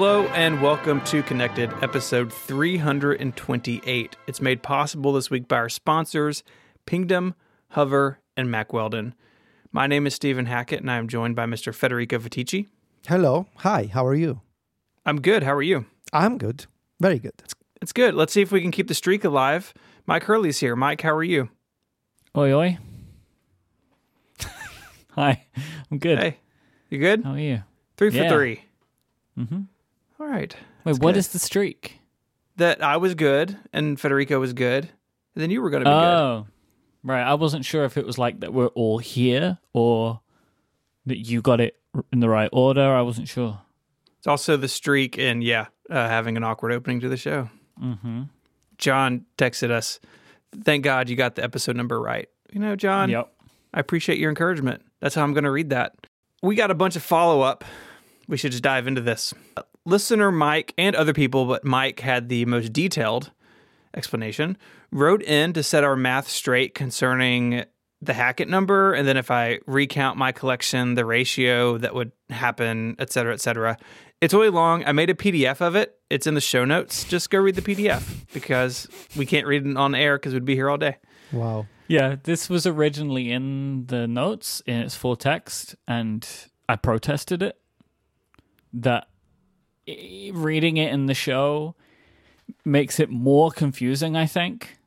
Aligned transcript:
Hello 0.00 0.24
and 0.28 0.62
welcome 0.62 1.02
to 1.02 1.22
Connected, 1.22 1.70
episode 1.82 2.32
328. 2.32 4.16
It's 4.26 4.40
made 4.40 4.62
possible 4.62 5.12
this 5.12 5.28
week 5.28 5.46
by 5.46 5.56
our 5.56 5.68
sponsors, 5.68 6.42
Pingdom, 6.86 7.34
Hover, 7.72 8.18
and 8.34 8.50
Mack 8.50 8.72
Weldon. 8.72 9.14
My 9.72 9.86
name 9.86 10.06
is 10.06 10.14
Stephen 10.14 10.46
Hackett, 10.46 10.80
and 10.80 10.90
I 10.90 10.96
am 10.96 11.06
joined 11.06 11.36
by 11.36 11.44
Mr. 11.44 11.74
Federico 11.74 12.18
Viticci. 12.18 12.68
Hello. 13.08 13.46
Hi. 13.56 13.90
How 13.92 14.06
are 14.06 14.14
you? 14.14 14.40
I'm 15.04 15.20
good. 15.20 15.42
How 15.42 15.54
are 15.54 15.60
you? 15.60 15.84
I'm 16.14 16.38
good. 16.38 16.64
Very 16.98 17.18
good. 17.18 17.34
It's 17.82 17.92
good. 17.92 18.14
Let's 18.14 18.32
see 18.32 18.40
if 18.40 18.50
we 18.50 18.62
can 18.62 18.70
keep 18.70 18.88
the 18.88 18.94
streak 18.94 19.22
alive. 19.22 19.74
Mike 20.06 20.24
Hurley's 20.24 20.60
here. 20.60 20.76
Mike, 20.76 21.02
how 21.02 21.14
are 21.14 21.22
you? 21.22 21.50
Oi, 22.34 22.54
oi. 22.54 22.78
Hi, 25.10 25.44
I'm 25.90 25.98
good. 25.98 26.18
Hey, 26.18 26.38
you 26.88 26.98
good? 26.98 27.22
How 27.22 27.32
are 27.32 27.38
you? 27.38 27.64
Three 27.98 28.08
for 28.08 28.16
Yeah. 28.16 28.30
3 28.30 28.64
Mm-hmm. 29.38 29.60
All 30.20 30.26
right. 30.26 30.54
Wait, 30.84 30.98
what 30.98 31.12
good. 31.12 31.16
is 31.16 31.28
the 31.28 31.38
streak? 31.38 31.98
That 32.56 32.82
I 32.82 32.98
was 32.98 33.14
good 33.14 33.56
and 33.72 33.98
Federico 33.98 34.38
was 34.38 34.52
good. 34.52 34.84
And 35.34 35.42
then 35.42 35.50
you 35.50 35.62
were 35.62 35.70
going 35.70 35.84
to 35.84 35.88
be 35.88 35.94
good. 35.94 35.96
Oh, 35.96 36.46
right. 37.02 37.22
I 37.22 37.34
wasn't 37.34 37.64
sure 37.64 37.84
if 37.84 37.96
it 37.96 38.04
was 38.04 38.18
like 38.18 38.40
that 38.40 38.52
we're 38.52 38.66
all 38.68 38.98
here 38.98 39.58
or 39.72 40.20
that 41.06 41.18
you 41.18 41.40
got 41.40 41.60
it 41.60 41.76
in 42.12 42.20
the 42.20 42.28
right 42.28 42.50
order. 42.52 42.82
I 42.94 43.02
wasn't 43.02 43.28
sure. 43.28 43.60
It's 44.18 44.26
also 44.26 44.58
the 44.58 44.68
streak 44.68 45.16
and, 45.18 45.42
yeah, 45.42 45.68
uh, 45.88 46.08
having 46.08 46.36
an 46.36 46.44
awkward 46.44 46.72
opening 46.72 47.00
to 47.00 47.08
the 47.08 47.16
show. 47.16 47.48
Mm-hmm. 47.82 48.24
John 48.76 49.24
texted 49.38 49.70
us, 49.70 50.00
Thank 50.64 50.84
God 50.84 51.08
you 51.08 51.16
got 51.16 51.36
the 51.36 51.44
episode 51.44 51.76
number 51.76 52.00
right. 52.00 52.28
You 52.52 52.60
know, 52.60 52.76
John, 52.76 53.08
Yep. 53.08 53.32
I 53.72 53.80
appreciate 53.80 54.18
your 54.18 54.28
encouragement. 54.28 54.82
That's 55.00 55.14
how 55.14 55.22
I'm 55.22 55.32
going 55.32 55.44
to 55.44 55.50
read 55.50 55.70
that. 55.70 55.94
We 56.42 56.56
got 56.56 56.70
a 56.70 56.74
bunch 56.74 56.96
of 56.96 57.02
follow 57.02 57.40
up. 57.40 57.64
We 58.26 58.36
should 58.36 58.50
just 58.50 58.64
dive 58.64 58.86
into 58.86 59.00
this. 59.00 59.32
Listener 59.86 60.30
Mike 60.30 60.74
and 60.78 60.94
other 60.94 61.12
people, 61.12 61.46
but 61.46 61.64
Mike 61.64 62.00
had 62.00 62.28
the 62.28 62.44
most 62.44 62.72
detailed 62.72 63.30
explanation, 63.96 64.56
wrote 64.92 65.22
in 65.22 65.52
to 65.54 65.62
set 65.62 65.84
our 65.84 65.96
math 65.96 66.28
straight 66.28 66.74
concerning 66.74 67.64
the 68.02 68.12
Hackett 68.14 68.48
number. 68.48 68.92
And 68.94 69.06
then 69.06 69.16
if 69.16 69.30
I 69.30 69.58
recount 69.66 70.16
my 70.16 70.32
collection, 70.32 70.94
the 70.94 71.04
ratio 71.04 71.76
that 71.78 71.94
would 71.94 72.12
happen, 72.30 72.96
et 72.98 73.12
cetera, 73.12 73.32
et 73.32 73.40
cetera. 73.40 73.76
It's 74.20 74.34
really 74.34 74.50
long. 74.50 74.84
I 74.84 74.92
made 74.92 75.08
a 75.10 75.14
PDF 75.14 75.60
of 75.60 75.74
it. 75.76 75.98
It's 76.10 76.26
in 76.26 76.34
the 76.34 76.40
show 76.40 76.64
notes. 76.64 77.04
Just 77.04 77.30
go 77.30 77.38
read 77.38 77.54
the 77.56 77.62
PDF 77.62 78.26
because 78.34 78.86
we 79.16 79.24
can't 79.26 79.46
read 79.46 79.66
it 79.66 79.76
on 79.76 79.94
air 79.94 80.18
because 80.18 80.34
we'd 80.34 80.44
be 80.44 80.54
here 80.54 80.68
all 80.68 80.76
day. 80.78 80.98
Wow. 81.32 81.66
Yeah, 81.88 82.16
this 82.22 82.48
was 82.50 82.66
originally 82.66 83.32
in 83.32 83.86
the 83.86 84.06
notes 84.06 84.62
in 84.66 84.76
its 84.80 84.94
full 84.94 85.16
text, 85.16 85.74
and 85.88 86.26
I 86.68 86.76
protested 86.76 87.42
it. 87.42 87.58
That 88.72 89.04
i- 89.04 89.06
reading 90.32 90.76
it 90.76 90.92
in 90.92 91.06
the 91.06 91.14
show 91.14 91.74
makes 92.64 93.00
it 93.00 93.10
more 93.10 93.50
confusing. 93.50 94.16
I 94.16 94.26
think 94.26 94.78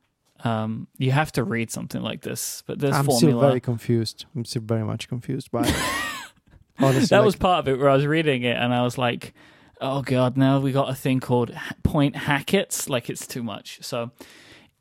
um, 0.44 0.88
you 0.98 1.10
have 1.10 1.32
to 1.32 1.44
read 1.44 1.70
something 1.70 2.02
like 2.02 2.22
this, 2.22 2.62
but 2.66 2.78
this 2.78 2.94
I'm 2.94 3.04
formula 3.06 3.32
still 3.32 3.40
very 3.40 3.60
confused. 3.60 4.26
I'm 4.34 4.44
still 4.44 4.62
very 4.62 4.84
much 4.84 5.08
confused 5.08 5.50
by 5.50 5.62
it. 5.66 5.74
Honestly, 6.78 7.06
that 7.06 7.18
like, 7.18 7.24
was 7.24 7.36
part 7.36 7.60
of 7.60 7.68
it 7.68 7.78
where 7.78 7.88
I 7.88 7.94
was 7.94 8.06
reading 8.06 8.42
it 8.42 8.56
and 8.56 8.74
I 8.74 8.82
was 8.82 8.98
like, 8.98 9.32
oh 9.80 10.02
god, 10.02 10.36
now 10.36 10.58
we 10.60 10.72
got 10.72 10.90
a 10.90 10.94
thing 10.94 11.20
called 11.20 11.54
point 11.82 12.16
hackets. 12.16 12.88
Like 12.88 13.08
it's 13.08 13.26
too 13.26 13.42
much. 13.42 13.78
So 13.82 14.10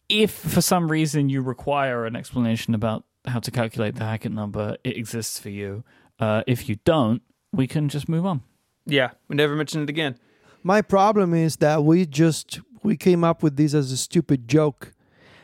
if 0.09 0.31
for 0.31 0.61
some 0.61 0.91
reason 0.91 1.29
you 1.29 1.41
require 1.41 2.05
an 2.05 2.15
explanation 2.15 2.73
about 2.75 3.03
how 3.25 3.39
to 3.39 3.51
calculate 3.51 3.95
the 3.95 4.03
Hackett 4.03 4.31
number, 4.31 4.77
it 4.83 4.97
exists 4.97 5.39
for 5.39 5.49
you. 5.49 5.83
Uh, 6.19 6.43
if 6.45 6.67
you 6.67 6.77
don't, 6.83 7.21
we 7.51 7.67
can 7.67 7.89
just 7.89 8.09
move 8.09 8.25
on. 8.25 8.41
Yeah, 8.85 9.11
we 9.27 9.35
never 9.35 9.55
mentioned 9.55 9.83
it 9.83 9.89
again. 9.89 10.15
my 10.63 10.81
problem 10.81 11.33
is 11.33 11.57
that 11.57 11.83
we 11.83 12.05
just 12.05 12.59
we 12.83 12.97
came 12.97 13.23
up 13.23 13.41
with 13.43 13.55
this 13.55 13.73
as 13.73 13.91
a 13.91 13.97
stupid 13.97 14.47
joke, 14.47 14.91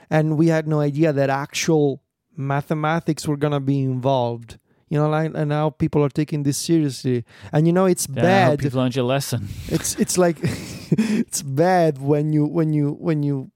and 0.09 0.37
we 0.37 0.47
had 0.47 0.67
no 0.67 0.79
idea 0.81 1.13
that 1.13 1.29
actual 1.29 2.01
mathematics 2.35 3.27
were 3.27 3.37
gonna 3.37 3.59
be 3.59 3.79
involved. 3.83 4.57
You 4.89 4.97
know, 4.97 5.09
like 5.09 5.31
and 5.35 5.49
now 5.49 5.69
people 5.69 6.03
are 6.03 6.09
taking 6.09 6.43
this 6.43 6.57
seriously, 6.57 7.23
and 7.53 7.67
you 7.67 7.73
know 7.73 7.85
it's 7.85 8.07
Yeah, 8.09 8.23
I 8.23 8.41
hope 8.49 8.57
bad. 8.57 8.63
you've 8.63 8.75
learned 8.75 8.95
your 8.95 9.05
lesson. 9.05 9.47
it's 9.67 9.95
it's 9.99 10.17
like 10.17 10.37
it's 10.43 11.41
bad 11.43 11.97
when 12.01 12.33
you 12.33 12.45
when 12.45 12.73
you 12.73 12.91
when 12.99 13.23
you 13.23 13.51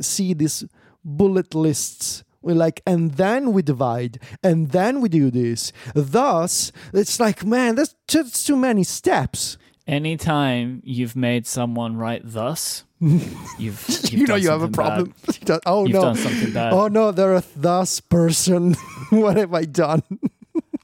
see 0.00 0.34
these 0.34 0.64
bullet 1.04 1.54
lists 1.54 2.24
we're 2.42 2.54
like 2.54 2.80
and 2.86 3.12
then 3.12 3.52
we 3.52 3.62
divide 3.62 4.18
and 4.42 4.70
then 4.70 5.00
we 5.00 5.08
do 5.08 5.30
this 5.30 5.72
thus 5.94 6.72
it's 6.92 7.20
like 7.20 7.44
man 7.44 7.74
that's 7.74 7.94
just 8.08 8.46
too 8.46 8.56
many 8.56 8.84
steps 8.84 9.58
Anytime 9.86 10.82
you've 10.84 11.16
made 11.16 11.48
someone 11.48 11.96
write 11.96 12.22
thus, 12.24 12.84
you've, 13.00 13.28
you've 13.58 14.12
you 14.12 14.18
know 14.20 14.34
done 14.34 14.42
you 14.42 14.50
have 14.50 14.62
a 14.62 14.68
problem 14.68 15.12
oh. 15.66 15.84
You've 15.84 15.94
no 15.94 16.02
done 16.02 16.16
something 16.16 16.52
bad. 16.52 16.72
oh 16.72 16.86
no 16.86 17.10
they're 17.10 17.34
a 17.34 17.42
thus 17.56 17.98
person 17.98 18.74
what 19.10 19.36
have 19.36 19.52
i 19.52 19.64
done 19.64 20.02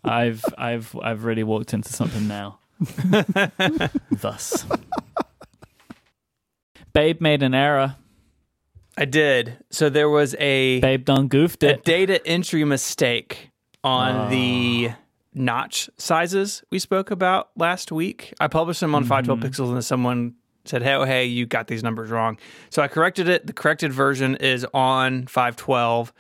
I've 0.03 0.45
I've 0.59 0.97
I've 1.01 1.25
really 1.25 1.43
walked 1.43 1.75
into 1.75 1.93
something 1.93 2.29
now. 2.29 2.59
Thus. 4.11 4.65
Babe 6.93 7.21
made 7.21 7.43
an 7.43 7.55
error. 7.55 7.97
I 8.97 9.05
did. 9.05 9.59
So 9.71 9.89
there 9.89 10.09
was 10.09 10.35
a, 10.39 10.81
Babe 10.81 11.05
done 11.05 11.29
goofed 11.29 11.63
it. 11.63 11.79
a 11.79 11.83
data 11.83 12.27
entry 12.27 12.65
mistake 12.65 13.51
on 13.85 14.27
oh. 14.27 14.31
the 14.31 14.91
notch 15.35 15.91
sizes 15.99 16.65
we 16.71 16.79
spoke 16.79 17.11
about 17.11 17.51
last 17.57 17.93
week. 17.93 18.33
I 18.41 18.49
published 18.49 18.81
them 18.81 18.95
on 18.95 19.05
512 19.05 19.39
mm-hmm. 19.39 19.49
pixels 19.49 19.73
and 19.75 19.85
someone 19.85 20.35
said, 20.65 20.83
"Hey, 20.83 20.95
oh, 20.95 21.05
hey, 21.05 21.27
you 21.27 21.47
got 21.47 21.69
these 21.69 21.83
numbers 21.83 22.11
wrong." 22.11 22.39
So 22.71 22.83
I 22.83 22.89
corrected 22.89 23.29
it. 23.29 23.47
The 23.47 23.53
corrected 23.53 23.93
version 23.93 24.37
is 24.37 24.67
on 24.73 25.27
512. 25.27 26.13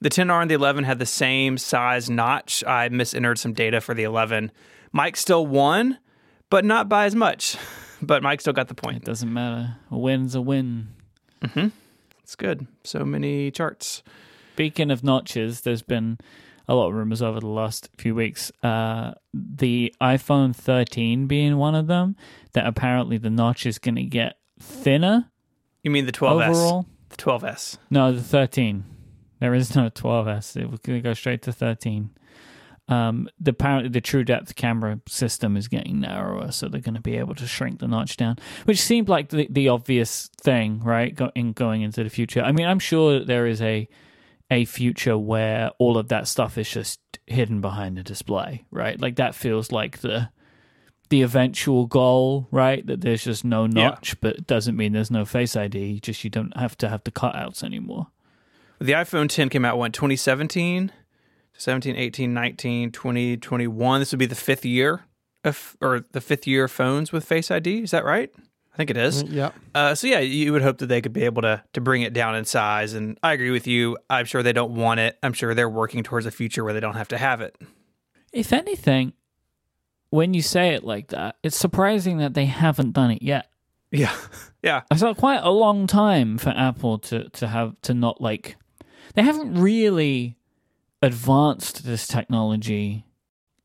The 0.00 0.10
10R 0.10 0.42
and 0.42 0.50
the 0.50 0.54
11 0.54 0.84
had 0.84 0.98
the 0.98 1.06
same 1.06 1.58
size 1.58 2.08
notch. 2.08 2.62
I 2.64 2.88
misentered 2.88 3.38
some 3.38 3.52
data 3.52 3.80
for 3.80 3.94
the 3.94 4.04
11. 4.04 4.52
Mike 4.92 5.16
still 5.16 5.46
won, 5.46 5.98
but 6.50 6.64
not 6.64 6.88
by 6.88 7.06
as 7.06 7.14
much. 7.14 7.56
But 8.02 8.22
Mike 8.22 8.42
still 8.42 8.52
got 8.52 8.68
the 8.68 8.74
point. 8.74 8.98
It 8.98 9.04
doesn't 9.04 9.32
matter. 9.32 9.76
A 9.90 9.96
win's 9.96 10.34
a 10.34 10.42
win. 10.42 10.88
Mm-hmm. 11.42 11.68
It's 12.24 12.34
good. 12.34 12.66
So 12.82 13.04
many 13.04 13.50
charts. 13.50 14.02
Speaking 14.54 14.90
of 14.90 15.04
notches, 15.04 15.60
there's 15.60 15.82
been 15.82 16.18
a 16.66 16.74
lot 16.74 16.88
of 16.88 16.94
rumors 16.94 17.20
over 17.22 17.38
the 17.40 17.46
last 17.48 17.90
few 17.98 18.14
weeks. 18.14 18.50
Uh, 18.62 19.12
the 19.32 19.94
iPhone 20.00 20.56
13 20.56 21.26
being 21.26 21.56
one 21.58 21.74
of 21.74 21.86
them, 21.86 22.16
that 22.54 22.66
apparently 22.66 23.18
the 23.18 23.30
notch 23.30 23.66
is 23.66 23.78
going 23.78 23.96
to 23.96 24.04
get 24.04 24.38
thinner 24.58 25.30
You 25.82 25.90
mean 25.90 26.06
the 26.06 26.12
12S? 26.12 26.48
overall. 26.48 26.86
The 27.10 27.16
12S. 27.16 27.76
No, 27.90 28.12
the 28.12 28.22
13. 28.22 28.84
There 29.40 29.54
is 29.54 29.76
no 29.76 29.90
12S. 29.90 30.56
It 30.56 30.70
was 30.70 30.80
going 30.80 30.98
to 30.98 31.02
go 31.02 31.12
straight 31.12 31.42
to 31.42 31.52
13. 31.52 32.10
Um, 32.86 33.28
the 33.40 33.52
apparently 33.52 33.88
the 33.88 34.02
TrueDepth 34.02 34.56
camera 34.56 35.00
system 35.08 35.56
is 35.56 35.68
getting 35.68 36.00
narrower, 36.00 36.52
so 36.52 36.68
they're 36.68 36.82
going 36.82 36.94
to 36.96 37.00
be 37.00 37.16
able 37.16 37.34
to 37.36 37.46
shrink 37.46 37.78
the 37.80 37.88
notch 37.88 38.18
down, 38.18 38.36
which 38.66 38.78
seemed 38.80 39.08
like 39.08 39.30
the, 39.30 39.46
the 39.50 39.68
obvious 39.68 40.28
thing, 40.42 40.80
right? 40.80 41.14
Go, 41.14 41.30
in 41.34 41.52
going 41.54 41.80
into 41.80 42.04
the 42.04 42.10
future. 42.10 42.42
I 42.42 42.52
mean, 42.52 42.66
I'm 42.66 42.78
sure 42.78 43.18
that 43.18 43.26
there 43.26 43.46
is 43.46 43.62
a 43.62 43.88
a 44.50 44.66
future 44.66 45.16
where 45.16 45.70
all 45.78 45.96
of 45.96 46.08
that 46.08 46.28
stuff 46.28 46.58
is 46.58 46.68
just 46.68 47.00
hidden 47.26 47.62
behind 47.62 47.96
the 47.96 48.02
display, 48.02 48.66
right? 48.70 49.00
Like 49.00 49.16
that 49.16 49.34
feels 49.34 49.72
like 49.72 50.00
the 50.00 50.28
the 51.08 51.22
eventual 51.22 51.86
goal, 51.86 52.48
right? 52.50 52.86
That 52.86 53.00
there's 53.00 53.24
just 53.24 53.44
no 53.46 53.62
Yeah. 53.64 53.68
notch, 53.88 54.20
but 54.20 54.36
it 54.36 54.46
doesn't 54.46 54.76
mean 54.76 54.92
there's 54.92 55.10
no 55.10 55.24
Face 55.24 55.56
ID. 55.56 56.00
Just 56.00 56.22
you 56.24 56.28
don't 56.30 56.54
have 56.56 56.76
to 56.78 56.88
have 56.90 57.02
the 57.04 57.10
cutouts 57.10 57.62
anymore. 57.64 58.08
The 58.78 58.92
iPhone 58.92 59.28
10 59.30 59.48
came 59.48 59.64
out 59.64 59.78
when 59.78 59.92
2017, 59.92 60.92
17, 61.56 61.96
18, 61.96 62.34
19, 62.34 62.92
20, 62.92 63.36
21. 63.36 64.00
This 64.00 64.12
would 64.12 64.18
be 64.18 64.26
the 64.26 64.34
fifth 64.34 64.64
year 64.64 65.04
of 65.44 65.76
or 65.80 66.04
the 66.12 66.20
fifth 66.20 66.46
year 66.46 66.64
of 66.64 66.72
phones 66.72 67.12
with 67.12 67.24
Face 67.24 67.50
ID. 67.50 67.82
Is 67.82 67.90
that 67.92 68.04
right? 68.04 68.30
I 68.72 68.76
think 68.76 68.90
it 68.90 68.96
is. 68.96 69.22
yeah 69.22 69.50
Uh, 69.72 69.94
so 69.94 70.08
yeah, 70.08 70.18
you 70.18 70.52
would 70.52 70.62
hope 70.62 70.78
that 70.78 70.86
they 70.86 71.00
could 71.00 71.12
be 71.12 71.22
able 71.24 71.42
to 71.42 71.62
to 71.74 71.80
bring 71.80 72.02
it 72.02 72.12
down 72.12 72.34
in 72.34 72.44
size. 72.44 72.92
And 72.94 73.18
I 73.22 73.32
agree 73.32 73.50
with 73.50 73.66
you. 73.66 73.96
I'm 74.10 74.24
sure 74.24 74.42
they 74.42 74.52
don't 74.52 74.74
want 74.74 75.00
it. 75.00 75.16
I'm 75.22 75.32
sure 75.32 75.54
they're 75.54 75.68
working 75.68 76.02
towards 76.02 76.26
a 76.26 76.30
future 76.32 76.64
where 76.64 76.74
they 76.74 76.80
don't 76.80 76.96
have 76.96 77.08
to 77.08 77.18
have 77.18 77.40
it. 77.40 77.56
If 78.32 78.52
anything, 78.52 79.12
when 80.10 80.34
you 80.34 80.42
say 80.42 80.74
it 80.74 80.82
like 80.82 81.08
that, 81.08 81.36
it's 81.44 81.56
surprising 81.56 82.18
that 82.18 82.34
they 82.34 82.46
haven't 82.46 82.92
done 82.92 83.12
it 83.12 83.22
yet. 83.22 83.46
Yeah, 83.92 84.14
yeah. 84.62 84.82
It's 84.90 85.02
like 85.02 85.18
quite 85.18 85.40
a 85.42 85.50
long 85.50 85.86
time 85.86 86.36
for 86.38 86.50
Apple 86.50 86.98
to 86.98 87.28
to 87.28 87.46
have 87.46 87.80
to 87.82 87.94
not 87.94 88.20
like 88.20 88.56
they 89.14 89.22
haven't 89.22 89.54
really 89.54 90.36
advanced 91.04 91.84
this 91.84 92.06
technology 92.06 93.04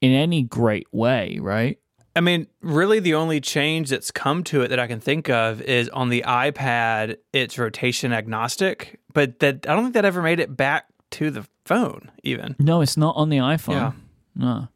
in 0.01 0.11
any 0.11 0.43
great 0.43 0.87
way, 0.91 1.39
right? 1.41 1.79
I 2.15 2.21
mean, 2.21 2.47
really, 2.61 2.99
the 2.99 3.13
only 3.13 3.39
change 3.39 3.89
that's 3.89 4.11
come 4.11 4.43
to 4.45 4.61
it 4.61 4.69
that 4.69 4.79
I 4.79 4.87
can 4.87 4.99
think 4.99 5.29
of 5.29 5.61
is 5.61 5.89
on 5.89 6.09
the 6.09 6.23
iPad, 6.27 7.17
it's 7.31 7.57
rotation 7.57 8.11
agnostic, 8.11 8.99
but 9.13 9.39
that 9.39 9.67
I 9.69 9.73
don't 9.73 9.83
think 9.83 9.93
that 9.93 10.05
ever 10.05 10.21
made 10.21 10.39
it 10.39 10.55
back 10.55 10.85
to 11.11 11.31
the 11.31 11.47
phone, 11.65 12.11
even. 12.23 12.55
No, 12.59 12.81
it's 12.81 12.97
not 12.97 13.15
on 13.15 13.29
the 13.29 13.37
iPhone. 13.37 13.73
Yeah. 13.73 13.91
No. 14.35 14.67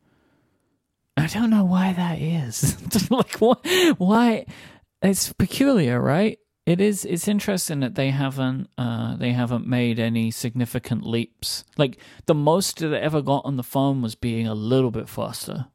I 1.18 1.28
don't 1.28 1.50
know 1.50 1.66
why 1.66 1.94
that 1.94 2.20
is. 2.20 3.10
like 3.12 3.36
what? 3.38 3.66
Why? 3.98 4.46
It's 5.02 5.34
peculiar, 5.34 6.00
right? 6.02 6.40
It 6.66 6.80
is. 6.80 7.04
It's 7.04 7.28
interesting 7.28 7.82
that 7.82 7.96
they 7.96 8.12
haven't. 8.12 8.70
Uh, 8.78 9.18
they 9.18 9.34
haven't 9.34 9.68
made 9.68 10.00
any 10.00 10.32
significant 10.32 11.06
leaps. 11.06 11.66
Like 11.78 11.98
the 12.26 12.34
most 12.34 12.80
that 12.80 12.88
they 12.90 13.00
ever 13.00 13.22
got 13.22 13.44
on 13.44 13.58
the 13.58 13.64
phone 13.64 14.02
was 14.02 14.16
being 14.16 14.48
a 14.48 14.54
little 14.54 14.92
bit 14.92 15.10
faster. 15.10 15.68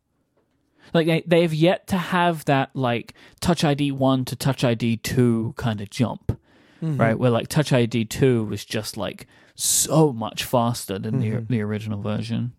Like 0.94 1.06
they 1.06 1.23
they've 1.26 1.52
yet 1.52 1.87
to 1.88 1.99
have 1.99 2.46
that 2.46 2.70
like 2.75 3.12
Touch 3.40 3.64
ID 3.64 3.93
one 3.93 4.25
to 4.25 4.37
Touch 4.37 4.64
ID 4.64 4.96
two 4.99 5.52
kind 5.58 5.82
of 5.82 5.90
jump, 5.90 6.38
right? 6.81 7.19
Where 7.19 7.31
like 7.31 7.49
Touch 7.49 7.70
ID 7.73 8.06
two 8.06 8.44
was 8.44 8.64
just 8.64 8.96
like 8.96 9.26
so 9.55 10.12
much 10.12 10.44
faster 10.44 10.99
than 10.99 11.19
the 11.19 11.44
the 11.46 11.61
original 11.61 12.00
version. 12.00 12.52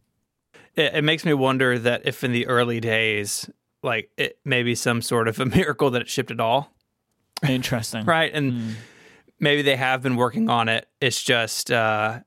It, 0.75 0.93
it 0.93 1.03
makes 1.03 1.25
me 1.25 1.33
wonder 1.33 1.79
that 1.79 2.03
if 2.05 2.23
in 2.23 2.31
the 2.31 2.45
early 2.45 2.79
days, 2.79 3.49
like 3.81 4.11
it 4.17 4.37
may 4.45 4.61
be 4.61 4.75
some 4.75 5.01
sort 5.01 5.27
of 5.27 5.39
a 5.39 5.45
miracle 5.57 5.89
that 5.89 6.03
it 6.03 6.09
shipped 6.09 6.29
at 6.29 6.39
all, 6.39 6.71
Interesting, 7.47 8.05
right? 8.05 8.31
And 8.33 8.75
maybe 9.39 9.61
they 9.61 9.75
have 9.75 10.01
been 10.01 10.15
working 10.15 10.49
on 10.49 10.67
it. 10.69 10.87
It's 11.01 11.21
just 11.23 11.71
uh, 11.71 12.19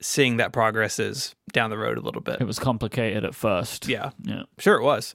seeing 0.00 0.36
that 0.38 0.52
progress 0.52 0.98
is 0.98 1.34
down 1.52 1.70
the 1.70 1.78
road 1.78 1.98
a 1.98 2.00
little 2.00 2.20
bit. 2.20 2.40
It 2.40 2.44
was 2.46 2.58
complicated 2.58 3.24
at 3.24 3.34
first. 3.34 3.88
Yeah, 3.88 4.10
Yeah. 4.22 4.42
sure 4.58 4.76
it 4.76 4.82
was. 4.82 5.14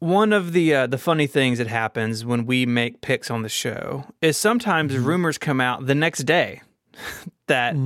One 0.00 0.32
of 0.32 0.52
the 0.52 0.74
uh, 0.74 0.86
the 0.86 0.96
funny 0.98 1.26
things 1.26 1.58
that 1.58 1.66
happens 1.66 2.24
when 2.24 2.46
we 2.46 2.64
make 2.64 3.02
picks 3.02 3.30
on 3.30 3.42
the 3.42 3.48
show 3.50 4.06
is 4.22 4.36
sometimes 4.38 4.96
rumors 4.96 5.36
come 5.36 5.60
out 5.60 5.86
the 5.86 5.94
next 5.94 6.20
day 6.20 6.62
that 7.48 7.76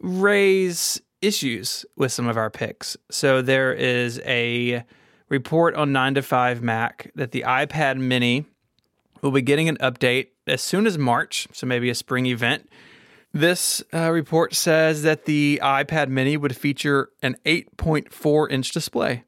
raise 0.00 1.00
issues 1.20 1.84
with 1.96 2.12
some 2.12 2.28
of 2.28 2.36
our 2.36 2.50
picks. 2.50 2.96
So 3.10 3.42
there 3.42 3.72
is 3.72 4.20
a 4.24 4.84
report 5.28 5.74
on 5.74 5.92
9 5.92 6.14
to 6.14 6.22
5 6.22 6.62
Mac 6.62 7.10
that 7.14 7.32
the 7.32 7.42
iPad 7.46 7.96
mini 7.96 8.44
will 9.24 9.32
be 9.32 9.42
getting 9.42 9.68
an 9.68 9.76
update 9.78 10.28
as 10.46 10.60
soon 10.60 10.86
as 10.86 10.98
March, 10.98 11.48
so 11.52 11.66
maybe 11.66 11.90
a 11.90 11.94
spring 11.94 12.26
event. 12.26 12.68
This 13.32 13.82
uh, 13.92 14.10
report 14.12 14.54
says 14.54 15.02
that 15.02 15.24
the 15.24 15.58
iPad 15.62 16.08
mini 16.08 16.36
would 16.36 16.54
feature 16.56 17.08
an 17.22 17.36
8.4 17.44 18.50
inch 18.52 18.70
display, 18.70 19.24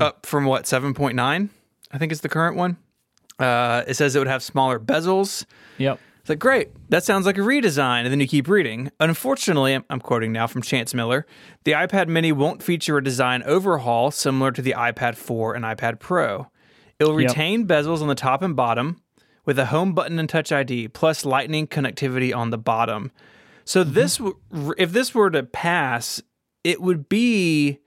up 0.00 0.24
from 0.24 0.46
what, 0.46 0.64
7.9? 0.64 1.48
I 1.90 1.98
think 1.98 2.12
is 2.12 2.22
the 2.22 2.28
current 2.30 2.56
one. 2.56 2.78
Uh, 3.38 3.82
it 3.86 3.94
says 3.94 4.16
it 4.16 4.18
would 4.18 4.28
have 4.28 4.42
smaller 4.42 4.78
bezels. 4.78 5.44
Yep. 5.76 6.00
It's 6.20 6.28
like, 6.30 6.38
great, 6.38 6.68
that 6.90 7.04
sounds 7.04 7.26
like 7.26 7.36
a 7.38 7.42
redesign. 7.42 8.02
And 8.02 8.10
then 8.12 8.20
you 8.20 8.26
keep 8.26 8.48
reading. 8.48 8.90
Unfortunately, 8.98 9.72
I'm- 9.72 9.84
I'm 9.90 10.00
quoting 10.00 10.32
now 10.32 10.46
from 10.46 10.62
Chance 10.62 10.94
Miller 10.94 11.26
the 11.64 11.72
iPad 11.72 12.08
mini 12.08 12.32
won't 12.32 12.62
feature 12.62 12.96
a 12.96 13.04
design 13.04 13.42
overhaul 13.44 14.10
similar 14.10 14.52
to 14.52 14.62
the 14.62 14.72
iPad 14.76 15.16
4 15.16 15.54
and 15.54 15.64
iPad 15.64 15.98
Pro. 16.00 16.46
It'll 16.98 17.18
Yep. 17.20 17.28
retain 17.30 17.66
bezels 17.66 18.00
on 18.00 18.08
the 18.08 18.14
top 18.14 18.42
and 18.42 18.56
bottom 18.56 19.00
with 19.48 19.58
a 19.58 19.64
home 19.64 19.94
button 19.94 20.18
and 20.18 20.28
touch 20.28 20.52
ID, 20.52 20.88
plus 20.88 21.24
lightning 21.24 21.66
connectivity 21.66 22.36
on 22.36 22.50
the 22.50 22.58
bottom. 22.58 23.10
So, 23.64 23.82
mm-hmm. 23.82 23.94
this, 23.94 24.20
if 24.76 24.92
this 24.92 25.14
were 25.14 25.30
to 25.30 25.42
pass, 25.42 26.20
it 26.64 26.82
would 26.82 27.08
be 27.08 27.78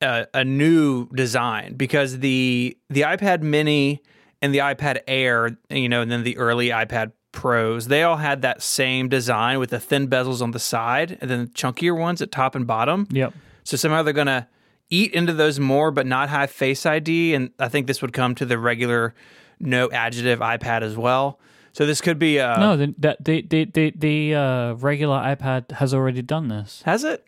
a, 0.00 0.26
a 0.32 0.42
new 0.42 1.06
design 1.10 1.74
because 1.74 2.20
the 2.20 2.78
the 2.88 3.02
iPad 3.02 3.42
Mini 3.42 4.02
and 4.40 4.54
the 4.54 4.60
iPad 4.60 5.00
Air, 5.06 5.58
you 5.68 5.90
know, 5.90 6.00
and 6.00 6.10
then 6.10 6.24
the 6.24 6.38
early 6.38 6.68
iPad 6.70 7.12
Pros, 7.32 7.88
they 7.88 8.02
all 8.02 8.16
had 8.16 8.40
that 8.40 8.62
same 8.62 9.10
design 9.10 9.58
with 9.58 9.68
the 9.68 9.78
thin 9.78 10.08
bezels 10.08 10.40
on 10.40 10.52
the 10.52 10.58
side 10.58 11.18
and 11.20 11.30
then 11.30 11.48
chunkier 11.48 11.94
ones 11.96 12.22
at 12.22 12.32
top 12.32 12.54
and 12.54 12.66
bottom. 12.66 13.06
Yep. 13.10 13.34
So 13.64 13.76
somehow 13.76 14.02
they're 14.02 14.14
gonna 14.14 14.48
eat 14.88 15.12
into 15.12 15.34
those 15.34 15.60
more, 15.60 15.90
but 15.90 16.06
not 16.06 16.30
have 16.30 16.50
Face 16.50 16.86
ID, 16.86 17.34
and 17.34 17.50
I 17.58 17.68
think 17.68 17.86
this 17.86 18.00
would 18.00 18.14
come 18.14 18.34
to 18.36 18.46
the 18.46 18.56
regular 18.58 19.14
no 19.60 19.90
adjective 19.90 20.40
iPad 20.40 20.82
as 20.82 20.96
well. 20.96 21.38
So 21.72 21.86
this 21.86 22.00
could 22.00 22.18
be 22.18 22.40
uh 22.40 22.58
No, 22.58 22.76
the 22.76 22.94
that 22.98 23.24
the 23.24 23.42
the 23.42 23.64
the, 23.66 23.92
the 23.96 24.34
uh, 24.34 24.72
regular 24.74 25.18
iPad 25.18 25.70
has 25.72 25.94
already 25.94 26.22
done 26.22 26.48
this. 26.48 26.82
has 26.84 27.04
it? 27.04 27.26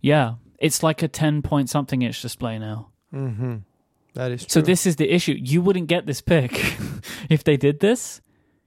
Yeah, 0.00 0.34
it's 0.58 0.82
like 0.82 1.02
a 1.02 1.08
ten 1.08 1.42
point 1.42 1.68
something 1.68 2.02
inch 2.02 2.22
display 2.22 2.58
now. 2.58 2.90
Mm-hmm. 3.12 3.56
That 4.14 4.30
is 4.32 4.44
true. 4.46 4.60
So 4.60 4.60
this 4.60 4.86
is 4.86 4.96
the 4.96 5.12
issue. 5.12 5.36
You 5.38 5.62
wouldn't 5.62 5.88
get 5.88 6.06
this 6.06 6.20
pick 6.20 6.52
if 7.28 7.42
they 7.44 7.56
did 7.56 7.80
this, 7.80 8.20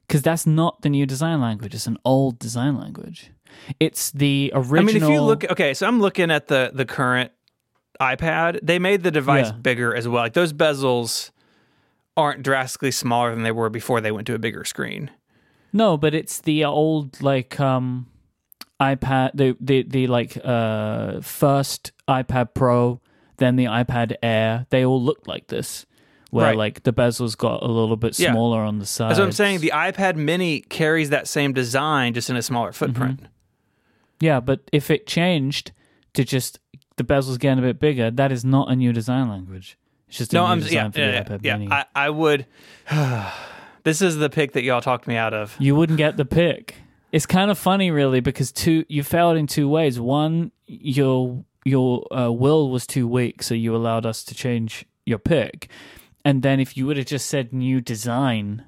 because 0.07 0.21
that's 0.21 0.45
not 0.45 0.81
the 0.81 0.89
new 0.89 1.06
design 1.06 1.39
language. 1.42 1.74
It's 1.74 1.88
an 1.88 1.98
old 2.04 2.39
design 2.39 2.77
language. 2.77 3.31
It's 3.80 4.12
the 4.12 4.51
original. 4.54 4.80
I 4.80 4.83
mean, 4.86 5.04
if 5.04 5.10
you 5.10 5.21
look, 5.21 5.50
okay, 5.51 5.74
so 5.74 5.88
I'm 5.88 6.00
looking 6.01 6.31
at 6.31 6.48
the 6.48 6.71
the 6.74 6.86
current 6.86 7.31
iPad. 8.01 8.60
They 8.63 8.80
made 8.80 9.04
the 9.04 9.12
device 9.12 9.48
Yeah. 9.48 9.51
bigger 9.54 9.95
as 9.95 10.07
well. 10.07 10.24
Like 10.24 10.33
those 10.33 10.54
bezels 10.54 11.31
aren't 12.15 12.44
drastically 12.44 12.92
smaller 12.92 13.33
than 13.33 13.44
they 13.44 13.51
were 13.51 13.69
before 13.69 14.01
they 14.01 14.12
went 14.12 14.27
to 14.27 14.36
a 14.36 14.39
bigger 14.39 14.63
screen. 14.65 15.10
No, 15.71 15.98
but 15.98 16.13
it's 16.13 16.39
the 16.42 16.63
old 16.65 17.21
like 17.21 17.60
um 17.60 18.07
iPad 18.80 19.31
the 19.33 19.56
the 19.60 19.83
the 19.83 20.07
like 20.07 20.38
uh 20.44 21.21
first 21.21 21.92
iPad 22.07 22.54
Pro, 22.54 23.01
then 23.38 23.56
the 23.56 23.65
iPad 23.65 24.15
Air. 24.21 24.68
They 24.69 24.86
all 24.86 25.01
looked 25.01 25.27
like 25.27 25.48
this. 25.48 25.86
Where 26.30 26.48
Right. 26.48 26.57
like 26.57 26.81
the 26.83 26.92
bezels 26.94 27.38
got 27.38 27.62
a 27.62 27.68
little 27.68 27.95
bit 27.95 28.18
Yeah. 28.18 28.31
smaller 28.31 28.62
on 28.62 28.80
the 28.80 28.88
side. 28.88 29.12
That's 29.12 29.19
what 29.19 29.25
I'm 29.25 29.31
saying. 29.31 29.60
The 29.60 29.71
iPad 29.74 30.15
Mini 30.15 30.62
carries 30.62 31.12
that 31.12 31.27
same 31.27 31.54
design, 31.54 32.15
just 32.15 32.27
in 32.30 32.36
a 32.36 32.42
smaller 32.42 32.71
Mm-hmm. 32.71 32.86
footprint. 32.86 33.19
Yeah, 34.19 34.39
but 34.39 34.62
if 34.71 34.89
it 34.89 35.06
changed 35.06 35.71
to 36.13 36.24
just 36.24 36.60
the 36.98 37.04
bezels 37.04 37.38
getting 37.39 37.60
a 37.60 37.62
bit 37.68 37.80
bigger, 37.80 38.10
that 38.10 38.31
is 38.31 38.44
not 38.44 38.71
a 38.71 38.75
new 38.75 38.92
design 38.94 39.30
language. 39.30 39.77
It's 40.13 40.19
just 40.19 40.33
a 40.33 40.36
No, 40.36 40.45
new 40.45 40.51
I'm 40.51 40.60
design 40.60 40.75
yeah, 40.75 40.92
for 40.92 41.00
yeah, 41.00 41.07
the 41.07 41.13
yeah, 41.13 41.24
iPad 41.24 41.39
yeah. 41.44 41.57
Mini. 41.57 41.71
I, 41.71 41.86
I 41.95 42.10
would. 42.12 42.45
this 43.83 44.00
is 44.04 44.18
the 44.18 44.30
pick 44.30 44.51
that 44.54 44.62
y'all 44.63 44.80
talked 44.80 45.07
me 45.07 45.15
out 45.15 45.33
of. 45.33 45.56
you 45.60 45.75
wouldn't 45.75 45.98
get 45.98 46.18
the 46.18 46.25
pick. 46.25 46.75
It's 47.12 47.25
kind 47.25 47.50
of 47.50 47.57
funny, 47.57 47.89
really, 47.89 48.19
because 48.19 48.51
two 48.51 48.86
you 48.88 49.01
failed 49.04 49.38
in 49.38 49.48
two 49.48 49.68
ways. 49.68 50.00
One, 50.00 50.51
your 50.68 51.44
your 51.65 52.06
uh, 52.15 52.30
will 52.31 52.69
was 52.69 52.86
too 52.86 53.07
weak, 53.07 53.42
so 53.42 53.56
you 53.56 53.75
allowed 53.75 54.06
us 54.06 54.24
to 54.25 54.36
change 54.36 54.86
your 55.06 55.18
pick. 55.19 55.68
And 56.24 56.44
then 56.44 56.60
if 56.60 56.77
you 56.77 56.86
would 56.86 56.98
have 56.98 57.06
just 57.07 57.25
said 57.27 57.51
new 57.54 57.81
design, 57.81 58.65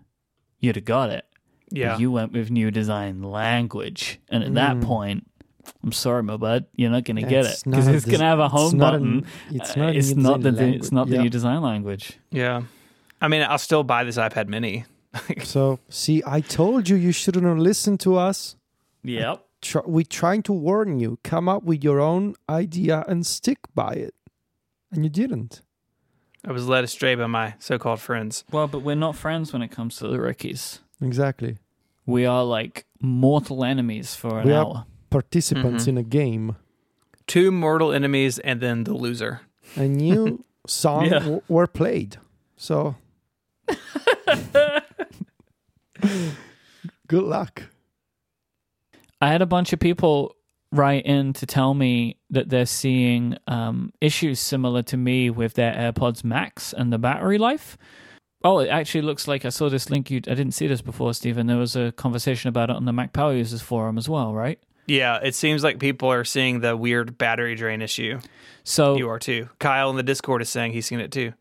you'd 0.60 0.76
have 0.78 0.86
got 0.86 1.10
it. 1.12 1.26
But 1.70 1.78
Yeah, 1.78 1.98
You 2.00 2.12
went 2.12 2.34
with 2.34 2.50
new 2.52 2.72
design 2.72 3.22
language, 3.22 4.20
and 4.30 4.44
at 4.44 4.54
that 4.56 4.82
point, 4.82 5.30
I'm 5.84 5.92
sorry, 5.92 6.24
my 6.24 6.38
bud, 6.38 6.66
you're 6.76 6.90
not 6.90 7.04
going 7.04 7.18
to 7.18 7.24
get 7.24 7.46
it 7.46 7.62
because 7.66 7.88
it's 7.88 8.06
going 8.06 8.20
to 8.20 8.26
have 8.26 8.40
a 8.40 8.46
it's 8.46 8.54
home 8.54 8.78
not 8.78 8.96
a- 8.96 8.98
button. 9.00 9.26
it's 9.52 9.72
Uh, 9.72 9.80
not 9.82 9.90
a 9.94 9.98
it's 9.98 10.16
not 10.16 10.42
the 10.42 10.52
design 10.52 10.74
it's 10.74 10.92
not 10.92 11.08
the 11.08 11.12
language. 11.14 11.24
new 11.24 11.30
design 11.30 11.62
language. 11.62 12.14
yeah. 12.32 12.62
I 13.22 13.28
mean, 13.30 13.42
I'll 13.44 13.58
still 13.58 13.84
buy 13.84 14.04
this 14.04 14.18
iPad 14.18 14.48
Mini. 14.50 14.86
So, 15.44 15.80
see, 15.90 16.22
I 16.28 16.42
told 16.42 16.90
you 16.90 16.98
you 16.98 17.12
shouldn't 17.14 17.46
have 17.46 17.58
listened 17.58 18.00
to 18.02 18.18
us. 18.18 18.58
Yep. 19.04 19.42
Try, 19.62 19.82
we're 19.86 20.04
trying 20.04 20.44
to 20.44 20.54
warn 20.54 21.00
you. 21.00 21.18
Come 21.24 21.48
up 21.48 21.64
with 21.64 21.84
your 21.84 22.00
own 22.02 22.36
idea 22.50 23.06
and 23.08 23.26
stick 23.26 23.60
by 23.74 23.94
it. 23.94 24.14
And 24.92 25.04
you 25.06 25.10
didn't. 25.10 25.62
I 26.44 26.52
was 26.52 26.68
led 26.68 26.84
astray 26.84 27.16
by 27.16 27.28
my 27.28 27.56
so-called 27.60 28.02
friends. 28.02 28.44
Well, 28.52 28.68
but 28.68 28.80
we're 28.80 28.96
not 28.96 29.16
friends 29.16 29.54
when 29.54 29.62
it 29.62 29.70
comes 29.70 29.96
to 29.98 30.08
the 30.10 30.20
Rickies. 30.20 30.82
Exactly. 31.02 31.58
We 32.06 32.26
are 32.26 32.44
like 32.44 32.86
mortal 33.02 33.64
enemies 33.64 34.14
for 34.16 34.40
an 34.40 34.48
We 34.48 34.54
are- 34.54 34.66
hour. 34.66 34.86
Participants 35.10 35.86
Mhm. 35.86 35.88
in 35.88 35.98
a 35.98 36.04
game. 36.04 36.56
Two 37.28 37.52
mortal 37.52 37.92
enemies 37.92 38.40
and 38.40 38.62
then 38.62 38.84
the 38.84 38.94
loser. 38.94 39.42
A 39.76 39.88
new 39.88 40.44
song 40.68 41.06
Yeah. 41.06 41.20
w- 41.20 41.42
were 41.48 41.68
played. 41.68 42.18
So, 42.58 42.96
good 47.08 47.24
luck. 47.24 47.64
I 49.22 49.30
had 49.30 49.42
a 49.42 49.46
bunch 49.46 49.74
of 49.74 49.80
people 49.80 50.36
write 50.72 51.06
in 51.06 51.34
to 51.34 51.46
tell 51.46 51.74
me 51.74 52.18
that 52.30 52.50
they're 52.50 52.66
seeing 52.66 53.38
um, 53.48 53.92
issues 54.02 54.40
similar 54.40 54.84
to 54.84 54.98
me 54.98 55.30
with 55.30 55.54
their 55.54 55.74
AirPods 55.74 56.24
Max 56.24 56.74
and 56.74 56.92
the 56.92 56.98
battery 56.98 57.38
life. 57.38 57.78
Oh, 58.44 58.60
it 58.60 58.68
actually 58.68 59.02
looks 59.02 59.28
like 59.28 59.46
I 59.46 59.50
saw 59.50 59.70
this 59.70 59.90
link. 59.90 60.12
You, 60.12 60.18
I 60.18 60.36
didn't 60.36 60.52
see 60.52 60.68
this 60.68 60.82
before, 60.82 61.14
Stephen. 61.14 61.48
There 61.48 61.58
was 61.58 61.76
a 61.76 61.92
conversation 61.94 62.50
about 62.50 62.70
it 62.70 62.76
on 62.76 62.86
the 62.86 62.94
Mac 62.94 63.14
Power 63.14 63.34
Users 63.34 63.62
forum 63.62 63.98
as 63.98 64.08
well, 64.08 64.34
right? 64.34 64.60
Yeah, 64.88 65.20
it 65.22 65.36
seems 65.36 65.64
like 65.64 65.80
people 65.80 66.12
are 66.12 66.24
seeing 66.24 66.60
the 66.60 66.78
weird 66.78 67.18
battery 67.18 67.56
drain 67.56 67.82
issue. 67.82 68.20
So 68.64 68.98
You 68.98 69.10
are 69.10 69.20
too. 69.20 69.50
Kyle 69.60 69.90
in 69.90 69.96
the 69.96 70.04
Discord 70.04 70.42
is 70.42 70.50
saying 70.50 70.74
he's 70.74 70.86
seen 70.86 71.00
it 71.00 71.12
too. 71.12 71.34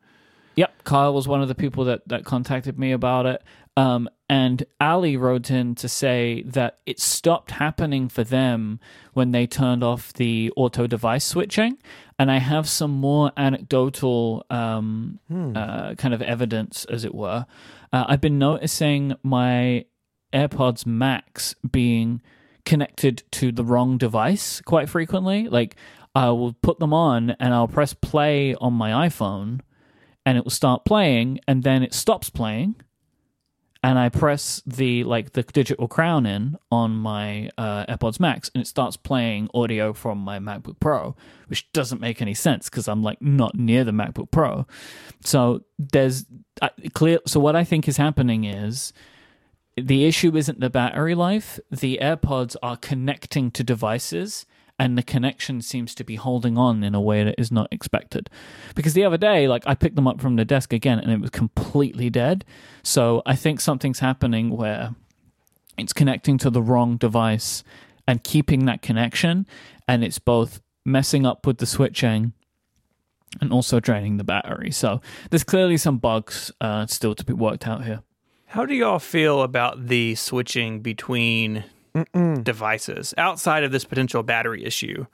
Yep, 0.56 0.84
Kyle 0.84 1.12
was 1.12 1.26
one 1.26 1.42
of 1.42 1.48
the 1.48 1.54
people 1.54 1.84
that, 1.84 2.06
that 2.06 2.24
contacted 2.24 2.78
me 2.78 2.92
about 2.92 3.26
it. 3.26 3.42
Um, 3.76 4.08
and 4.28 4.64
Ali 4.80 5.16
wrote 5.16 5.50
in 5.50 5.74
to 5.76 5.88
say 5.88 6.42
that 6.46 6.78
it 6.86 7.00
stopped 7.00 7.50
happening 7.52 8.08
for 8.08 8.22
them 8.22 8.78
when 9.14 9.32
they 9.32 9.46
turned 9.46 9.82
off 9.82 10.12
the 10.12 10.52
auto 10.56 10.86
device 10.86 11.24
switching. 11.24 11.78
And 12.20 12.30
I 12.30 12.38
have 12.38 12.68
some 12.68 12.92
more 12.92 13.32
anecdotal 13.36 14.46
um, 14.48 15.18
uh, 15.56 15.94
kind 15.96 16.14
of 16.14 16.22
evidence, 16.22 16.84
as 16.84 17.04
it 17.04 17.14
were. 17.14 17.46
Uh, 17.92 18.04
I've 18.06 18.20
been 18.20 18.38
noticing 18.38 19.16
my 19.24 19.86
AirPods 20.32 20.86
Max 20.86 21.56
being 21.68 22.22
connected 22.64 23.22
to 23.32 23.52
the 23.52 23.64
wrong 23.64 23.98
device 23.98 24.60
quite 24.60 24.88
frequently. 24.88 25.48
Like, 25.48 25.76
I 26.14 26.30
will 26.30 26.52
put 26.52 26.78
them 26.78 26.92
on 26.92 27.30
and 27.40 27.52
I'll 27.52 27.68
press 27.68 27.92
play 27.92 28.54
on 28.54 28.72
my 28.72 29.08
iPhone 29.08 29.60
and 30.24 30.38
it 30.38 30.44
will 30.44 30.50
start 30.50 30.84
playing 30.84 31.40
and 31.48 31.62
then 31.62 31.82
it 31.82 31.92
stops 31.92 32.30
playing 32.30 32.76
and 33.84 33.98
I 33.98 34.08
press 34.08 34.62
the 34.64 35.04
like 35.04 35.32
the 35.32 35.42
digital 35.42 35.88
crown 35.88 36.24
in 36.24 36.56
on 36.72 36.92
my 36.92 37.50
uh, 37.58 37.84
AirPods 37.84 38.18
Max, 38.18 38.50
and 38.54 38.62
it 38.62 38.66
starts 38.66 38.96
playing 38.96 39.50
audio 39.52 39.92
from 39.92 40.16
my 40.16 40.38
MacBook 40.38 40.80
Pro, 40.80 41.14
which 41.48 41.70
doesn't 41.72 42.00
make 42.00 42.22
any 42.22 42.32
sense 42.32 42.70
because 42.70 42.88
I'm 42.88 43.02
like 43.02 43.20
not 43.20 43.56
near 43.56 43.84
the 43.84 43.92
MacBook 43.92 44.30
Pro. 44.30 44.66
So 45.22 45.64
there's 45.78 46.24
uh, 46.62 46.70
clear. 46.94 47.18
So 47.26 47.38
what 47.40 47.56
I 47.56 47.64
think 47.64 47.86
is 47.86 47.98
happening 47.98 48.44
is 48.44 48.94
the 49.76 50.04
issue 50.04 50.36
isn't 50.36 50.60
the 50.60 50.70
battery 50.70 51.14
life. 51.14 51.58
The 51.70 51.98
AirPods 52.00 52.56
are 52.62 52.76
connecting 52.76 53.50
to 53.52 53.64
devices 53.64 54.46
and 54.78 54.98
the 54.98 55.02
connection 55.02 55.62
seems 55.62 55.94
to 55.94 56.04
be 56.04 56.16
holding 56.16 56.58
on 56.58 56.82
in 56.82 56.94
a 56.94 57.00
way 57.00 57.22
that 57.22 57.36
is 57.38 57.52
not 57.52 57.68
expected. 57.72 58.28
Because 58.74 58.94
the 58.94 59.04
other 59.04 59.16
day, 59.16 59.46
like 59.46 59.62
I 59.66 59.74
picked 59.74 59.96
them 59.96 60.08
up 60.08 60.20
from 60.20 60.36
the 60.36 60.44
desk 60.44 60.72
again 60.72 60.98
and 60.98 61.12
it 61.12 61.20
was 61.20 61.30
completely 61.30 62.10
dead. 62.10 62.44
So 62.82 63.22
I 63.24 63.36
think 63.36 63.60
something's 63.60 64.00
happening 64.00 64.50
where 64.50 64.94
it's 65.78 65.92
connecting 65.92 66.38
to 66.38 66.50
the 66.50 66.62
wrong 66.62 66.96
device 66.96 67.62
and 68.06 68.22
keeping 68.22 68.66
that 68.66 68.82
connection, 68.82 69.46
and 69.88 70.04
it's 70.04 70.18
both 70.18 70.60
messing 70.84 71.24
up 71.24 71.46
with 71.46 71.58
the 71.58 71.66
switching 71.66 72.32
and 73.40 73.52
also 73.52 73.80
draining 73.80 74.18
the 74.18 74.24
battery. 74.24 74.70
So 74.70 75.00
there's 75.30 75.44
clearly 75.44 75.78
some 75.78 75.98
bugs 75.98 76.52
uh, 76.60 76.86
still 76.86 77.14
to 77.14 77.24
be 77.24 77.32
worked 77.32 77.66
out 77.66 77.84
here. 77.84 78.02
How 78.54 78.64
do 78.64 78.72
y'all 78.72 79.00
feel 79.00 79.42
about 79.42 79.88
the 79.88 80.14
switching 80.14 80.78
between 80.78 81.64
devices 82.44 83.12
outside 83.18 83.64
of 83.64 83.72
this 83.72 83.84
potential 83.84 84.22
battery 84.22 84.64
issue? 84.64 85.06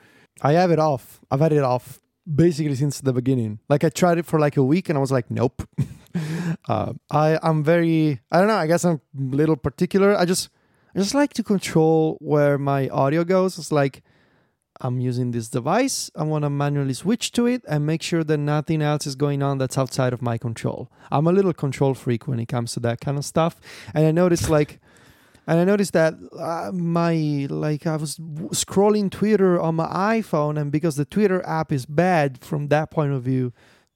I 0.43 0.53
have 0.53 0.71
it 0.71 0.79
off. 0.79 1.21
I've 1.31 1.41
had 1.41 1.55
it 1.55 1.63
off 1.63 2.03
basically 2.27 2.75
since 2.75 3.01
the 3.01 3.15
beginning. 3.15 3.59
Like 3.71 3.83
I 3.83 3.89
tried 3.89 4.19
it 4.19 4.27
for 4.27 4.39
like 4.39 4.59
a 4.59 4.63
week 4.63 4.91
and 4.91 4.99
I 4.99 5.01
was 5.01 5.11
like, 5.11 5.31
nope. 5.31 5.67
uh, 6.69 6.93
I 7.11 7.39
I'm 7.43 7.65
very 7.65 8.21
I 8.31 8.41
don't 8.41 8.49
know. 8.49 8.57
I 8.57 8.67
guess 8.67 8.85
I'm 8.85 9.01
a 9.19 9.23
little 9.35 9.57
particular. 9.57 10.15
I 10.15 10.27
just 10.27 10.51
I 10.95 10.99
just 10.99 11.15
like 11.15 11.33
to 11.33 11.43
control 11.43 12.19
where 12.21 12.59
my 12.59 12.91
audio 12.91 13.25
goes. 13.25 13.59
It's 13.59 13.73
like 13.73 14.03
I'm 14.81 15.01
using 15.01 15.31
this 15.31 15.49
device. 15.49 16.11
I 16.17 16.25
want 16.25 16.45
to 16.45 16.51
manually 16.51 16.95
switch 16.95 17.33
to 17.33 17.47
it 17.47 17.63
and 17.69 17.87
make 17.87 18.03
sure 18.03 18.25
that 18.25 18.39
nothing 18.39 18.83
else 18.83 19.07
is 19.07 19.15
going 19.15 19.43
on 19.43 19.59
that's 19.59 19.77
outside 19.77 20.13
of 20.13 20.23
my 20.23 20.39
control. 20.39 20.91
I'm 21.11 21.27
a 21.27 21.33
little 21.33 21.53
control 21.53 21.95
freak 21.95 22.27
when 22.27 22.39
it 22.39 22.47
comes 22.47 22.73
to 22.75 22.81
that 22.81 23.01
kind 23.01 23.19
of 23.19 23.25
stuff. 23.25 23.61
And 23.95 24.07
I 24.07 24.11
noticed 24.11 24.49
like 24.59 24.81
and 25.47 25.59
I 25.59 25.65
noticed 25.65 25.95
that 25.95 26.15
uh, 26.39 26.71
my 26.73 27.47
like 27.51 27.87
I 27.87 27.97
was 27.97 28.17
w- 28.17 28.51
scrolling 28.51 29.11
Twitter 29.11 29.61
on 29.61 29.75
my 29.75 29.87
iPhone, 29.87 30.61
and 30.61 30.71
because 30.71 30.95
the 30.97 31.05
Twitter 31.05 31.45
app 31.45 31.73
is 31.73 31.87
bad 31.87 32.45
from 32.45 32.69
that 32.69 32.91
point 32.91 33.13
of 33.13 33.23
view, 33.23 33.53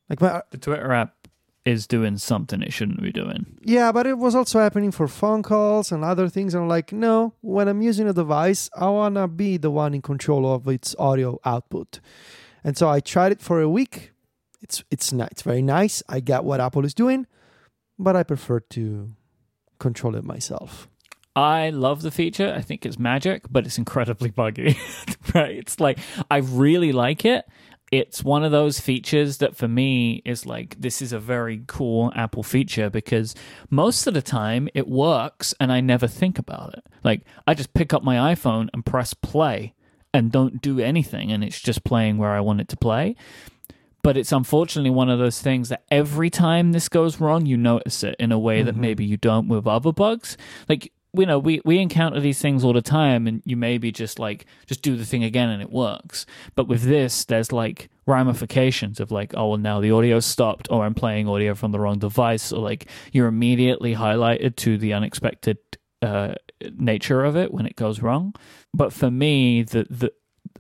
like 0.08 0.20
my 0.20 0.42
The 0.50 0.58
Twitter 0.58 0.90
app 0.92 1.23
is 1.64 1.86
doing 1.86 2.18
something 2.18 2.60
it 2.62 2.72
shouldn't 2.72 3.02
be 3.02 3.10
doing. 3.12 3.58
yeah, 3.62 3.90
but 3.90 4.06
it 4.06 4.18
was 4.18 4.34
also 4.34 4.58
happening 4.60 4.90
for 4.90 5.08
phone 5.08 5.42
calls 5.42 5.90
and 5.90 6.04
other 6.04 6.28
things. 6.28 6.54
I'm 6.54 6.68
like, 6.68 6.92
no, 6.92 7.32
when 7.40 7.68
I'm 7.68 7.80
using 7.80 8.06
a 8.08 8.12
device, 8.12 8.68
I 8.76 8.88
wanna 8.88 9.26
be 9.28 9.56
the 9.56 9.70
one 9.70 9.94
in 9.94 10.02
control 10.02 10.52
of 10.52 10.68
its 10.68 10.94
audio 10.98 11.40
output, 11.44 12.00
and 12.62 12.76
so 12.76 12.88
I 12.88 13.00
tried 13.00 13.32
it 13.32 13.40
for 13.40 13.60
a 13.60 13.68
week. 13.68 14.12
It's 14.60 14.84
it's 14.90 15.12
ni- 15.12 15.28
it's 15.30 15.42
very 15.42 15.62
nice. 15.62 16.02
I 16.08 16.20
get 16.20 16.44
what 16.44 16.60
Apple 16.60 16.84
is 16.84 16.94
doing, 16.94 17.26
but 17.98 18.14
I 18.16 18.22
prefer 18.22 18.60
to 18.60 19.12
control 19.78 20.16
it 20.16 20.24
myself. 20.24 20.88
I 21.36 21.70
love 21.70 22.02
the 22.02 22.10
feature. 22.12 22.54
I 22.56 22.60
think 22.60 22.86
it's 22.86 22.98
magic, 22.98 23.42
but 23.50 23.66
it's 23.66 23.76
incredibly 23.76 24.30
buggy. 24.30 24.78
right? 25.34 25.56
It's 25.56 25.80
like 25.80 25.98
I 26.30 26.38
really 26.38 26.92
like 26.92 27.24
it. 27.24 27.44
It's 27.92 28.24
one 28.24 28.42
of 28.44 28.50
those 28.50 28.80
features 28.80 29.38
that 29.38 29.56
for 29.56 29.68
me 29.68 30.22
is 30.24 30.46
like 30.46 30.80
this 30.80 31.00
is 31.00 31.12
a 31.12 31.18
very 31.18 31.62
cool 31.66 32.12
Apple 32.16 32.42
feature 32.42 32.90
because 32.90 33.34
most 33.70 34.06
of 34.06 34.14
the 34.14 34.22
time 34.22 34.68
it 34.74 34.88
works 34.88 35.54
and 35.60 35.70
I 35.70 35.80
never 35.80 36.06
think 36.06 36.38
about 36.38 36.74
it. 36.74 36.84
Like 37.04 37.22
I 37.46 37.54
just 37.54 37.74
pick 37.74 37.92
up 37.92 38.02
my 38.02 38.34
iPhone 38.34 38.68
and 38.72 38.84
press 38.84 39.14
play 39.14 39.74
and 40.12 40.32
don't 40.32 40.62
do 40.62 40.80
anything 40.80 41.30
and 41.30 41.44
it's 41.44 41.60
just 41.60 41.84
playing 41.84 42.18
where 42.18 42.30
I 42.30 42.40
want 42.40 42.60
it 42.60 42.68
to 42.68 42.76
play. 42.76 43.16
But 44.02 44.18
it's 44.18 44.32
unfortunately 44.32 44.90
one 44.90 45.08
of 45.08 45.18
those 45.18 45.40
things 45.40 45.70
that 45.70 45.84
every 45.90 46.28
time 46.28 46.72
this 46.72 46.90
goes 46.90 47.20
wrong, 47.20 47.46
you 47.46 47.56
notice 47.56 48.02
it 48.02 48.16
in 48.18 48.32
a 48.32 48.38
way 48.38 48.62
that 48.62 48.72
mm-hmm. 48.72 48.80
maybe 48.80 49.04
you 49.04 49.16
don't 49.16 49.48
with 49.48 49.66
other 49.66 49.92
bugs. 49.92 50.36
Like 50.68 50.92
you 51.14 51.26
know, 51.26 51.38
we, 51.38 51.60
we 51.64 51.78
encounter 51.78 52.20
these 52.20 52.40
things 52.40 52.64
all 52.64 52.72
the 52.72 52.82
time, 52.82 53.26
and 53.26 53.42
you 53.44 53.56
maybe 53.56 53.92
just 53.92 54.18
like 54.18 54.46
just 54.66 54.82
do 54.82 54.96
the 54.96 55.04
thing 55.04 55.24
again 55.24 55.48
and 55.48 55.62
it 55.62 55.70
works. 55.70 56.26
But 56.54 56.68
with 56.68 56.82
this, 56.82 57.24
there's 57.24 57.52
like 57.52 57.88
ramifications 58.06 59.00
of 59.00 59.10
like, 59.10 59.32
oh, 59.36 59.48
well, 59.48 59.58
now 59.58 59.80
the 59.80 59.90
audio 59.90 60.20
stopped, 60.20 60.68
or 60.70 60.84
I'm 60.84 60.94
playing 60.94 61.28
audio 61.28 61.54
from 61.54 61.72
the 61.72 61.80
wrong 61.80 61.98
device, 61.98 62.52
or 62.52 62.60
like 62.60 62.88
you're 63.12 63.28
immediately 63.28 63.94
highlighted 63.94 64.56
to 64.56 64.78
the 64.78 64.92
unexpected 64.92 65.58
uh, 66.02 66.34
nature 66.76 67.24
of 67.24 67.36
it 67.36 67.52
when 67.52 67.66
it 67.66 67.76
goes 67.76 68.02
wrong. 68.02 68.34
But 68.72 68.92
for 68.92 69.10
me, 69.10 69.62
the 69.62 69.86
the 69.88 70.12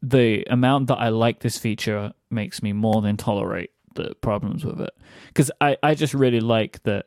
the 0.02 0.44
amount 0.50 0.88
that 0.88 0.96
I 0.96 1.08
like 1.08 1.40
this 1.40 1.58
feature 1.58 2.12
makes 2.30 2.62
me 2.62 2.72
more 2.72 3.00
than 3.00 3.16
tolerate 3.16 3.70
the 3.94 4.14
problems 4.20 4.64
with 4.64 4.80
it 4.80 4.92
because 5.28 5.50
I, 5.60 5.76
I 5.82 5.94
just 5.94 6.14
really 6.14 6.40
like 6.40 6.82
that 6.82 7.06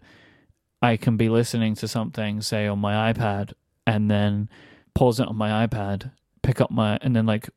I 0.81 0.97
can 0.97 1.17
be 1.17 1.29
listening 1.29 1.75
to 1.75 1.87
something 1.87 2.41
say 2.41 2.67
on 2.67 2.79
my 2.79 3.11
iPad 3.11 3.53
and 3.85 4.09
then 4.11 4.49
pause 4.93 5.19
it 5.19 5.27
on 5.27 5.35
my 5.35 5.67
iPad 5.67 6.11
pick 6.43 6.61
up 6.61 6.71
my 6.71 6.97
and 7.01 7.15
then 7.15 7.25
like 7.25 7.49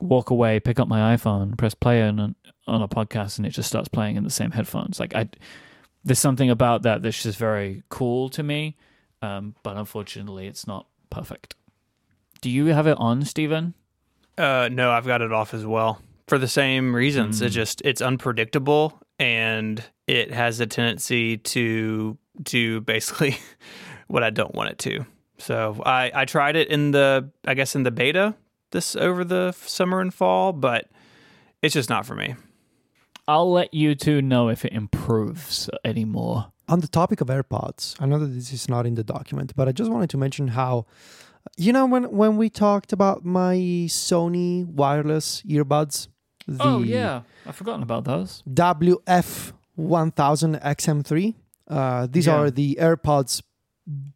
walk 0.00 0.30
away 0.30 0.58
pick 0.58 0.80
up 0.80 0.88
my 0.88 1.14
iPhone 1.16 1.56
press 1.56 1.74
play 1.74 2.02
on 2.02 2.18
a, 2.18 2.34
on 2.66 2.82
a 2.82 2.88
podcast 2.88 3.36
and 3.38 3.46
it 3.46 3.50
just 3.50 3.68
starts 3.68 3.88
playing 3.88 4.16
in 4.16 4.24
the 4.24 4.30
same 4.30 4.50
headphones. 4.50 4.98
Like 4.98 5.14
I 5.14 5.28
there's 6.04 6.18
something 6.18 6.50
about 6.50 6.82
that 6.82 7.02
that's 7.02 7.22
just 7.22 7.38
very 7.38 7.82
cool 7.88 8.28
to 8.30 8.42
me 8.42 8.76
um, 9.20 9.54
but 9.62 9.76
unfortunately 9.76 10.46
it's 10.46 10.66
not 10.66 10.86
perfect. 11.10 11.54
Do 12.40 12.50
you 12.50 12.66
have 12.66 12.86
it 12.86 12.98
on 12.98 13.24
Stephen 13.24 13.74
Uh, 14.36 14.68
no, 14.72 14.90
I've 14.90 15.06
got 15.06 15.20
it 15.22 15.32
off 15.32 15.54
as 15.54 15.64
well 15.64 16.00
for 16.26 16.38
the 16.38 16.48
same 16.48 16.96
reasons. 16.96 17.42
It 17.42 17.50
just 17.50 17.82
it's 17.84 18.00
unpredictable 18.00 19.00
and 19.18 19.82
it 20.08 20.32
has 20.32 20.58
a 20.58 20.66
tendency 20.66 21.36
to 21.36 22.18
do 22.40 22.80
basically 22.80 23.36
what 24.06 24.22
I 24.22 24.30
don't 24.30 24.54
want 24.54 24.70
it 24.70 24.78
to. 24.78 25.04
So 25.38 25.82
I 25.84 26.10
I 26.14 26.24
tried 26.24 26.56
it 26.56 26.68
in 26.68 26.92
the 26.92 27.30
I 27.46 27.54
guess 27.54 27.74
in 27.74 27.82
the 27.82 27.90
beta 27.90 28.34
this 28.70 28.96
over 28.96 29.24
the 29.24 29.52
summer 29.52 30.00
and 30.00 30.12
fall, 30.12 30.52
but 30.52 30.90
it's 31.62 31.74
just 31.74 31.90
not 31.90 32.06
for 32.06 32.14
me. 32.14 32.34
I'll 33.28 33.50
let 33.50 33.72
you 33.72 33.94
two 33.94 34.20
know 34.20 34.48
if 34.48 34.64
it 34.64 34.72
improves 34.72 35.70
anymore. 35.84 36.52
on 36.68 36.80
the 36.80 36.88
topic 36.88 37.20
of 37.20 37.28
AirPods, 37.28 37.94
I 38.00 38.06
know 38.06 38.18
that 38.18 38.26
this 38.26 38.52
is 38.52 38.68
not 38.68 38.86
in 38.86 38.94
the 38.94 39.04
document, 39.04 39.52
but 39.54 39.68
I 39.68 39.72
just 39.72 39.90
wanted 39.90 40.10
to 40.10 40.16
mention 40.16 40.48
how 40.48 40.86
you 41.56 41.72
know 41.72 41.86
when 41.86 42.04
when 42.10 42.36
we 42.36 42.50
talked 42.50 42.92
about 42.92 43.24
my 43.24 43.56
Sony 43.88 44.66
wireless 44.66 45.42
earbuds, 45.42 46.08
oh, 46.48 46.52
the 46.52 46.64
oh 46.64 46.82
yeah, 46.82 47.22
I've 47.46 47.56
forgotten 47.56 47.82
about 47.82 48.04
those. 48.04 48.42
WF1000 48.48 50.62
XM3. 50.62 51.34
Uh, 51.68 52.06
these 52.10 52.26
Yeah. 52.26 52.36
are 52.36 52.50
the 52.50 52.76
AirPods 52.80 53.42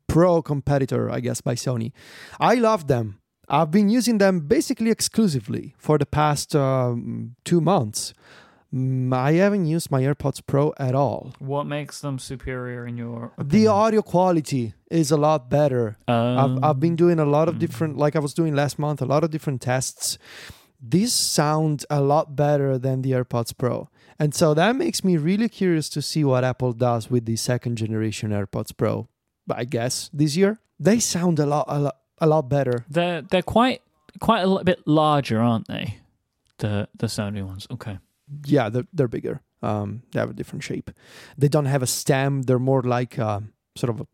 Pro 0.08 0.40
competitor, 0.42 1.10
I 1.10 1.20
guess, 1.20 1.40
by 1.40 1.54
Sony. 1.54 1.92
I 2.40 2.54
love 2.54 2.86
them. 2.86 3.18
I've 3.48 3.70
been 3.70 3.88
using 3.88 4.18
them 4.18 4.40
basically 4.40 4.90
exclusively 4.90 5.74
for 5.78 5.98
the 5.98 6.06
past 6.06 6.54
um, 6.56 7.36
two 7.44 7.60
months. 7.60 8.14
Mm, 8.74 9.12
I 9.14 9.32
haven't 9.34 9.66
used 9.66 9.90
my 9.90 10.02
AirPods 10.02 10.40
Pro 10.46 10.72
at 10.78 10.94
all. 10.94 11.32
What 11.38 11.64
makes 11.66 12.00
them 12.00 12.18
superior 12.18 12.86
in 12.86 12.96
your 12.96 13.32
The 13.38 13.66
audio 13.68 14.02
quality 14.02 14.74
is 14.90 15.10
a 15.12 15.16
lot 15.16 15.48
better. 15.50 15.96
I've, 16.08 16.38
Um, 16.38 16.60
I've 16.64 16.80
been 16.80 16.96
doing 16.96 17.18
a 17.20 17.24
lot 17.24 17.48
of 17.48 17.58
different, 17.58 17.96
like 17.96 18.16
I 18.16 18.20
was 18.20 18.34
doing 18.34 18.54
last 18.54 18.78
month, 18.78 19.00
a 19.00 19.06
lot 19.06 19.22
of 19.24 19.30
different 19.30 19.60
tests. 19.62 20.18
These 20.80 21.12
sound 21.12 21.84
a 21.88 22.00
lot 22.00 22.34
better 22.36 22.78
than 22.78 23.02
the 23.02 23.12
AirPods 23.12 23.56
Pro. 23.56 23.88
And 24.18 24.34
so 24.34 24.54
that 24.54 24.76
makes 24.76 25.04
me 25.04 25.16
really 25.16 25.48
curious 25.48 25.88
to 25.90 26.02
see 26.02 26.24
what 26.24 26.44
Apple 26.44 26.72
does 26.72 27.10
with 27.10 27.26
the 27.26 27.36
second 27.36 27.76
generation 27.76 28.30
AirPods 28.30 28.76
Pro. 28.76 29.08
I 29.50 29.64
guess 29.64 30.10
this 30.12 30.36
year 30.36 30.58
they 30.80 30.98
sound 30.98 31.38
a 31.38 31.46
lot, 31.46 31.66
a 31.68 31.78
lot, 31.78 31.96
a 32.18 32.26
lot 32.26 32.48
better. 32.48 32.84
they're 32.90 33.22
they're 33.22 33.42
quite 33.42 33.82
quite 34.20 34.40
a 34.40 34.46
little 34.46 34.64
bit 34.64 34.80
larger, 34.86 35.40
aren't 35.40 35.68
they? 35.68 35.98
The 36.58 36.88
the 36.96 37.06
Sony 37.06 37.44
ones. 37.44 37.66
Okay. 37.70 37.98
Yeah, 38.44 38.68
they're 38.70 38.86
they're 38.92 39.08
bigger. 39.08 39.40
Um, 39.62 40.02
they 40.12 40.20
have 40.20 40.30
a 40.30 40.34
different 40.34 40.64
shape. 40.64 40.90
They 41.38 41.48
don't 41.48 41.66
have 41.66 41.82
a 41.82 41.86
stem. 41.86 42.42
They're 42.42 42.58
more 42.58 42.82
like 42.82 43.18
um, 43.18 43.52
sort 43.76 43.90
of 43.90 44.00
a 44.00 44.06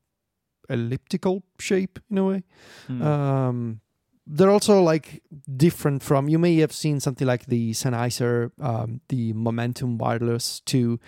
elliptical 0.73 1.43
shape 1.59 1.99
in 2.11 2.19
a 2.19 2.25
way. 2.25 2.43
Hmm. 2.87 3.03
Um, 3.03 3.81
they're 4.27 4.51
also 4.51 4.83
like 4.83 5.23
different 5.57 6.03
from. 6.03 6.29
You 6.29 6.39
may 6.39 6.57
have 6.57 6.73
seen 6.73 7.01
something 7.01 7.27
like 7.27 7.47
the 7.47 7.73
Sennheiser, 7.73 8.51
um, 8.61 9.01
the 9.09 9.33
Momentum 9.33 9.99
Wireless 9.99 10.61
2. 10.61 10.99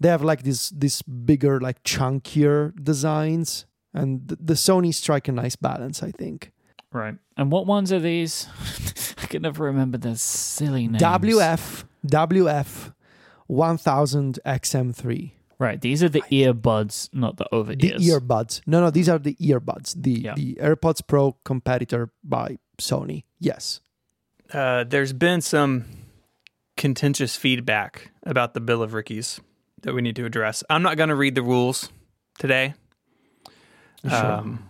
They 0.00 0.08
have 0.08 0.22
like 0.22 0.42
this 0.42 0.70
this 0.70 1.02
bigger, 1.02 1.60
like 1.60 1.82
chunkier 1.82 2.72
designs, 2.82 3.66
and 3.92 4.26
the, 4.28 4.36
the 4.36 4.54
Sony 4.54 4.94
strike 4.94 5.28
a 5.28 5.32
nice 5.32 5.56
balance, 5.56 6.02
I 6.02 6.12
think. 6.12 6.52
Right. 6.92 7.16
And 7.36 7.52
what 7.52 7.66
ones 7.66 7.92
are 7.92 8.00
these? 8.00 8.46
I 9.18 9.26
can 9.26 9.42
never 9.42 9.64
remember 9.64 9.98
the 9.98 10.16
silly 10.16 10.88
names. 10.88 11.02
WF 11.02 11.84
WF 12.06 12.94
1000 13.46 14.38
XM3. 14.46 15.32
Right. 15.58 15.80
These 15.80 16.04
are 16.04 16.08
the 16.08 16.22
earbuds, 16.30 17.08
not 17.12 17.36
the 17.36 17.46
over 17.52 17.74
The 17.74 17.90
earbuds. 17.94 18.60
No, 18.66 18.80
no, 18.80 18.90
these 18.90 19.08
are 19.08 19.18
the 19.18 19.34
earbuds. 19.40 19.94
The 20.00 20.12
Yeah. 20.12 20.34
the 20.34 20.54
AirPods 20.60 21.04
Pro 21.06 21.32
competitor 21.44 22.10
by 22.22 22.58
Sony. 22.78 23.24
Yes. 23.40 23.80
Uh, 24.52 24.84
there's 24.84 25.12
been 25.12 25.40
some 25.40 25.84
contentious 26.76 27.34
feedback 27.36 28.12
about 28.22 28.54
the 28.54 28.60
Bill 28.60 28.82
of 28.84 28.94
Rickies 28.94 29.40
that 29.82 29.94
we 29.94 30.00
need 30.00 30.14
to 30.16 30.24
address. 30.24 30.62
I'm 30.70 30.82
not 30.82 30.96
going 30.96 31.08
to 31.08 31.16
read 31.16 31.34
the 31.34 31.42
rules 31.42 31.90
today, 32.38 32.74
um, 34.04 34.64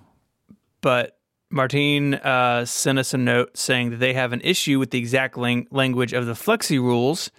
but 0.81 1.19
Martine 1.51 2.15
uh, 2.15 2.65
sent 2.65 2.99
us 2.99 3.15
a 3.15 3.19
note 3.19 3.57
saying 3.57 3.91
that 3.91 3.97
they 3.99 4.15
have 4.15 4.33
an 4.33 4.41
issue 4.43 4.79
with 4.79 4.91
the 4.91 4.99
exact 4.99 5.37
lang- 5.37 5.67
language 5.71 6.13
of 6.13 6.27
the 6.27 6.33
Flexi 6.35 6.79
rules 6.79 7.31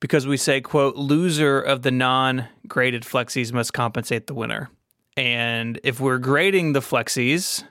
because 0.00 0.26
we 0.26 0.36
say, 0.36 0.60
"quote 0.60 0.96
Loser 0.96 1.60
of 1.60 1.82
the 1.82 1.90
non-graded 1.90 3.02
Flexies 3.02 3.52
must 3.52 3.72
compensate 3.72 4.26
the 4.26 4.34
winner," 4.34 4.70
and 5.16 5.80
if 5.82 6.00
we're 6.00 6.18
grading 6.18 6.72
the 6.72 6.80
Flexies, 6.80 7.64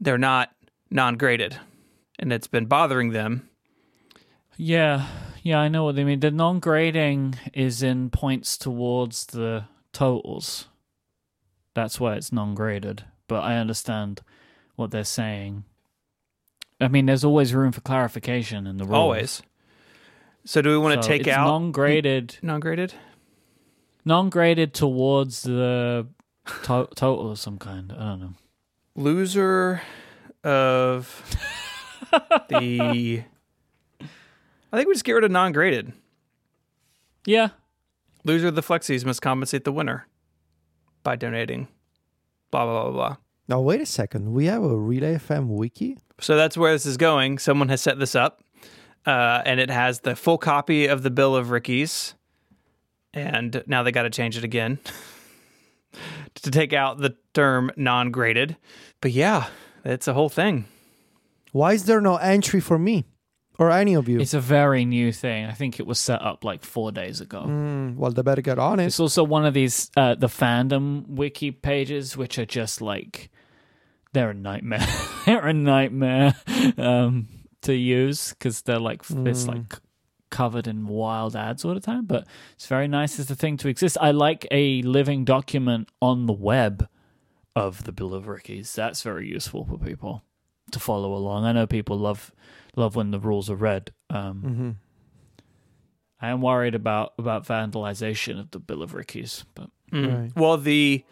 they're 0.00 0.18
not 0.18 0.50
non-graded, 0.90 1.58
and 2.18 2.32
it's 2.32 2.48
been 2.48 2.66
bothering 2.66 3.10
them. 3.10 3.48
Yeah. 4.56 5.06
Yeah, 5.42 5.60
I 5.60 5.68
know 5.68 5.84
what 5.84 5.94
they 5.94 6.02
mean. 6.02 6.18
The 6.18 6.32
non 6.32 6.58
grading 6.58 7.36
is 7.54 7.80
in 7.80 8.10
points 8.10 8.58
towards 8.58 9.26
the 9.26 9.66
totals. 9.92 10.66
That's 11.72 12.00
why 12.00 12.16
it's 12.16 12.32
non 12.32 12.56
graded. 12.56 13.04
But 13.28 13.44
I 13.44 13.56
understand 13.56 14.22
what 14.74 14.90
they're 14.90 15.04
saying. 15.04 15.62
I 16.80 16.88
mean, 16.88 17.06
there's 17.06 17.22
always 17.22 17.54
room 17.54 17.70
for 17.70 17.80
clarification 17.80 18.66
in 18.66 18.78
the 18.78 18.84
rules. 18.84 18.96
Always. 18.96 19.42
So 20.46 20.62
do 20.62 20.70
we 20.70 20.78
want 20.78 20.94
to 20.96 21.02
So 21.02 21.08
take 21.08 21.22
it's 21.26 21.30
out 21.36 21.46
non-graded, 21.46 22.38
non-graded? 22.42 22.94
non-graded 24.04 24.72
towards 24.74 25.42
the 25.42 26.06
to- 26.62 26.88
total 26.94 27.30
of 27.32 27.38
some 27.38 27.58
kind. 27.58 27.92
I 27.92 27.96
don't 28.10 28.20
know. 28.20 28.34
Loser 28.94 29.82
of 30.44 31.36
the. 32.48 33.24
I 34.00 34.76
think 34.76 34.88
we 34.88 34.94
just 34.94 35.04
get 35.04 35.12
rid 35.12 35.24
of 35.24 35.30
non-graded. 35.30 35.92
Yeah, 37.24 37.48
Loser 38.24 38.48
of 38.48 38.54
the 38.54 38.62
flexies 38.62 39.04
must 39.04 39.20
compensate 39.22 39.64
the 39.64 39.72
winner 39.72 40.06
by 41.02 41.16
donating. 41.16 41.66
Blah 42.52 42.64
blah 42.66 42.82
blah 42.84 42.92
blah. 42.92 43.16
Now 43.48 43.60
wait 43.60 43.80
a 43.80 43.86
second. 43.86 44.32
We 44.32 44.46
have 44.46 44.62
a 44.62 44.76
Relay 44.76 45.16
FM 45.16 45.48
wiki. 45.48 45.98
So 46.20 46.36
that's 46.36 46.56
where 46.56 46.72
this 46.72 46.86
is 46.86 46.96
going. 46.96 47.38
Someone 47.38 47.68
has 47.68 47.80
set 47.82 47.98
this 47.98 48.14
up, 48.14 48.40
uh, 49.06 49.42
and 49.46 49.60
it 49.60 49.70
has 49.70 50.00
the 50.00 50.16
full 50.16 50.38
copy 50.38 50.86
of 50.86 51.02
the 51.02 51.10
Bill 51.10 51.36
of 51.36 51.50
Rickies, 51.50 52.14
and 53.14 53.62
now 53.66 53.82
they 53.82 53.92
got 53.92 54.02
to 54.02 54.10
change 54.10 54.36
it 54.36 54.44
again 54.44 54.78
to 56.34 56.50
take 56.50 56.72
out 56.72 56.98
the 56.98 57.16
term 57.32 57.70
non-graded. 57.76 58.56
But 59.00 59.12
yeah, 59.12 59.46
it's 59.84 60.08
a 60.08 60.14
whole 60.14 60.28
thing. 60.28 60.66
Why 61.52 61.72
is 61.72 61.84
there 61.84 62.00
no 62.00 62.16
entry 62.16 62.60
for 62.60 62.78
me 62.78 63.06
or 63.58 63.70
any 63.70 63.94
of 63.94 64.08
you? 64.08 64.20
it's 64.20 64.34
a 64.34 64.40
very 64.40 64.84
new 64.84 65.12
thing. 65.12 65.46
I 65.46 65.52
think 65.52 65.80
it 65.80 65.86
was 65.86 65.98
set 65.98 66.20
up 66.20 66.44
like 66.44 66.64
four 66.64 66.92
days 66.92 67.20
ago. 67.20 67.44
Mm, 67.46 67.96
well, 67.96 68.10
they 68.10 68.22
better 68.22 68.42
get 68.42 68.58
on 68.58 68.80
it. 68.80 68.86
It's 68.86 69.00
also 69.00 69.24
one 69.24 69.46
of 69.46 69.54
these 69.54 69.90
uh, 69.96 70.16
the 70.16 70.26
fandom 70.26 71.06
wiki 71.06 71.52
pages, 71.52 72.16
which 72.16 72.38
are 72.38 72.44
just 72.44 72.82
like 72.82 73.30
they're 74.12 74.30
a 74.30 74.34
nightmare. 74.34 74.86
they're 75.26 75.46
a 75.46 75.52
nightmare 75.54 76.34
um, 76.76 77.28
to 77.66 77.74
use 77.74 78.30
because 78.30 78.62
they're 78.62 78.78
like 78.90 79.02
it's 79.26 79.44
Mm. 79.44 79.48
like 79.48 79.78
covered 80.30 80.66
in 80.66 80.86
wild 80.88 81.36
ads 81.36 81.64
all 81.64 81.74
the 81.74 81.80
time. 81.80 82.04
But 82.06 82.26
it's 82.54 82.66
very 82.66 82.88
nice 82.88 83.20
as 83.20 83.30
a 83.30 83.34
thing 83.36 83.56
to 83.58 83.68
exist. 83.68 83.96
I 84.00 84.10
like 84.10 84.46
a 84.50 84.82
living 84.82 85.24
document 85.24 85.88
on 86.02 86.26
the 86.26 86.32
web 86.32 86.88
of 87.54 87.84
the 87.84 87.92
Bill 87.92 88.12
of 88.14 88.26
Rickies. 88.26 88.74
That's 88.74 89.02
very 89.02 89.28
useful 89.28 89.64
for 89.64 89.78
people 89.78 90.22
to 90.72 90.78
follow 90.80 91.14
along. 91.14 91.44
I 91.44 91.52
know 91.52 91.66
people 91.66 91.96
love 91.98 92.32
love 92.74 92.96
when 92.96 93.10
the 93.12 93.20
rules 93.20 93.48
are 93.48 93.54
read. 93.56 93.92
Um, 94.10 94.40
hmm 94.42 94.70
I 96.20 96.28
am 96.30 96.40
worried 96.40 96.74
about 96.74 97.12
about 97.18 97.46
vandalization 97.46 98.40
of 98.40 98.50
the 98.50 98.58
Bill 98.58 98.82
of 98.82 98.94
Rickies, 98.94 99.44
but 99.54 99.70
Mm. 99.92 100.12
Right. 100.22 100.32
Well, 100.34 100.56
the 100.58 101.04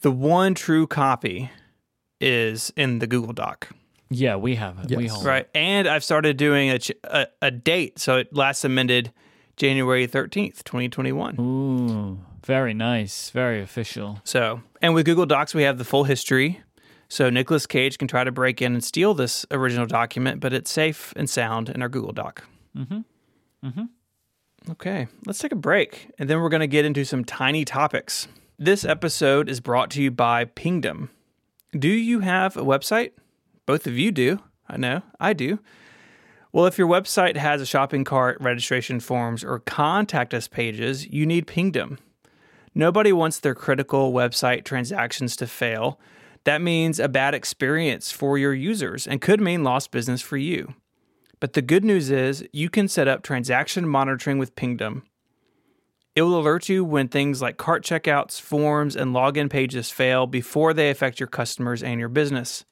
the 0.00 0.10
one 0.10 0.54
true 0.54 0.88
copy 0.88 1.50
is 2.20 2.72
in 2.76 2.98
the 2.98 3.06
Google 3.06 3.32
Doc, 3.32 3.68
yeah, 4.12 4.36
we 4.36 4.54
have 4.56 4.78
it. 4.78 4.96
We 4.96 5.06
hold 5.06 5.24
right? 5.24 5.48
And 5.54 5.88
I've 5.88 6.04
started 6.04 6.36
doing 6.36 6.70
a, 6.70 6.78
ch- 6.78 6.92
a 7.04 7.26
a 7.40 7.50
date, 7.50 7.98
so 7.98 8.16
it 8.18 8.34
last 8.34 8.64
amended 8.64 9.12
January 9.56 10.06
thirteenth, 10.06 10.64
twenty 10.64 10.88
twenty 10.88 11.12
one. 11.12 11.40
Ooh, 11.40 12.18
very 12.44 12.74
nice, 12.74 13.30
very 13.30 13.60
official. 13.62 14.20
So, 14.24 14.60
and 14.80 14.94
with 14.94 15.06
Google 15.06 15.26
Docs, 15.26 15.54
we 15.54 15.62
have 15.62 15.78
the 15.78 15.84
full 15.84 16.04
history. 16.04 16.60
So 17.08 17.28
Nicholas 17.28 17.66
Cage 17.66 17.98
can 17.98 18.08
try 18.08 18.24
to 18.24 18.32
break 18.32 18.62
in 18.62 18.72
and 18.72 18.82
steal 18.82 19.12
this 19.12 19.44
original 19.50 19.86
document, 19.86 20.40
but 20.40 20.54
it's 20.54 20.70
safe 20.70 21.12
and 21.14 21.28
sound 21.28 21.68
in 21.68 21.82
our 21.82 21.88
Google 21.90 22.12
Doc. 22.12 22.44
Mm-hmm. 22.74 23.00
Mm-hmm. 23.66 24.70
Okay, 24.70 25.08
let's 25.26 25.38
take 25.38 25.52
a 25.52 25.56
break, 25.56 26.08
and 26.18 26.30
then 26.30 26.40
we're 26.40 26.48
going 26.48 26.60
to 26.60 26.66
get 26.66 26.84
into 26.84 27.04
some 27.04 27.24
tiny 27.24 27.64
topics. 27.64 28.28
This 28.58 28.84
episode 28.84 29.48
is 29.50 29.60
brought 29.60 29.90
to 29.90 30.02
you 30.02 30.10
by 30.10 30.44
Pingdom. 30.46 31.10
Do 31.78 31.88
you 31.88 32.20
have 32.20 32.56
a 32.56 32.62
website? 32.62 33.10
Both 33.66 33.86
of 33.86 33.98
you 33.98 34.10
do. 34.10 34.40
I 34.68 34.76
know, 34.76 35.02
I 35.20 35.32
do. 35.32 35.58
Well, 36.52 36.66
if 36.66 36.76
your 36.76 36.88
website 36.88 37.36
has 37.36 37.60
a 37.60 37.66
shopping 37.66 38.04
cart, 38.04 38.36
registration 38.40 39.00
forms, 39.00 39.42
or 39.42 39.60
contact 39.60 40.34
us 40.34 40.48
pages, 40.48 41.06
you 41.06 41.24
need 41.24 41.46
Pingdom. 41.46 41.98
Nobody 42.74 43.12
wants 43.12 43.38
their 43.38 43.54
critical 43.54 44.12
website 44.12 44.64
transactions 44.64 45.36
to 45.36 45.46
fail. 45.46 45.98
That 46.44 46.60
means 46.60 46.98
a 46.98 47.08
bad 47.08 47.34
experience 47.34 48.10
for 48.10 48.36
your 48.36 48.52
users 48.52 49.06
and 49.06 49.20
could 49.20 49.40
mean 49.40 49.62
lost 49.62 49.90
business 49.90 50.20
for 50.20 50.36
you. 50.36 50.74
But 51.40 51.54
the 51.54 51.62
good 51.62 51.84
news 51.84 52.10
is 52.10 52.46
you 52.52 52.68
can 52.68 52.88
set 52.88 53.08
up 53.08 53.22
transaction 53.22 53.88
monitoring 53.88 54.38
with 54.38 54.54
Pingdom. 54.54 55.04
It 56.14 56.22
will 56.22 56.38
alert 56.38 56.68
you 56.68 56.84
when 56.84 57.08
things 57.08 57.40
like 57.40 57.56
cart 57.56 57.82
checkouts, 57.84 58.40
forms, 58.40 58.94
and 58.94 59.14
login 59.14 59.48
pages 59.48 59.90
fail 59.90 60.26
before 60.26 60.74
they 60.74 60.90
affect 60.90 61.18
your 61.18 61.26
customers 61.26 61.82
and 61.82 61.98
your 61.98 62.10
business. 62.10 62.64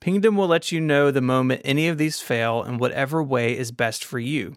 Pingdom 0.00 0.36
will 0.36 0.46
let 0.46 0.70
you 0.70 0.80
know 0.80 1.10
the 1.10 1.20
moment 1.20 1.60
any 1.64 1.88
of 1.88 1.98
these 1.98 2.20
fail 2.20 2.62
in 2.62 2.78
whatever 2.78 3.22
way 3.22 3.56
is 3.56 3.72
best 3.72 4.04
for 4.04 4.18
you. 4.18 4.56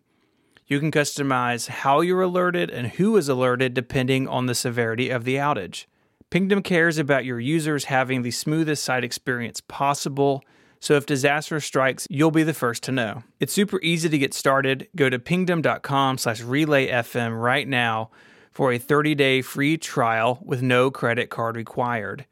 You 0.67 0.79
can 0.79 0.91
customize 0.91 1.67
how 1.67 2.01
you're 2.01 2.21
alerted 2.21 2.69
and 2.69 2.87
who 2.87 3.17
is 3.17 3.27
alerted 3.27 3.73
depending 3.73 4.27
on 4.27 4.45
the 4.45 4.55
severity 4.55 5.09
of 5.09 5.23
the 5.23 5.35
outage. 5.35 5.85
Pingdom 6.29 6.61
cares 6.61 6.97
about 6.97 7.25
your 7.25 7.39
users 7.39 7.85
having 7.85 8.21
the 8.21 8.31
smoothest 8.31 8.83
site 8.83 9.03
experience 9.03 9.61
possible, 9.61 10.43
so 10.79 10.93
if 10.93 11.05
disaster 11.05 11.59
strikes, 11.59 12.07
you'll 12.09 12.31
be 12.31 12.43
the 12.43 12.53
first 12.53 12.83
to 12.83 12.91
know. 12.91 13.23
It's 13.39 13.51
super 13.51 13.81
easy 13.81 14.07
to 14.07 14.17
get 14.17 14.33
started. 14.33 14.87
Go 14.95 15.09
to 15.09 15.19
pingdom.com 15.19 16.19
slash 16.19 16.41
relayfm 16.41 17.41
right 17.41 17.67
now 17.67 18.11
for 18.51 18.71
a 18.71 18.79
30-day 18.79 19.41
free 19.41 19.77
trial 19.77 20.39
with 20.41 20.61
no 20.61 20.89
credit 20.89 21.29
card 21.29 21.57
required. 21.57 22.25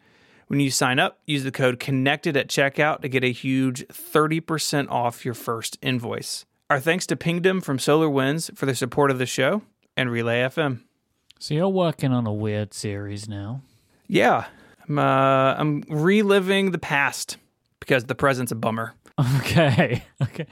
When 0.50 0.60
you 0.60 0.72
sign 0.72 0.98
up, 0.98 1.20
use 1.28 1.44
the 1.44 1.52
code 1.52 1.80
CONNECTED 1.80 2.36
at 2.36 2.48
checkout 2.48 3.02
to 3.02 3.08
get 3.08 3.24
a 3.24 3.32
huge 3.32 3.88
30% 3.88 4.90
off 4.90 5.24
your 5.24 5.36
first 5.36 5.78
invoice. 5.80 6.44
Our 6.72 6.80
thanks 6.80 7.06
to 7.08 7.16
Pingdom 7.16 7.62
from 7.62 7.78
SolarWinds 7.78 8.58
for 8.58 8.66
their 8.66 8.74
support 8.74 9.12
of 9.12 9.20
the 9.20 9.28
show 9.28 9.62
and 9.96 10.10
Relay 10.10 10.42
FM. 10.42 10.82
So 11.38 11.54
you're 11.54 11.70
working 11.70 12.12
on 12.12 12.26
a 12.26 12.34
weird 12.34 12.74
series 12.74 13.30
now. 13.30 13.62
Yeah, 14.08 14.46
I'm, 14.88 14.98
uh, 14.98 15.54
I'm 15.54 15.84
reliving 15.88 16.72
the 16.72 16.80
past 16.80 17.38
because 17.80 18.06
the 18.06 18.16
present's 18.16 18.52
a 18.52 18.56
bummer. 18.56 18.96
Okay. 19.38 20.04
Okay. 20.22 20.48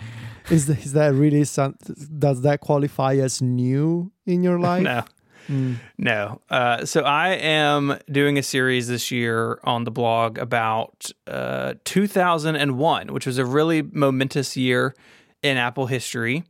Is, 0.51 0.69
is 0.69 0.93
that 0.93 1.13
really 1.13 1.43
some, 1.43 1.75
does 2.19 2.41
that 2.43 2.61
qualify 2.61 3.15
as 3.15 3.41
new 3.41 4.11
in 4.27 4.43
your 4.43 4.59
life? 4.69 4.83
No, 4.83 5.03
Mm. 5.47 5.77
no. 5.97 6.41
Uh, 6.49 6.85
so 6.85 7.01
I 7.01 7.29
am 7.29 7.97
doing 8.11 8.37
a 8.37 8.43
series 8.43 8.87
this 8.87 9.11
year 9.11 9.59
on 9.63 9.83
the 9.83 9.91
blog 9.91 10.37
about 10.37 11.09
uh, 11.25 11.75
2001, 11.85 13.13
which 13.13 13.25
was 13.25 13.37
a 13.37 13.45
really 13.45 13.81
momentous 13.81 14.57
year 14.57 14.93
in 15.41 15.57
Apple 15.57 15.87
history. 15.87 16.43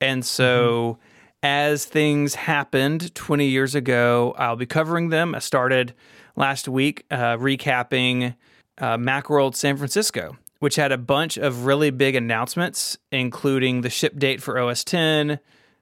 And 0.00 0.24
so 0.24 0.98
as 1.42 1.84
things 1.84 2.34
happened 2.34 3.14
20 3.14 3.46
years 3.46 3.74
ago, 3.74 4.34
I'll 4.36 4.56
be 4.56 4.66
covering 4.66 5.10
them. 5.10 5.34
I 5.34 5.38
started 5.38 5.94
last 6.34 6.68
week 6.68 7.04
uh, 7.10 7.36
recapping 7.36 8.34
uh, 8.78 8.96
Macworld 8.96 9.54
San 9.54 9.76
Francisco, 9.76 10.36
which 10.58 10.76
had 10.76 10.92
a 10.92 10.98
bunch 10.98 11.36
of 11.36 11.64
really 11.64 11.90
big 11.90 12.14
announcements, 12.14 12.98
including 13.10 13.80
the 13.80 13.90
ship 13.90 14.18
date 14.18 14.42
for 14.42 14.58
OS 14.58 14.84
10, 14.84 15.38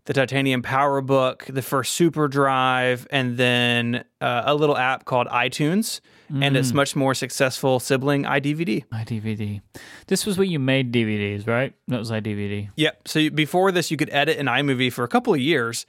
the 0.07 0.13
titanium 0.13 0.63
PowerBook 0.63 1.53
the 1.53 1.63
first 1.63 1.99
SuperDrive 1.99 3.07
and 3.11 3.37
then 3.37 4.05
uh, 4.21 4.43
a 4.45 4.55
little 4.55 4.77
app 4.77 5.05
called 5.05 5.27
iTunes 5.29 6.01
and 6.31 6.57
its 6.57 6.73
much 6.73 6.97
more 6.97 7.15
successful 7.15 7.79
sibling 7.79 8.25
iDVD. 8.25 8.85
iDVD. 8.93 9.61
This 10.09 10.27
was 10.27 10.37
where 10.37 10.47
you 10.47 10.59
made 10.59 10.93
DVDs, 10.93 11.47
right? 11.47 11.75
That 11.89 11.99
was 11.99 12.11
iDVD. 12.11 12.71
Yep. 12.77 13.09
So 13.09 13.19
you, 13.21 13.31
before 13.31 13.71
this, 13.71 13.91
you 13.91 13.97
could 13.97 14.11
edit 14.11 14.39
in 14.39 14.47
iMovie 14.47 14.93
for 14.93 15.05
a 15.05 15.09
couple 15.09 15.33
of 15.33 15.41
years, 15.41 15.87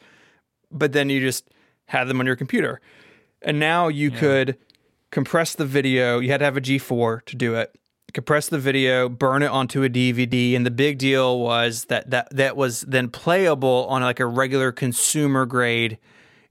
but 0.72 0.94
then 0.94 1.10
you 1.10 1.20
just 1.20 1.50
had 1.86 2.08
them 2.08 2.20
on 2.20 2.26
your 2.26 2.36
computer. 2.36 2.80
And 3.42 3.60
now 3.60 3.88
you 3.88 4.12
could 4.12 4.58
compress 5.12 5.56
the 5.56 5.66
video. 5.66 6.20
You 6.20 6.32
had 6.32 6.40
to 6.40 6.46
have 6.46 6.58
a 6.58 6.62
G4 6.62 7.24
to 7.26 7.36
do 7.36 7.56
it. 7.56 7.76
Compress 8.16 8.48
the 8.48 8.58
video, 8.58 9.10
burn 9.10 9.44
it 9.44 9.52
onto 9.52 9.84
a 9.84 9.90
DVD, 9.90 10.56
and 10.56 10.66
the 10.66 10.72
big 10.72 10.98
deal 10.98 11.38
was 11.38 11.84
that 11.86 12.12
that 12.12 12.34
that 12.34 12.56
was 12.56 12.80
then 12.88 13.10
playable 13.10 13.86
on 13.90 14.02
like 14.04 14.22
a 14.22 14.26
regular 14.26 14.72
consumer 14.72 15.46
grade 15.46 15.98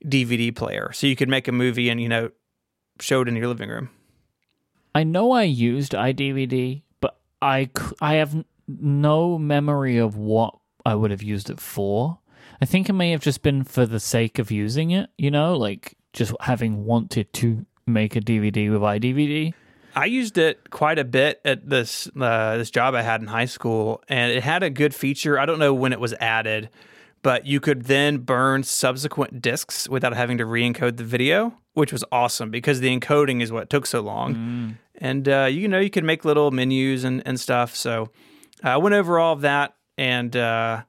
DVD 0.05 0.55
player. 0.55 0.92
So 0.92 1.07
you 1.07 1.16
could 1.16 1.31
make 1.31 1.48
a 1.48 1.53
movie 1.53 1.88
and 1.88 1.98
you 2.03 2.09
know 2.11 2.33
show 3.00 3.22
it 3.22 3.29
in 3.29 3.37
your 3.37 3.48
living 3.48 3.70
room. 3.70 3.88
I 4.94 5.05
know 5.05 5.33
I 5.33 5.44
used 5.44 5.92
iDVD, 5.92 6.83
but 7.00 7.16
I 7.40 7.70
I 7.98 8.16
have 8.16 8.44
no 8.68 9.38
memory 9.38 9.96
of 9.96 10.18
what 10.18 10.59
I 10.85 10.94
would 10.94 11.12
have 11.12 11.22
used 11.22 11.48
it 11.48 11.61
for. 11.61 12.18
I 12.61 12.66
think 12.66 12.90
it 12.90 12.92
may 12.92 13.11
have 13.12 13.22
just 13.22 13.40
been 13.40 13.64
for 13.64 13.87
the 13.87 14.00
sake 14.00 14.38
of 14.38 14.50
using 14.50 14.90
it, 14.90 15.09
you 15.16 15.31
know, 15.31 15.57
like 15.57 15.96
just 16.12 16.35
having 16.40 16.85
wanted 16.85 17.33
to 17.33 17.64
make 17.87 18.16
a 18.16 18.20
DVD 18.20 18.70
with 18.70 18.83
iDVD. 18.83 19.55
I 19.94 20.07
used 20.07 20.38
it 20.38 20.70
quite 20.70 20.98
a 20.98 21.04
bit 21.04 21.40
at 21.44 21.68
this 21.68 22.09
uh, 22.20 22.57
this 22.57 22.70
job 22.70 22.94
I 22.94 23.02
had 23.02 23.20
in 23.20 23.28
high 23.28 23.44
school, 23.44 24.02
and 24.09 24.33
it 24.33 24.42
had 24.42 24.62
a 24.62 24.70
good 24.70 24.94
feature. 24.94 25.38
I 25.38 25.46
don't 25.46 25.59
know 25.59 25.72
when 25.72 25.92
it 25.92 26.00
was 26.00 26.12
added, 26.14 26.68
but 27.22 27.46
you 27.46 27.61
could 27.61 27.85
then 27.85 28.18
burn 28.18 28.64
subsequent 28.64 29.40
discs 29.40 29.88
without 29.88 30.14
having 30.14 30.38
to 30.38 30.46
re-encode 30.46 30.96
the 30.96 31.04
video, 31.04 31.54
which 31.74 31.92
was 31.92 32.04
awesome 32.11 32.50
because 32.50 32.80
the 32.80 32.98
encoding 32.98 33.40
is 33.40 33.52
what 33.52 33.70
took 33.70 33.87
so 33.87 34.00
long. 34.00 34.76
And 34.96 35.28
uh, 35.28 35.48
you 35.50 35.68
know, 35.68 35.78
you 35.78 35.90
could 35.90 36.04
make 36.04 36.24
little 36.24 36.50
menus 36.50 37.04
and, 37.04 37.22
and 37.26 37.38
stuff. 37.38 37.74
So 37.76 38.11
uh, 38.64 38.70
I 38.70 38.76
went 38.78 38.94
over 38.94 39.18
all 39.18 39.33
of 39.33 39.42
that, 39.42 39.74
and 39.96 40.35
uh, 40.37 40.83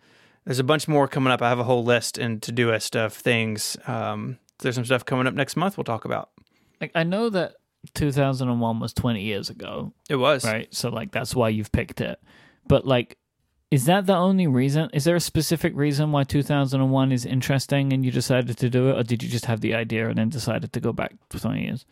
there's 0.45 0.59
a 0.59 0.63
bunch 0.63 0.87
more 0.87 1.07
coming 1.07 1.31
up. 1.31 1.41
I 1.41 1.49
have 1.49 1.59
a 1.59 1.63
whole 1.63 1.83
list 1.83 2.17
and 2.17 2.41
to 2.43 2.51
do 2.51 2.71
list 2.71 2.95
of 2.95 3.13
things. 3.13 3.77
Um, 3.87 4.39
there's 4.59 4.75
some 4.75 4.85
stuff 4.85 5.05
coming 5.05 5.27
up 5.27 5.33
next 5.33 5.55
month. 5.55 5.77
We'll 5.77 5.83
talk 5.83 6.05
about. 6.05 6.31
Like 6.81 6.91
I 6.95 7.03
know 7.03 7.29
that 7.29 7.55
2001 7.93 8.79
was 8.79 8.93
20 8.93 9.21
years 9.21 9.49
ago, 9.49 9.93
It 10.09 10.15
was 10.15 10.43
right? 10.45 10.73
So 10.73 10.89
like 10.89 11.11
that's 11.11 11.35
why 11.35 11.49
you've 11.49 11.71
picked 11.71 12.01
it. 12.01 12.19
But 12.67 12.85
like 12.85 13.17
is 13.71 13.85
that 13.85 14.05
the 14.05 14.15
only 14.15 14.47
reason? 14.47 14.89
Is 14.93 15.03
there 15.03 15.15
a 15.15 15.19
specific 15.19 15.73
reason 15.75 16.11
why 16.11 16.23
2001 16.23 17.11
is 17.11 17.25
interesting 17.25 17.91
and 17.93 18.05
you 18.05 18.11
decided 18.11 18.57
to 18.57 18.69
do 18.69 18.89
it 18.89 18.99
or 18.99 19.03
did 19.03 19.23
you 19.23 19.29
just 19.29 19.45
have 19.45 19.61
the 19.61 19.73
idea 19.73 20.07
and 20.07 20.17
then 20.17 20.29
decided 20.29 20.71
to 20.73 20.79
go 20.79 20.93
back 20.93 21.13
for 21.29 21.39
20 21.39 21.63
years? 21.63 21.85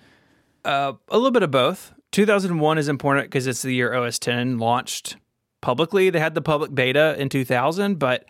Uh, 0.63 0.93
a 1.09 1.17
little 1.17 1.31
bit 1.31 1.43
of 1.43 1.51
both. 1.51 1.93
2001 2.11 2.77
is 2.77 2.87
important 2.87 3.25
because 3.25 3.47
it's 3.47 3.63
the 3.63 3.73
year 3.73 3.93
OS 3.93 4.19
10 4.19 4.59
launched 4.59 5.17
publicly. 5.61 6.09
They 6.09 6.19
had 6.19 6.35
the 6.35 6.41
public 6.41 6.73
beta 6.73 7.15
in 7.19 7.27
2000, 7.29 7.97
but 7.97 8.25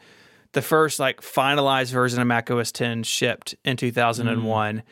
the 0.53 0.61
first 0.61 0.99
like 0.99 1.21
finalized 1.21 1.91
version 1.91 2.21
of 2.21 2.27
Mac 2.27 2.49
OS 2.49 2.71
10 2.71 3.03
shipped 3.03 3.55
in 3.65 3.75
2001. 3.75 4.83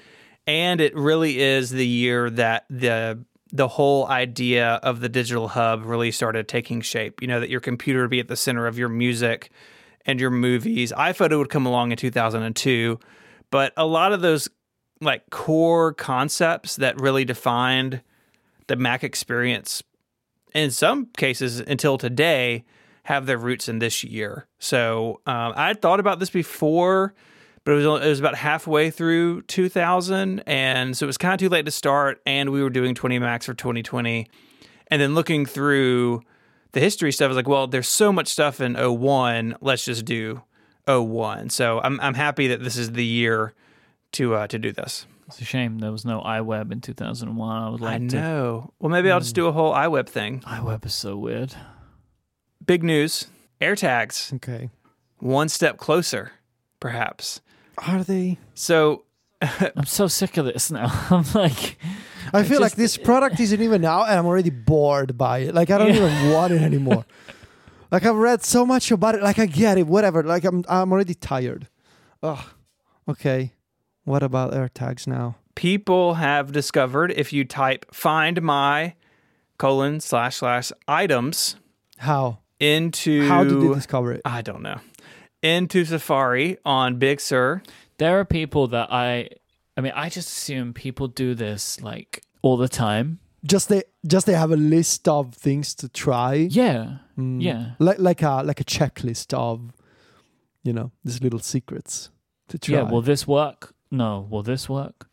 And 0.47 0.81
it 0.81 0.95
really 0.95 1.39
is 1.39 1.69
the 1.69 1.87
year 1.87 2.29
that 2.31 2.65
the 2.69 3.23
the 3.53 3.67
whole 3.67 4.07
idea 4.07 4.75
of 4.75 5.01
the 5.01 5.09
digital 5.09 5.49
hub 5.49 5.83
really 5.85 6.11
started 6.11 6.47
taking 6.47 6.81
shape. 6.81 7.21
You 7.21 7.27
know 7.27 7.39
that 7.39 7.49
your 7.49 7.59
computer 7.59 8.01
would 8.01 8.09
be 8.09 8.19
at 8.19 8.27
the 8.27 8.35
center 8.35 8.65
of 8.65 8.77
your 8.77 8.89
music 8.89 9.51
and 10.05 10.19
your 10.19 10.31
movies. 10.31 10.91
iPhoto 10.93 11.37
would 11.37 11.49
come 11.49 11.65
along 11.65 11.91
in 11.91 11.97
2002, 11.97 12.99
but 13.51 13.73
a 13.77 13.85
lot 13.85 14.13
of 14.13 14.21
those 14.21 14.49
like 14.99 15.29
core 15.29 15.93
concepts 15.93 16.75
that 16.77 16.99
really 16.99 17.25
defined 17.25 18.01
the 18.67 18.75
Mac 18.75 19.03
experience 19.03 19.83
in 20.53 20.71
some 20.71 21.07
cases 21.17 21.59
until 21.59 21.97
today 21.97 22.63
have 23.03 23.25
their 23.25 23.37
roots 23.37 23.67
in 23.67 23.79
this 23.79 24.03
year. 24.03 24.47
So 24.59 25.21
um, 25.25 25.53
I 25.55 25.67
had 25.67 25.81
thought 25.81 25.99
about 25.99 26.19
this 26.19 26.29
before, 26.29 27.13
but 27.63 27.73
it 27.73 27.75
was 27.75 27.85
it 28.03 28.07
was 28.09 28.19
about 28.19 28.35
halfway 28.35 28.89
through 28.89 29.41
2000, 29.43 30.39
and 30.47 30.95
so 30.97 31.05
it 31.05 31.07
was 31.07 31.17
kind 31.17 31.33
of 31.33 31.39
too 31.39 31.49
late 31.49 31.65
to 31.65 31.71
start. 31.71 32.21
And 32.25 32.49
we 32.51 32.61
were 32.63 32.69
doing 32.69 32.95
20 32.95 33.19
Macs 33.19 33.45
for 33.45 33.53
2020, 33.53 34.27
and 34.87 35.01
then 35.01 35.13
looking 35.15 35.45
through 35.45 36.21
the 36.73 36.79
history 36.79 37.11
stuff, 37.11 37.25
I 37.25 37.27
was 37.29 37.35
like, 37.37 37.47
well, 37.47 37.67
there's 37.67 37.87
so 37.89 38.11
much 38.13 38.27
stuff 38.29 38.61
in 38.61 38.75
01. 38.75 39.57
Let's 39.61 39.83
just 39.85 40.05
do 40.05 40.41
01. 40.87 41.49
So 41.49 41.79
I'm 41.83 41.99
I'm 42.01 42.13
happy 42.15 42.47
that 42.47 42.63
this 42.63 42.77
is 42.77 42.91
the 42.93 43.05
year 43.05 43.53
to 44.13 44.35
uh, 44.35 44.47
to 44.47 44.57
do 44.59 44.71
this. 44.71 45.05
It's 45.27 45.39
a 45.39 45.45
shame 45.45 45.79
there 45.79 45.93
was 45.93 46.03
no 46.03 46.19
iWeb 46.21 46.73
in 46.73 46.81
2001. 46.81 47.61
I 47.63 47.69
would 47.69 47.79
like 47.79 47.93
I 47.95 47.97
to. 47.99 48.15
know. 48.15 48.73
Well, 48.79 48.89
maybe 48.89 49.09
I'll 49.09 49.21
just 49.21 49.35
do 49.35 49.47
a 49.47 49.51
whole 49.53 49.73
iWeb 49.73 50.09
thing. 50.09 50.41
iWeb 50.41 50.85
is 50.85 50.93
so 50.93 51.15
weird. 51.15 51.53
Big 52.65 52.83
news: 52.83 53.27
AirTags 53.61 54.33
Okay. 54.35 54.69
one 55.19 55.47
step 55.49 55.77
closer, 55.77 56.31
perhaps. 56.79 57.41
Are 57.77 58.03
they? 58.03 58.37
So 58.53 59.03
I'm 59.41 59.85
so 59.85 60.07
sick 60.07 60.37
of 60.37 60.45
this 60.45 60.71
now. 60.71 60.87
I'm 61.09 61.25
like, 61.33 61.77
I 62.33 62.43
feel 62.43 62.61
like 62.61 62.75
this 62.75 62.97
product 62.97 63.39
isn't 63.39 63.61
even 63.61 63.83
out, 63.85 64.09
and 64.09 64.19
I'm 64.19 64.25
already 64.25 64.49
bored 64.51 65.17
by 65.17 65.39
it. 65.39 65.55
Like 65.55 65.69
I 65.71 65.77
don't 65.77 65.93
Yeah. 65.93 66.05
even 66.21 66.31
want 66.31 66.53
it 66.53 66.61
anymore. 66.61 67.05
like 67.91 68.05
I've 68.05 68.15
read 68.15 68.43
so 68.43 68.65
much 68.65 68.91
about 68.91 69.15
it. 69.15 69.23
Like 69.23 69.39
I 69.39 69.45
get 69.47 69.77
it, 69.77 69.87
whatever. 69.87 70.23
Like 70.23 70.43
I'm, 70.43 70.63
I'm 70.69 70.91
already 70.91 71.13
tired. 71.15 71.67
Ugh. 72.23 72.43
Okay. 73.09 73.53
What 74.03 74.23
about 74.23 74.53
AirTags 74.53 75.07
now? 75.07 75.35
people 75.53 76.13
have 76.15 76.51
discovered 76.53 77.11
if 77.11 77.33
you 77.33 77.43
type 77.43 77.85
"find 77.93 78.41
my 78.41 78.93
colon 79.57 79.99
slash 79.99 80.37
slash 80.37 80.71
items" 80.87 81.55
How? 81.97 82.39
into 82.59 83.27
How 83.27 83.43
did 83.43 83.59
they 83.61 83.73
discover 83.73 84.13
it? 84.13 84.21
I 84.25 84.41
don't 84.41 84.61
know 84.61 84.79
into 85.41 85.85
Safari 85.85 86.57
on 86.65 86.97
Big 86.97 87.19
Sur. 87.19 87.61
there 87.97 88.19
are 88.19 88.25
people 88.25 88.67
that 88.67 88.91
I, 88.91 89.29
I 89.77 89.81
mean, 89.81 89.93
I 89.95 90.09
just 90.09 90.27
assume 90.29 90.73
people 90.73 91.07
do 91.07 91.33
this 91.35 91.81
like 91.81 92.23
all 92.41 92.57
the 92.57 92.69
time. 92.69 93.19
Just 93.43 93.69
they, 93.69 93.83
just 94.05 94.27
they 94.27 94.33
have 94.33 94.51
a 94.51 94.55
list 94.55 95.07
of 95.07 95.33
things 95.33 95.73
to 95.75 95.89
try. 95.89 96.33
Yeah. 96.35 96.97
Mm. 97.17 97.41
Yeah. 97.41 97.71
Like 97.79 97.97
like 97.99 98.21
a 98.21 98.43
like 98.43 98.59
a 98.59 98.63
checklist 98.63 99.33
of, 99.33 99.71
you 100.63 100.73
know, 100.73 100.91
these 101.03 101.21
little 101.23 101.39
secrets 101.39 102.09
to 102.49 102.59
try. 102.59 102.75
Yeah. 102.75 102.83
Will 102.83 103.01
this 103.01 103.27
work? 103.27 103.73
No. 103.89 104.27
Will 104.29 104.43
this 104.43 104.69
work? 104.69 105.07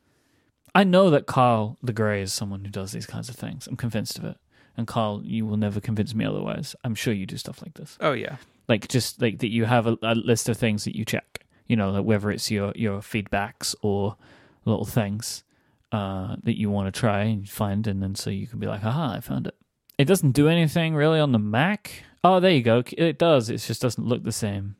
I 0.75 0.85
know 0.85 1.09
that 1.11 1.27
Carl 1.27 1.79
the 1.83 1.95
Grey 1.95 2.21
is 2.21 2.33
someone 2.35 2.64
who 2.64 2.71
does 2.71 2.93
these 2.93 3.07
kinds 3.07 3.29
of 3.31 3.37
things. 3.37 3.67
I'm 3.67 3.77
convinced 3.77 4.19
of 4.19 4.25
it. 4.25 4.37
And 4.77 4.87
Carl, 4.87 5.23
you 5.25 5.45
will 5.47 5.57
never 5.57 5.81
convince 5.81 6.14
me 6.14 6.25
otherwise. 6.25 6.77
I'm 6.85 6.95
sure 6.95 7.12
you 7.12 7.27
do 7.27 7.37
stuff 7.37 7.62
like 7.62 7.75
this. 7.75 7.97
Oh 8.01 8.12
yeah, 8.12 8.37
like 8.68 8.88
just 8.88 9.20
like 9.20 9.38
that 9.38 9.50
you 9.50 9.64
have 9.64 9.87
a, 9.87 9.96
a 10.02 10.14
list 10.14 10.48
of 10.48 10.57
things 10.57 10.85
that 10.85 10.96
you 10.96 11.04
check 11.04 11.44
you 11.66 11.76
know 11.76 11.90
like 11.90 12.04
whether 12.04 12.31
it's 12.31 12.50
your 12.50 12.72
your 12.74 13.00
feedbacks 13.00 13.74
or 13.83 14.16
little 14.64 14.85
things 14.85 15.44
uh 15.92 16.37
that 16.42 16.59
you 16.59 16.70
want 16.70 16.92
to 16.92 17.00
try 17.00 17.22
and 17.22 17.48
find 17.48 17.87
and 17.87 18.02
then 18.02 18.14
so 18.14 18.31
you 18.31 18.46
can 18.46 18.59
be 18.59 18.66
like 18.66 18.85
aha 18.85 19.14
i 19.16 19.20
found 19.20 19.46
it. 19.46 19.54
It 19.98 20.07
doesn't 20.07 20.31
do 20.31 20.46
anything 20.48 20.94
really 20.94 21.18
on 21.18 21.33
the 21.33 21.40
mac. 21.40 22.04
Oh 22.22 22.38
there 22.38 22.52
you 22.52 22.62
go. 22.62 22.85
It 22.96 23.18
does. 23.18 23.50
It 23.50 23.59
just 23.59 23.83
doesn't 23.83 24.07
look 24.07 24.22
the 24.22 24.33
same. 24.33 24.76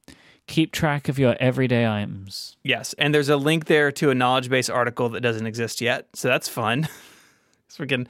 Keep 0.47 0.73
track 0.73 1.09
of 1.09 1.19
your 1.19 1.37
everyday 1.41 1.87
items. 1.87 2.57
Yes, 2.63 2.95
and 2.99 3.13
there's 3.13 3.29
a 3.29 3.37
link 3.37 3.67
there 3.67 3.91
to 3.93 4.11
a 4.11 4.15
knowledge 4.15 4.49
base 4.49 4.71
article 4.71 5.09
that 5.11 5.21
doesn't 5.21 5.47
exist 5.47 5.81
yet, 5.81 6.07
so 6.15 6.29
that's 6.29 6.49
fun. 6.49 6.89
so 7.69 7.83
we 7.83 7.89
can 7.89 8.07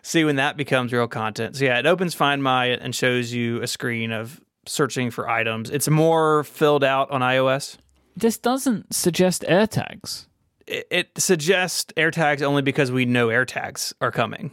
see 0.00 0.24
when 0.24 0.36
that 0.36 0.56
becomes 0.56 0.92
real 0.92 1.08
content. 1.08 1.56
So 1.56 1.64
yeah, 1.64 1.78
it 1.78 1.86
opens 1.86 2.14
Find 2.14 2.42
My 2.42 2.66
and 2.66 2.94
shows 2.94 3.32
you 3.32 3.60
a 3.60 3.66
screen 3.66 4.12
of 4.12 4.40
searching 4.66 5.10
for 5.10 5.28
items. 5.28 5.70
It's 5.70 5.88
more 5.88 6.44
filled 6.44 6.84
out 6.84 7.10
on 7.10 7.20
iOS. 7.20 7.76
this 8.16 8.38
doesn't 8.38 8.94
suggest 8.94 9.44
AirTags. 9.48 10.26
It, 10.66 10.86
it 10.90 11.10
suggests 11.18 11.92
AirTags 11.96 12.42
only 12.42 12.62
because 12.62 12.90
we 12.90 13.04
know 13.04 13.28
AirTags 13.28 13.92
are 14.00 14.10
coming. 14.10 14.52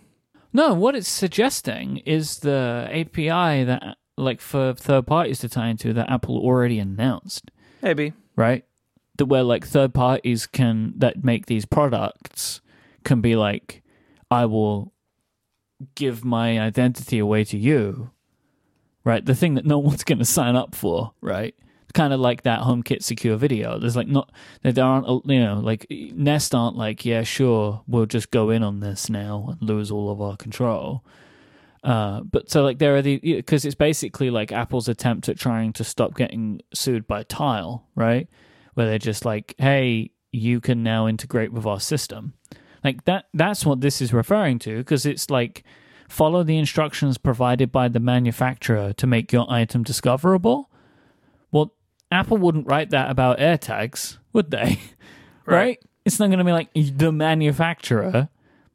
No, 0.54 0.74
what 0.74 0.95
it's 0.95 1.08
suggesting 1.08 1.97
is 2.00 2.39
the 2.39 2.89
API 2.91 3.63
that, 3.63 3.97
like, 4.17 4.41
for 4.41 4.74
third 4.74 5.08
parties 5.08 5.39
to 5.39 5.50
tie 5.50 5.69
into 5.69 5.93
that 5.93 6.10
Apple 6.10 6.38
already 6.38 6.80
announced. 6.80 7.52
Maybe. 7.82 8.13
right? 8.36 8.65
That 9.17 9.26
where 9.26 9.43
like 9.43 9.65
third 9.65 9.93
parties 9.93 10.47
can 10.47 10.93
that 10.97 11.24
make 11.24 11.45
these 11.45 11.65
products 11.65 12.62
can 13.04 13.21
be 13.21 13.36
like, 13.36 13.82
I 14.30 14.45
will 14.45 14.93
give 15.95 16.24
my 16.24 16.60
identity 16.60 17.19
away 17.19 17.43
to 17.45 17.58
you, 17.58 18.12
right? 19.04 19.26
The 19.26 19.36
thing 19.36 19.56
that 19.56 19.66
no 19.66 19.78
one's 19.90 20.04
going 20.04 20.20
to 20.20 20.26
sign 20.26 20.56
up 20.56 20.76
for, 20.76 21.14
right? 21.22 21.56
Kind 21.94 22.14
of 22.14 22.20
like 22.20 22.44
that 22.44 22.62
HomeKit 22.62 23.04
secure 23.04 23.36
video. 23.36 23.78
There's 23.78 23.98
like 23.98 24.08
not 24.08 24.32
there 24.64 24.84
aren't 24.84 25.26
you 25.26 25.42
know 25.42 25.60
like 25.60 25.88
Nest 25.90 26.56
aren't 26.56 26.78
like 26.78 27.04
yeah 27.04 27.24
sure 27.24 27.84
we'll 27.86 28.06
just 28.06 28.32
go 28.32 28.50
in 28.50 28.64
on 28.64 28.80
this 28.80 29.10
now 29.10 29.50
and 29.60 29.70
lose 29.70 29.92
all 29.92 30.10
of 30.10 30.22
our 30.22 30.38
control. 30.38 31.04
Uh, 31.84 32.22
but 32.22 32.50
so 32.50 32.64
like 32.64 32.80
there 32.80 32.96
are 32.96 33.02
the 33.02 33.18
because 33.18 33.66
it's 33.66 33.76
basically 33.76 34.30
like 34.30 34.54
Apple's 34.54 34.88
attempt 34.88 35.28
at 35.28 35.38
trying 35.38 35.74
to 35.74 35.84
stop 35.84 36.16
getting 36.16 36.62
sued 36.74 37.08
by 37.08 37.24
Tile, 37.24 37.88
right? 37.96 38.30
Where 38.76 38.86
they're 38.86 38.98
just 38.98 39.26
like, 39.26 39.54
hey, 39.58 40.12
you 40.32 40.62
can 40.62 40.84
now 40.84 41.08
integrate 41.08 41.52
with 41.52 41.66
our 41.66 41.80
system. 41.80 42.34
Like 42.84 43.04
that. 43.06 43.26
That's 43.34 43.66
what 43.66 43.82
this 43.82 44.02
is 44.02 44.14
referring 44.14 44.60
to 44.60 44.78
because 44.78 45.06
it's 45.06 45.30
like 45.30 45.64
follow 46.12 46.43
the 46.43 46.58
instructions 46.58 47.17
provided 47.17 47.71
by 47.71 47.88
the 47.88 48.00
manufacturer 48.00 48.93
to 48.93 49.08
make 49.08 49.32
your 49.32 49.45
item 49.52 49.84
discoverable. 49.84 50.69
Well, 51.52 51.74
Apple 52.12 52.38
wouldn't 52.38 52.67
write 52.67 52.89
that 52.91 53.10
about 53.10 53.39
AirTags, 53.39 54.17
would 54.34 54.52
they? 54.52 54.80
right? 55.45 55.56
Right. 55.56 55.80
It's 56.04 56.19
not 56.19 56.28
going 56.28 56.39
to 56.39 56.45
be 56.45 56.52
like 56.52 56.69
the 56.74 57.12
manufacturer. 57.12 58.30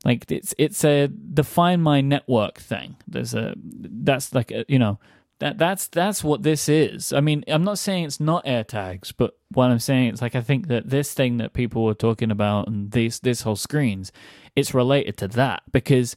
Like 0.04 0.30
it's 0.30 0.54
it's 0.58 0.84
a 0.84 1.08
define 1.08 1.80
my 1.80 2.00
network 2.00 2.58
thing. 2.58 2.96
There's 3.08 3.34
a 3.34 3.54
that's 3.56 4.32
like 4.32 4.52
a, 4.52 4.64
you 4.68 4.78
know 4.78 5.00
that 5.40 5.58
that's 5.58 5.88
that's 5.88 6.22
what 6.22 6.44
this 6.44 6.68
is. 6.68 7.12
I 7.12 7.20
mean, 7.20 7.42
I'm 7.48 7.64
not 7.64 7.78
saying 7.78 8.04
it's 8.04 8.20
not 8.20 8.44
AirTags, 8.46 9.12
but 9.16 9.36
what 9.50 9.70
I'm 9.70 9.80
saying 9.80 10.14
is 10.14 10.22
like 10.22 10.36
I 10.36 10.40
think 10.40 10.68
that 10.68 10.90
this 10.90 11.12
thing 11.12 11.38
that 11.38 11.54
people 11.54 11.84
were 11.84 11.94
talking 11.94 12.30
about 12.30 12.68
and 12.68 12.92
these 12.92 13.18
this 13.20 13.42
whole 13.42 13.56
screens, 13.56 14.12
it's 14.54 14.72
related 14.72 15.16
to 15.18 15.28
that 15.28 15.62
because 15.72 16.14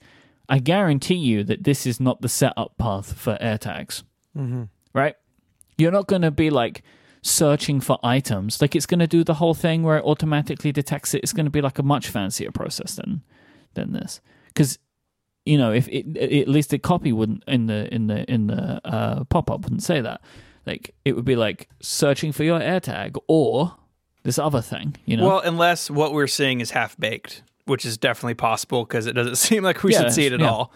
I 0.49 0.59
guarantee 0.59 1.15
you 1.15 1.43
that 1.45 1.63
this 1.63 1.85
is 1.85 1.99
not 1.99 2.21
the 2.21 2.29
setup 2.29 2.77
path 2.77 3.13
for 3.13 3.37
AirTags, 3.41 4.03
Mm-hmm. 4.37 4.63
right? 4.93 5.15
You're 5.77 5.91
not 5.91 6.07
going 6.07 6.23
to 6.23 6.31
be 6.31 6.49
like 6.49 6.83
searching 7.21 7.79
for 7.81 7.97
items. 8.03 8.61
Like 8.61 8.75
it's 8.75 8.85
going 8.85 8.99
to 8.99 9.07
do 9.07 9.23
the 9.23 9.35
whole 9.35 9.53
thing 9.53 9.83
where 9.83 9.97
it 9.97 10.03
automatically 10.05 10.71
detects 10.71 11.13
it. 11.13 11.21
It's 11.23 11.33
going 11.33 11.45
to 11.45 11.51
be 11.51 11.61
like 11.61 11.79
a 11.79 11.83
much 11.83 12.09
fancier 12.09 12.51
process 12.51 12.95
than 12.95 13.21
than 13.75 13.93
this 13.93 14.19
because 14.47 14.79
you 15.45 15.57
know 15.57 15.71
if 15.71 15.87
it, 15.89 16.17
at 16.17 16.47
least 16.47 16.71
the 16.71 16.79
copy 16.79 17.11
wouldn't 17.13 17.43
in 17.47 17.67
the 17.67 17.93
in 17.93 18.07
the 18.07 18.29
in 18.31 18.47
the 18.47 18.81
uh, 18.85 19.23
pop 19.25 19.49
up 19.51 19.61
wouldn't 19.63 19.83
say 19.83 20.01
that. 20.01 20.21
Like 20.65 20.93
it 21.05 21.15
would 21.15 21.25
be 21.25 21.35
like 21.35 21.69
searching 21.81 22.31
for 22.31 22.43
your 22.43 22.59
AirTag 22.59 23.17
or 23.27 23.75
this 24.23 24.37
other 24.39 24.61
thing. 24.61 24.95
You 25.05 25.17
know. 25.17 25.27
Well, 25.27 25.39
unless 25.39 25.89
what 25.89 26.13
we're 26.13 26.27
seeing 26.27 26.59
is 26.61 26.71
half 26.71 26.97
baked, 26.97 27.43
which 27.69 27.85
is 27.85 27.97
definitely 27.97 28.33
possible 28.33 28.83
because 28.83 29.05
it 29.05 29.13
doesn't 29.13 29.35
seem 29.47 29.63
like 29.63 29.81
we 29.83 29.93
Yeah, 29.93 30.01
should 30.01 30.13
see 30.13 30.25
it 30.25 30.33
at 30.33 30.39
yeah. 30.41 30.49
all. 30.49 30.73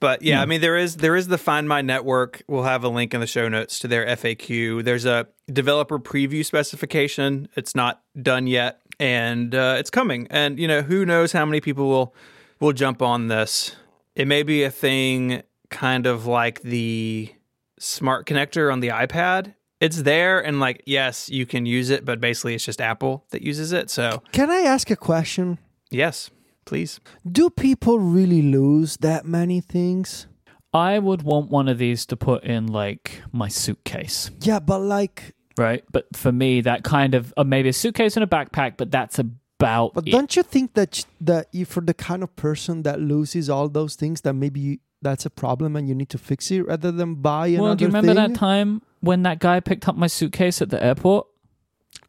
But 0.00 0.22
yeah, 0.22 0.40
I 0.40 0.46
mean 0.46 0.62
there 0.62 0.78
is 0.78 0.96
there 0.96 1.14
is 1.14 1.28
the 1.28 1.36
Find 1.36 1.68
My 1.68 1.82
Network. 1.82 2.42
We'll 2.48 2.62
have 2.62 2.84
a 2.84 2.88
link 2.88 3.12
in 3.12 3.20
the 3.20 3.26
show 3.26 3.48
notes 3.50 3.78
to 3.80 3.88
their 3.88 4.06
FAQ. 4.06 4.82
There's 4.82 5.04
a 5.04 5.26
developer 5.52 5.98
preview 5.98 6.42
specification. 6.44 7.48
It's 7.54 7.74
not 7.74 8.02
done 8.20 8.46
yet, 8.46 8.80
and 8.98 9.54
uh, 9.54 9.76
it's 9.78 9.90
coming. 9.90 10.26
And 10.30 10.58
you 10.58 10.66
know 10.66 10.80
who 10.80 11.04
knows 11.04 11.32
how 11.32 11.44
many 11.44 11.60
people 11.60 11.86
will 11.88 12.14
will 12.60 12.72
jump 12.72 13.02
on 13.02 13.28
this. 13.28 13.76
It 14.16 14.26
may 14.26 14.42
be 14.42 14.62
a 14.62 14.70
thing 14.70 15.42
kind 15.68 16.06
of 16.06 16.24
like 16.26 16.62
the 16.62 17.32
smart 17.78 18.26
connector 18.26 18.72
on 18.72 18.80
the 18.80 18.88
iPad. 18.88 19.54
It's 19.80 20.02
there, 20.02 20.40
and 20.42 20.60
like 20.60 20.82
yes, 20.86 21.28
you 21.28 21.44
can 21.44 21.66
use 21.66 21.90
it, 21.90 22.06
but 22.06 22.22
basically 22.22 22.54
it's 22.54 22.64
just 22.64 22.80
Apple 22.80 23.26
that 23.32 23.42
uses 23.42 23.72
it. 23.72 23.90
So 23.90 24.22
Can 24.32 24.50
I 24.50 24.60
ask 24.60 24.90
a 24.90 24.96
question? 24.96 25.58
Yes, 25.90 26.30
please. 26.64 27.00
Do 27.30 27.50
people 27.50 27.98
really 27.98 28.42
lose 28.42 28.96
that 28.98 29.24
many 29.26 29.60
things? 29.60 30.26
I 30.72 30.98
would 30.98 31.22
want 31.22 31.50
one 31.50 31.68
of 31.68 31.78
these 31.78 32.06
to 32.06 32.16
put 32.16 32.44
in 32.44 32.68
like 32.68 33.22
my 33.32 33.48
suitcase. 33.48 34.30
Yeah, 34.40 34.60
but 34.60 34.80
like, 34.80 35.34
right? 35.58 35.82
But 35.90 36.06
for 36.16 36.30
me, 36.30 36.60
that 36.60 36.84
kind 36.84 37.14
of 37.14 37.34
uh, 37.36 37.42
maybe 37.44 37.68
a 37.70 37.72
suitcase 37.72 38.16
and 38.16 38.22
a 38.22 38.26
backpack, 38.26 38.76
but 38.76 38.90
that's 38.92 39.18
about 39.18 39.94
but 39.94 40.06
it. 40.06 40.12
don't 40.12 40.34
you 40.36 40.42
think 40.44 40.74
that 40.74 41.04
that 41.20 41.48
you 41.52 41.64
for 41.64 41.80
the 41.80 41.92
kind 41.92 42.22
of 42.22 42.34
person 42.36 42.82
that 42.84 43.00
loses 43.00 43.50
all 43.50 43.68
those 43.68 43.96
things, 43.96 44.20
that 44.20 44.34
maybe 44.34 44.60
you, 44.60 44.78
that's 45.02 45.26
a 45.26 45.30
problem 45.30 45.74
and 45.76 45.88
you 45.88 45.94
need 45.94 46.08
to 46.10 46.18
fix 46.18 46.50
it 46.52 46.60
rather 46.62 46.92
than 46.92 47.16
buy 47.16 47.48
another 47.48 47.62
Well, 47.64 47.74
do 47.74 47.84
you 47.84 47.88
remember 47.88 48.14
thing? 48.14 48.32
that 48.32 48.38
time 48.38 48.82
when 49.00 49.22
that 49.24 49.40
guy 49.40 49.58
picked 49.58 49.88
up 49.88 49.96
my 49.96 50.06
suitcase 50.06 50.62
at 50.62 50.70
the 50.70 50.82
airport? 50.82 51.26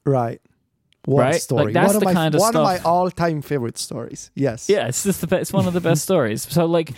Right. 0.06 0.40
One 1.06 1.22
Right? 1.22 1.34
Like, 1.34 1.42
story. 1.42 1.74
that's 1.74 1.88
one 1.88 1.96
of 1.96 2.00
the 2.00 2.06
my, 2.06 2.14
kind 2.14 2.36
of 2.36 2.42
one 2.42 2.56
of 2.56 2.64
my 2.64 2.80
all-time 2.80 3.42
favorite 3.42 3.78
stories. 3.78 4.32
Yes. 4.36 4.70
Yeah, 4.70 4.88
it's 4.88 5.04
just 5.04 5.22
the 5.22 5.28
best, 5.28 5.42
it's 5.42 5.54
one 5.54 5.68
of 5.68 5.74
the 5.74 5.82
best 5.82 6.04
stories. 6.04 6.44
So 6.44 6.66
like, 6.66 6.94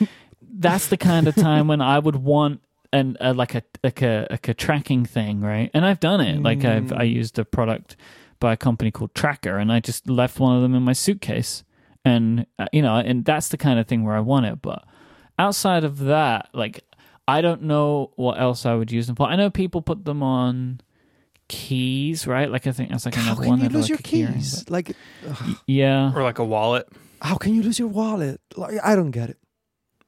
that's 0.55 0.87
the 0.87 0.97
kind 0.97 1.27
of 1.27 1.35
time 1.35 1.67
when 1.67 1.81
I 1.81 1.99
would 1.99 2.17
want 2.17 2.61
an 2.91 3.17
uh, 3.19 3.33
like 3.33 3.55
a 3.55 3.63
like 3.83 4.01
a 4.01 4.27
like 4.29 4.47
a 4.47 4.53
tracking 4.53 5.03
thing, 5.05 5.41
right? 5.41 5.71
And 5.73 5.85
I've 5.85 5.99
done 5.99 6.21
it. 6.21 6.41
Like 6.41 6.63
I've 6.63 6.93
I 6.93 7.03
used 7.03 7.39
a 7.39 7.45
product 7.45 7.95
by 8.39 8.53
a 8.53 8.57
company 8.57 8.91
called 8.91 9.15
Tracker, 9.15 9.57
and 9.57 9.71
I 9.71 9.79
just 9.79 10.07
left 10.09 10.39
one 10.39 10.55
of 10.55 10.61
them 10.61 10.75
in 10.75 10.83
my 10.83 10.93
suitcase, 10.93 11.63
and 12.05 12.45
uh, 12.59 12.67
you 12.71 12.81
know, 12.81 12.95
and 12.95 13.25
that's 13.25 13.47
the 13.49 13.57
kind 13.57 13.79
of 13.79 13.87
thing 13.87 14.03
where 14.03 14.15
I 14.15 14.19
want 14.19 14.45
it. 14.45 14.61
But 14.61 14.85
outside 15.39 15.83
of 15.83 15.99
that, 15.99 16.49
like 16.53 16.83
I 17.27 17.41
don't 17.41 17.63
know 17.63 18.11
what 18.15 18.39
else 18.39 18.65
I 18.65 18.75
would 18.75 18.91
use 18.91 19.07
them 19.07 19.15
for. 19.15 19.27
I 19.27 19.35
know 19.35 19.49
people 19.49 19.81
put 19.81 20.05
them 20.05 20.21
on 20.21 20.81
keys, 21.53 22.25
right? 22.27 22.49
Like 22.51 22.65
I 22.67 22.71
think 22.71 22.89
that's 22.89 23.05
like 23.05 23.15
How 23.15 23.23
another 23.33 23.41
can 23.43 23.49
one. 23.49 23.59
you 23.59 23.69
that 23.69 23.75
are 23.75 23.77
lose 23.77 23.89
like 23.89 24.11
your 24.11 24.25
a 24.25 24.29
keyring, 24.29 24.33
keys? 24.35 24.69
Like, 24.69 24.95
but- 25.25 25.37
yeah. 25.67 26.11
Or 26.15 26.23
like 26.23 26.39
a 26.39 26.43
wallet. 26.45 26.87
how 27.21 27.35
can 27.35 27.53
you 27.53 27.61
lose 27.63 27.77
your 27.79 27.87
wallet? 27.87 28.41
Like, 28.57 28.75
I 28.83 28.95
don't 28.95 29.11
get 29.11 29.29
it. 29.29 29.37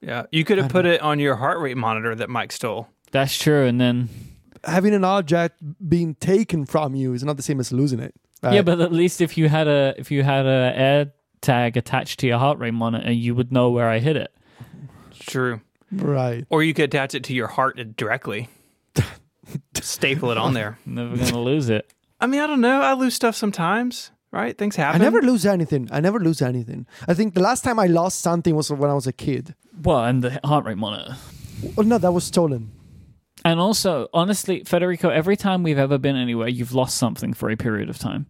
Yeah, 0.01 0.25
you 0.31 0.43
could 0.43 0.58
have 0.60 0.69
put 0.71 0.86
it 0.86 1.01
on 1.01 1.19
your 1.19 1.36
heart 1.36 1.60
rate 1.60 1.77
monitor 1.77 2.13
that 2.15 2.29
Mike 2.29 2.51
stole. 2.51 2.88
That's 3.12 3.38
true. 3.38 3.65
And 3.65 3.79
then 3.79 4.10
Having 4.63 4.95
an 4.95 5.03
object 5.03 5.55
being 5.88 6.15
taken 6.15 6.65
from 6.65 6.95
you 6.95 7.13
is 7.13 7.23
not 7.23 7.38
the 7.38 7.43
same 7.43 7.60
as 7.60 7.71
losing 7.71 7.99
it. 7.99 8.13
right? 8.41 8.55
Yeah, 8.55 8.62
but 8.63 8.81
at 8.81 8.91
least 8.91 9.21
if 9.21 9.38
you 9.38 9.47
had 9.47 9.67
a 9.67 9.93
if 9.97 10.10
you 10.12 10.23
had 10.23 10.45
a 10.47 10.73
air 10.75 11.12
tag 11.41 11.77
attached 11.77 12.19
to 12.21 12.27
your 12.27 12.39
heart 12.39 12.58
rate 12.60 12.73
monitor, 12.73 13.12
you 13.12 13.36
would 13.36 13.51
know 13.51 13.69
where 13.69 13.88
I 13.89 13.99
hit 13.99 14.15
it. 14.17 14.31
True. 15.19 15.62
right. 15.91 16.45
Or 16.49 16.63
you 16.63 16.73
could 16.73 16.86
attach 16.86 17.13
it 17.15 17.23
to 17.25 17.34
your 17.36 17.47
heart 17.47 17.77
directly. 17.95 18.49
Staple 19.75 20.31
it 20.31 20.38
on 20.38 20.53
there. 20.53 20.79
Never 20.86 21.15
gonna 21.17 21.41
lose 21.41 21.69
it. 21.69 21.91
I 22.19 22.27
mean, 22.27 22.41
I 22.41 22.47
don't 22.47 22.62
know. 22.62 22.81
I 22.81 22.93
lose 22.93 23.13
stuff 23.13 23.36
sometimes, 23.36 24.12
right? 24.31 24.58
Things 24.58 24.75
happen. 24.75 25.01
I 25.01 25.03
never 25.03 25.21
lose 25.21 25.45
anything. 25.45 25.89
I 25.91 25.99
never 25.99 26.19
lose 26.19 26.41
anything. 26.41 26.88
I 27.08 27.13
think 27.13 27.34
the 27.34 27.41
last 27.41 27.63
time 27.63 27.77
I 27.77 27.88
lost 27.88 28.21
something 28.21 28.55
was 28.55 28.71
when 28.71 28.89
I 28.89 28.93
was 28.93 29.05
a 29.05 29.13
kid. 29.13 29.53
Well, 29.84 30.05
and 30.05 30.23
the 30.23 30.39
heart 30.45 30.65
rate 30.65 30.77
monitor. 30.77 31.17
Well, 31.75 31.86
no, 31.86 31.97
that 31.97 32.12
was 32.13 32.23
stolen. 32.23 32.71
And 33.43 33.60
also, 33.60 34.08
honestly, 34.13 34.63
Federico, 34.63 35.10
every 35.10 35.38
time 35.38 35.62
we've 35.62 35.77
ever 35.77 35.97
been 35.97 36.15
anywhere, 36.15 36.47
you've 36.47 36.73
lost 36.73 36.97
something 36.97 37.34
for 37.34 37.49
a 37.49 37.58
period 37.58 37.89
of 37.89 37.99
time. 37.99 38.27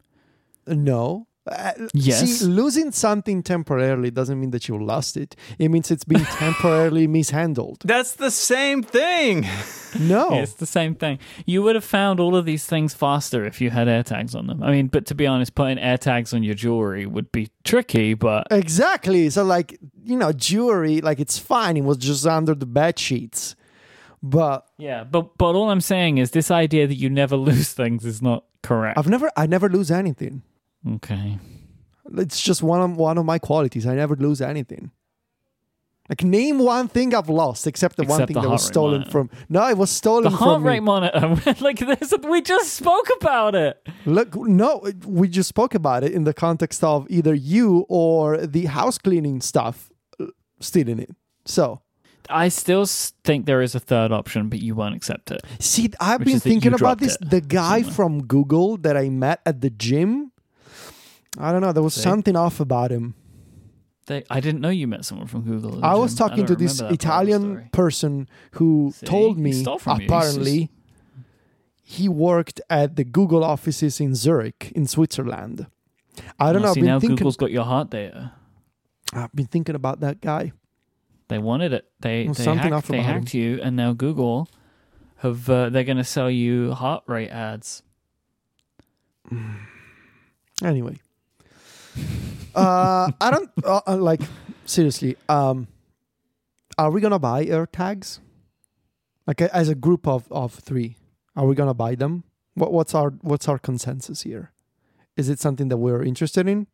No. 0.68 1.28
Uh, 1.48 1.72
Yes. 1.94 2.40
See, 2.40 2.46
losing 2.46 2.92
something 2.92 3.44
temporarily 3.44 4.10
doesn't 4.12 4.40
mean 4.40 4.52
that 4.52 4.68
you 4.68 4.84
lost 4.84 5.16
it. 5.16 5.36
It 5.60 5.70
means 5.70 5.92
it's 5.92 6.04
been 6.04 6.26
temporarily 6.40 7.08
mishandled. 7.08 7.82
That's 7.86 8.14
the 8.14 8.32
same 8.32 8.82
thing. 8.84 9.46
No. 10.00 10.40
It's 10.42 10.54
the 10.54 10.66
same 10.66 10.96
thing. 10.96 11.20
You 11.46 11.62
would 11.64 11.76
have 11.76 11.84
found 11.84 12.20
all 12.20 12.36
of 12.36 12.46
these 12.46 12.66
things 12.66 12.94
faster 12.94 13.46
if 13.46 13.62
you 13.62 13.70
had 13.70 13.88
AirTags 13.88 14.36
on 14.36 14.48
them. 14.48 14.64
I 14.64 14.72
mean, 14.72 14.88
but 14.88 15.06
to 15.08 15.16
be 15.16 15.28
honest, 15.28 15.56
putting 15.56 15.78
AirTags 15.78 16.34
on 16.34 16.44
your 16.44 16.56
jewelry 16.56 17.06
would 17.06 17.32
be 17.32 17.50
tricky, 17.64 18.14
but 18.16 18.48
Exactly. 18.52 19.30
So, 19.30 19.44
like, 19.44 19.78
you 20.04 20.18
know, 20.18 20.32
jewelry, 20.32 21.02
like, 21.02 21.20
it's 21.20 21.38
fine. 21.38 21.78
It 21.78 21.84
was 21.84 21.98
just 21.98 22.26
under 22.26 22.56
the 22.56 22.66
bed 22.66 22.98
sheets. 23.00 23.56
But 24.24 24.66
yeah, 24.80 25.04
but 25.04 25.38
but 25.38 25.54
all 25.54 25.70
I'm 25.70 25.82
saying 25.82 26.18
is 26.18 26.32
this 26.32 26.50
idea 26.50 26.88
that 26.88 26.96
you 26.96 27.10
never 27.12 27.36
lose 27.50 27.74
things 27.74 28.04
is 28.06 28.22
not 28.24 28.44
correct. 28.64 28.98
I've 28.98 29.08
never, 29.08 29.30
I 29.38 29.46
never 29.46 29.70
lose 29.70 29.92
anything. 29.92 30.42
Okay. 30.96 31.40
It's 32.18 32.40
just 32.42 32.62
one 32.62 32.82
of 32.82 32.98
one 32.98 33.18
of 33.18 33.26
my 33.26 33.40
qualities. 33.40 33.86
I 33.88 33.96
never 33.96 34.16
lose 34.16 34.42
anything. 34.42 34.92
Like 36.08 36.24
name 36.24 36.60
one 36.60 36.88
thing 36.88 37.16
I've 37.16 37.30
lost, 37.30 37.66
except 37.66 37.98
the 37.98 38.04
one 38.04 38.28
thing 38.28 38.36
the 38.36 38.42
that 38.42 38.50
was 38.50 38.64
stolen 38.64 39.00
monitor. 39.00 39.10
from. 39.12 39.30
No, 39.50 39.68
it 39.68 39.76
was 39.76 39.90
stolen 39.90 40.26
The 40.26 40.30
from 40.30 40.38
heart 40.38 40.62
me. 40.62 40.68
rate 40.70 40.84
monitor, 40.84 41.56
like 41.62 41.80
this, 41.80 42.14
we 42.30 42.44
just 42.44 42.74
spoke 42.76 43.08
about 43.20 43.56
it. 43.56 43.82
Look, 44.06 44.36
no, 44.36 44.88
we 45.04 45.28
just 45.28 45.50
spoke 45.50 45.74
about 45.74 46.04
it 46.04 46.12
in 46.12 46.24
the 46.24 46.34
context 46.34 46.84
of 46.84 47.08
either 47.10 47.34
you 47.34 47.88
or 47.90 48.38
the 48.46 48.66
house 48.66 49.00
cleaning 49.00 49.42
stuff 49.42 49.90
uh, 50.20 50.28
stealing 50.60 51.00
it. 51.00 51.10
So, 51.46 51.82
I 52.30 52.50
still 52.50 52.86
think 53.24 53.48
there 53.48 53.64
is 53.64 53.74
a 53.74 53.80
third 53.80 54.12
option, 54.12 54.48
but 54.48 54.60
you 54.60 54.76
won't 54.76 54.94
accept 54.96 55.32
it. 55.32 55.42
see, 55.60 55.90
I've 56.00 56.24
been 56.24 56.40
thinking 56.40 56.74
about 56.74 57.00
this. 57.00 57.16
it 57.20 57.32
The 57.32 57.42
guy 57.42 57.82
somewhere. 57.82 57.94
from 57.96 58.28
Google 58.28 58.78
that 58.78 58.96
I 58.96 59.10
met 59.10 59.42
at 59.44 59.62
the 59.62 59.72
gym, 59.72 60.32
I 61.38 61.52
don't 61.52 61.62
know, 61.62 61.72
there 61.72 61.84
was 61.84 61.94
See? 61.94 62.02
something 62.02 62.36
off 62.36 62.60
about 62.60 62.92
him. 62.92 63.16
They, 64.08 64.24
I 64.30 64.40
didn't 64.40 64.62
know 64.62 64.70
you 64.70 64.88
met 64.88 65.04
someone 65.04 65.28
from 65.28 65.42
Google. 65.42 65.84
I 65.84 65.96
was 65.96 66.14
talking 66.14 66.46
don't 66.46 66.48
to 66.48 66.56
this 66.56 66.80
remember 66.80 66.96
that 66.98 67.04
part 67.08 67.22
of 67.24 67.28
the 67.28 67.34
Italian 67.36 67.70
person 67.72 68.30
who 68.52 68.94
See? 68.96 69.06
told 69.06 69.38
me 69.40 69.52
stole 69.52 69.80
from 69.80 70.00
you. 70.00 70.06
apparently 70.06 70.70
he 71.82 72.08
worked 72.08 72.62
at 72.70 72.96
the 72.98 73.04
Google 73.04 73.44
offices 73.44 74.00
in 74.00 74.14
Zurich 74.16 74.72
in 74.76 74.86
Switzerland. 74.86 75.66
I 76.40 76.54
don't 76.54 76.62
Oh, 76.62 76.66
know. 76.66 76.70
I've 76.70 76.74
See, 76.76 76.82
been 76.82 76.88
now 76.88 77.00
thinking. 77.00 77.16
Google's 77.18 77.36
got 77.38 77.52
your 77.52 77.64
heart 77.66 77.90
data. 77.90 78.34
I've 79.12 79.34
been 79.34 79.48
thinking 79.48 79.76
about 79.76 80.00
that 80.02 80.22
guy. 80.22 80.52
They 81.28 81.40
wanted 81.40 81.74
it. 81.74 81.86
They 82.02 82.28
they, 82.28 82.34
something 82.34 82.72
hacked, 82.74 82.88
they 82.88 83.02
hacked 83.02 83.34
you, 83.34 83.60
and 83.64 83.76
now 83.76 83.94
Google 83.94 84.48
have 85.18 85.50
uh, 85.50 85.70
they're 85.70 85.84
going 85.84 85.98
to 85.98 86.04
sell 86.04 86.30
you 86.30 86.74
heart 86.74 87.04
rate 87.08 87.30
ads. 87.30 87.82
Anyway, 90.64 90.98
uh, 92.56 93.12
I 93.22 93.32
don't 93.32 93.50
uh, 93.64 93.82
uh, 93.88 93.98
like 93.98 94.22
seriously. 94.66 95.16
Um, 95.30 95.68
are 96.78 96.92
we 96.92 97.02
gonna 97.02 97.20
buy 97.20 97.46
AirTags? 97.46 98.20
Like 99.28 99.42
a, 99.42 99.54
as 99.56 99.70
a 99.70 99.76
group 99.76 100.08
of 100.08 100.32
of 100.32 100.54
three, 100.54 100.98
are 101.36 101.46
we 101.46 101.56
gonna 101.56 101.74
buy 101.74 101.96
them? 101.96 102.24
What 102.54 102.72
what's 102.74 102.94
our 102.96 103.10
what's 103.22 103.48
our 103.48 103.58
consensus 103.60 104.22
here? 104.22 104.52
Is 105.18 105.30
it 105.30 105.40
something 105.40 105.70
that 105.70 105.78
we're 105.78 106.04
interested 106.04 106.48
in? 106.48 106.68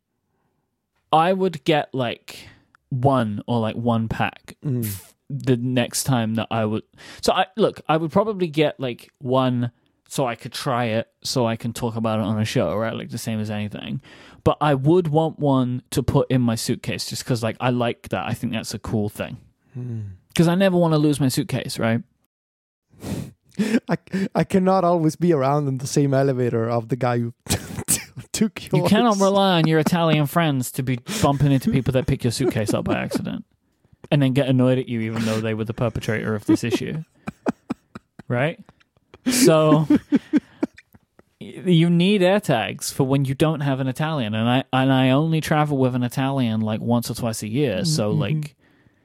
I 1.12 1.34
would 1.34 1.64
get 1.64 1.94
like 1.94 2.48
one 2.90 3.42
or 3.48 3.60
like 3.60 3.76
one 3.76 4.08
pack 4.08 4.56
Mm. 4.66 5.14
the 5.30 5.56
next 5.58 6.04
time 6.04 6.36
that 6.36 6.48
I 6.52 6.66
would. 6.66 6.84
So 7.22 7.34
I 7.34 7.46
look, 7.58 7.82
I 7.88 7.98
would 7.98 8.12
probably 8.12 8.48
get 8.48 8.80
like 8.80 9.10
one 9.20 9.72
so 10.08 10.28
I 10.28 10.36
could 10.36 10.52
try 10.52 10.86
it, 10.86 11.08
so 11.24 11.46
I 11.48 11.56
can 11.56 11.72
talk 11.72 11.96
about 11.96 12.20
it 12.20 12.26
on 12.26 12.38
a 12.38 12.44
show, 12.44 12.76
right? 12.76 12.94
Like 12.94 13.12
the 13.12 13.18
same 13.18 13.40
as 13.40 13.50
anything. 13.50 14.02
But 14.44 14.58
I 14.60 14.74
would 14.74 15.08
want 15.08 15.40
one 15.40 15.84
to 15.92 16.02
put 16.02 16.30
in 16.32 16.42
my 16.42 16.56
suitcase, 16.56 17.10
just 17.10 17.24
because 17.24 17.44
like 17.44 17.58
I 17.60 17.70
like 17.70 18.10
that. 18.10 18.26
I 18.26 18.34
think 18.34 18.54
that's 18.54 18.74
a 18.74 18.80
cool 18.80 19.10
thing. 19.10 19.38
Hmm. 19.74 20.02
Because 20.30 20.48
I 20.48 20.56
never 20.56 20.78
want 20.78 20.94
to 20.94 20.98
lose 20.98 21.20
my 21.20 21.28
suitcase, 21.28 21.78
right? 21.78 22.02
I, 23.90 23.98
I 24.34 24.44
cannot 24.44 24.84
always 24.84 25.16
be 25.16 25.34
around 25.34 25.68
in 25.68 25.78
the 25.78 25.88
same 25.88 26.14
elevator 26.14 26.70
of 26.70 26.90
the 26.90 26.96
guy 26.96 27.20
who 27.20 27.34
took 28.32 28.62
yours. 28.64 28.74
You 28.74 28.84
cannot 28.88 29.18
rely 29.20 29.58
on 29.58 29.68
your 29.68 29.80
Italian 29.80 30.26
friends 30.26 30.72
to 30.74 30.84
be 30.84 31.00
bumping 31.22 31.52
into 31.52 31.70
people 31.70 31.92
that 31.94 32.08
pick 32.08 32.24
your 32.24 32.32
suitcase 32.32 32.74
up 32.74 32.86
by 32.86 32.96
accident 32.96 33.46
and 34.10 34.22
then 34.22 34.34
get 34.34 34.48
annoyed 34.48 34.78
at 34.78 34.88
you 34.88 35.02
even 35.02 35.26
though 35.26 35.42
they 35.42 35.54
were 35.54 35.66
the 35.66 35.74
perpetrator 35.74 36.34
of 36.34 36.46
this 36.46 36.64
issue. 36.64 37.04
Right? 38.28 38.64
So 39.30 39.88
you 41.66 41.90
need 41.90 42.22
AirTags 42.22 42.92
for 42.94 43.04
when 43.04 43.26
you 43.26 43.34
don't 43.36 43.62
have 43.62 43.80
an 43.80 43.88
Italian 43.88 44.34
and 44.34 44.48
I 44.50 44.64
and 44.74 44.92
I 44.92 45.10
only 45.12 45.42
travel 45.42 45.78
with 45.78 45.96
an 45.96 46.04
Italian 46.04 46.62
like 46.62 46.82
once 46.82 47.10
or 47.10 47.16
twice 47.16 47.44
a 47.44 47.48
year. 47.48 47.86
So 47.86 48.14
Mhm. 48.14 48.20
like 48.20 48.56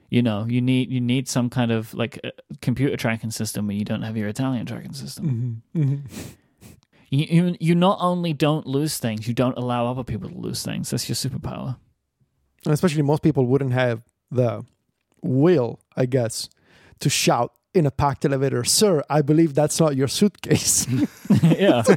you 0.09 0.21
know, 0.21 0.45
you 0.47 0.61
need 0.61 0.89
you 0.89 1.01
need 1.01 1.27
some 1.27 1.49
kind 1.49 1.71
of 1.71 1.93
like 1.93 2.19
computer 2.61 2.95
tracking 2.97 3.31
system 3.31 3.67
where 3.67 3.75
you 3.75 3.83
don't 3.85 4.03
have 4.03 4.15
your 4.15 4.29
Italian 4.29 4.65
tracking 4.65 4.93
system. 4.93 5.61
Mhm, 5.75 5.81
mhm. 5.83 6.01
You, 7.09 7.25
you 7.29 7.55
you 7.59 7.75
not 7.75 7.97
only 8.01 8.33
don't 8.33 8.67
lose 8.67 8.97
things, 8.97 9.27
you 9.27 9.33
don't 9.33 9.57
allow 9.57 9.87
other 9.89 10.03
people 10.03 10.29
to 10.29 10.37
lose 10.37 10.63
things. 10.63 10.89
That's 10.89 11.07
your 11.07 11.15
superpower. 11.15 11.77
And 12.65 12.73
especially 12.73 13.01
most 13.01 13.23
people 13.23 13.45
wouldn't 13.45 13.71
have 13.73 14.01
the 14.29 14.65
will, 15.21 15.79
I 15.95 16.05
guess, 16.05 16.49
to 16.99 17.09
shout 17.09 17.53
in 17.77 17.85
a 17.85 17.91
packed 17.91 18.25
elevator, 18.25 18.63
"Sir, 18.63 19.03
I 19.09 19.21
believe 19.21 19.53
that's 19.53 19.79
not 19.79 19.95
your 19.95 20.07
suitcase." 20.07 20.87
yeah. 21.43 21.83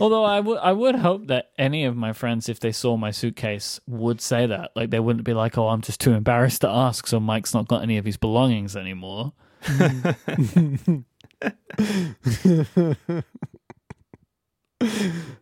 Although 0.00 0.24
I 0.24 0.40
would 0.40 0.58
I 0.58 0.72
would 0.72 0.96
hope 0.96 1.28
that 1.28 1.50
any 1.58 1.84
of 1.84 1.96
my 1.96 2.12
friends, 2.12 2.48
if 2.48 2.60
they 2.60 2.72
saw 2.72 2.96
my 2.96 3.10
suitcase, 3.10 3.80
would 3.86 4.20
say 4.20 4.46
that. 4.46 4.72
Like 4.76 4.90
they 4.90 5.00
wouldn't 5.00 5.24
be 5.24 5.34
like, 5.34 5.56
"Oh, 5.56 5.68
I'm 5.68 5.80
just 5.80 6.00
too 6.00 6.12
embarrassed 6.12 6.60
to 6.62 6.68
ask, 6.68 7.06
so 7.06 7.18
Mike's 7.20 7.54
not 7.54 7.68
got 7.68 7.82
any 7.82 7.96
of 7.98 8.04
his 8.04 8.16
belongings 8.16 8.76
anymore." 8.76 9.32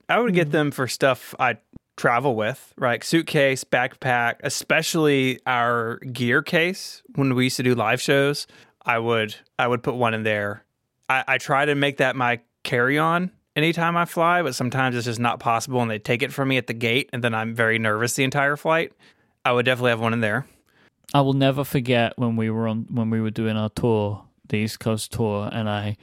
I 0.09 0.19
would 0.19 0.35
get 0.35 0.51
them 0.51 0.71
for 0.71 0.89
stuff 0.89 1.35
I 1.39 1.59
travel 1.97 2.35
with, 2.35 2.73
right? 2.77 3.03
Suitcase, 3.03 3.65
backpack, 3.65 4.37
especially 4.43 5.41
our 5.47 5.99
gear 5.99 6.43
case 6.43 7.03
when 7.15 7.35
we 7.35 7.45
used 7.45 7.57
to 7.57 7.63
do 7.63 7.75
live 7.75 8.01
shows. 8.01 8.47
I 8.85 8.99
would 8.99 9.35
I 9.59 9.67
would 9.67 9.83
put 9.83 9.95
one 9.95 10.15
in 10.15 10.23
there. 10.23 10.65
I, 11.09 11.25
I 11.27 11.39
try 11.39 11.65
to 11.65 11.75
make 11.75 11.99
that 11.99 12.17
my 12.17 12.41
carry 12.63 12.99
on 12.99 13.31
anytime 13.55 13.97
I 13.97 14.05
fly, 14.05 14.43
but 14.43 14.55
sometimes 14.55 14.95
it's 14.95 15.07
just 15.07 15.21
not 15.21 15.41
possible 15.41 15.81
and 15.81 15.91
they 15.91 15.99
take 15.99 16.23
it 16.23 16.33
from 16.33 16.49
me 16.49 16.57
at 16.57 16.67
the 16.67 16.75
gate 16.75 17.11
and 17.13 17.25
then 17.25 17.35
I'm 17.35 17.55
very 17.55 17.79
nervous 17.79 18.15
the 18.15 18.25
entire 18.25 18.57
flight. 18.57 18.93
I 19.45 19.53
would 19.53 19.65
definitely 19.65 19.91
have 19.91 20.01
one 20.01 20.13
in 20.13 20.21
there. 20.21 20.47
I 21.15 21.21
will 21.21 21.33
never 21.33 21.65
forget 21.65 22.13
when 22.17 22.37
we 22.37 22.51
were 22.51 22.69
on 22.69 22.87
when 22.91 23.11
we 23.11 23.21
were 23.21 23.31
doing 23.31 23.57
our 23.57 23.71
tour, 23.71 24.25
the 24.49 24.59
East 24.59 24.81
Coast 24.81 25.13
tour, 25.13 25.49
and 25.53 25.69
I 25.69 25.97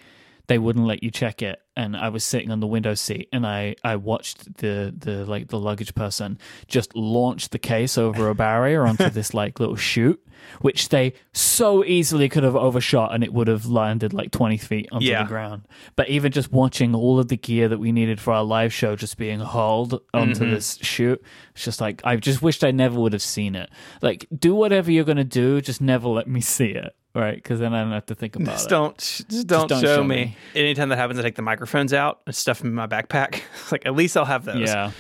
they 0.48 0.58
wouldn't 0.60 0.86
let 0.86 1.04
you 1.04 1.10
check 1.12 1.42
it, 1.42 1.62
and 1.78 1.96
I 1.96 2.10
was 2.10 2.24
sitting 2.24 2.52
on 2.52 2.60
the 2.60 2.68
window 2.68 2.94
seat, 2.96 3.30
and 3.32 3.46
I 3.48 3.76
I 3.84 3.96
watched 3.96 4.58
the 4.58 4.94
the 4.98 5.26
like 5.26 5.48
the 5.48 5.60
luggage 5.60 5.96
person 5.96 6.38
just 6.68 6.96
launch 6.96 7.50
the 7.50 7.60
case 7.60 7.98
over 7.98 8.30
a 8.30 8.36
barrier 8.36 8.86
onto 8.86 9.10
this 9.10 9.34
like 9.42 9.60
little 9.62 9.78
chute, 9.78 10.22
which 10.62 10.90
they 10.90 11.14
so 11.32 11.84
easily 11.86 12.28
could 12.28 12.44
have 12.44 12.56
overshot, 12.58 13.14
and 13.16 13.24
it 13.24 13.34
would 13.34 13.48
have 13.48 13.66
landed 13.66 14.14
like 14.14 14.32
twenty 14.32 14.58
feet 14.58 14.90
onto 14.92 15.08
Yeah. 15.08 15.24
the 15.24 15.30
ground. 15.30 15.66
But 15.96 16.10
even 16.10 16.32
just 16.34 16.52
watching 16.52 16.94
all 16.94 17.20
of 17.20 17.30
the 17.30 17.38
gear 17.38 17.70
that 17.70 17.80
we 17.80 17.92
needed 17.94 18.20
for 18.20 18.34
our 18.34 18.44
live 18.44 18.74
show 18.74 18.96
just 18.98 19.18
being 19.18 19.40
hauled 19.40 20.02
onto 20.14 20.44
Mhm. 20.44 20.52
this 20.52 20.78
chute, 20.82 21.24
it's 21.56 21.64
just 21.64 21.80
like 21.80 22.02
I 22.04 22.18
just 22.18 22.42
wished 22.42 22.66
I 22.66 22.72
never 22.72 23.00
would 23.00 23.14
have 23.14 23.22
seen 23.22 23.56
it. 23.56 23.70
Like, 24.02 24.26
do 24.38 24.54
whatever 24.54 24.92
you're 24.92 25.06
gonna 25.06 25.24
do, 25.24 25.62
just 25.62 25.80
never 25.80 26.10
let 26.10 26.28
me 26.28 26.42
see 26.42 26.72
it, 26.72 26.94
right? 27.14 27.36
Because 27.36 27.60
then 27.60 27.74
I 27.74 27.82
don't 27.82 27.92
have 27.92 28.06
to 28.08 28.16
think 28.16 28.36
about 28.36 28.54
Just 28.54 28.68
it. 28.68 28.70
don't, 28.70 28.98
just 28.98 29.48
don't, 29.48 29.70
don't 29.70 29.82
show, 29.82 29.98
show 29.98 30.04
me. 30.04 30.16
me. 30.16 30.38
Anytime 30.56 30.90
that 30.90 30.98
happens, 30.98 31.20
I 31.20 31.22
take 31.22 31.36
the 31.36 31.42
microphones 31.42 31.94
out 31.94 32.22
and 32.26 32.36
stuff 32.36 32.60
them 32.60 32.68
in 32.68 32.74
my 32.74 32.88
backpack. 32.88 33.42
like 33.72 33.86
at 33.86 33.96
least 33.96 34.18
I'll 34.18 34.26
have 34.26 34.46
those. 34.46 34.68
Yeah. 34.70 34.92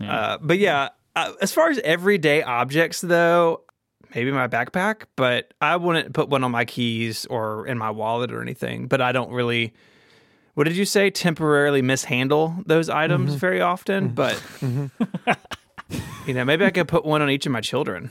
yeah. 0.00 0.14
Uh, 0.14 0.38
but 0.40 0.58
yeah, 0.58 0.90
uh, 1.16 1.32
as 1.40 1.52
far 1.52 1.70
as 1.70 1.78
everyday 1.78 2.42
objects, 2.42 3.00
though, 3.00 3.62
maybe 4.14 4.30
my 4.30 4.48
backpack, 4.48 5.04
but 5.16 5.52
I 5.60 5.76
wouldn't 5.76 6.14
put 6.14 6.28
one 6.28 6.44
on 6.44 6.50
my 6.50 6.64
keys 6.64 7.26
or 7.26 7.66
in 7.66 7.78
my 7.78 7.90
wallet 7.90 8.32
or 8.32 8.42
anything. 8.42 8.86
But 8.86 9.00
I 9.00 9.12
don't 9.12 9.30
really. 9.30 9.72
What 10.54 10.64
did 10.64 10.76
you 10.76 10.84
say? 10.84 11.08
Temporarily 11.08 11.80
mishandle 11.80 12.54
those 12.66 12.90
items 12.90 13.34
very 13.34 13.62
often, 13.62 14.08
but 14.08 14.38
you 16.26 16.34
know, 16.34 16.44
maybe 16.44 16.66
I 16.66 16.70
could 16.70 16.88
put 16.88 17.06
one 17.06 17.22
on 17.22 17.30
each 17.30 17.46
of 17.46 17.52
my 17.52 17.62
children, 17.62 18.10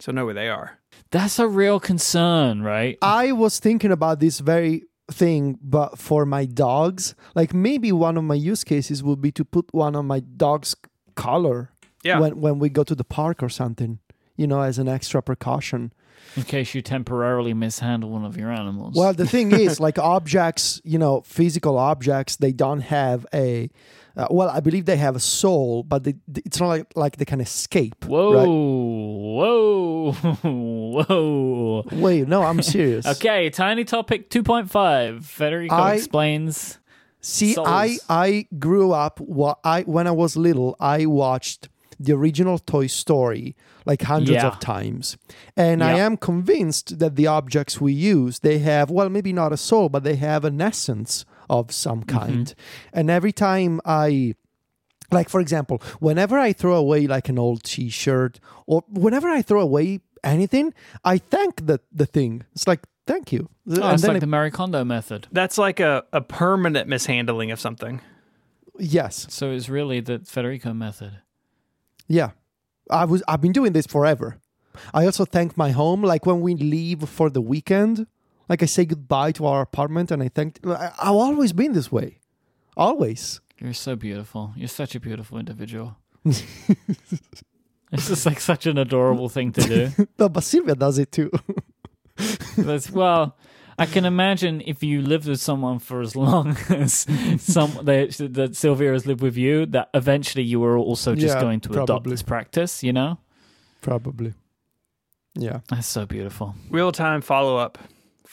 so 0.00 0.12
know 0.12 0.24
where 0.24 0.34
they 0.34 0.48
are. 0.48 0.78
That's 1.10 1.38
a 1.38 1.46
real 1.48 1.80
concern, 1.80 2.62
right? 2.62 2.98
I 3.02 3.32
was 3.32 3.58
thinking 3.58 3.92
about 3.92 4.20
this 4.20 4.40
very 4.40 4.84
thing, 5.10 5.58
but 5.62 5.98
for 5.98 6.24
my 6.26 6.44
dogs, 6.44 7.14
like 7.34 7.52
maybe 7.54 7.92
one 7.92 8.16
of 8.16 8.24
my 8.24 8.34
use 8.34 8.64
cases 8.64 9.02
would 9.02 9.20
be 9.20 9.32
to 9.32 9.44
put 9.44 9.66
one 9.72 9.94
on 9.96 10.06
my 10.06 10.20
dog's 10.20 10.74
collar 11.14 11.70
Yeah, 12.02 12.18
when 12.20 12.40
when 12.40 12.58
we 12.58 12.68
go 12.68 12.82
to 12.84 12.94
the 12.94 13.04
park 13.04 13.42
or 13.42 13.48
something, 13.48 13.98
you 14.36 14.46
know, 14.46 14.62
as 14.62 14.78
an 14.78 14.88
extra 14.88 15.22
precaution. 15.22 15.92
In 16.36 16.42
case 16.42 16.74
you 16.74 16.82
temporarily 16.82 17.54
mishandle 17.54 18.10
one 18.10 18.24
of 18.24 18.36
your 18.36 18.50
animals. 18.50 18.94
Well, 18.96 19.12
the 19.12 19.26
thing 19.26 19.52
is, 19.52 19.78
like 19.86 19.98
objects, 19.98 20.80
you 20.84 20.98
know, 20.98 21.20
physical 21.20 21.76
objects, 21.78 22.36
they 22.36 22.52
don't 22.52 22.80
have 22.80 23.26
a. 23.32 23.70
Uh, 24.16 24.28
well, 24.30 24.48
I 24.48 24.60
believe 24.60 24.84
they 24.84 24.96
have 24.96 25.16
a 25.16 25.20
soul, 25.20 25.82
but 25.82 26.04
they, 26.04 26.14
it's 26.36 26.60
not 26.60 26.68
like 26.68 26.86
like 26.94 27.16
they 27.16 27.24
can 27.24 27.40
escape. 27.40 28.04
whoa, 28.04 28.32
right? 28.32 28.46
whoa, 28.46 30.12
whoa. 31.08 31.84
Wait, 31.92 32.28
no, 32.28 32.42
I'm 32.42 32.62
serious. 32.76 33.06
Okay, 33.06 33.50
tiny 33.50 33.84
topic 33.84 34.30
2.5. 34.30 35.24
Federico 35.24 35.74
I- 35.74 35.94
explains. 35.94 36.78
See, 37.20 37.54
Souls. 37.54 37.66
I 37.68 37.96
I 38.10 38.46
grew 38.58 38.92
up. 38.92 39.18
Wa- 39.18 39.56
I 39.64 39.80
when 39.82 40.06
I 40.06 40.10
was 40.10 40.36
little, 40.36 40.76
I 40.78 41.06
watched 41.06 41.70
the 41.98 42.12
original 42.12 42.58
Toy 42.58 42.86
Story 42.86 43.56
like 43.86 44.02
hundreds 44.02 44.42
Yeah. 44.42 44.46
of 44.48 44.58
times, 44.60 45.16
and 45.56 45.82
I 45.82 45.92
am 45.92 46.18
convinced 46.18 46.98
that 46.98 47.16
the 47.16 47.26
objects 47.26 47.80
we 47.80 47.92
use 47.94 48.40
they 48.40 48.58
have 48.58 48.90
well 48.90 49.08
maybe 49.08 49.32
not 49.32 49.54
a 49.54 49.56
soul, 49.56 49.88
but 49.88 50.04
they 50.04 50.16
have 50.16 50.44
an 50.44 50.60
essence 50.60 51.24
of 51.48 51.72
some 51.72 52.02
Mm-hmm. 52.02 52.18
kind. 52.18 52.54
And 52.92 53.10
every 53.10 53.32
time 53.32 53.80
I 53.84 54.34
like 55.12 55.28
for 55.28 55.40
example 55.40 55.80
whenever 56.00 56.38
i 56.38 56.52
throw 56.52 56.74
away 56.74 57.06
like 57.06 57.28
an 57.28 57.38
old 57.38 57.62
t-shirt 57.62 58.40
or 58.66 58.82
whenever 58.88 59.28
i 59.28 59.42
throw 59.42 59.60
away 59.60 60.00
anything 60.24 60.72
i 61.04 61.18
thank 61.18 61.66
the 61.66 61.78
the 61.92 62.06
thing 62.06 62.42
it's 62.54 62.66
like 62.66 62.80
thank 63.06 63.30
you 63.30 63.48
Oh, 63.70 63.90
it's 63.92 64.02
like 64.02 64.16
I- 64.16 64.18
the 64.18 64.26
Marie 64.26 64.50
Kondo 64.50 64.82
method. 64.82 65.28
that's 65.30 65.58
like 65.58 65.78
a, 65.78 66.04
a 66.12 66.20
permanent 66.22 66.88
mishandling 66.88 67.50
of 67.52 67.60
something. 67.60 68.00
yes 68.78 69.26
So 69.30 69.50
it's 69.52 69.68
really 69.68 70.00
the 70.00 70.20
Federico 70.24 70.72
method. 70.72 71.12
Yeah. 72.08 72.30
I 72.90 73.04
was 73.04 73.22
I've 73.28 73.40
been 73.40 73.52
doing 73.52 73.72
this 73.72 73.86
forever. 73.86 74.36
I 74.92 75.04
also 75.06 75.24
thank 75.24 75.56
my 75.56 75.70
home 75.70 76.02
like 76.02 76.26
when 76.26 76.40
we 76.40 76.54
leave 76.56 77.08
for 77.08 77.30
the 77.30 77.40
weekend, 77.40 78.06
like 78.48 78.62
I 78.62 78.66
say 78.66 78.84
goodbye 78.84 79.32
to 79.32 79.46
our 79.46 79.60
apartment 79.62 80.10
and 80.10 80.22
I 80.22 80.28
thank 80.28 80.58
I- 80.66 80.92
I've 81.00 81.14
always 81.14 81.52
been 81.52 81.72
this 81.72 81.90
way. 81.92 82.18
Always. 82.76 83.40
You're 83.60 83.72
so 83.74 83.96
beautiful. 83.96 84.52
You're 84.56 84.68
such 84.68 84.94
a 84.94 85.00
beautiful 85.00 85.38
individual. 85.38 85.96
it's 86.24 88.08
just 88.08 88.26
like 88.26 88.40
such 88.40 88.66
an 88.66 88.78
adorable 88.78 89.28
thing 89.28 89.52
to 89.52 89.60
do. 89.62 90.06
No, 90.18 90.28
but 90.28 90.42
Sylvia 90.44 90.74
does 90.74 90.98
it 90.98 91.12
too. 91.12 91.30
That's, 92.56 92.90
well, 92.90 93.36
I 93.78 93.86
can 93.86 94.04
imagine 94.04 94.62
if 94.66 94.82
you 94.82 95.02
lived 95.02 95.26
with 95.28 95.40
someone 95.40 95.78
for 95.78 96.00
as 96.00 96.14
long 96.16 96.56
as 96.68 97.06
some 97.38 97.78
that, 97.84 98.16
that 98.34 98.56
Sylvia 98.56 98.92
has 98.92 99.06
lived 99.06 99.20
with 99.22 99.36
you, 99.36 99.66
that 99.66 99.90
eventually 99.94 100.44
you 100.44 100.60
were 100.60 100.76
also 100.78 101.14
just 101.14 101.36
Yeah, 101.36 101.40
going 101.40 101.60
to 101.60 101.72
adopt 101.72 101.86
probably. 101.86 102.10
this 102.10 102.22
practice. 102.22 102.82
You 102.82 102.92
know, 102.92 103.18
Probably. 103.80 104.34
Yeah. 105.34 105.60
that's 105.68 105.86
so 105.88 106.06
beautiful. 106.06 106.54
Real 106.70 106.92
time 106.92 107.20
follow 107.20 107.56
up. 107.56 107.78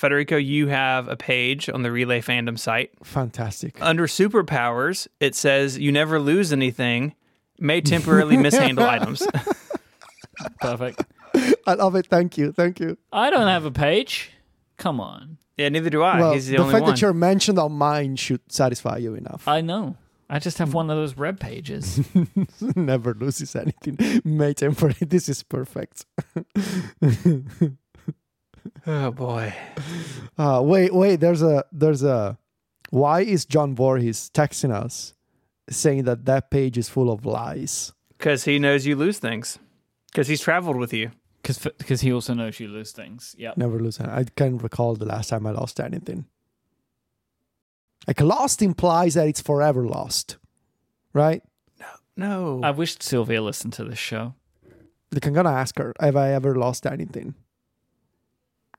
Federico, 0.01 0.35
you 0.35 0.65
have 0.65 1.07
a 1.07 1.15
page 1.15 1.69
on 1.69 1.83
the 1.83 1.91
Relay 1.91 2.21
Fandom 2.21 2.57
site. 2.57 2.89
Fantastic. 3.03 3.79
Under 3.79 4.07
superpowers, 4.07 5.07
it 5.19 5.35
says 5.35 5.77
you 5.77 5.91
never 5.91 6.19
lose 6.19 6.51
anything, 6.51 7.13
may 7.59 7.81
temporarily 7.81 8.35
mishandle 8.35 8.83
items. 8.89 9.21
Perfect. 10.59 11.03
I 11.67 11.75
love 11.75 11.93
it. 11.93 12.07
Thank 12.07 12.35
you. 12.35 12.51
Thank 12.51 12.79
you. 12.79 12.97
I 13.13 13.29
don't 13.29 13.47
have 13.47 13.63
a 13.63 13.69
page. 13.69 14.31
Come 14.77 14.99
on. 14.99 15.37
Yeah, 15.55 15.69
neither 15.69 15.91
do 15.91 16.01
I. 16.01 16.19
well, 16.19 16.33
He's 16.33 16.47
the, 16.47 16.55
the 16.55 16.63
only 16.63 16.71
fact 16.71 16.81
one. 16.81 16.91
that 16.93 17.01
you're 17.03 17.13
mentioned 17.13 17.59
on 17.59 17.73
mine 17.73 18.15
should 18.15 18.41
satisfy 18.51 18.97
you 18.97 19.13
enough. 19.13 19.47
I 19.47 19.61
know. 19.61 19.97
I 20.31 20.39
just 20.39 20.57
have 20.57 20.73
one 20.73 20.89
of 20.89 20.97
those 20.97 21.15
red 21.15 21.39
pages. 21.39 21.99
Never 22.75 23.13
loses 23.13 23.55
anything. 23.55 24.21
May 24.23 24.55
temporary. 24.55 24.95
This 25.01 25.29
is 25.29 25.43
perfect. 25.43 26.05
Oh 28.87 29.11
boy. 29.11 29.53
Uh, 30.37 30.61
wait, 30.63 30.93
wait. 30.93 31.19
There's 31.19 31.41
a 31.41 31.63
there's 31.71 32.03
a. 32.03 32.37
Why 32.89 33.21
is 33.21 33.45
John 33.45 33.73
Voorhees 33.75 34.29
texting 34.33 34.71
us, 34.73 35.13
saying 35.69 36.03
that 36.03 36.25
that 36.25 36.51
page 36.51 36.77
is 36.77 36.89
full 36.89 37.09
of 37.11 37.25
lies? 37.25 37.93
Because 38.17 38.43
he 38.43 38.59
knows 38.59 38.85
you 38.85 38.95
lose 38.95 39.17
things. 39.19 39.57
Because 40.11 40.27
he's 40.27 40.41
traveled 40.41 40.75
with 40.77 40.93
you. 40.93 41.11
Because 41.41 42.01
he 42.01 42.11
also 42.13 42.33
knows 42.33 42.59
you 42.59 42.67
lose 42.67 42.91
things. 42.91 43.33
Yeah. 43.37 43.53
Never 43.55 43.79
lose. 43.79 43.99
any- 43.99 44.11
I 44.11 44.23
can't 44.35 44.61
recall 44.61 44.95
the 44.95 45.05
last 45.05 45.29
time 45.29 45.47
I 45.47 45.51
lost 45.51 45.79
anything. 45.79 46.25
Like 48.07 48.19
lost 48.21 48.61
implies 48.61 49.13
that 49.13 49.27
it's 49.27 49.41
forever 49.41 49.85
lost, 49.85 50.37
right? 51.13 51.43
No, 51.79 51.87
no. 52.17 52.61
I 52.63 52.71
wish 52.71 52.97
Sylvia 52.99 53.41
listened 53.41 53.73
to 53.73 53.83
this 53.85 53.99
show. 53.99 54.33
Like 55.11 55.25
I'm 55.25 55.33
gonna 55.33 55.51
ask 55.51 55.77
her, 55.77 55.93
have 55.99 56.15
I 56.15 56.31
ever 56.31 56.55
lost 56.55 56.85
anything? 56.85 57.35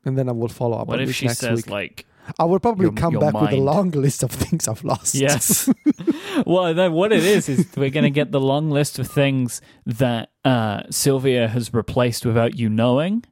And 0.04 0.18
then 0.18 0.28
I 0.28 0.32
will 0.32 0.48
follow 0.48 0.78
up 0.78 0.88
What 0.88 1.00
if 1.00 1.14
she 1.14 1.26
next 1.26 1.38
says 1.38 1.56
week. 1.58 1.70
like, 1.70 2.06
I 2.38 2.44
will 2.44 2.58
probably 2.60 2.84
your- 2.86 2.92
come 2.92 3.12
your 3.12 3.20
back 3.20 3.34
with 3.40 3.52
a 3.52 3.56
long 3.56 3.90
list 3.90 4.22
of 4.22 4.30
things 4.30 4.66
I've 4.68 4.82
lost. 4.84 5.14
yes? 5.14 5.68
well, 6.46 6.72
no, 6.74 6.90
what 6.90 7.12
it 7.12 7.24
is 7.24 7.48
is 7.48 7.66
we're 7.76 7.90
going 7.90 8.04
to 8.04 8.10
get 8.10 8.30
the 8.32 8.40
long 8.40 8.70
list 8.70 8.98
of 8.98 9.08
things 9.08 9.60
that 9.86 10.30
uh, 10.44 10.82
Sylvia 10.90 11.48
has 11.48 11.72
replaced 11.74 12.24
without 12.26 12.56
you 12.58 12.68
knowing. 12.68 13.24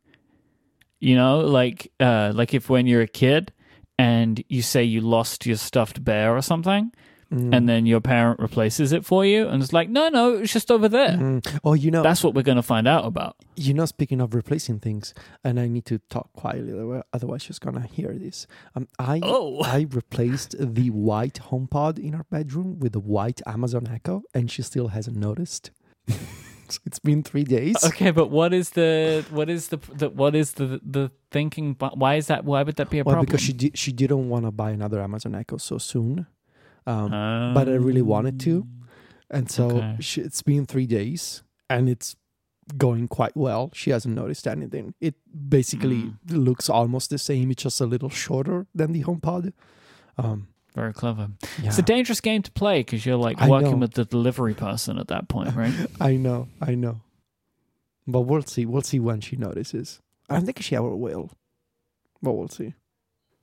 You 1.01 1.17
know, 1.17 1.41
like 1.41 1.91
uh, 1.99 2.33
like 2.35 2.53
if 2.53 2.69
when 2.69 2.87
you're 2.87 3.01
a 3.01 3.07
kid 3.09 3.53
and 3.99 4.43
you 4.49 4.61
say 4.63 4.85
you 4.85 5.01
lost 5.01 5.47
your 5.47 5.57
stuffed 5.57 6.05
bear 6.05 6.37
or 6.37 6.43
something, 6.43 6.93
Mm. 7.33 7.55
and 7.55 7.69
then 7.69 7.87
your 7.87 8.01
parent 8.01 8.41
replaces 8.41 8.93
it 8.93 9.05
for 9.05 9.25
you, 9.25 9.47
and 9.47 9.63
it's 9.63 9.73
like, 9.73 9.89
no, 9.89 10.09
no, 10.09 10.35
it's 10.35 10.53
just 10.53 10.69
over 10.69 10.89
there. 10.89 11.11
Mm. 11.17 11.61
Oh, 11.63 11.75
you 11.75 11.91
know, 11.93 12.03
That's 12.03 12.25
what 12.25 12.35
we're 12.35 12.43
going 12.43 12.57
to 12.57 12.63
find 12.63 12.89
out 12.89 13.05
about. 13.05 13.37
you 13.55 13.73
know. 13.73 13.87
Speaking 13.87 14.21
of 14.21 14.35
replacing 14.35 14.81
things, 14.81 15.15
and 15.45 15.61
I 15.61 15.69
need 15.69 15.85
to 15.87 15.99
talk 16.11 16.33
quietly, 16.33 16.73
otherwise- 17.13 17.43
she's 17.43 17.61
gonna 17.61 17.87
hear 17.87 18.15
this. 18.19 18.47
Um, 18.75 18.89
I 18.99 19.21
Oh. 19.23 19.63
I 19.63 19.87
replaced 19.91 20.57
the 20.59 20.91
white 20.91 21.39
HomePod 21.51 21.99
in 22.01 22.15
our 22.17 22.25
bedroom 22.31 22.81
with 22.81 22.93
the 22.95 23.01
white 23.01 23.41
Amazon 23.47 23.87
Echo, 23.93 24.23
and 24.35 24.51
she 24.51 24.63
still 24.63 24.89
hasn't 24.89 25.17
noticed. 25.17 25.71
It's 26.87 27.01
been 27.01 27.25
three 27.25 27.43
days. 27.43 27.85
Okay, 27.85 28.13
but 28.13 28.31
what 28.31 28.55
is 28.55 28.71
the 28.71 29.25
what 29.31 29.51
is 29.51 29.69
the, 29.69 29.79
the 29.93 30.09
what 30.09 30.37
is 30.37 30.53
the 30.53 30.81
the 30.85 31.11
thinking? 31.33 31.75
Why 31.95 32.15
is 32.15 32.29
that? 32.29 32.45
Why 32.45 32.63
would 32.63 32.77
that 32.77 32.91
be 32.91 33.01
a 33.01 33.03
Well, 33.03 33.15
problem? 33.15 33.27
because 33.27 33.41
she 33.43 33.53
di- 33.53 33.73
she 33.75 33.91
didn't 33.93 34.29
want 34.29 34.45
to 34.45 34.53
buy 34.53 34.71
another 34.71 35.01
Amazon 35.03 35.35
Echo 35.35 35.57
so 35.57 35.79
soon, 35.79 36.27
um, 36.87 37.11
but 37.55 37.69
I 37.69 37.73
really 37.75 38.03
wanted 38.03 38.41
to, 38.41 38.67
and 39.31 39.51
so 39.51 39.69
Okay. 39.79 39.97
she, 40.01 40.21
it's 40.23 40.43
been 40.43 40.67
three 40.67 40.87
days, 40.87 41.43
and 41.69 41.89
it's 41.89 42.17
going 42.77 43.09
quite 43.09 43.37
well. 43.37 43.71
She 43.75 43.91
hasn't 43.91 44.15
noticed 44.15 44.47
anything. 44.47 44.95
It 45.01 45.15
basically 45.49 46.03
Mm. 46.05 46.15
looks 46.45 46.69
almost 46.71 47.11
the 47.11 47.19
same. 47.19 47.51
It's 47.51 47.63
just 47.65 47.81
a 47.81 47.87
little 47.87 48.11
shorter 48.11 48.67
than 48.75 48.93
the 48.93 49.03
HomePod. 49.03 49.53
Um, 50.17 50.49
Very 50.75 50.93
clever. 50.93 51.31
yeah, 51.61 51.69
It's 51.69 51.79
a 51.79 51.83
dangerous 51.83 52.21
game 52.21 52.43
to 52.43 52.51
play 52.53 52.81
because 52.81 53.05
you're 53.05 53.17
like 53.17 53.41
working 53.41 53.81
with 53.81 53.95
the 53.95 54.05
delivery 54.05 54.55
person 54.55 54.99
at 54.99 55.09
that 55.09 55.29
point, 55.29 55.55
right? 55.57 55.75
I 56.01 56.15
know, 56.17 56.47
I 56.61 56.75
know, 56.77 57.01
but 58.07 58.21
we'll 58.23 58.43
see. 58.43 58.67
We'll 58.67 58.83
see 58.83 59.01
when 59.01 59.21
she 59.21 59.35
notices. 59.37 60.01
I 60.29 60.35
don't 60.35 60.45
think 60.47 60.63
she 60.63 60.77
ever 60.77 60.95
will, 60.95 61.33
but 62.23 62.33
we'll 62.35 62.49
see. 62.49 62.75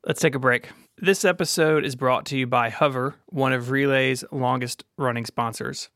Let's 0.06 0.22
take 0.22 0.36
a 0.36 0.40
break. 0.40 0.70
This 1.00 1.24
episode 1.24 1.86
is 1.86 1.96
brought 1.96 2.26
to 2.28 2.38
you 2.38 2.48
by 2.48 2.70
Hover, 2.70 3.16
one 3.28 3.54
of 3.54 3.70
Relay's 3.70 4.24
longest 4.32 4.84
running 4.98 5.26
sponsors. 5.26 5.90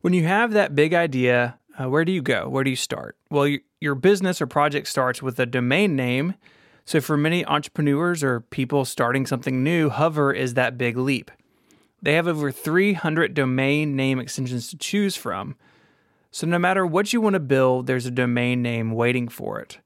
When 0.00 0.12
you 0.12 0.24
have 0.24 0.52
that 0.52 0.76
big 0.76 0.94
idea, 0.94 1.58
uh, 1.76 1.88
where 1.88 2.04
do 2.04 2.12
you 2.12 2.22
go? 2.22 2.48
Where 2.48 2.62
do 2.62 2.70
you 2.70 2.76
start? 2.76 3.16
Well, 3.30 3.44
y- 3.44 3.60
your 3.80 3.96
business 3.96 4.40
or 4.40 4.46
project 4.46 4.86
starts 4.86 5.20
with 5.20 5.40
a 5.40 5.46
domain 5.46 5.96
name. 5.96 6.34
So, 6.84 7.00
for 7.00 7.16
many 7.16 7.44
entrepreneurs 7.46 8.22
or 8.22 8.42
people 8.42 8.84
starting 8.84 9.26
something 9.26 9.64
new, 9.64 9.88
Hover 9.88 10.32
is 10.32 10.54
that 10.54 10.78
big 10.78 10.96
leap. 10.96 11.32
They 12.00 12.14
have 12.14 12.28
over 12.28 12.52
300 12.52 13.34
domain 13.34 13.96
name 13.96 14.20
extensions 14.20 14.68
to 14.68 14.76
choose 14.76 15.16
from. 15.16 15.56
So, 16.30 16.46
no 16.46 16.60
matter 16.60 16.86
what 16.86 17.12
you 17.12 17.20
want 17.20 17.34
to 17.34 17.40
build, 17.40 17.88
there's 17.88 18.06
a 18.06 18.10
domain 18.12 18.62
name 18.62 18.92
waiting 18.92 19.26
for 19.26 19.58
it. 19.58 19.78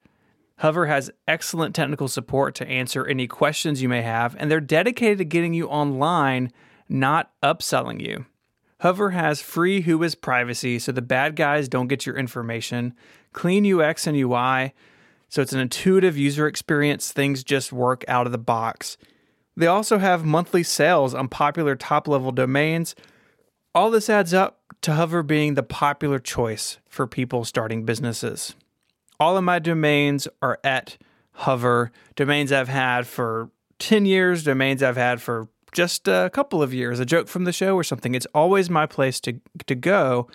Hover 0.58 0.86
has 0.86 1.10
excellent 1.28 1.74
technical 1.74 2.08
support 2.08 2.54
to 2.56 2.66
answer 2.66 3.06
any 3.06 3.26
questions 3.28 3.80
you 3.80 3.88
may 3.88 4.02
have, 4.02 4.34
and 4.38 4.50
they're 4.50 4.60
dedicated 4.60 5.18
to 5.18 5.24
getting 5.24 5.54
you 5.54 5.68
online, 5.68 6.52
not 6.88 7.30
upselling 7.42 8.00
you. 8.00 8.26
Hover 8.80 9.10
has 9.10 9.40
free 9.40 9.82
Whois 9.82 10.20
privacy 10.20 10.78
so 10.78 10.90
the 10.90 11.02
bad 11.02 11.36
guys 11.36 11.68
don't 11.68 11.88
get 11.88 12.06
your 12.06 12.16
information, 12.16 12.94
clean 13.32 13.72
UX 13.72 14.06
and 14.06 14.16
UI, 14.16 14.74
so 15.28 15.42
it's 15.42 15.52
an 15.52 15.60
intuitive 15.60 16.16
user 16.16 16.46
experience, 16.46 17.12
things 17.12 17.44
just 17.44 17.72
work 17.72 18.04
out 18.08 18.26
of 18.26 18.32
the 18.32 18.38
box. 18.38 18.96
They 19.56 19.66
also 19.66 19.98
have 19.98 20.24
monthly 20.24 20.62
sales 20.62 21.14
on 21.14 21.28
popular 21.28 21.76
top 21.76 22.08
level 22.08 22.32
domains. 22.32 22.94
All 23.74 23.90
this 23.90 24.08
adds 24.08 24.32
up 24.32 24.60
to 24.82 24.94
Hover 24.94 25.22
being 25.22 25.54
the 25.54 25.62
popular 25.62 26.18
choice 26.18 26.78
for 26.88 27.06
people 27.06 27.44
starting 27.44 27.84
businesses. 27.84 28.54
All 29.20 29.36
of 29.36 29.44
my 29.44 29.58
domains 29.58 30.28
are 30.40 30.60
at 30.62 30.96
Hover, 31.32 31.90
domains 32.14 32.52
I've 32.52 32.68
had 32.68 33.06
for 33.06 33.50
10 33.80 34.06
years, 34.06 34.44
domains 34.44 34.82
I've 34.82 34.96
had 34.96 35.20
for 35.20 35.48
just 35.72 36.08
a 36.08 36.30
couple 36.32 36.62
of 36.62 36.72
years, 36.72 37.00
a 37.00 37.04
joke 37.04 37.28
from 37.28 37.44
the 37.44 37.52
show 37.52 37.74
or 37.74 37.84
something. 37.84 38.14
It's 38.14 38.26
always 38.34 38.70
my 38.70 38.86
place 38.86 39.20
to, 39.20 39.40
to 39.66 39.74
go. 39.74 40.28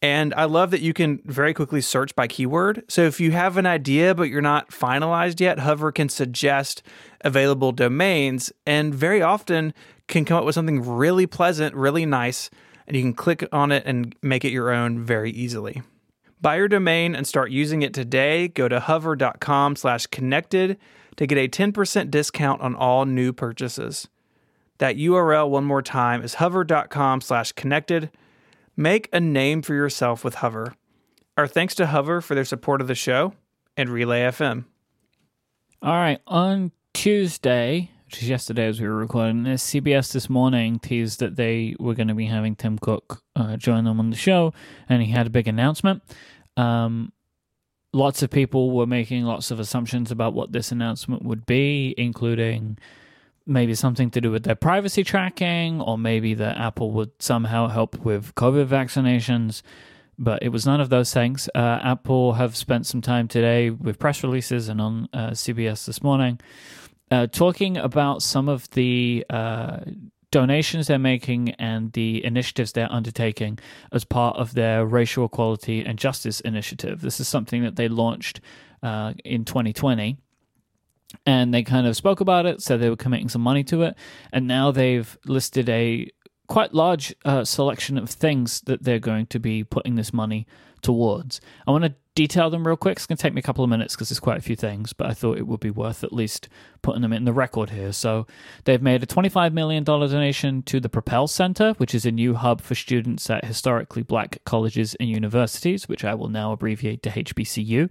And 0.00 0.32
I 0.34 0.44
love 0.44 0.70
that 0.70 0.80
you 0.80 0.92
can 0.92 1.20
very 1.24 1.52
quickly 1.52 1.80
search 1.80 2.14
by 2.14 2.28
keyword. 2.28 2.84
So 2.88 3.02
if 3.02 3.20
you 3.20 3.32
have 3.32 3.56
an 3.56 3.66
idea 3.66 4.14
but 4.14 4.28
you're 4.28 4.40
not 4.40 4.70
finalized 4.70 5.40
yet, 5.40 5.60
Hover 5.60 5.90
can 5.90 6.08
suggest 6.08 6.82
available 7.22 7.72
domains 7.72 8.52
and 8.66 8.94
very 8.94 9.22
often 9.22 9.74
can 10.06 10.24
come 10.24 10.38
up 10.38 10.44
with 10.44 10.54
something 10.54 10.84
really 10.84 11.26
pleasant, 11.26 11.74
really 11.74 12.06
nice, 12.06 12.50
and 12.86 12.96
you 12.96 13.02
can 13.02 13.14
click 13.14 13.46
on 13.52 13.72
it 13.72 13.82
and 13.86 14.14
make 14.22 14.44
it 14.44 14.52
your 14.52 14.70
own 14.70 15.00
very 15.00 15.30
easily. 15.30 15.82
Buy 16.40 16.56
your 16.56 16.68
domain 16.68 17.14
and 17.14 17.26
start 17.26 17.50
using 17.50 17.82
it 17.82 17.92
today. 17.92 18.48
Go 18.48 18.68
to 18.68 18.80
hover.com 18.80 19.76
slash 19.76 20.06
connected 20.06 20.78
to 21.16 21.26
get 21.26 21.38
a 21.38 21.48
10% 21.48 22.10
discount 22.10 22.60
on 22.60 22.74
all 22.74 23.04
new 23.04 23.32
purchases. 23.32 24.08
That 24.78 24.96
URL 24.96 25.50
one 25.50 25.64
more 25.64 25.82
time 25.82 26.22
is 26.22 26.34
hover.com 26.34 27.20
slash 27.20 27.52
connected. 27.52 28.10
Make 28.76 29.08
a 29.12 29.18
name 29.18 29.62
for 29.62 29.74
yourself 29.74 30.22
with 30.22 30.36
Hover. 30.36 30.74
Our 31.36 31.48
thanks 31.48 31.74
to 31.76 31.86
Hover 31.86 32.20
for 32.20 32.36
their 32.36 32.44
support 32.44 32.80
of 32.80 32.86
the 32.86 32.94
show 32.94 33.34
and 33.76 33.88
Relay 33.88 34.20
FM. 34.22 34.64
All 35.82 35.94
right, 35.94 36.20
on 36.26 36.72
Tuesday, 36.94 37.90
which 38.08 38.22
is 38.22 38.28
yesterday 38.30 38.66
as 38.66 38.80
we 38.80 38.88
were 38.88 38.96
recording 38.96 39.42
this, 39.42 39.62
CBS 39.70 40.14
this 40.14 40.30
morning 40.30 40.78
teased 40.78 41.20
that 41.20 41.36
they 41.36 41.76
were 41.78 41.92
going 41.92 42.08
to 42.08 42.14
be 42.14 42.24
having 42.24 42.56
Tim 42.56 42.78
Cook 42.78 43.22
uh, 43.36 43.58
join 43.58 43.84
them 43.84 44.00
on 44.00 44.08
the 44.08 44.16
show, 44.16 44.54
and 44.88 45.02
he 45.02 45.10
had 45.10 45.26
a 45.26 45.30
big 45.30 45.46
announcement. 45.46 46.02
Um, 46.56 47.12
lots 47.92 48.22
of 48.22 48.30
people 48.30 48.70
were 48.70 48.86
making 48.86 49.24
lots 49.24 49.50
of 49.50 49.60
assumptions 49.60 50.10
about 50.10 50.32
what 50.32 50.52
this 50.52 50.72
announcement 50.72 51.22
would 51.22 51.44
be, 51.44 51.94
including 51.98 52.78
maybe 53.46 53.74
something 53.74 54.10
to 54.12 54.22
do 54.22 54.30
with 54.30 54.44
their 54.44 54.54
privacy 54.54 55.04
tracking, 55.04 55.82
or 55.82 55.98
maybe 55.98 56.32
that 56.32 56.56
Apple 56.56 56.92
would 56.92 57.10
somehow 57.18 57.68
help 57.68 57.98
with 57.98 58.34
COVID 58.36 58.68
vaccinations. 58.68 59.60
But 60.18 60.42
it 60.42 60.48
was 60.48 60.64
none 60.64 60.80
of 60.80 60.88
those 60.88 61.12
things. 61.12 61.50
Uh, 61.54 61.78
Apple 61.82 62.32
have 62.32 62.56
spent 62.56 62.86
some 62.86 63.02
time 63.02 63.28
today 63.28 63.68
with 63.68 63.98
press 63.98 64.22
releases 64.22 64.70
and 64.70 64.80
on 64.80 65.08
uh, 65.12 65.30
CBS 65.32 65.84
this 65.84 66.02
morning 66.02 66.40
uh, 67.10 67.26
talking 67.26 67.76
about 67.76 68.22
some 68.22 68.48
of 68.48 68.68
the 68.70 69.24
uh, 69.30 69.78
donations 70.30 70.86
they're 70.86 70.98
making 70.98 71.50
and 71.52 71.92
the 71.92 72.24
initiatives 72.24 72.72
they're 72.72 72.92
undertaking 72.92 73.58
as 73.92 74.04
part 74.04 74.36
of 74.36 74.54
their 74.54 74.84
racial 74.84 75.24
equality 75.24 75.84
and 75.84 75.98
justice 75.98 76.40
initiative. 76.40 77.00
This 77.00 77.20
is 77.20 77.28
something 77.28 77.62
that 77.62 77.76
they 77.76 77.88
launched 77.88 78.40
uh, 78.82 79.14
in 79.24 79.44
2020 79.44 80.18
and 81.24 81.54
they 81.54 81.62
kind 81.62 81.86
of 81.86 81.96
spoke 81.96 82.20
about 82.20 82.46
it, 82.46 82.60
said 82.60 82.80
they 82.80 82.90
were 82.90 82.96
committing 82.96 83.30
some 83.30 83.40
money 83.40 83.64
to 83.64 83.82
it, 83.82 83.96
and 84.32 84.46
now 84.46 84.70
they've 84.70 85.16
listed 85.24 85.68
a 85.68 86.10
quite 86.48 86.74
large 86.74 87.14
uh, 87.24 87.44
selection 87.44 87.96
of 87.96 88.10
things 88.10 88.60
that 88.62 88.82
they're 88.82 88.98
going 88.98 89.26
to 89.26 89.38
be 89.38 89.64
putting 89.64 89.94
this 89.94 90.12
money 90.12 90.46
towards. 90.82 91.40
I 91.66 91.70
want 91.70 91.84
to 91.84 91.94
detail 92.18 92.50
them 92.50 92.66
real 92.66 92.76
quick. 92.76 92.96
It's 92.96 93.06
going 93.06 93.16
to 93.16 93.22
take 93.22 93.32
me 93.32 93.38
a 93.38 93.42
couple 93.42 93.62
of 93.62 93.70
minutes 93.70 93.94
because 93.94 94.08
there's 94.08 94.18
quite 94.18 94.38
a 94.38 94.40
few 94.40 94.56
things, 94.56 94.92
but 94.92 95.06
I 95.06 95.14
thought 95.14 95.38
it 95.38 95.46
would 95.46 95.60
be 95.60 95.70
worth 95.70 96.02
at 96.02 96.12
least 96.12 96.48
putting 96.82 97.00
them 97.00 97.12
in 97.12 97.24
the 97.24 97.32
record 97.32 97.70
here. 97.70 97.92
So 97.92 98.26
they've 98.64 98.82
made 98.82 99.04
a 99.04 99.06
$25 99.06 99.52
million 99.52 99.84
donation 99.84 100.64
to 100.64 100.80
the 100.80 100.88
Propel 100.88 101.28
Center, 101.28 101.74
which 101.74 101.94
is 101.94 102.04
a 102.04 102.10
new 102.10 102.34
hub 102.34 102.60
for 102.60 102.74
students 102.74 103.30
at 103.30 103.44
historically 103.44 104.02
black 104.02 104.38
colleges 104.44 104.96
and 104.96 105.08
universities, 105.08 105.88
which 105.88 106.04
I 106.04 106.16
will 106.16 106.28
now 106.28 106.50
abbreviate 106.50 107.04
to 107.04 107.10
HBCU, 107.10 107.88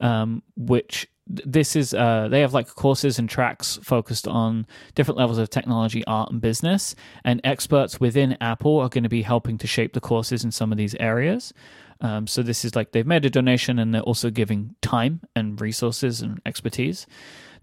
um, 0.00 0.44
which 0.56 1.08
this 1.26 1.74
is 1.74 1.94
uh, 1.94 2.28
they 2.30 2.42
have 2.42 2.54
like 2.54 2.68
courses 2.68 3.18
and 3.18 3.28
tracks 3.28 3.80
focused 3.82 4.28
on 4.28 4.66
different 4.94 5.18
levels 5.18 5.38
of 5.38 5.48
technology 5.50 6.04
art 6.06 6.30
and 6.30 6.40
business 6.40 6.94
and 7.24 7.40
experts 7.44 7.98
within 7.98 8.36
apple 8.42 8.78
are 8.78 8.90
going 8.90 9.04
to 9.04 9.08
be 9.08 9.22
helping 9.22 9.56
to 9.56 9.66
shape 9.66 9.94
the 9.94 10.02
courses 10.02 10.44
in 10.44 10.50
some 10.50 10.70
of 10.70 10.76
these 10.76 10.94
areas 10.96 11.54
um, 12.04 12.26
so 12.26 12.42
this 12.42 12.64
is 12.64 12.76
like 12.76 12.92
they've 12.92 13.06
made 13.06 13.24
a 13.24 13.30
donation 13.30 13.78
and 13.78 13.94
they're 13.94 14.02
also 14.02 14.30
giving 14.30 14.76
time 14.80 15.20
and 15.34 15.60
resources 15.60 16.20
and 16.20 16.40
expertise 16.46 17.06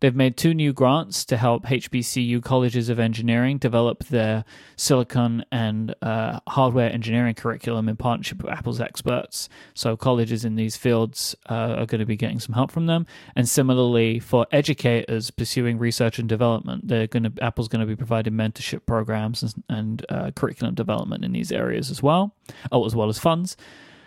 They've 0.01 0.15
made 0.15 0.35
two 0.35 0.55
new 0.55 0.73
grants 0.73 1.23
to 1.25 1.37
help 1.37 1.65
HBCU 1.65 2.43
colleges 2.43 2.89
of 2.89 2.99
engineering 2.99 3.59
develop 3.59 4.03
their 4.05 4.43
silicon 4.75 5.45
and 5.51 5.95
uh, 6.01 6.39
hardware 6.47 6.91
engineering 6.91 7.35
curriculum 7.35 7.87
in 7.87 7.97
partnership 7.97 8.41
with 8.41 8.51
Apple's 8.51 8.81
experts. 8.81 9.47
So 9.75 9.95
colleges 9.95 10.43
in 10.43 10.55
these 10.55 10.75
fields 10.75 11.35
uh, 11.49 11.75
are 11.77 11.85
going 11.85 11.99
to 11.99 12.05
be 12.05 12.15
getting 12.15 12.39
some 12.39 12.55
help 12.55 12.71
from 12.71 12.87
them. 12.87 13.05
And 13.35 13.47
similarly, 13.47 14.17
for 14.17 14.47
educators 14.51 15.29
pursuing 15.29 15.77
research 15.77 16.17
and 16.17 16.27
development, 16.27 16.87
they're 16.87 17.07
going 17.07 17.23
to 17.23 17.33
Apple's 17.43 17.67
going 17.67 17.81
to 17.81 17.85
be 17.85 17.95
providing 17.95 18.33
mentorship 18.33 18.87
programs 18.87 19.43
and, 19.43 19.63
and 19.69 20.05
uh, 20.09 20.31
curriculum 20.31 20.73
development 20.73 21.23
in 21.23 21.31
these 21.31 21.51
areas 21.51 21.91
as 21.91 22.01
well, 22.01 22.33
oh, 22.71 22.85
as 22.87 22.95
well 22.95 23.07
as 23.07 23.19
funds. 23.19 23.55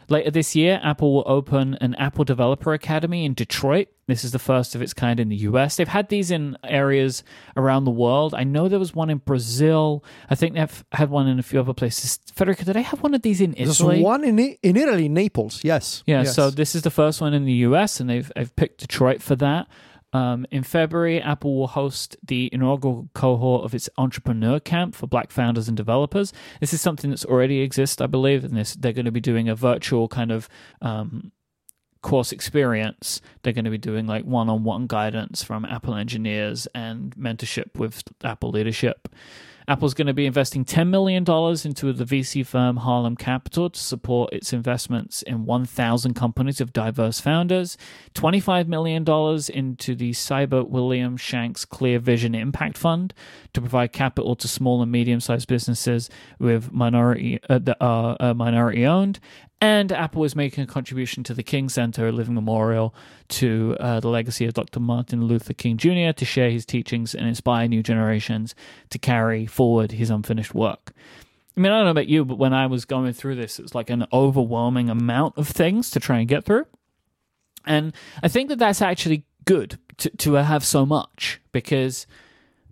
Later 0.09 0.31
this 0.31 0.55
year, 0.55 0.81
Apple 0.83 1.15
will 1.15 1.25
open 1.27 1.77
an 1.81 1.95
Apple 1.97 2.25
Developer 2.25 2.73
Academy 2.73 3.25
in 3.25 3.35
Detroit. 3.35 3.89
This 4.07 4.23
is 4.23 4.33
the 4.33 4.39
first 4.39 4.75
of 4.75 4.83
its 4.83 4.93
kind 4.93 5.19
in 5.19 5.29
the 5.29 5.37
US. 5.37 5.77
They've 5.77 5.89
had 5.89 6.09
these 6.09 6.31
in 6.31 6.59
areas 6.63 7.25
around 7.57 7.85
the 7.85 7.91
world. 7.91 8.35
I 8.35 8.45
know 8.45 8.69
there 8.69 8.79
was 8.79 8.95
one 8.95 9.09
in 9.09 9.19
Brazil. 9.19 10.05
I 10.29 10.35
think 10.35 10.55
they've 10.55 10.85
had 10.93 11.09
one 11.11 11.27
in 11.27 11.39
a 11.39 11.43
few 11.43 11.61
other 11.61 11.73
places. 11.73 12.19
Federico, 12.35 12.65
did 12.65 12.75
they 12.75 12.83
have 12.83 13.03
one 13.03 13.15
of 13.15 13.23
these 13.23 13.41
in 13.41 13.55
Italy? 13.55 13.97
There's 13.97 14.05
one 14.05 14.25
in, 14.25 14.39
in 14.39 14.77
Italy, 14.77 15.09
Naples, 15.09 15.63
yes. 15.65 16.03
Yeah, 16.07 16.23
yes. 16.23 16.35
so 16.35 16.51
this 16.51 16.75
is 16.75 16.83
the 16.83 16.91
first 16.91 17.21
one 17.21 17.33
in 17.33 17.45
the 17.45 17.53
US, 17.53 18.01
and 18.01 18.11
they've, 18.11 18.31
they've 18.37 18.55
picked 18.57 18.81
Detroit 18.81 19.23
for 19.23 19.37
that. 19.37 19.69
Um, 20.15 20.47
in 20.53 20.63
February, 20.63 21.21
Apple 21.21 21.59
will 21.59 21.67
host 21.67 22.17
the 22.25 22.49
inaugural 22.53 23.11
cohort 23.15 23.65
of 23.65 23.75
its 23.75 23.91
entrepreneur 23.99 24.61
camp 24.61 24.95
for 24.95 25.09
Black 25.09 25.33
founders 25.33 25.67
and 25.67 25.77
developers. 25.77 26.33
This 26.61 26.73
is 26.73 26.81
something 26.81 27.11
that's 27.11 27.25
already 27.25 27.61
exists, 27.61 28.01
I 28.01 28.07
believe, 28.07 28.45
and 28.45 28.57
this 28.57 28.77
they're 28.77 28.93
going 28.93 29.05
to 29.07 29.11
be 29.11 29.21
doing 29.21 29.49
a 29.49 29.57
virtual 29.57 30.07
kind 30.07 30.31
of 30.31 30.49
um, 30.81 31.33
course 32.01 32.31
experience. 32.31 33.21
They're 33.43 33.53
going 33.53 33.65
to 33.65 33.73
be 33.73 33.79
doing 33.79 34.07
like 34.07 34.25
one-on-one 34.25 34.87
guidance 34.87 35.43
from 35.43 35.65
Apple 35.65 35.97
engineers 35.97 36.69
and 36.75 37.15
mentorship 37.17 37.77
with 37.77 38.05
Apple 38.23 38.51
leadership. 38.51 39.09
Apple's 39.67 39.95
going 39.95 40.07
to 40.07 40.15
be 40.15 40.27
investing 40.27 40.65
$10 40.65 40.89
million 40.89 41.23
into 41.23 41.93
the 41.93 42.05
VC 42.05 42.45
firm 42.47 42.79
Harlem 42.79 43.17
Capital 43.17 43.71
to 43.71 43.81
support 43.81 44.33
its 44.33 44.53
investments 44.53 45.23
in 45.23 45.47
1,000 45.47 46.15
companies 46.15 46.61
of 46.61 46.73
diverse 46.73 47.21
founders, 47.21 47.79
$25 48.15 48.67
million 48.67 49.05
into 49.55 49.95
the 49.95 50.13
Siebert 50.13 50.69
William 50.69 51.17
Shanks 51.17 51.65
Clear 51.65 51.99
Vision 51.99 52.35
Impact 52.35 52.77
Fund 52.77 53.15
to 53.55 53.61
provide 53.61 53.93
capital 53.93 54.37
to 54.37 54.49
small 54.49 54.83
and 54.83 54.93
medium 54.93 55.21
sized 55.21 55.49
businesses 55.49 56.11
with 56.39 56.73
minority 56.73 57.41
uh, 57.49 57.59
that 57.59 57.79
are 57.81 58.17
uh, 58.21 58.35
minority 58.35 58.85
owned, 58.85 59.19
and 59.65 59.91
Apple 59.93 60.25
is 60.25 60.37
making 60.37 60.63
a 60.63 60.67
contribution 60.67 61.25
to 61.25 61.33
the 61.33 61.43
King 61.43 61.71
Center, 61.71 62.07
a 62.07 62.13
living 62.13 62.35
memorial 62.35 62.95
to 63.29 63.75
uh, 63.81 63.99
the 63.99 64.09
legacy 64.09 64.45
of 64.45 64.53
Dr. 64.53 64.79
Martin 64.79 65.25
Luther 65.25 65.55
King 65.55 65.79
Jr. 65.79 66.13
to 66.15 66.25
share 66.27 66.51
his 66.51 66.67
teachings 66.67 67.15
and 67.15 67.27
inspire 67.27 67.67
new 67.67 67.83
generations 67.83 68.55
to 68.91 68.99
carry 68.99 69.47
forward 69.47 69.93
his 69.93 70.11
unfinished 70.11 70.55
work. 70.55 70.93
I 71.57 71.61
mean, 71.61 71.73
I 71.73 71.77
don't 71.77 71.87
know 71.87 71.93
about 71.93 72.09
you, 72.09 72.27
but 72.27 72.37
when 72.37 72.53
I 72.53 72.67
was 72.67 72.85
going 72.85 73.15
through 73.15 73.37
this, 73.37 73.59
it 73.59 73.63
was 73.63 73.75
like 73.75 73.89
an 73.89 74.07
overwhelming 74.13 74.91
amount 74.91 75.39
of 75.39 75.49
things 75.49 75.91
to 75.93 76.01
try 76.01 76.19
and 76.19 76.29
get 76.29 76.45
through. 76.45 76.67
And 77.65 77.95
I 78.23 78.29
think 78.29 78.51
that 78.51 78.59
that's 78.59 78.83
actually 78.83 79.25
good 79.47 79.79
to, 79.97 80.11
to 80.11 80.35
have 80.35 80.63
so 80.63 80.85
much 80.85 81.41
because 81.53 82.07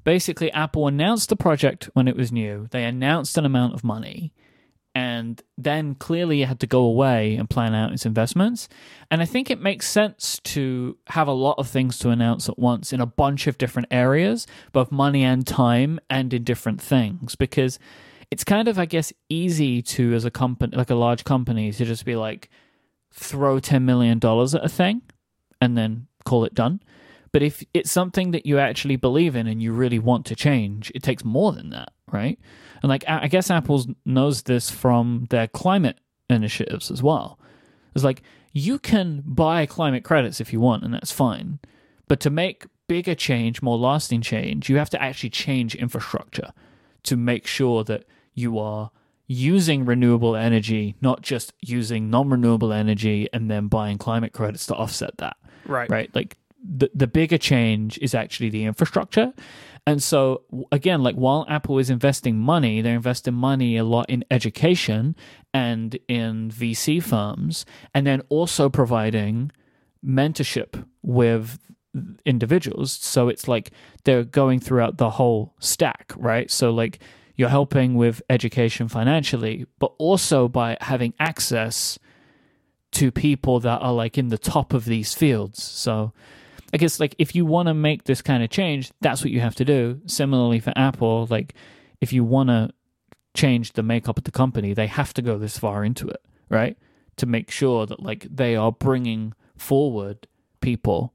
basically 0.05 0.53
Apple 0.53 0.89
announced 0.89 1.31
the 1.31 1.37
project 1.37 1.89
when 1.95 2.07
it 2.07 2.17
was 2.17 2.31
new. 2.31 2.69
They 2.71 2.85
announced 2.85 3.39
an 3.39 3.47
amount 3.47 3.73
of 3.73 3.83
money 3.83 4.35
and 4.95 5.43
then 5.57 5.95
clearly 5.95 6.43
it 6.43 6.49
had 6.49 6.61
to 6.61 6.67
go 6.67 6.83
away 6.85 7.35
and 7.35 7.49
plan 7.49 7.75
out 7.75 7.93
its 7.93 8.05
investments. 8.05 8.69
And 9.11 9.23
I 9.23 9.25
think 9.25 9.51
it 9.51 9.61
makes 9.61 9.89
sense 9.89 10.39
to 10.45 10.99
have 11.09 11.29
a 11.29 11.33
lot 11.33 11.59
of 11.59 11.69
things 11.69 11.99
to 12.01 12.11
announce 12.11 12.49
at 12.49 12.59
once 12.59 12.93
in 12.93 13.01
a 13.01 13.07
bunch 13.07 13.47
of 13.47 13.57
different 13.57 13.89
areas, 13.91 14.47
both 14.73 14.93
money 14.93 15.25
and 15.25 15.47
time, 15.47 15.99
and 16.11 16.33
in 16.35 16.45
different 16.45 16.81
things, 16.81 17.35
because 17.35 17.79
it's 18.31 18.45
kind 18.45 18.69
of, 18.69 18.79
I 18.79 18.85
guess, 18.85 19.13
easy 19.29 19.83
to, 19.83 20.15
as 20.15 20.25
a 20.25 20.31
company, 20.31 20.77
like 20.77 20.91
a 20.91 20.95
large 20.95 21.25
company, 21.25 21.73
to 21.73 21.85
just 21.85 22.05
be 22.05 22.17
like, 22.17 22.51
throw 23.13 23.61
$10 23.61 23.83
million 23.83 24.19
at 24.19 24.65
a 24.65 24.69
thing 24.69 25.03
and 25.61 25.77
then 25.77 26.07
call 26.25 26.45
it 26.45 26.55
done. 26.55 26.81
But 27.33 27.43
if 27.43 27.65
it's 27.73 27.91
something 27.91 28.33
that 28.33 28.45
you 28.45 28.59
actually 28.59 28.97
believe 28.97 29.37
in 29.37 29.47
and 29.47 29.63
you 29.63 29.73
really 29.73 29.99
want 29.99 30.27
to 30.27 30.37
change, 30.37 30.93
it 30.95 31.03
takes 31.03 31.25
more 31.25 31.53
than 31.53 31.71
that, 31.71 31.93
right? 32.11 32.39
And 32.83 32.91
like 32.91 33.05
I 33.09 33.29
guess 33.29 33.51
Apple 33.51 33.85
knows 34.05 34.43
this 34.43 34.71
from 34.71 35.27
their 35.31 35.49
climate 35.49 35.99
initiatives 36.29 36.91
as 36.91 37.03
well. 37.03 37.39
It's 37.95 38.05
like 38.05 38.23
you 38.53 38.79
can 38.79 39.23
buy 39.25 39.65
climate 39.67 40.05
credits 40.05 40.41
if 40.41 40.53
you 40.53 40.61
want, 40.61 40.85
and 40.85 40.93
that's 40.93 41.13
fine. 41.13 41.59
But 42.07 42.21
to 42.21 42.31
make 42.31 42.67
bigger 42.87 43.15
change, 43.15 43.63
more 43.63 43.79
lasting 43.79 44.21
change, 44.21 44.69
you 44.69 44.77
have 44.77 44.91
to 44.91 45.03
actually 45.03 45.31
change 45.31 45.75
infrastructure 45.75 46.53
to 47.05 47.17
make 47.17 47.47
sure 47.47 47.85
that 47.85 48.05
you 48.35 48.59
are 48.59 48.91
using 49.27 49.85
renewable 49.87 50.37
energy, 50.37 50.97
not 51.01 51.23
just 51.23 51.55
using 51.61 52.11
non 52.11 52.29
renewable 52.29 52.73
energy 52.73 53.29
and 53.33 53.51
then 53.51 53.69
buying 53.69 53.97
climate 53.97 54.33
credits 54.33 54.67
to 54.67 54.75
offset 54.75 55.17
that. 55.19 55.37
Right. 55.65 55.89
Right. 55.89 56.15
Like 56.15 56.37
the, 56.63 56.91
the 56.95 57.07
bigger 57.07 57.39
change 57.39 57.99
is 57.99 58.15
actually 58.15 58.51
the 58.51 58.65
infrastructure. 58.65 59.33
And 59.87 60.03
so, 60.03 60.43
again, 60.71 61.03
like 61.03 61.17
while 61.17 61.45
Apple 61.49 61.79
is 61.79 61.91
investing 61.91 62.39
money, 62.39 62.81
they're 62.81 62.95
investing 62.95 63.35
money 63.35 63.77
a 63.77 63.85
lot 63.85 64.09
in 64.09 64.25
education 64.31 65.17
and 65.53 65.99
in 66.07 66.51
VC 66.51 67.03
firms, 67.03 67.67
and 67.93 68.07
then 68.07 68.23
also 68.29 68.69
providing 68.69 69.51
mentorship 70.05 70.85
with 71.03 71.59
individuals. 72.25 72.93
So 72.93 73.29
it's 73.29 73.49
like 73.49 73.73
they're 74.05 74.25
going 74.25 74.61
throughout 74.61 74.99
the 74.99 75.11
whole 75.11 75.55
stack, 75.59 76.13
right? 76.17 76.51
So, 76.51 76.71
like, 76.71 77.01
you're 77.35 77.49
helping 77.49 77.95
with 77.95 78.23
education 78.31 78.89
financially, 78.89 79.67
but 79.81 79.93
also 79.99 80.49
by 80.49 80.77
having 80.81 81.15
access 81.19 81.99
to 82.93 83.11
people 83.11 83.59
that 83.61 83.81
are 83.81 83.93
like 83.93 84.19
in 84.19 84.29
the 84.29 84.39
top 84.39 84.73
of 84.75 84.85
these 84.85 85.15
fields. 85.15 85.63
So, 85.63 86.13
I 86.73 86.79
guess 86.79 86.99
like 86.99 87.15
if 87.19 87.35
you 87.35 87.45
want 87.45 87.69
to 87.69 87.75
make 87.75 88.05
this 88.05 88.23
kind 88.23 88.43
of 88.43 88.51
change, 88.51 88.91
that's 89.01 89.23
what 89.23 89.31
you 89.31 89.41
have 89.41 89.55
to 89.57 89.65
do. 89.65 90.01
Similarly 90.07 90.59
for 90.59 90.73
Apple, 90.75 91.27
like 91.29 91.55
if 92.01 92.13
you 92.13 92.25
want 92.25 92.49
to 92.49 92.71
change 93.35 93.73
the 93.73 93.83
makeup 93.83 94.19
of 94.19 94.25
the 94.25 94.31
company, 94.31 94.73
they 94.73 94.87
have 94.87 95.13
to 95.15 95.23
go 95.23 95.39
this 95.39 95.59
far 95.59 95.85
into 95.85 96.09
it, 96.09 96.23
right? 96.49 96.77
To 97.17 97.27
make 97.27 97.51
sure 97.51 97.87
that 97.87 98.03
like 98.03 98.27
they 98.31 98.57
are 98.57 98.73
bringing 98.73 99.35
forward 99.57 100.27
people. 100.61 101.13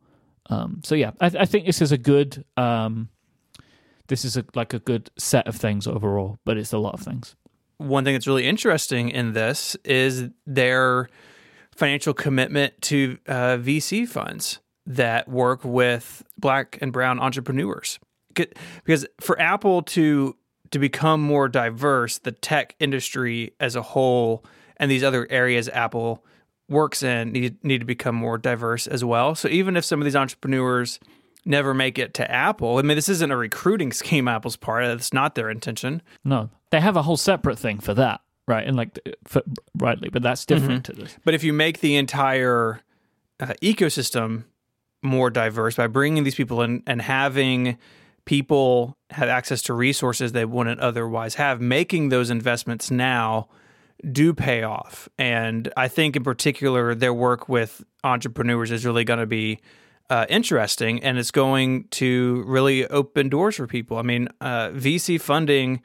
Um, 0.49 0.81
so 0.83 0.93
yeah, 0.93 1.11
I, 1.19 1.31
I 1.39 1.45
think 1.45 1.65
this 1.65 1.81
is 1.81 1.91
a 1.91 1.97
good. 1.97 2.45
Um, 2.55 3.09
this 4.07 4.23
is 4.23 4.37
a, 4.37 4.45
like 4.55 4.73
a 4.73 4.79
good 4.79 5.11
set 5.17 5.47
of 5.47 5.55
things 5.57 5.85
overall, 5.85 6.39
but 6.45 6.55
it's 6.55 6.71
a 6.71 6.77
lot 6.77 6.93
of 6.93 7.01
things. 7.01 7.35
One 7.77 8.05
thing 8.05 8.13
that's 8.13 8.25
really 8.25 8.47
interesting 8.47 9.09
in 9.09 9.33
this 9.33 9.75
is 9.83 10.29
their 10.45 11.09
financial 11.75 12.13
commitment 12.13 12.81
to 12.83 13.17
uh, 13.27 13.57
VC 13.57 14.07
funds 14.07 14.59
that 14.87 15.27
work 15.27 15.63
with 15.63 16.23
black 16.37 16.77
and 16.81 16.91
brown 16.91 17.19
entrepreneurs. 17.19 17.99
Because 18.33 19.05
for 19.19 19.39
Apple 19.39 19.83
to 19.83 20.35
to 20.71 20.79
become 20.79 21.21
more 21.21 21.47
diverse, 21.47 22.17
the 22.17 22.31
tech 22.31 22.75
industry 22.79 23.53
as 23.59 23.75
a 23.75 23.81
whole 23.81 24.43
and 24.77 24.91
these 24.91 25.03
other 25.03 25.25
areas 25.29 25.69
Apple 25.69 26.25
works 26.67 27.03
in 27.03 27.31
need, 27.31 27.63
need 27.63 27.77
to 27.79 27.85
become 27.85 28.15
more 28.15 28.37
diverse 28.37 28.85
as 28.85 29.03
well. 29.03 29.33
So 29.33 29.47
even 29.47 29.77
if 29.77 29.85
some 29.85 30.01
of 30.01 30.05
these 30.05 30.15
entrepreneurs 30.15 30.99
never 31.45 31.73
make 31.73 31.97
it 31.97 32.13
to 32.15 32.29
Apple, 32.29 32.77
I 32.77 32.81
mean, 32.81 32.97
this 32.97 33.07
isn't 33.07 33.31
a 33.31 33.37
recruiting 33.37 33.91
scheme 33.93 34.27
Apple's 34.27 34.57
part. 34.57 34.85
That's 34.85 35.13
not 35.13 35.35
their 35.35 35.49
intention. 35.49 36.01
No, 36.23 36.49
they 36.69 36.81
have 36.81 36.97
a 36.97 37.01
whole 37.01 37.17
separate 37.17 37.57
thing 37.57 37.79
for 37.79 37.93
that, 37.93 38.21
right? 38.47 38.67
And 38.67 38.75
like, 38.75 38.99
for, 39.25 39.41
rightly, 39.75 40.09
but 40.09 40.21
that's 40.21 40.45
different 40.45 40.83
mm-hmm. 40.83 40.95
to 40.95 41.01
this. 41.01 41.17
But 41.23 41.33
if 41.33 41.43
you 41.43 41.53
make 41.53 41.79
the 41.79 41.95
entire 41.95 42.81
uh, 43.39 43.53
ecosystem 43.61 44.43
more 45.01 45.29
diverse 45.29 45.75
by 45.75 45.87
bringing 45.87 46.23
these 46.23 46.35
people 46.35 46.61
in 46.61 46.83
and 46.87 47.01
having 47.01 47.77
people 48.25 48.97
have 49.09 49.29
access 49.29 49.61
to 49.63 49.73
resources 49.73 50.33
they 50.33 50.45
wouldn't 50.45 50.79
otherwise 50.79 51.35
have, 51.35 51.61
making 51.61 52.09
those 52.09 52.29
investments 52.29 52.91
now 52.91 53.47
do 54.11 54.33
pay 54.33 54.63
off. 54.63 55.09
And 55.17 55.71
I 55.77 55.87
think, 55.87 56.15
in 56.15 56.23
particular, 56.23 56.93
their 56.93 57.13
work 57.13 57.49
with 57.49 57.83
entrepreneurs 58.03 58.69
is 58.69 58.85
really 58.85 59.03
going 59.03 59.19
to 59.19 59.25
be 59.25 59.59
uh, 60.09 60.25
interesting 60.29 61.03
and 61.03 61.17
it's 61.17 61.31
going 61.31 61.87
to 61.89 62.43
really 62.45 62.87
open 62.87 63.29
doors 63.29 63.55
for 63.55 63.67
people. 63.67 63.97
I 63.97 64.03
mean, 64.03 64.29
uh, 64.39 64.69
VC 64.69 65.19
funding 65.19 65.81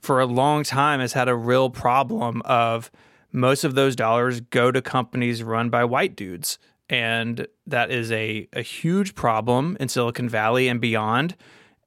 for 0.00 0.20
a 0.20 0.26
long 0.26 0.64
time 0.64 1.00
has 1.00 1.14
had 1.14 1.28
a 1.28 1.34
real 1.34 1.70
problem 1.70 2.42
of 2.44 2.90
most 3.32 3.64
of 3.64 3.74
those 3.74 3.96
dollars 3.96 4.40
go 4.40 4.70
to 4.70 4.80
companies 4.80 5.42
run 5.42 5.70
by 5.70 5.84
white 5.84 6.14
dudes. 6.14 6.58
And 6.88 7.46
that 7.66 7.90
is 7.90 8.12
a, 8.12 8.48
a 8.52 8.62
huge 8.62 9.14
problem 9.14 9.76
in 9.80 9.88
Silicon 9.88 10.28
Valley 10.28 10.68
and 10.68 10.80
beyond. 10.80 11.34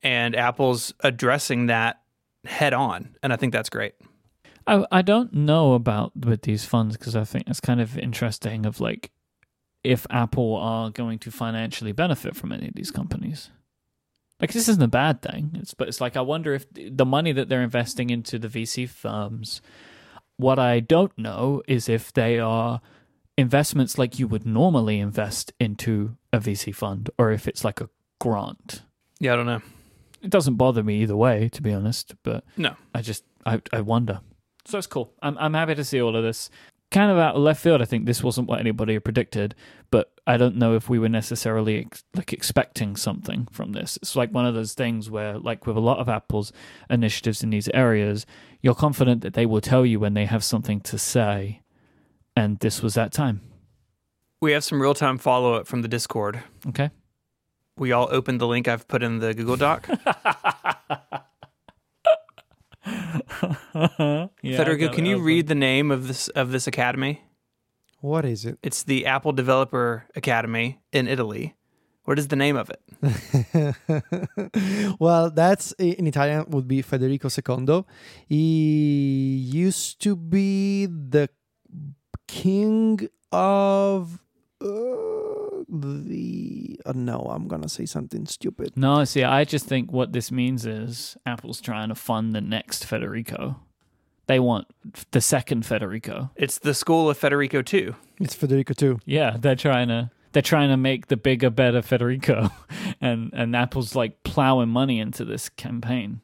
And 0.02 0.36
Apple's 0.36 0.94
addressing 1.02 1.68
that 1.68 2.02
head 2.46 2.74
on. 2.74 3.16
And 3.22 3.32
I 3.32 3.36
think 3.36 3.54
that's 3.54 3.70
great. 3.70 3.94
I 4.66 4.86
I 4.92 5.02
don't 5.02 5.34
know 5.34 5.74
about 5.74 6.16
with 6.16 6.44
these 6.44 6.66
funds 6.66 6.98
because 6.98 7.16
I 7.16 7.24
think 7.24 7.46
it's 7.48 7.60
kind 7.60 7.82
of 7.82 7.98
interesting 7.98 8.66
of 8.66 8.80
like 8.80 9.12
if 9.84 10.06
Apple 10.10 10.56
are 10.56 10.90
going 10.90 11.20
to 11.20 11.32
financially 11.32 11.94
benefit 11.94 12.36
from 12.36 12.52
any 12.52 12.68
of 12.68 12.76
these 12.76 12.92
companies. 12.92 13.50
Like 14.40 14.52
this 14.52 14.68
isn't 14.68 14.84
a 14.84 14.88
bad 14.88 15.22
thing. 15.22 15.52
It's 15.56 15.74
but 15.74 15.88
it's 15.88 16.02
like 16.02 16.18
I 16.18 16.22
wonder 16.22 16.54
if 16.54 16.66
the 16.74 17.06
money 17.06 17.32
that 17.32 17.50
they're 17.50 17.64
investing 17.64 18.10
into 18.10 18.38
the 18.38 18.50
VC 18.50 18.88
firms. 18.88 19.62
What 20.36 20.60
I 20.60 20.82
don't 20.82 21.18
know 21.18 21.64
is 21.68 21.90
if 21.90 22.14
they 22.14 22.38
are 22.38 22.80
investments 23.38 23.98
like 23.98 24.20
you 24.20 24.28
would 24.28 24.46
normally 24.46 25.00
invest 25.00 25.54
into 25.60 26.18
a 26.34 26.40
VC 26.40 26.74
fund, 26.74 27.10
or 27.18 27.32
if 27.32 27.48
it's 27.48 27.64
like 27.64 27.80
a 27.82 27.90
grant. 28.20 28.84
Yeah, 29.20 29.34
I 29.34 29.36
don't 29.36 29.46
know. 29.46 29.62
It 30.22 30.30
doesn't 30.32 30.56
bother 30.56 30.84
me 30.84 31.02
either 31.04 31.16
way, 31.16 31.50
to 31.50 31.62
be 31.62 31.74
honest. 31.74 32.16
But 32.24 32.44
No. 32.58 32.76
I 32.94 33.02
just 33.02 33.24
I 33.46 33.62
I 33.72 33.82
wonder. 33.82 34.22
So 34.66 34.78
it's 34.78 34.88
cool. 34.88 35.14
I'm 35.22 35.38
I'm 35.38 35.54
happy 35.54 35.76
to 35.76 35.84
see 35.84 36.02
all 36.02 36.16
of 36.16 36.24
this. 36.24 36.50
Kind 36.90 37.12
of 37.12 37.18
out 37.18 37.36
of 37.36 37.42
left 37.42 37.62
field. 37.62 37.82
I 37.82 37.86
think 37.86 38.06
this 38.06 38.24
wasn't 38.24 38.48
what 38.48 38.62
anybody 38.62 38.94
had 38.94 39.04
predicted, 39.04 39.56
but 39.92 40.14
I 40.26 40.38
don't 40.38 40.56
know 40.56 40.74
if 40.74 40.88
we 40.90 41.00
were 41.00 41.10
necessarily 41.10 41.80
ex- 41.80 42.06
like 42.16 42.32
expecting 42.32 42.96
something 42.96 43.46
from 43.52 43.74
this. 43.74 43.98
It's 44.02 44.16
like 44.16 44.34
one 44.34 44.46
of 44.46 44.56
those 44.56 44.74
things 44.74 45.12
where, 45.12 45.38
like 45.38 45.68
with 45.68 45.76
a 45.76 45.82
lot 45.82 46.00
of 46.00 46.08
Apple's 46.08 46.54
initiatives 46.90 47.44
in 47.44 47.50
these 47.50 47.68
areas, 47.74 48.26
you're 48.62 48.74
confident 48.74 49.22
that 49.22 49.34
they 49.34 49.46
will 49.46 49.60
tell 49.60 49.86
you 49.86 50.00
when 50.00 50.14
they 50.14 50.26
have 50.26 50.46
something 50.46 50.80
to 50.82 50.98
say, 50.98 51.62
and 52.38 52.60
this 52.60 52.82
was 52.84 52.94
that 52.94 53.12
time. 53.12 53.42
We 54.40 54.52
have 54.52 54.64
some 54.64 54.80
real 54.82 54.94
time 54.94 55.18
follow 55.18 55.56
up 55.56 55.68
from 55.68 55.82
the 55.82 55.88
Discord. 55.88 56.44
Okay. 56.68 56.92
We 57.78 57.92
all 57.92 58.08
opened 58.12 58.40
the 58.40 58.48
link 58.48 58.68
I've 58.68 58.88
put 58.88 59.02
in 59.02 59.20
the 59.20 59.34
Google 59.34 59.56
Doc. 59.58 59.88
Federico, 64.42 64.90
can 64.90 65.06
you 65.06 65.20
read 65.20 65.48
the 65.48 65.56
name 65.56 65.92
of 65.92 66.08
this 66.08 66.28
of 66.30 66.52
this 66.52 66.68
academy? 66.68 67.24
What 68.00 68.26
is 68.26 68.46
it? 68.46 68.60
It's 68.62 68.84
the 68.84 69.06
Apple 69.08 69.32
Developer 69.32 70.06
Academy 70.16 70.80
in 70.92 71.08
Italy. 71.08 71.56
What 72.04 72.20
is 72.20 72.30
the 72.30 72.38
name 72.38 72.56
of 72.56 72.70
it? 72.70 72.80
well, 75.00 75.30
that's 75.30 75.74
in 75.74 76.08
Italian 76.08 76.46
would 76.50 76.66
be 76.68 76.82
Federico 76.82 77.28
II. 77.28 77.84
He 78.26 79.36
used 79.52 80.00
to 80.04 80.16
be 80.16 80.86
the 80.86 81.30
king 82.28 83.10
of 83.32 84.20
uh, 84.62 84.66
the. 85.70 86.80
Oh, 86.86 86.92
no, 86.94 87.28
I'm 87.30 87.48
gonna 87.48 87.70
say 87.70 87.86
something 87.86 88.26
stupid. 88.26 88.74
No, 88.76 89.04
see, 89.06 89.24
I 89.24 89.44
just 89.44 89.66
think 89.66 89.92
what 89.92 90.14
this 90.14 90.32
means 90.32 90.66
is 90.66 91.18
Apple's 91.26 91.62
trying 91.62 91.90
to 91.90 91.96
fund 91.96 92.34
the 92.34 92.42
next 92.42 92.86
Federico. 92.86 93.60
They 94.28 94.40
want 94.40 94.68
the 95.12 95.22
second 95.22 95.66
Federico. 95.66 96.32
It's 96.36 96.60
the 96.60 96.74
School 96.74 97.10
of 97.10 97.18
Federico 97.18 97.62
too. 97.62 97.96
It's 98.20 98.36
Federico 98.36 98.74
too. 98.74 99.00
Yeah, 99.06 99.38
they're 99.40 99.56
trying 99.56 99.88
to 99.88 100.12
they're 100.34 100.42
trying 100.42 100.70
to 100.70 100.78
make 100.78 101.08
the 101.08 101.18
bigger, 101.18 101.50
better 101.50 101.82
Federico, 101.82 102.50
and 103.02 103.32
and 103.34 103.56
Apple's 103.56 103.96
like 103.96 104.24
plowing 104.24 104.70
money 104.70 105.00
into 105.00 105.24
this 105.24 105.50
campaign 105.50 106.22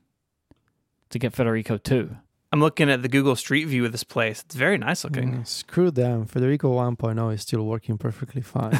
to 1.09 1.19
get 1.19 1.33
Federico 1.33 1.77
two. 1.77 2.17
I'm 2.53 2.59
looking 2.59 2.87
at 2.89 3.01
the 3.01 3.09
Google 3.09 3.35
Street 3.35 3.65
View 3.65 3.83
of 3.83 3.91
this 3.91 4.03
place. 4.03 4.43
It's 4.45 4.53
very 4.53 4.77
nice 4.77 5.03
looking. 5.03 5.39
Mm, 5.39 5.47
screw 5.47 5.89
them. 5.89 6.25
Federico 6.25 6.71
1.0 6.71 7.33
is 7.33 7.41
still 7.41 7.63
working 7.65 7.97
perfectly 7.97 8.43
fine. 8.43 8.71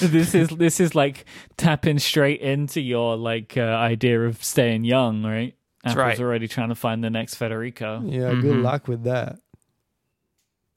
this 0.00 0.34
is 0.34 0.48
this 0.50 0.78
is 0.80 0.94
like 0.94 1.24
tapping 1.56 1.98
straight 1.98 2.40
into 2.40 2.80
your 2.80 3.16
like 3.16 3.56
uh, 3.56 3.60
idea 3.60 4.20
of 4.22 4.42
staying 4.44 4.84
young, 4.84 5.24
right? 5.24 5.54
That's 5.82 5.96
Apple's 5.96 6.18
right. 6.18 6.20
already 6.20 6.46
trying 6.48 6.68
to 6.68 6.74
find 6.76 7.02
the 7.02 7.10
next 7.10 7.34
Federico. 7.34 8.02
yeah, 8.04 8.30
good 8.34 8.56
Mhm. 8.56 8.62
luck 8.62 8.86
with 8.88 9.04
that. 9.04 9.38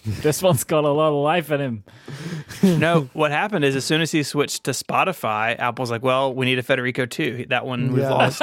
This 0.05 0.41
one's 0.41 0.63
got 0.63 0.85
a 0.85 0.89
lot 0.89 1.09
of 1.09 1.15
life 1.23 1.51
in 1.51 1.59
him. 1.59 1.83
no, 2.79 3.09
what 3.13 3.31
happened 3.31 3.65
is 3.65 3.75
as 3.75 3.83
soon 3.83 3.99
as 4.01 4.11
he 4.13 4.23
switched 4.23 4.63
to 4.63 4.71
Spotify, 4.71 5.59
Apple's 5.59 5.91
like, 5.91 6.03
"Well, 6.03 6.33
we 6.33 6.45
need 6.45 6.57
a 6.57 6.63
Federico 6.63 7.05
too." 7.05 7.45
That 7.49 7.65
one 7.65 7.91
we've 7.91 8.03
Yeah. 8.03 8.09
lost. 8.11 8.41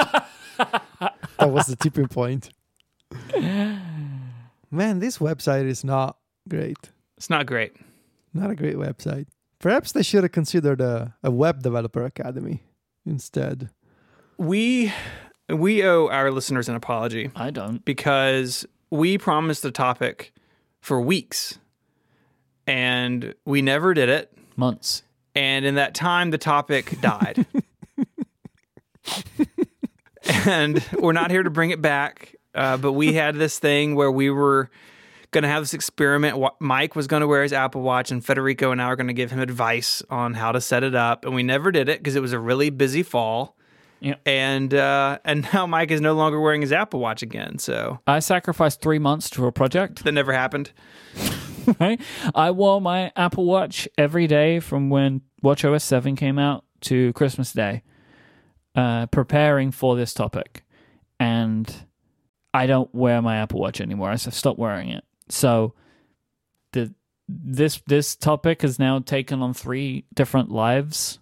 That 1.47 1.53
was 1.53 1.67
the 1.67 1.77
tipping 1.77 2.09
point. 2.09 2.51
Man, 3.33 4.99
this 4.99 5.19
website 5.19 5.67
is 5.67 5.85
not 5.85 6.17
great. 6.49 6.91
It's 7.17 7.31
not 7.31 7.47
great. 7.47 7.77
Not 8.35 8.51
a 8.51 8.57
great 8.57 8.75
website. 8.75 9.29
Perhaps 9.61 9.93
they 9.93 10.03
should 10.03 10.25
have 10.25 10.33
considered 10.33 10.81
a, 10.81 11.15
a 11.23 11.31
web 11.31 11.63
developer 11.63 12.05
academy 12.05 12.65
instead. 13.07 13.71
We 14.39 14.93
we 15.49 15.85
owe 15.85 16.09
our 16.09 16.33
listeners 16.33 16.69
an 16.69 16.75
apology 16.75 17.31
I 17.37 17.51
don't. 17.53 17.85
because 17.85 18.67
we 18.91 19.17
promised 19.17 19.65
a 19.65 19.71
topic 19.71 20.33
for 20.81 21.01
weeks 21.01 21.61
and 22.67 23.37
we 23.45 23.63
never 23.63 23.95
did 23.95 24.09
it. 24.09 24.37
Months. 24.57 25.05
And 25.37 25.65
in 25.65 25.77
that 25.77 25.95
time, 25.95 26.31
the 26.31 26.39
topic 26.39 27.01
died. 27.01 27.47
and 30.29 30.85
we're 30.99 31.13
not 31.13 31.31
here 31.31 31.43
to 31.43 31.51
bring 31.51 31.71
it 31.71 31.81
back. 31.81 32.35
Uh, 32.55 32.77
but 32.77 32.93
we 32.93 33.13
had 33.13 33.35
this 33.35 33.59
thing 33.59 33.95
where 33.95 34.11
we 34.11 34.31
were 34.31 34.71
going 35.31 35.43
to 35.43 35.49
have 35.49 35.63
this 35.63 35.75
experiment. 35.75 36.43
Mike 36.59 36.97
was 36.97 37.07
going 37.07 37.21
to 37.21 37.27
wear 37.27 37.43
his 37.43 37.53
Apple 37.53 37.83
Watch, 37.83 38.11
and 38.11 38.25
Federico 38.25 38.71
and 38.73 38.81
I 38.81 38.89
were 38.89 38.97
going 38.97 39.09
to 39.09 39.13
give 39.13 39.31
him 39.31 39.41
advice 39.41 40.03
on 40.09 40.35
how 40.35 40.53
to 40.53 40.61
set 40.61 40.83
it 40.83 40.95
up. 40.95 41.25
And 41.27 41.35
we 41.35 41.43
never 41.43 41.71
did 41.71 41.89
it 41.89 41.99
because 41.99 42.17
it 42.17 42.23
was 42.23 42.33
a 42.33 42.39
really 42.39 42.71
busy 42.71 43.03
fall. 43.03 43.57
Yep. 44.01 44.21
And 44.27 44.75
uh, 44.75 45.19
and 45.25 45.49
now 45.53 45.67
Mike 45.67 45.91
is 45.91 46.01
no 46.01 46.15
longer 46.15 46.41
wearing 46.41 46.61
his 46.61 46.73
Apple 46.73 47.01
Watch 47.01 47.23
again. 47.23 47.59
So 47.59 48.01
I 48.07 48.19
sacrificed 48.21 48.81
three 48.81 48.99
months 48.99 49.31
to 49.31 49.47
a 49.47 49.53
project. 49.53 50.05
that 50.05 50.13
never 50.13 50.33
happened. 50.33 50.73
right? 51.81 52.01
I 52.35 52.51
wore 52.51 52.81
my 52.81 53.13
Apple 53.17 53.45
Watch 53.45 53.89
every 53.99 54.27
day 54.27 54.61
from 54.61 54.91
when 54.91 55.23
WatchOS 55.43 55.83
7 55.83 56.17
came 56.17 56.39
out 56.39 56.65
to 56.83 57.13
Christmas 57.15 57.53
Day, 57.53 57.83
uh, 58.77 59.07
preparing 59.07 59.71
for 59.73 59.97
this 59.97 60.15
topic. 60.15 60.63
And 61.19 61.75
I 62.55 62.67
don't 62.67 62.95
wear 62.95 63.21
my 63.23 63.39
Apple 63.39 63.59
Watch 63.61 63.81
anymore. 63.81 64.11
I've 64.11 64.21
stopped 64.21 64.59
wearing 64.59 64.91
it. 64.91 65.05
So 65.29 65.73
the 66.73 66.95
this 67.29 67.81
this 67.87 68.15
topic 68.15 68.63
has 68.63 68.79
now 68.79 68.99
taken 69.01 69.43
on 69.43 69.53
three 69.55 70.05
different 70.15 70.51
lives, 70.51 71.19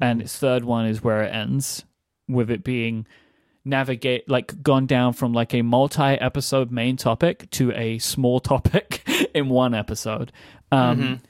and 0.00 0.20
its 0.22 0.38
third 0.38 0.64
one 0.64 0.86
is 0.86 1.02
where 1.02 1.22
it 1.22 1.34
ends, 1.34 1.84
with 2.28 2.50
it 2.50 2.62
being 2.62 3.06
navigate 3.64 4.28
like 4.28 4.60
gone 4.62 4.86
down 4.86 5.12
from 5.12 5.32
like 5.32 5.54
a 5.54 5.62
multi-episode 5.62 6.70
main 6.72 6.96
topic 6.96 7.48
to 7.50 7.70
a 7.72 7.96
small 7.98 8.40
topic 8.52 9.08
in 9.34 9.48
one 9.48 9.72
episode. 9.74 10.30
Um, 10.72 10.98
Mhm. 11.00 11.20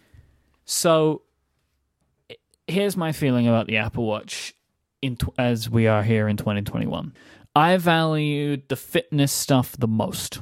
So 0.65 1.23
here's 2.67 2.97
my 2.97 3.13
feeling 3.13 3.49
about 3.49 3.67
the 3.67 3.77
Apple 3.79 4.07
Watch 4.07 4.55
in 5.03 5.19
as 5.37 5.69
we 5.69 5.87
are 5.87 6.05
here 6.05 6.29
in 6.29 6.37
2021. 6.37 7.13
I 7.55 7.77
valued 7.77 8.69
the 8.69 8.77
fitness 8.77 9.33
stuff 9.33 9.77
the 9.77 9.89
most, 9.89 10.41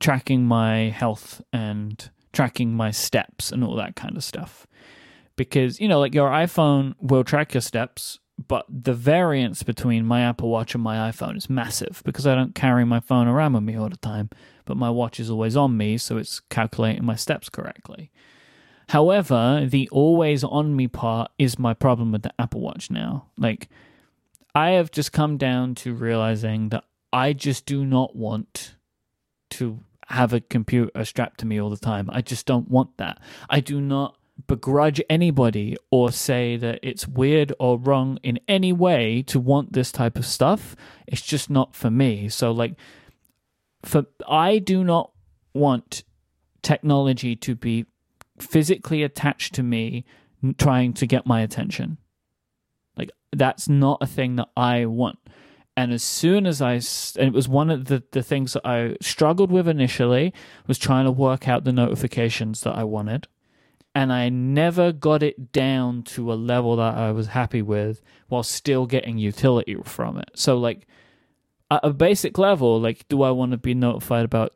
tracking 0.00 0.44
my 0.44 0.90
health 0.90 1.40
and 1.52 2.10
tracking 2.32 2.74
my 2.74 2.90
steps 2.90 3.50
and 3.50 3.64
all 3.64 3.76
that 3.76 3.96
kind 3.96 4.16
of 4.16 4.24
stuff. 4.24 4.66
Because, 5.36 5.80
you 5.80 5.88
know, 5.88 6.00
like 6.00 6.14
your 6.14 6.28
iPhone 6.28 6.94
will 7.00 7.24
track 7.24 7.54
your 7.54 7.60
steps, 7.60 8.18
but 8.46 8.66
the 8.68 8.92
variance 8.92 9.62
between 9.62 10.04
my 10.04 10.20
Apple 10.22 10.50
Watch 10.50 10.74
and 10.74 10.82
my 10.82 11.10
iPhone 11.10 11.36
is 11.36 11.48
massive 11.48 12.02
because 12.04 12.26
I 12.26 12.34
don't 12.34 12.54
carry 12.54 12.84
my 12.84 13.00
phone 13.00 13.26
around 13.28 13.54
with 13.54 13.62
me 13.62 13.76
all 13.76 13.88
the 13.88 13.96
time, 13.96 14.30
but 14.64 14.76
my 14.76 14.90
watch 14.90 15.18
is 15.18 15.30
always 15.30 15.56
on 15.56 15.76
me, 15.76 15.96
so 15.96 16.18
it's 16.18 16.40
calculating 16.40 17.04
my 17.04 17.16
steps 17.16 17.48
correctly. 17.48 18.10
However, 18.88 19.66
the 19.68 19.88
always 19.90 20.42
on 20.42 20.74
me 20.74 20.88
part 20.88 21.30
is 21.38 21.58
my 21.58 21.74
problem 21.74 22.10
with 22.10 22.22
the 22.22 22.32
Apple 22.38 22.60
Watch 22.60 22.90
now. 22.90 23.26
Like, 23.36 23.68
I 24.54 24.70
have 24.70 24.90
just 24.90 25.12
come 25.12 25.36
down 25.36 25.74
to 25.76 25.94
realizing 25.94 26.70
that 26.70 26.84
I 27.12 27.34
just 27.34 27.66
do 27.66 27.84
not 27.84 28.16
want 28.16 28.76
to 29.50 29.80
have 30.08 30.32
a 30.32 30.40
computer 30.40 31.04
strapped 31.04 31.40
to 31.40 31.46
me 31.46 31.60
all 31.60 31.68
the 31.68 31.76
time. 31.76 32.08
I 32.10 32.22
just 32.22 32.46
don't 32.46 32.70
want 32.70 32.96
that. 32.96 33.20
I 33.50 33.60
do 33.60 33.80
not 33.80 34.16
begrudge 34.46 35.02
anybody 35.10 35.76
or 35.90 36.10
say 36.10 36.56
that 36.56 36.78
it's 36.82 37.06
weird 37.06 37.52
or 37.58 37.78
wrong 37.78 38.18
in 38.22 38.38
any 38.48 38.72
way 38.72 39.22
to 39.26 39.38
want 39.38 39.72
this 39.74 39.92
type 39.92 40.16
of 40.16 40.24
stuff. 40.24 40.74
It's 41.06 41.22
just 41.22 41.50
not 41.50 41.74
for 41.74 41.90
me. 41.90 42.30
So, 42.30 42.52
like, 42.52 42.74
for 43.84 44.06
I 44.26 44.58
do 44.58 44.82
not 44.82 45.10
want 45.52 46.04
technology 46.62 47.36
to 47.36 47.54
be 47.54 47.84
physically 48.42 49.02
attached 49.02 49.54
to 49.54 49.62
me 49.62 50.04
trying 50.56 50.92
to 50.94 51.06
get 51.06 51.26
my 51.26 51.40
attention. 51.40 51.98
Like 52.96 53.10
that's 53.32 53.68
not 53.68 53.98
a 54.00 54.06
thing 54.06 54.36
that 54.36 54.48
I 54.56 54.86
want. 54.86 55.18
And 55.78 55.92
as 55.92 56.02
soon 56.02 56.44
as 56.44 56.60
I, 56.60 56.72
and 57.20 57.28
it 57.28 57.32
was 57.32 57.48
one 57.48 57.70
of 57.70 57.84
the, 57.84 58.02
the 58.10 58.22
things 58.22 58.54
that 58.54 58.66
I 58.66 58.96
struggled 59.00 59.52
with 59.52 59.68
initially, 59.68 60.34
was 60.66 60.76
trying 60.76 61.04
to 61.04 61.12
work 61.12 61.46
out 61.46 61.62
the 61.62 61.72
notifications 61.72 62.62
that 62.62 62.74
I 62.74 62.82
wanted. 62.82 63.28
And 63.94 64.12
I 64.12 64.28
never 64.28 64.90
got 64.90 65.22
it 65.22 65.52
down 65.52 66.02
to 66.04 66.32
a 66.32 66.34
level 66.34 66.74
that 66.76 66.96
I 66.96 67.12
was 67.12 67.28
happy 67.28 67.62
with 67.62 68.02
while 68.26 68.42
still 68.42 68.86
getting 68.86 69.18
utility 69.18 69.76
from 69.84 70.18
it. 70.18 70.30
So, 70.34 70.58
like, 70.58 70.88
at 71.70 71.80
a 71.84 71.92
basic 71.92 72.38
level, 72.38 72.80
like, 72.80 73.06
do 73.08 73.22
I 73.22 73.30
want 73.30 73.52
to 73.52 73.56
be 73.56 73.74
notified 73.74 74.24
about 74.24 74.54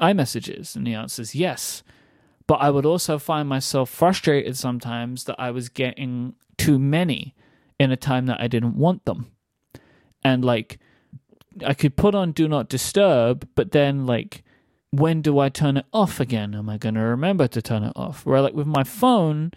iMessages? 0.00 0.76
And 0.76 0.86
the 0.86 0.94
answer 0.94 1.22
is 1.22 1.34
yes. 1.34 1.82
But 2.50 2.62
I 2.62 2.70
would 2.70 2.84
also 2.84 3.16
find 3.20 3.48
myself 3.48 3.88
frustrated 3.90 4.56
sometimes 4.56 5.22
that 5.22 5.36
I 5.38 5.52
was 5.52 5.68
getting 5.68 6.34
too 6.58 6.80
many 6.80 7.36
in 7.78 7.92
a 7.92 7.96
time 7.96 8.26
that 8.26 8.40
I 8.40 8.48
didn't 8.48 8.74
want 8.74 9.04
them. 9.04 9.30
And 10.24 10.44
like, 10.44 10.80
I 11.64 11.74
could 11.74 11.94
put 11.94 12.16
on 12.16 12.32
Do 12.32 12.48
Not 12.48 12.68
Disturb, 12.68 13.48
but 13.54 13.70
then, 13.70 14.04
like, 14.04 14.42
when 14.90 15.22
do 15.22 15.38
I 15.38 15.48
turn 15.48 15.76
it 15.76 15.86
off 15.92 16.18
again? 16.18 16.56
Am 16.56 16.68
I 16.68 16.76
going 16.76 16.96
to 16.96 17.02
remember 17.02 17.46
to 17.46 17.62
turn 17.62 17.84
it 17.84 17.92
off? 17.94 18.26
Where, 18.26 18.40
like, 18.40 18.54
with 18.54 18.66
my 18.66 18.82
phone, 18.82 19.52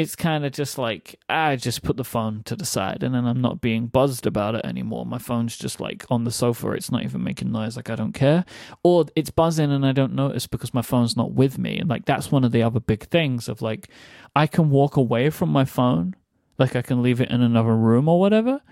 it's 0.00 0.16
kind 0.16 0.46
of 0.46 0.52
just 0.52 0.78
like 0.78 1.20
I 1.28 1.56
just 1.56 1.82
put 1.82 1.98
the 1.98 2.04
phone 2.04 2.42
to 2.44 2.56
the 2.56 2.64
side 2.64 3.02
and 3.02 3.14
then 3.14 3.26
I'm 3.26 3.42
not 3.42 3.60
being 3.60 3.86
buzzed 3.86 4.26
about 4.26 4.54
it 4.54 4.64
anymore. 4.64 5.04
My 5.04 5.18
phone's 5.18 5.58
just 5.58 5.78
like 5.78 6.06
on 6.08 6.24
the 6.24 6.30
sofa, 6.30 6.70
it's 6.70 6.90
not 6.90 7.04
even 7.04 7.22
making 7.22 7.52
noise, 7.52 7.76
like 7.76 7.90
I 7.90 7.96
don't 7.96 8.14
care. 8.14 8.46
Or 8.82 9.04
it's 9.14 9.28
buzzing 9.28 9.70
and 9.70 9.84
I 9.84 9.92
don't 9.92 10.14
notice 10.14 10.46
because 10.46 10.72
my 10.72 10.80
phone's 10.80 11.18
not 11.18 11.32
with 11.32 11.58
me. 11.58 11.76
And 11.78 11.90
like 11.90 12.06
that's 12.06 12.32
one 12.32 12.44
of 12.44 12.52
the 12.52 12.62
other 12.62 12.80
big 12.80 13.08
things 13.08 13.46
of 13.46 13.60
like 13.60 13.90
I 14.34 14.46
can 14.46 14.70
walk 14.70 14.96
away 14.96 15.28
from 15.28 15.50
my 15.50 15.66
phone, 15.66 16.16
like 16.58 16.74
I 16.74 16.80
can 16.80 17.02
leave 17.02 17.20
it 17.20 17.30
in 17.30 17.42
another 17.42 17.76
room 17.76 18.08
or 18.08 18.18
whatever, 18.18 18.62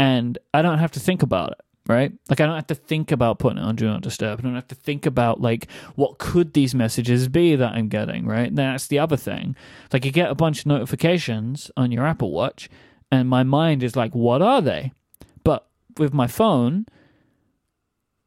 and 0.00 0.36
I 0.52 0.62
don't 0.62 0.78
have 0.78 0.92
to 0.92 1.00
think 1.00 1.22
about 1.22 1.52
it. 1.52 1.60
Right? 1.88 2.12
Like 2.30 2.40
I 2.40 2.46
don't 2.46 2.54
have 2.54 2.68
to 2.68 2.76
think 2.76 3.10
about 3.10 3.40
putting 3.40 3.58
it 3.58 3.64
on 3.64 3.74
do 3.74 3.88
not 3.88 4.02
disturb. 4.02 4.38
I 4.38 4.42
don't 4.42 4.54
have 4.54 4.68
to 4.68 4.74
think 4.76 5.04
about 5.04 5.40
like 5.40 5.68
what 5.96 6.18
could 6.18 6.52
these 6.52 6.76
messages 6.76 7.26
be 7.28 7.56
that 7.56 7.72
I'm 7.72 7.88
getting, 7.88 8.24
right? 8.24 8.46
And 8.46 8.58
that's 8.58 8.86
the 8.86 9.00
other 9.00 9.16
thing. 9.16 9.56
Like 9.92 10.04
you 10.04 10.12
get 10.12 10.30
a 10.30 10.36
bunch 10.36 10.60
of 10.60 10.66
notifications 10.66 11.72
on 11.76 11.90
your 11.90 12.06
Apple 12.06 12.30
Watch 12.30 12.70
and 13.10 13.28
my 13.28 13.42
mind 13.42 13.82
is 13.82 13.96
like, 13.96 14.14
what 14.14 14.40
are 14.40 14.62
they? 14.62 14.92
But 15.44 15.66
with 15.98 16.14
my 16.14 16.26
phone, 16.26 16.86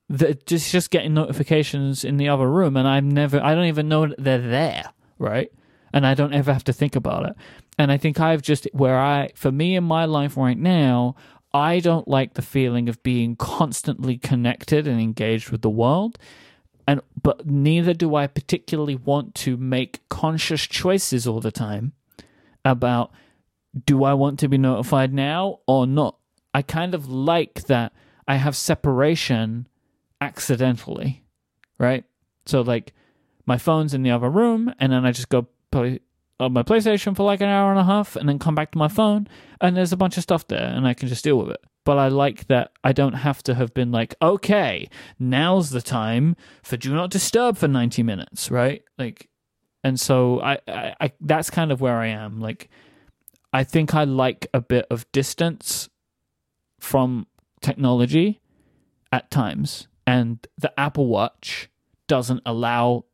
the, 0.10 0.36
just 0.46 0.72
just 0.72 0.92
getting 0.92 1.14
notifications 1.14 2.04
in 2.04 2.18
the 2.18 2.30
other 2.30 2.50
room 2.50 2.78
and 2.78 2.88
I'm 2.88 3.10
never 3.10 3.42
I 3.42 3.56
don't 3.56 3.66
even 3.66 3.88
know 3.88 4.08
that 4.08 4.20
they're 4.20 4.38
there, 4.40 4.92
right? 5.18 5.52
And 5.92 6.06
I 6.06 6.14
don't 6.14 6.34
ever 6.34 6.54
have 6.54 6.66
to 6.66 6.74
think 6.74 6.96
about 6.96 7.26
it. 7.26 7.36
And 7.78 7.92
I 7.92 7.98
think 7.98 8.20
I've 8.20 8.42
just 8.42 8.68
where 8.74 9.00
I 9.00 9.32
for 9.36 9.52
me 9.52 9.76
in 9.76 9.84
my 9.84 10.06
life 10.06 10.38
right 10.38 10.58
now, 10.58 11.16
I 11.56 11.80
don't 11.80 12.06
like 12.06 12.34
the 12.34 12.42
feeling 12.42 12.90
of 12.90 13.02
being 13.02 13.38
constantly 13.38 14.18
connected 14.18 14.90
and 14.90 15.00
engaged 15.00 15.52
with 15.52 15.62
the 15.62 15.70
world. 15.70 16.20
And 16.86 17.00
but 17.24 17.46
neither 17.46 17.94
do 17.94 18.14
I 18.14 18.28
particularly 18.28 18.96
want 18.96 19.36
to 19.36 19.56
make 19.56 20.02
conscious 20.10 20.64
choices 20.64 21.26
all 21.26 21.40
the 21.40 21.54
time 21.54 21.94
about 22.66 23.12
do 23.86 24.04
I 24.04 24.14
want 24.14 24.38
to 24.40 24.50
be 24.50 24.58
notified 24.58 25.14
now 25.14 25.60
or 25.66 25.88
not. 25.88 26.18
I 26.54 26.62
kind 26.62 26.94
of 26.94 27.08
like 27.08 27.64
that 27.64 27.94
I 28.28 28.36
have 28.36 28.58
separation 28.58 29.70
accidentally, 30.20 31.24
right? 31.80 32.04
So 32.46 32.62
like 32.62 32.94
my 33.46 33.58
phone's 33.58 33.94
in 33.94 34.04
the 34.04 34.12
other 34.12 34.30
room 34.30 34.74
and 34.78 34.92
then 34.92 35.06
I 35.06 35.14
just 35.14 35.30
go 35.30 35.48
play 35.72 36.02
on 36.40 36.54
my 36.54 36.64
PlayStation 36.64 37.16
for 37.16 37.24
like 37.24 37.42
an 37.42 37.50
hour 37.50 37.72
and 37.72 37.80
a 37.80 37.84
half 37.84 38.16
and 38.16 38.28
then 38.28 38.40
come 38.40 38.56
back 38.56 38.72
to 38.72 38.78
my 38.78 38.88
phone 38.88 39.28
and 39.62 39.76
there's 39.76 39.94
a 39.94 39.98
bunch 39.98 40.18
of 40.18 40.24
stuff 40.24 40.48
there 40.48 40.68
and 40.68 40.88
I 40.88 40.94
can 40.94 41.08
just 41.08 41.24
deal 41.24 41.38
with 41.38 41.52
it. 41.52 41.62
But 41.86 41.98
I 41.98 42.08
like 42.08 42.48
that 42.48 42.72
I 42.84 42.94
don't 42.94 43.14
have 43.14 43.44
to 43.44 43.56
have 43.56 43.74
been 43.74 43.92
like, 43.92 44.16
okay, 44.22 44.90
now's 45.20 45.70
the 45.70 45.82
time 45.82 46.36
for 46.64 46.78
do 46.78 46.94
not 46.94 47.12
disturb 47.12 47.58
for 47.58 47.68
90 47.68 48.04
minutes, 48.04 48.50
right? 48.52 48.84
Like, 48.98 49.30
and 49.84 50.00
so 50.00 50.42
I, 50.42 50.58
I, 50.68 50.96
I 51.00 51.12
that's 51.22 51.50
kind 51.50 51.72
of 51.72 51.80
where 51.80 51.98
I 51.98 52.08
am. 52.08 52.42
Like, 52.42 52.70
I 53.54 53.64
think 53.64 53.94
I 53.94 54.04
like 54.04 54.48
a 54.54 54.62
bit 54.62 54.88
of 54.90 55.10
distance 55.12 55.90
from 56.80 57.28
technology 57.62 58.42
at 59.12 59.32
times. 59.32 59.88
And 60.08 60.46
the 60.58 60.78
Apple 60.80 61.08
Watch 61.08 61.70
doesn't 62.08 62.42
allow 62.46 63.06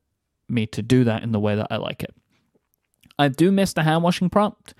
me 0.49 0.65
to 0.67 0.81
do 0.81 1.03
that 1.03 1.23
in 1.23 1.31
the 1.31 1.39
way 1.39 1.55
that 1.55 1.67
I 1.69 1.77
like 1.77 2.03
it. 2.03 2.13
I 3.21 3.27
do 3.27 3.51
miss 3.51 3.73
the 3.73 3.83
hand 3.83 4.03
washing 4.03 4.29
prompt. 4.29 4.73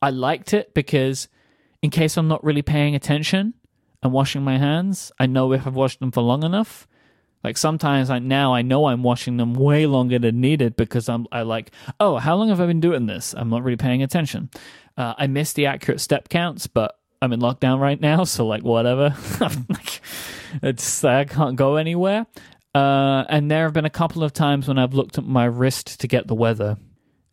I 0.00 0.10
liked 0.10 0.54
it 0.54 0.74
because, 0.74 1.28
in 1.82 1.90
case 1.90 2.16
I'm 2.16 2.28
not 2.28 2.44
really 2.44 2.62
paying 2.62 2.94
attention 2.94 3.54
and 4.02 4.12
washing 4.12 4.42
my 4.42 4.58
hands, 4.58 5.12
I 5.18 5.26
know 5.26 5.52
if 5.52 5.66
I've 5.66 5.74
washed 5.74 6.00
them 6.00 6.12
for 6.12 6.22
long 6.22 6.44
enough. 6.44 6.86
Like 7.42 7.56
sometimes 7.56 8.10
I 8.10 8.18
now 8.18 8.54
I 8.54 8.62
know 8.62 8.86
I'm 8.86 9.02
washing 9.02 9.38
them 9.38 9.54
way 9.54 9.86
longer 9.86 10.18
than 10.18 10.40
needed 10.40 10.76
because 10.76 11.08
I'm 11.08 11.26
I 11.32 11.40
like 11.40 11.70
oh 11.98 12.18
how 12.18 12.36
long 12.36 12.50
have 12.50 12.60
I 12.60 12.66
been 12.66 12.80
doing 12.80 13.06
this? 13.06 13.34
I'm 13.34 13.48
not 13.48 13.64
really 13.64 13.78
paying 13.78 14.02
attention. 14.02 14.50
Uh, 14.96 15.14
I 15.16 15.26
miss 15.26 15.54
the 15.54 15.66
accurate 15.66 16.00
step 16.00 16.28
counts, 16.28 16.66
but 16.66 16.98
I'm 17.22 17.32
in 17.32 17.40
lockdown 17.40 17.80
right 17.80 18.00
now, 18.10 18.24
so 18.24 18.46
like 18.46 18.62
whatever. 18.62 19.16
it's 20.62 21.02
I 21.02 21.24
can't 21.24 21.56
go 21.56 21.76
anywhere. 21.76 22.26
Uh, 22.74 23.24
and 23.28 23.50
there 23.50 23.64
have 23.64 23.72
been 23.72 23.84
a 23.84 23.90
couple 23.90 24.22
of 24.22 24.32
times 24.32 24.68
when 24.68 24.78
I've 24.78 24.94
looked 24.94 25.18
at 25.18 25.24
my 25.24 25.44
wrist 25.44 25.98
to 26.00 26.06
get 26.06 26.28
the 26.28 26.36
weather, 26.36 26.76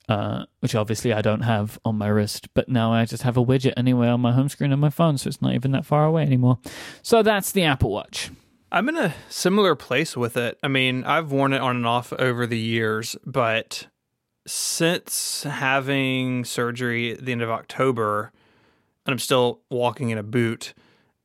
uh, 0.08 0.46
which 0.60 0.76
obviously 0.76 1.14
I 1.14 1.22
don't 1.22 1.42
have 1.42 1.80
on 1.84 1.98
my 1.98 2.08
wrist, 2.08 2.54
but 2.54 2.70
now 2.70 2.94
I 2.94 3.06
just 3.06 3.24
have 3.24 3.38
a 3.38 3.44
widget 3.44 3.74
anyway 3.76 4.08
on 4.08 4.22
my 4.22 4.32
home 4.32 4.50
screen 4.50 4.72
on 4.72 4.80
my 4.80 4.90
phone, 4.90 5.18
so 5.18 5.28
it's 5.28 5.42
not 5.42 5.54
even 5.54 5.72
that 5.72 5.86
far 5.86 6.06
away 6.06 6.24
anymore. 6.24 6.60
So 7.02 7.22
that's 7.24 7.52
the 7.52 7.64
Apple 7.64 7.92
Watch. 7.92 8.32
I'm 8.72 8.90
in 8.90 8.98
a 8.98 9.14
similar 9.30 9.76
place 9.76 10.18
with 10.18 10.36
it. 10.36 10.58
I 10.62 10.68
mean, 10.68 11.04
I've 11.06 11.32
worn 11.32 11.54
it 11.54 11.62
on 11.62 11.78
and 11.78 11.88
off 11.88 12.12
over 12.14 12.46
the 12.46 12.58
years, 12.58 13.16
but 13.26 13.88
since 14.46 15.44
having 15.44 16.46
surgery 16.46 17.14
at 17.14 17.26
the 17.26 17.32
end 17.32 17.42
of 17.42 17.50
October, 17.50 18.32
and 19.06 19.14
I'm 19.14 19.20
still 19.20 19.62
walking 19.70 20.10
in 20.10 20.18
a 20.18 20.24
boot, 20.24 20.74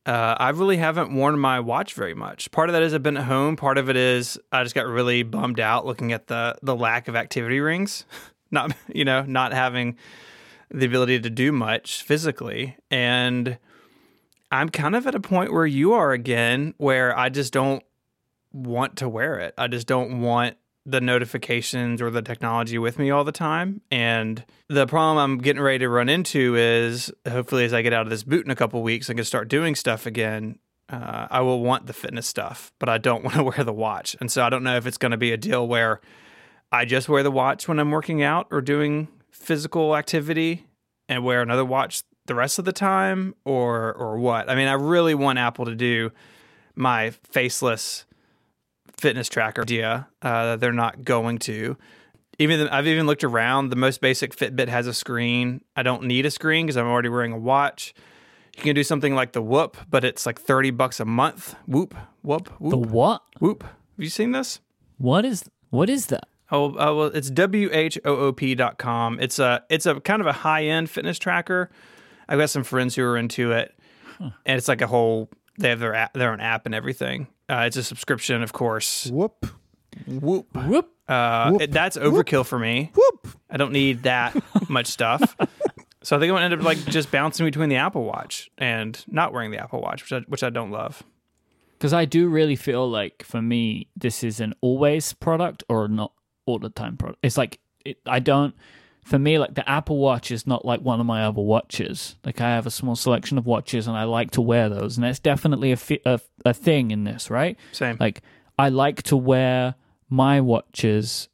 uh, 0.05 0.35
I 0.37 0.49
really 0.49 0.77
haven't 0.77 1.13
worn 1.15 1.39
my 1.39 1.59
watch 1.61 1.93
very 1.93 2.13
much. 2.13 2.51
Part 2.51 2.69
of 2.69 2.73
that 2.73 2.83
is 2.83 2.93
I've 2.93 3.03
been 3.03 3.17
at 3.17 3.23
home. 3.23 3.55
Part 3.55 3.77
of 3.77 3.89
it 3.89 3.95
is 3.95 4.37
I 4.51 4.63
just 4.63 4.75
got 4.75 4.85
really 4.85 5.23
bummed 5.23 5.61
out 5.61 5.85
looking 5.85 6.11
at 6.11 6.27
the 6.27 6.57
the 6.61 6.75
lack 6.75 7.07
of 7.07 7.15
activity 7.15 7.61
rings, 7.61 8.05
not 8.53 8.73
you 8.93 9.03
know 9.03 9.23
not 9.23 9.53
having 9.53 9.97
the 10.71 10.85
ability 10.85 11.19
to 11.19 11.29
do 11.29 11.51
much 11.51 12.03
physically, 12.03 12.77
and 12.89 13.57
I'm 14.51 14.69
kind 14.69 14.95
of 14.95 15.07
at 15.07 15.15
a 15.15 15.19
point 15.19 15.51
where 15.51 15.65
you 15.65 15.93
are 15.93 16.11
again, 16.11 16.73
where 16.77 17.17
I 17.17 17.29
just 17.29 17.51
don't 17.53 17.83
want 18.51 18.97
to 18.97 19.09
wear 19.09 19.39
it. 19.39 19.53
I 19.57 19.67
just 19.67 19.87
don't 19.87 20.21
want 20.21 20.57
the 20.85 21.01
notifications 21.01 22.01
or 22.01 22.11
the 22.11 22.21
technology 22.21 22.77
with 22.77 22.99
me 22.99 23.09
all 23.09 23.23
the 23.23 23.31
time. 23.31 23.81
And 23.89 24.43
the 24.67 24.85
problem 24.85 25.17
I'm 25.17 25.37
getting 25.39 25.61
ready 25.61 25.79
to 25.79 25.89
run 25.89 26.09
into 26.09 26.55
is 26.55 27.11
hopefully 27.27 27.65
as 27.65 27.73
I 27.73 27.81
get 27.81 27.93
out 27.93 28.01
of 28.01 28.09
this 28.09 28.23
boot 28.23 28.45
in 28.45 28.51
a 28.51 28.55
couple 28.55 28.83
weeks 28.83 29.09
and 29.09 29.17
can 29.17 29.25
start 29.25 29.47
doing 29.47 29.75
stuff 29.75 30.05
again, 30.05 30.59
uh, 30.89 31.27
I 31.31 31.41
will 31.41 31.61
want 31.61 31.87
the 31.87 31.93
fitness 31.93 32.27
stuff, 32.27 32.73
but 32.79 32.89
I 32.89 32.97
don't 32.97 33.23
want 33.23 33.37
to 33.37 33.43
wear 33.43 33.63
the 33.63 33.73
watch. 33.73 34.15
And 34.19 34.31
so 34.31 34.43
I 34.43 34.49
don't 34.49 34.63
know 34.63 34.75
if 34.75 34.85
it's 34.85 34.97
going 34.97 35.11
to 35.11 35.17
be 35.17 35.31
a 35.31 35.37
deal 35.37 35.67
where 35.67 36.01
I 36.73 36.85
just 36.85 37.07
wear 37.07 37.21
the 37.21 37.31
watch 37.31 37.67
when 37.67 37.79
I'm 37.79 37.91
working 37.91 38.23
out 38.23 38.47
or 38.49 38.59
doing 38.59 39.07
physical 39.29 39.95
activity 39.95 40.65
and 41.07 41.23
wear 41.23 41.41
another 41.41 41.63
watch 41.63 42.01
the 42.25 42.33
rest 42.33 42.57
of 42.57 42.65
the 42.65 42.73
time 42.73 43.35
or 43.45 43.93
or 43.93 44.17
what. 44.17 44.49
I 44.49 44.55
mean, 44.55 44.67
I 44.67 44.73
really 44.73 45.13
want 45.13 45.37
Apple 45.37 45.65
to 45.65 45.75
do 45.75 46.11
my 46.75 47.11
faceless 47.11 48.05
fitness 48.97 49.29
tracker 49.29 49.61
idea. 49.61 50.07
Uh, 50.21 50.55
they're 50.55 50.71
not 50.71 51.03
going 51.05 51.37
to. 51.39 51.77
Even 52.39 52.67
I've 52.69 52.87
even 52.87 53.05
looked 53.05 53.23
around. 53.23 53.69
The 53.69 53.75
most 53.75 54.01
basic 54.01 54.35
Fitbit 54.35 54.67
has 54.67 54.87
a 54.87 54.93
screen. 54.93 55.61
I 55.75 55.83
don't 55.83 56.03
need 56.03 56.25
a 56.25 56.31
screen 56.31 56.65
because 56.65 56.77
I'm 56.77 56.87
already 56.87 57.09
wearing 57.09 57.33
a 57.33 57.37
watch. 57.37 57.93
You 58.57 58.63
can 58.63 58.73
do 58.75 58.83
something 58.83 59.13
like 59.13 59.33
the 59.33 59.41
Whoop, 59.41 59.77
but 59.89 60.03
it's 60.03 60.25
like 60.25 60.41
thirty 60.41 60.71
bucks 60.71 60.99
a 60.99 61.05
month. 61.05 61.55
Whoop, 61.67 61.93
whoop, 62.23 62.49
whoop, 62.59 62.71
The 62.71 62.77
what? 62.77 63.21
whoop. 63.39 63.61
Have 63.63 63.73
you 63.97 64.09
seen 64.09 64.31
this? 64.31 64.59
What 64.97 65.23
is 65.25 65.43
what 65.69 65.89
is 65.89 66.07
that? 66.07 66.27
Oh, 66.53 66.69
uh, 66.77 66.93
well, 66.93 67.03
it's 67.07 67.29
w 67.31 67.69
h 67.73 67.97
o 68.05 68.15
o 68.15 68.31
p 68.31 68.53
dot 68.55 68.77
com. 68.77 69.19
It's 69.19 69.39
a 69.39 69.63
it's 69.69 69.85
a 69.87 69.99
kind 69.99 70.21
of 70.21 70.27
a 70.27 70.31
high 70.33 70.65
end 70.65 70.89
fitness 70.89 71.17
tracker. 71.19 71.69
I've 72.29 72.37
got 72.39 72.49
some 72.51 72.63
friends 72.63 72.95
who 72.95 73.03
are 73.03 73.17
into 73.17 73.51
it, 73.51 73.73
and 74.19 74.31
it's 74.57 74.67
like 74.67 74.81
a 74.81 74.87
whole. 74.87 75.29
They 75.59 75.69
have 75.69 75.79
their 75.79 75.93
app, 75.95 76.13
their 76.13 76.31
own 76.31 76.39
app 76.39 76.65
and 76.65 76.73
everything. 76.75 77.27
Uh, 77.49 77.63
it's 77.67 77.77
a 77.77 77.83
subscription, 77.83 78.41
of 78.43 78.53
course. 78.53 79.07
Whoop. 79.07 79.45
Whoop. 80.07 80.47
Whoop. 80.55 80.89
Uh, 81.07 81.51
Whoop. 81.51 81.61
it- 81.63 81.71
that's 81.71 81.97
overkill 81.97 82.45
for 82.45 82.57
me. 82.59 82.91
Whoop. 82.95 83.27
I 83.49 83.57
don't 83.57 83.71
need 83.73 84.03
that 84.03 84.35
much 84.69 84.87
stuff. 84.87 85.35
So 86.03 86.15
I 86.15 86.19
think 86.19 86.29
I'm 86.31 86.35
gonna 86.35 86.45
end 86.45 86.53
up 86.55 86.61
like 86.63 86.77
just 86.85 87.11
bouncing 87.11 87.45
between 87.45 87.69
the 87.69 87.75
Apple 87.77 88.03
Watch 88.03 88.49
and 88.57 89.03
not 89.07 89.31
wearing 89.33 89.51
the 89.51 89.57
Apple 89.59 89.81
Watch, 89.81 90.03
which 90.03 90.13
I, 90.13 90.19
which 90.27 90.43
I 90.43 90.49
don't 90.49 90.71
love. 90.71 91.03
because 91.77 91.93
I 91.93 92.05
do 92.05 92.27
really 92.27 92.55
feel 92.55 92.89
like 92.89 93.23
for 93.23 93.41
me 93.41 93.87
this 93.95 94.23
is 94.23 94.39
an 94.39 94.53
always 94.61 95.13
product 95.13 95.63
or 95.69 95.87
not 95.87 96.11
all 96.45 96.59
the 96.59 96.69
time 96.69 96.97
product. 96.97 97.19
It's 97.23 97.37
like 97.37 97.59
it, 97.85 97.97
I 98.05 98.19
don't. 98.19 98.55
For 99.03 99.19
me, 99.19 99.37
like 99.37 99.53
the 99.53 99.69
Apple 99.69 99.97
Watch 99.97 100.31
is 100.31 100.47
not 100.47 100.63
like 100.63 100.79
one 100.79 101.01
of 101.01 101.05
my 101.05 101.25
other 101.25 101.41
watches. 101.41 102.15
Like 102.23 102.39
I 102.39 102.51
have 102.51 102.65
a 102.65 102.71
small 102.71 102.95
selection 102.95 103.37
of 103.37 103.45
watches, 103.45 103.87
and 103.87 103.97
I 103.97 104.05
like 104.05 104.31
to 104.31 104.41
wear 104.41 104.69
those, 104.69 104.97
and 104.97 105.03
that's 105.03 105.19
definitely 105.19 105.71
a 105.73 105.77
fi- 105.77 106.01
a, 106.05 106.21
a 106.45 106.53
thing 106.53 106.91
in 106.91 107.03
this, 107.03 107.29
right? 107.29 107.57
Same. 107.73 107.97
Like 107.99 108.21
I 108.57 108.69
like 108.69 109.03
to 109.03 109.17
wear 109.17 109.75
my 110.09 110.39
watches 110.39 111.27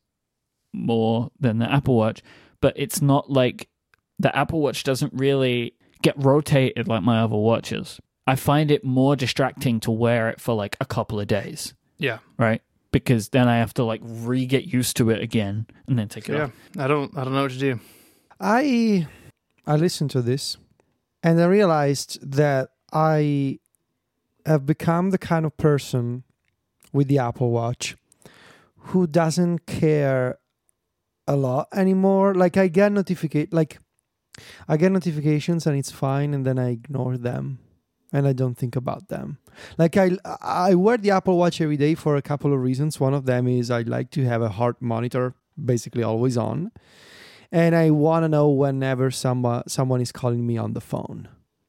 more 0.73 1.31
than 1.39 1.59
the 1.59 1.71
Apple 1.71 1.95
Watch, 1.95 2.23
but 2.61 2.73
it's 2.75 3.01
not 3.01 3.29
like 3.29 3.69
the 4.17 4.35
Apple 4.35 4.61
Watch 4.61 4.83
doesn't 4.83 5.13
really 5.13 5.75
get 6.01 6.15
rotated 6.17 6.87
like 6.87 7.03
my 7.03 7.21
other 7.21 7.35
watches. 7.35 7.99
I 8.25 8.35
find 8.35 8.69
it 8.69 8.83
more 8.83 9.15
distracting 9.15 9.79
to 9.81 9.91
wear 9.91 10.29
it 10.29 10.39
for 10.39 10.53
like 10.53 10.77
a 10.79 10.85
couple 10.85 11.19
of 11.19 11.27
days, 11.27 11.73
yeah. 11.97 12.19
right? 12.37 12.61
Because 12.91 13.29
then 13.29 13.47
I 13.47 13.57
have 13.57 13.73
to 13.75 13.83
like 13.83 14.01
re 14.03 14.45
get 14.45 14.65
used 14.65 14.97
to 14.97 15.09
it 15.11 15.21
again 15.21 15.67
and 15.87 15.97
then 15.99 16.07
take 16.07 16.27
it 16.29 16.33
Yeah. 16.33 16.45
off. 16.45 16.51
I 16.77 16.87
don't 16.87 17.15
I 17.17 17.23
don't 17.23 17.33
know 17.33 17.43
what 17.43 17.51
to 17.51 17.59
do. 17.59 17.79
I 18.39 19.07
I 19.67 19.75
listened 19.75 20.09
to 20.11 20.21
this 20.21 20.57
and 21.21 21.39
I 21.39 21.45
realized 21.45 22.17
that 22.31 22.69
I 22.91 23.59
have 24.45 24.65
become 24.65 25.11
the 25.11 25.17
kind 25.19 25.45
of 25.45 25.55
person 25.57 26.23
with 26.91 27.07
the 27.07 27.19
Apple 27.19 27.51
Watch 27.51 27.95
who 28.91 29.05
doesn't 29.05 29.67
care 29.67 30.39
a 31.27 31.35
lot 31.35 31.67
anymore. 31.73 32.33
Like 32.33 32.57
I 32.57 32.67
get 32.69 32.91
notificate 32.91 33.53
like 33.53 33.77
I 34.67 34.77
get 34.77 34.91
notifications 34.91 35.67
and 35.67 35.77
it's 35.77 35.91
fine 35.91 36.33
and 36.33 36.43
then 36.45 36.57
I 36.57 36.69
ignore 36.71 37.17
them 37.17 37.59
and 38.11 38.27
I 38.27 38.33
don't 38.33 38.55
think 38.55 38.75
about 38.75 39.07
them. 39.09 39.37
Like 39.77 39.97
I 39.97 40.11
I 40.41 40.75
wear 40.75 40.97
the 40.97 41.11
Apple 41.11 41.37
Watch 41.37 41.61
every 41.61 41.77
day 41.77 41.95
for 41.95 42.15
a 42.15 42.21
couple 42.21 42.53
of 42.53 42.61
reasons. 42.61 42.99
One 42.99 43.13
of 43.13 43.25
them 43.25 43.47
is 43.47 43.69
I 43.69 43.81
like 43.81 44.09
to 44.11 44.25
have 44.25 44.41
a 44.41 44.49
heart 44.49 44.81
monitor 44.81 45.35
basically 45.63 46.03
always 46.03 46.37
on 46.37 46.71
and 47.51 47.75
I 47.75 47.89
want 47.89 48.23
to 48.23 48.29
know 48.29 48.49
whenever 48.49 49.11
someone 49.11 49.67
someone 49.67 50.01
is 50.01 50.11
calling 50.11 50.45
me 50.45 50.57
on 50.57 50.73
the 50.73 50.81
phone. 50.81 51.27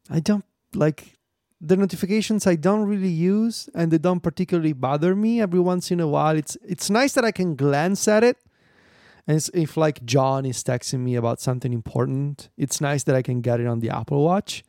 I 0.09 0.21
don't 0.21 0.45
like 0.75 1.19
the 1.61 1.77
notifications 1.77 2.47
I 2.47 2.57
don't 2.57 2.87
really 2.87 3.11
use 3.11 3.69
and 3.75 3.91
they 3.91 3.99
don't 3.99 4.21
particularly 4.21 4.73
bother 4.73 5.15
me 5.15 5.41
every 5.41 5.61
once 5.61 5.91
in 5.91 6.01
a 6.01 6.09
while. 6.09 6.37
It's 6.37 6.57
it's 6.67 6.91
nice 6.91 7.15
that 7.15 7.25
I 7.25 7.33
can 7.33 7.57
glance 7.57 8.07
at 8.09 8.25
it. 8.25 8.37
And 9.27 9.47
if 9.55 9.77
like 9.77 10.05
John 10.05 10.45
is 10.45 10.63
texting 10.65 11.01
me 11.01 11.15
about 11.15 11.41
something 11.41 11.73
important, 11.73 12.49
it's 12.57 12.81
nice 12.81 13.05
that 13.05 13.15
I 13.15 13.23
can 13.23 13.41
get 13.41 13.61
it 13.61 13.67
on 13.67 13.81
the 13.81 13.91
Apple 13.91 14.25
Watch. 14.25 14.65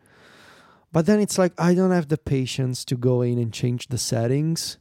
But 0.91 1.05
then 1.05 1.19
it's 1.19 1.37
like 1.37 1.53
I 1.57 1.73
don't 1.73 1.91
have 1.91 2.09
the 2.09 2.17
patience 2.17 2.83
to 2.85 2.95
go 2.95 3.21
in 3.21 3.37
and 3.37 3.53
change 3.53 3.87
the 3.87 3.97
settings 3.97 4.77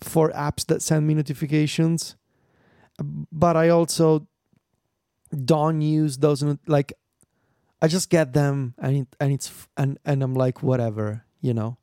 for 0.00 0.30
apps 0.30 0.66
that 0.66 0.82
send 0.82 1.06
me 1.06 1.14
notifications. 1.14 2.16
But 3.00 3.56
I 3.56 3.68
also 3.68 4.26
don't 5.44 5.80
use 5.80 6.18
those 6.18 6.44
like 6.66 6.92
I 7.80 7.86
just 7.86 8.10
get 8.10 8.32
them 8.32 8.74
and 8.78 8.96
it, 8.96 9.08
and 9.20 9.32
it's 9.32 9.68
and 9.76 9.98
and 10.04 10.22
I'm 10.22 10.34
like 10.34 10.62
whatever, 10.62 11.24
you 11.40 11.54
know. 11.54 11.78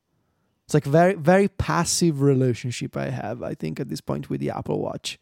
It's 0.66 0.74
like 0.74 0.84
very 0.84 1.14
very 1.14 1.48
passive 1.48 2.22
relationship 2.22 2.98
I 2.98 3.10
have 3.10 3.42
I 3.42 3.54
think 3.54 3.80
at 3.80 3.88
this 3.88 4.02
point 4.02 4.30
with 4.30 4.42
the 4.42 4.50
Apple 4.50 4.82
Watch. 4.82 5.20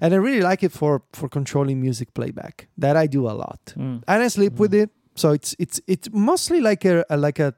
And 0.00 0.14
I 0.14 0.16
really 0.16 0.40
like 0.40 0.62
it 0.62 0.72
for 0.72 1.02
for 1.12 1.28
controlling 1.28 1.82
music 1.82 2.14
playback. 2.14 2.68
That 2.78 2.96
I 2.96 3.06
do 3.06 3.28
a 3.28 3.36
lot. 3.36 3.74
Mm. 3.76 4.02
And 4.08 4.22
I 4.22 4.28
sleep 4.28 4.54
with 4.54 4.72
it. 4.72 4.90
So 5.16 5.32
it's 5.32 5.54
it's 5.58 5.80
it's 5.86 6.08
mostly 6.12 6.60
like 6.60 6.86
a, 6.86 7.04
a 7.10 7.16
like 7.18 7.38
a 7.38 7.54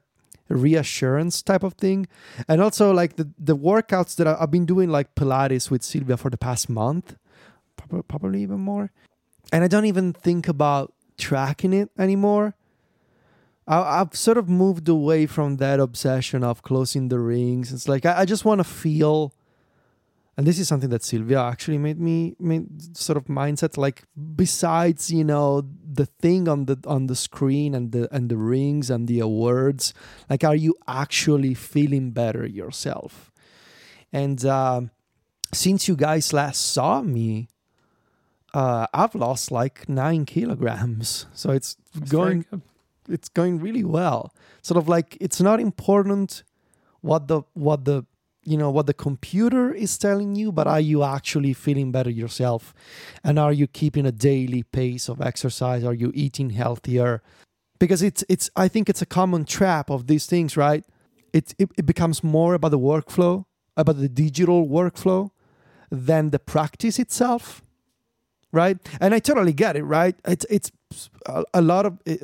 reassurance 0.55 1.41
type 1.41 1.63
of 1.63 1.73
thing. 1.73 2.07
And 2.47 2.61
also 2.61 2.91
like 2.91 3.15
the 3.15 3.29
the 3.37 3.55
workouts 3.55 4.15
that 4.17 4.27
I've 4.27 4.51
been 4.51 4.65
doing 4.65 4.89
like 4.89 5.15
Pilates 5.15 5.69
with 5.69 5.83
Sylvia 5.83 6.17
for 6.17 6.29
the 6.29 6.37
past 6.37 6.69
month, 6.69 7.15
probably 8.07 8.41
even 8.41 8.59
more 8.59 8.91
and 9.51 9.63
I 9.63 9.67
don't 9.67 9.85
even 9.85 10.13
think 10.13 10.47
about 10.47 10.93
tracking 11.17 11.73
it 11.73 11.89
anymore. 11.97 12.55
I, 13.67 14.01
I've 14.01 14.15
sort 14.15 14.37
of 14.37 14.49
moved 14.49 14.87
away 14.87 15.25
from 15.25 15.57
that 15.57 15.79
obsession 15.79 16.43
of 16.43 16.61
closing 16.61 17.09
the 17.09 17.19
rings. 17.19 17.73
It's 17.73 17.87
like 17.87 18.05
I 18.05 18.25
just 18.25 18.45
want 18.45 18.59
to 18.59 18.63
feel, 18.63 19.33
and 20.39 20.47
this 20.47 20.57
is 20.57 20.69
something 20.69 20.89
that 20.91 21.03
Sylvia 21.03 21.41
actually 21.41 21.77
made 21.77 21.99
me 21.99 22.33
made 22.39 22.95
sort 22.95 23.17
of 23.17 23.25
mindset. 23.25 23.77
Like 23.77 24.03
besides, 24.37 25.11
you 25.11 25.25
know, 25.25 25.67
the 25.83 26.05
thing 26.05 26.47
on 26.47 26.63
the 26.63 26.79
on 26.85 27.07
the 27.07 27.15
screen 27.17 27.75
and 27.75 27.91
the 27.91 28.07
and 28.15 28.29
the 28.29 28.37
rings 28.37 28.89
and 28.89 29.09
the 29.09 29.19
awards, 29.19 29.93
like 30.29 30.45
are 30.45 30.55
you 30.55 30.75
actually 30.87 31.55
feeling 31.55 32.11
better 32.11 32.45
yourself? 32.45 33.33
And 34.13 34.45
um, 34.45 34.91
since 35.53 35.89
you 35.89 35.97
guys 35.97 36.31
last 36.31 36.71
saw 36.71 37.01
me, 37.01 37.49
uh, 38.53 38.87
I've 38.93 39.15
lost 39.15 39.51
like 39.51 39.89
nine 39.89 40.25
kilograms. 40.25 41.25
So 41.33 41.51
it's 41.51 41.75
That's 41.95 42.09
going 42.09 42.45
it's 43.09 43.27
going 43.27 43.59
really 43.59 43.83
well. 43.83 44.33
Sort 44.61 44.77
of 44.77 44.87
like 44.87 45.17
it's 45.19 45.41
not 45.41 45.59
important 45.59 46.43
what 47.01 47.27
the 47.27 47.41
what 47.55 47.83
the 47.83 48.05
you 48.49 48.57
know 48.57 48.71
what 48.71 48.87
the 48.87 48.93
computer 48.93 49.71
is 49.71 49.97
telling 49.97 50.35
you, 50.35 50.51
but 50.51 50.65
are 50.67 50.79
you 50.79 51.03
actually 51.03 51.53
feeling 51.53 51.91
better 51.91 52.09
yourself? 52.09 52.73
And 53.23 53.37
are 53.37 53.53
you 53.53 53.67
keeping 53.67 54.05
a 54.05 54.11
daily 54.11 54.63
pace 54.63 55.07
of 55.07 55.21
exercise? 55.21 55.83
Are 55.83 55.93
you 55.93 56.11
eating 56.15 56.49
healthier? 56.49 57.21
Because 57.77 58.01
it's 58.01 58.23
it's 58.27 58.49
I 58.55 58.67
think 58.67 58.89
it's 58.89 59.01
a 59.01 59.05
common 59.05 59.45
trap 59.45 59.89
of 59.89 60.07
these 60.07 60.25
things, 60.25 60.57
right? 60.57 60.83
It 61.31 61.53
it, 61.59 61.69
it 61.77 61.85
becomes 61.85 62.23
more 62.23 62.55
about 62.55 62.71
the 62.71 62.79
workflow, 62.79 63.45
about 63.77 63.97
the 63.97 64.09
digital 64.09 64.67
workflow 64.67 65.29
than 65.91 66.31
the 66.31 66.39
practice 66.39 66.99
itself 66.99 67.61
right 68.51 68.77
and 68.99 69.13
i 69.13 69.19
totally 69.19 69.53
get 69.53 69.75
it 69.75 69.83
right 69.83 70.15
it's 70.25 70.45
it's 70.49 70.71
a, 71.25 71.43
a 71.53 71.61
lot 71.61 71.85
of 71.85 71.99
it, 72.05 72.21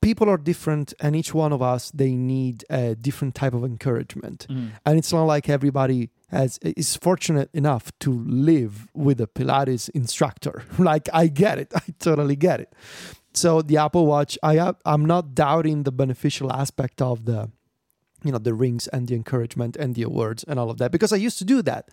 people 0.00 0.28
are 0.28 0.38
different 0.38 0.94
and 1.00 1.14
each 1.14 1.34
one 1.34 1.52
of 1.52 1.60
us 1.62 1.90
they 1.92 2.12
need 2.14 2.64
a 2.70 2.94
different 2.94 3.34
type 3.34 3.54
of 3.54 3.64
encouragement. 3.64 4.46
Mm. 4.48 4.70
and 4.86 4.98
it's 4.98 5.12
not 5.12 5.24
like 5.24 5.48
everybody 5.48 6.10
has 6.28 6.58
is 6.62 6.96
fortunate 6.96 7.50
enough 7.52 7.92
to 7.98 8.10
live 8.26 8.88
with 8.94 9.20
a 9.20 9.26
pilates 9.26 9.88
instructor. 9.90 10.62
Like 10.78 11.08
i 11.12 11.26
get 11.26 11.58
it. 11.58 11.72
I 11.74 11.82
totally 11.98 12.36
get 12.36 12.60
it. 12.60 12.72
So 13.34 13.62
the 13.62 13.76
apple 13.76 14.06
watch 14.06 14.38
i 14.42 14.72
i'm 14.84 15.04
not 15.04 15.34
doubting 15.34 15.84
the 15.84 15.92
beneficial 15.92 16.52
aspect 16.52 17.02
of 17.02 17.24
the 17.24 17.50
you 18.24 18.32
know 18.32 18.38
the 18.38 18.54
rings 18.54 18.86
and 18.88 19.08
the 19.08 19.14
encouragement 19.14 19.76
and 19.76 19.94
the 19.94 20.02
awards 20.02 20.44
and 20.44 20.58
all 20.58 20.70
of 20.70 20.78
that 20.78 20.90
because 20.92 21.12
i 21.12 21.16
used 21.16 21.38
to 21.38 21.44
do 21.44 21.62
that 21.62 21.88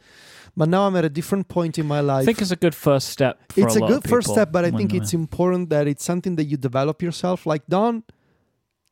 but 0.55 0.67
now 0.69 0.85
i'm 0.87 0.95
at 0.95 1.05
a 1.05 1.09
different 1.09 1.47
point 1.47 1.77
in 1.77 1.85
my 1.87 1.99
life 2.01 2.23
I 2.23 2.25
think 2.25 2.41
it's 2.41 2.51
a 2.51 2.55
good 2.55 2.75
first 2.75 3.09
step. 3.09 3.39
For 3.51 3.61
it's 3.61 3.75
a, 3.75 3.79
a, 3.79 3.81
lot 3.81 3.89
good 3.89 4.03
of 4.05 4.09
first 4.09 4.29
step 4.29 4.51
but 4.51 4.65
i 4.65 4.71
think 4.71 4.93
it's 4.93 5.13
important 5.13 5.69
that 5.69 5.87
it's 5.87 6.03
something 6.03 6.35
that 6.35 6.45
you 6.45 6.57
develop 6.57 7.01
yourself 7.01 7.45
like 7.45 7.63
don't 7.67 8.03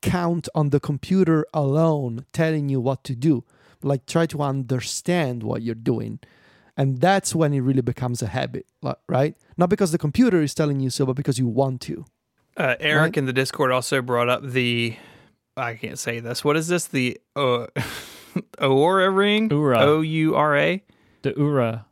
count 0.02 0.48
on 0.54 0.70
the 0.70 0.80
computer 0.80 1.46
alone 1.54 2.26
telling 2.32 2.70
you 2.70 2.80
what 2.80 3.04
to 3.04 3.16
do 3.16 3.44
like 3.82 4.06
try 4.06 4.26
to 4.26 4.42
understand 4.42 5.44
what 5.44 5.62
you're 5.62 5.76
doing 5.76 6.20
and 6.78 7.00
that's 7.00 7.34
when 7.34 7.54
it 7.54 7.62
really 7.62 7.82
becomes 7.82 8.22
a 8.22 8.28
habit 8.28 8.66
right 9.08 9.36
not 9.58 9.70
because 9.70 9.92
the 9.92 9.98
computer 9.98 10.42
is 10.42 10.54
telling 10.54 10.80
you 10.80 10.90
so 10.90 11.06
but 11.06 11.16
because 11.16 11.40
you 11.40 11.48
want 11.48 11.82
to 11.82 12.06
Uh, 12.58 12.76
Eric 12.80 13.02
Right. 13.02 13.18
in 13.18 13.26
the 13.26 13.34
Discord 13.34 13.72
also 13.74 14.02
brought 14.02 14.30
up 14.30 14.42
the. 14.58 14.96
I 15.58 15.76
can't 15.76 15.98
say 16.00 16.20
this. 16.20 16.44
What 16.44 16.58
is 16.58 16.68
this? 16.68 16.88
The 16.88 17.18
uh, 17.36 17.68
Aura 18.62 19.10
ring? 19.10 19.50
Oura. 19.50 19.78
O 19.82 20.02
U 20.02 20.36
R 20.36 20.58
A? 20.58 20.84
the 21.22 21.34
Ura, 21.38 21.86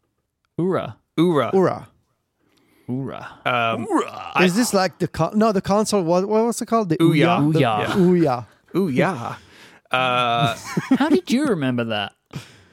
Ura, 0.57 0.97
Ura. 1.17 1.51
Ura. 1.53 1.87
Ura. 2.87 3.39
Um, 3.45 3.87
is 4.43 4.55
this 4.55 4.73
like 4.73 4.99
the 4.99 5.07
con- 5.07 5.37
no 5.37 5.51
the 5.51 5.61
console 5.61 6.03
what, 6.03 6.27
what 6.27 6.43
was 6.43 6.61
it 6.61 6.65
called 6.67 6.89
the 6.89 6.97
Ouya. 6.97 7.53
The- 7.53 7.59
Ouya. 7.59 7.61
Yeah. 7.61 7.85
Ouya. 7.95 8.45
ooh, 8.75 8.89
yeah. 8.89 9.35
Uh, 9.89 10.55
How 10.97 11.09
did 11.09 11.31
you 11.31 11.45
remember 11.47 11.85
that? 11.85 12.13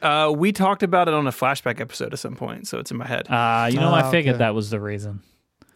uh, 0.03 0.33
we 0.37 0.53
talked 0.53 0.83
about 0.83 1.07
it 1.09 1.15
on 1.15 1.27
a 1.27 1.31
flashback 1.31 1.81
episode 1.81 2.13
at 2.13 2.19
some 2.19 2.35
point, 2.35 2.67
so 2.67 2.79
it's 2.79 2.91
in 2.91 2.97
my 2.97 3.07
head. 3.07 3.27
Ah, 3.31 3.67
you 3.67 3.79
know, 3.79 3.91
Ah, 3.91 4.07
I 4.09 4.11
figured 4.11 4.35
okay. 4.35 4.39
that 4.45 4.55
was 4.55 4.71
the 4.71 4.81
reason. 4.81 5.23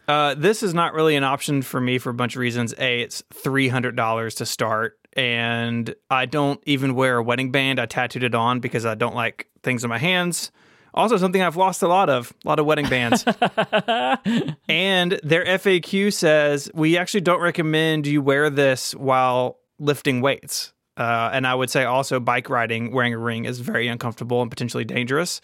Uh, 0.07 0.35
this 0.35 0.63
is 0.63 0.73
not 0.73 0.93
really 0.93 1.15
an 1.15 1.23
option 1.23 1.61
for 1.61 1.81
me 1.81 1.97
for 1.97 2.09
a 2.09 2.13
bunch 2.13 2.35
of 2.35 2.39
reasons. 2.39 2.73
A, 2.77 3.01
it's 3.01 3.23
three 3.33 3.67
hundred 3.67 3.95
dollars 3.95 4.35
to 4.35 4.45
start, 4.45 4.97
and 5.13 5.93
I 6.09 6.25
don't 6.25 6.61
even 6.65 6.95
wear 6.95 7.17
a 7.17 7.23
wedding 7.23 7.51
band. 7.51 7.79
I 7.79 7.85
tattooed 7.85 8.23
it 8.23 8.35
on 8.35 8.59
because 8.59 8.85
I 8.85 8.95
don't 8.95 9.15
like 9.15 9.47
things 9.63 9.83
in 9.83 9.89
my 9.89 9.97
hands. 9.97 10.51
Also, 10.93 11.17
something 11.17 11.41
I've 11.41 11.57
lost 11.57 11.83
a 11.83 11.89
lot 11.89 12.09
of, 12.09 12.33
a 12.45 12.47
lot 12.47 12.57
of 12.57 12.65
wedding 12.65 12.87
bands. 12.87 13.25
and 14.69 15.19
their 15.23 15.43
FAQ 15.43 16.13
says 16.13 16.71
we 16.73 16.97
actually 16.97 17.19
don't 17.21 17.41
recommend 17.41 18.07
you 18.07 18.21
wear 18.21 18.49
this 18.49 18.95
while 18.95 19.59
lifting 19.77 20.21
weights. 20.21 20.71
Uh, 20.95 21.29
and 21.33 21.45
I 21.45 21.53
would 21.53 21.69
say 21.69 21.83
also 21.83 22.21
bike 22.21 22.49
riding 22.49 22.93
wearing 22.93 23.13
a 23.13 23.17
ring 23.17 23.43
is 23.43 23.59
very 23.59 23.89
uncomfortable 23.89 24.41
and 24.41 24.49
potentially 24.49 24.85
dangerous. 24.85 25.41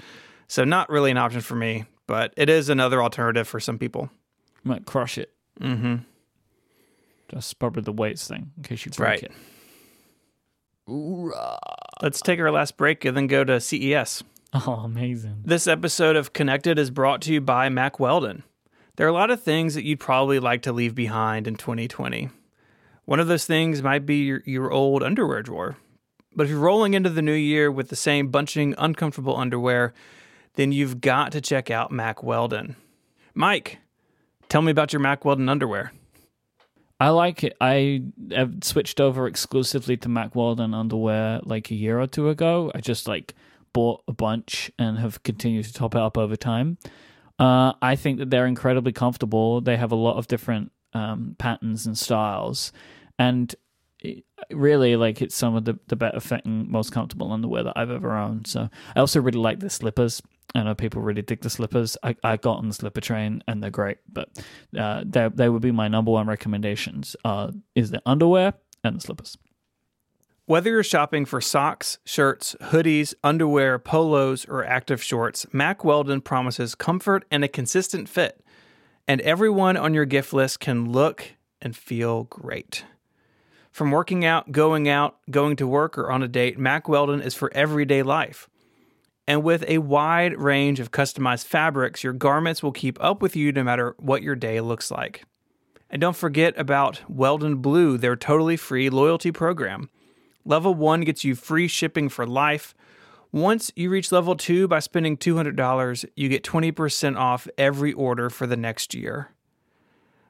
So 0.47 0.63
not 0.63 0.89
really 0.89 1.11
an 1.11 1.17
option 1.17 1.41
for 1.41 1.55
me, 1.55 1.83
but 2.07 2.33
it 2.37 2.49
is 2.49 2.69
another 2.69 3.03
alternative 3.03 3.47
for 3.47 3.59
some 3.59 3.77
people. 3.77 4.09
Might 4.63 4.85
crush 4.85 5.17
it. 5.17 5.31
Mm-hmm. 5.59 5.95
That's 7.29 7.53
probably 7.53 7.83
the 7.83 7.93
weights 7.93 8.27
thing, 8.27 8.51
in 8.57 8.63
case 8.63 8.85
you 8.85 8.91
break 8.91 9.09
right. 9.09 9.23
it. 9.23 9.31
Ura. 10.87 11.57
Let's 12.01 12.21
take 12.21 12.39
our 12.39 12.51
last 12.51 12.77
break 12.77 13.05
and 13.05 13.15
then 13.15 13.27
go 13.27 13.43
to 13.43 13.59
CES. 13.59 14.23
Oh, 14.53 14.81
amazing. 14.83 15.43
This 15.45 15.65
episode 15.65 16.17
of 16.17 16.33
Connected 16.33 16.77
is 16.77 16.91
brought 16.91 17.21
to 17.21 17.31
you 17.31 17.39
by 17.39 17.69
Mack 17.69 18.01
Weldon. 18.01 18.43
There 18.97 19.07
are 19.07 19.09
a 19.09 19.13
lot 19.13 19.31
of 19.31 19.41
things 19.41 19.75
that 19.75 19.85
you'd 19.85 20.01
probably 20.01 20.39
like 20.39 20.63
to 20.63 20.73
leave 20.73 20.93
behind 20.93 21.47
in 21.47 21.55
2020. 21.55 22.29
One 23.05 23.19
of 23.21 23.27
those 23.27 23.45
things 23.45 23.81
might 23.81 24.05
be 24.05 24.23
your, 24.25 24.43
your 24.45 24.69
old 24.69 25.03
underwear 25.03 25.41
drawer. 25.41 25.77
But 26.35 26.43
if 26.43 26.49
you're 26.49 26.59
rolling 26.59 26.93
into 26.95 27.09
the 27.09 27.21
new 27.21 27.31
year 27.31 27.71
with 27.71 27.87
the 27.87 27.95
same 27.95 28.27
bunching, 28.27 28.75
uncomfortable 28.77 29.37
underwear, 29.37 29.93
then 30.55 30.73
you've 30.73 30.99
got 30.99 31.31
to 31.31 31.39
check 31.39 31.71
out 31.71 31.91
Mack 31.91 32.21
Weldon. 32.21 32.75
Mike, 33.33 33.79
tell 34.51 34.61
me 34.61 34.69
about 34.69 34.91
your 34.91 34.99
Mack 34.99 35.23
Weldon 35.23 35.47
underwear. 35.47 35.93
I 36.99 37.09
like 37.09 37.45
it. 37.45 37.55
I 37.61 38.03
have 38.31 38.55
switched 38.63 38.99
over 38.99 39.25
exclusively 39.25 39.95
to 39.97 40.09
Mack 40.09 40.35
Weldon 40.35 40.73
underwear 40.73 41.39
like 41.43 41.71
a 41.71 41.75
year 41.75 41.99
or 41.99 42.05
two 42.05 42.27
ago. 42.27 42.69
I 42.75 42.81
just 42.81 43.07
like 43.07 43.33
bought 43.71 44.03
a 44.09 44.13
bunch 44.13 44.69
and 44.77 44.99
have 44.99 45.23
continued 45.23 45.65
to 45.65 45.73
top 45.73 45.95
it 45.95 46.01
up 46.01 46.17
over 46.17 46.35
time. 46.35 46.77
Uh, 47.39 47.73
I 47.81 47.95
think 47.95 48.19
that 48.19 48.29
they're 48.29 48.45
incredibly 48.45 48.91
comfortable. 48.91 49.61
They 49.61 49.77
have 49.77 49.93
a 49.93 49.95
lot 49.95 50.17
of 50.17 50.27
different 50.27 50.73
um, 50.93 51.37
patterns 51.39 51.87
and 51.87 51.97
styles, 51.97 52.73
and 53.17 53.55
really, 54.51 54.97
like 54.97 55.21
it's 55.21 55.33
some 55.33 55.55
of 55.55 55.63
the, 55.63 55.79
the 55.87 55.95
better 55.95 56.19
fitting, 56.19 56.69
most 56.69 56.91
comfortable 56.91 57.31
underwear 57.31 57.63
that 57.63 57.73
I've 57.77 57.89
ever 57.89 58.15
owned. 58.17 58.47
So 58.47 58.69
I 58.95 58.99
also 58.99 59.21
really 59.21 59.39
like 59.39 59.59
the 59.59 59.69
slippers. 59.69 60.21
I 60.53 60.63
know 60.63 60.75
people 60.75 61.01
really 61.01 61.21
dig 61.21 61.41
the 61.41 61.49
slippers. 61.49 61.97
I, 62.03 62.15
I 62.23 62.37
got 62.37 62.57
on 62.57 62.67
the 62.67 62.73
slipper 62.73 63.01
train 63.01 63.43
and 63.47 63.63
they're 63.63 63.69
great, 63.69 63.99
but 64.11 64.29
uh, 64.77 65.03
they 65.05 65.29
they 65.33 65.49
would 65.49 65.61
be 65.61 65.71
my 65.71 65.87
number 65.87 66.11
one 66.11 66.27
recommendations. 66.27 67.15
Uh, 67.23 67.51
is 67.75 67.91
the 67.91 68.01
underwear 68.05 68.53
and 68.83 68.97
the 68.97 69.01
slippers. 69.01 69.37
Whether 70.45 70.71
you're 70.71 70.83
shopping 70.83 71.25
for 71.25 71.39
socks, 71.39 71.99
shirts, 72.03 72.55
hoodies, 72.61 73.13
underwear, 73.23 73.79
polos, 73.79 74.45
or 74.45 74.65
active 74.65 75.01
shorts, 75.01 75.45
Mack 75.53 75.85
Weldon 75.85 76.19
promises 76.19 76.75
comfort 76.75 77.23
and 77.31 77.43
a 77.43 77.47
consistent 77.47 78.09
fit. 78.09 78.43
And 79.07 79.21
everyone 79.21 79.77
on 79.77 79.93
your 79.93 80.05
gift 80.05 80.33
list 80.33 80.59
can 80.59 80.91
look 80.91 81.35
and 81.61 81.75
feel 81.75 82.23
great. 82.25 82.83
From 83.71 83.91
working 83.91 84.25
out, 84.25 84.51
going 84.51 84.89
out, 84.89 85.19
going 85.29 85.55
to 85.55 85.67
work, 85.67 85.97
or 85.97 86.11
on 86.11 86.21
a 86.21 86.27
date, 86.27 86.59
Mack 86.59 86.89
Weldon 86.89 87.21
is 87.21 87.33
for 87.33 87.49
everyday 87.53 88.03
life. 88.03 88.49
And 89.31 89.43
with 89.43 89.63
a 89.65 89.77
wide 89.77 90.37
range 90.37 90.81
of 90.81 90.91
customized 90.91 91.45
fabrics, 91.45 92.03
your 92.03 92.11
garments 92.11 92.61
will 92.61 92.73
keep 92.73 93.01
up 93.01 93.21
with 93.21 93.33
you 93.33 93.53
no 93.53 93.63
matter 93.63 93.95
what 93.97 94.23
your 94.23 94.35
day 94.35 94.59
looks 94.59 94.91
like. 94.91 95.23
And 95.89 96.01
don't 96.01 96.17
forget 96.17 96.53
about 96.57 96.99
Weldon 97.09 97.59
Blue, 97.61 97.97
their 97.97 98.17
totally 98.17 98.57
free 98.57 98.89
loyalty 98.89 99.31
program. 99.31 99.89
Level 100.43 100.73
1 100.73 101.05
gets 101.05 101.23
you 101.23 101.35
free 101.35 101.69
shipping 101.69 102.09
for 102.09 102.27
life. 102.27 102.75
Once 103.31 103.71
you 103.73 103.89
reach 103.89 104.11
level 104.11 104.35
2 104.35 104.67
by 104.67 104.79
spending 104.79 105.15
$200, 105.15 106.05
you 106.17 106.27
get 106.27 106.43
20% 106.43 107.17
off 107.17 107.47
every 107.57 107.93
order 107.93 108.29
for 108.29 108.45
the 108.45 108.57
next 108.57 108.93
year. 108.93 109.29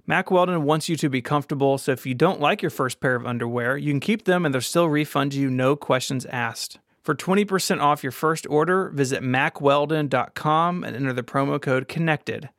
Mack 0.05 0.29
Weldon 0.29 0.61
wants 0.61 0.89
you 0.89 0.95
to 0.97 1.09
be 1.09 1.23
comfortable, 1.23 1.79
so 1.79 1.91
if 1.91 2.05
you 2.05 2.13
don't 2.13 2.39
like 2.39 2.61
your 2.61 2.69
first 2.69 2.99
pair 2.99 3.15
of 3.15 3.25
underwear, 3.25 3.77
you 3.77 3.91
can 3.91 3.99
keep 3.99 4.25
them 4.25 4.45
and 4.45 4.53
they'll 4.53 4.61
still 4.61 4.89
refund 4.89 5.33
you, 5.33 5.49
no 5.49 5.75
questions 5.75 6.27
asked. 6.27 6.77
For 7.01 7.15
20% 7.15 7.81
off 7.81 8.03
your 8.03 8.11
first 8.11 8.45
order, 8.47 8.89
visit 8.89 9.23
mackweldon.com 9.23 10.83
and 10.83 10.95
enter 10.95 11.13
the 11.13 11.23
promo 11.23 11.59
code 11.59 11.87
CONNECTED. 11.87 12.49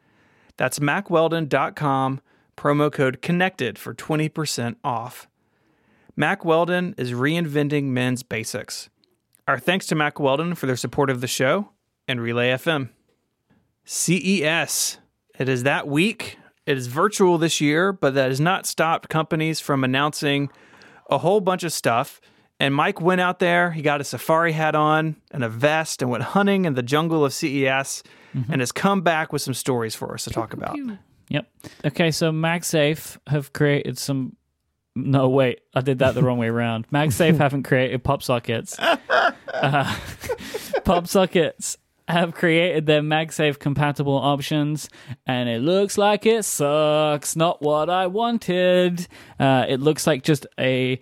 That's 0.57 0.79
mackweldon.com, 0.81 2.21
promo 2.57 2.93
code 2.93 3.23
CONNECTED 3.23 3.79
for 3.79 3.95
20% 3.95 4.77
off. 4.83 5.29
Mack 6.17 6.45
Weldon 6.45 6.95
is 6.99 7.13
reinventing 7.13 7.85
men's 7.85 8.23
basics. 8.23 8.91
Our 9.49 9.59
thanks 9.59 9.87
to 9.87 9.95
Mack 9.95 10.21
Weldon 10.21 10.55
for 10.55 10.67
their 10.67 10.77
support 10.77 11.09
of 11.09 11.21
the 11.21 11.27
show 11.27 11.71
and 12.07 12.21
Relay 12.21 12.51
FM. 12.51 12.91
CES. 13.85 14.99
It 15.39 15.49
is 15.49 15.63
that 15.63 15.89
week. 15.89 16.39
It 16.67 16.77
is 16.77 16.87
virtual 16.87 17.39
this 17.39 17.61
year, 17.61 17.93
but 17.93 18.15
that 18.15 18.29
has 18.29 18.41
not 18.41 18.67
stopped 18.67 19.09
companies 19.09 19.59
from 19.59 19.83
announcing 19.83 20.51
a 21.11 21.19
whole 21.19 21.41
bunch 21.41 21.65
of 21.65 21.73
stuff. 21.73 22.21
And 22.63 22.73
Mike 22.73 23.01
went 23.01 23.21
out 23.21 23.41
there, 23.41 23.73
he 23.73 23.83
got 23.83 24.01
a 24.01 24.05
safari 24.05 24.53
hat 24.53 24.77
on 24.77 25.17
and 25.33 25.43
a 25.43 25.49
vest 25.49 26.01
and 26.01 26.09
went 26.09 26.23
hunting 26.23 26.65
in 26.65 26.75
the 26.75 26.83
jungle 26.85 27.25
of 27.25 27.35
CES 27.35 28.05
and 28.49 28.61
has 28.61 28.71
come 28.71 29.01
back 29.01 29.33
with 29.33 29.43
some 29.43 29.53
stories 29.53 29.97
for 29.97 30.15
us 30.15 30.23
to 30.25 30.31
talk 30.31 30.53
about. 30.53 30.79
Yep. 31.29 31.47
Okay, 31.87 32.13
so 32.13 32.31
MagSafe 32.31 33.19
have 33.27 33.53
created 33.53 33.99
some. 33.99 34.37
No, 34.95 35.29
wait, 35.29 35.63
I 35.75 35.81
did 35.81 35.99
that 35.99 36.15
the 36.15 36.23
wrong 36.23 36.39
way 36.39 36.47
around. 36.47 36.87
MagSafe 36.91 37.37
haven't 37.39 37.65
created 37.65 38.05
pop 38.05 38.23
sockets. 38.23 38.79
Uh, 38.79 39.97
pop 40.85 41.09
sockets 41.09 41.79
have 42.07 42.33
created 42.33 42.87
their 42.87 43.03
MagSafe 43.03 43.59
compatible 43.59 44.15
options, 44.15 44.89
and 45.27 45.49
it 45.49 45.63
looks 45.63 45.99
like 45.99 46.27
it 46.27 46.45
sucks. 46.45 47.35
Not 47.35 47.61
what 47.61 47.91
I 47.91 48.07
wanted. 48.07 49.09
Uh, 49.41 49.67
it 49.69 49.81
looks 49.81 50.07
like 50.07 50.23
just 50.23 50.47
a 50.61 51.01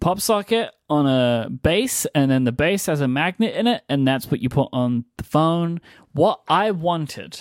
pop 0.00 0.20
socket 0.20 0.70
on 0.88 1.06
a 1.06 1.48
base, 1.50 2.06
and 2.14 2.30
then 2.30 2.44
the 2.44 2.52
base 2.52 2.86
has 2.86 3.00
a 3.00 3.08
magnet 3.08 3.54
in 3.54 3.66
it, 3.66 3.82
and 3.88 4.06
that's 4.06 4.30
what 4.30 4.40
you 4.40 4.48
put 4.48 4.68
on 4.72 5.04
the 5.16 5.24
phone. 5.24 5.80
What 6.12 6.40
I 6.48 6.70
wanted 6.70 7.40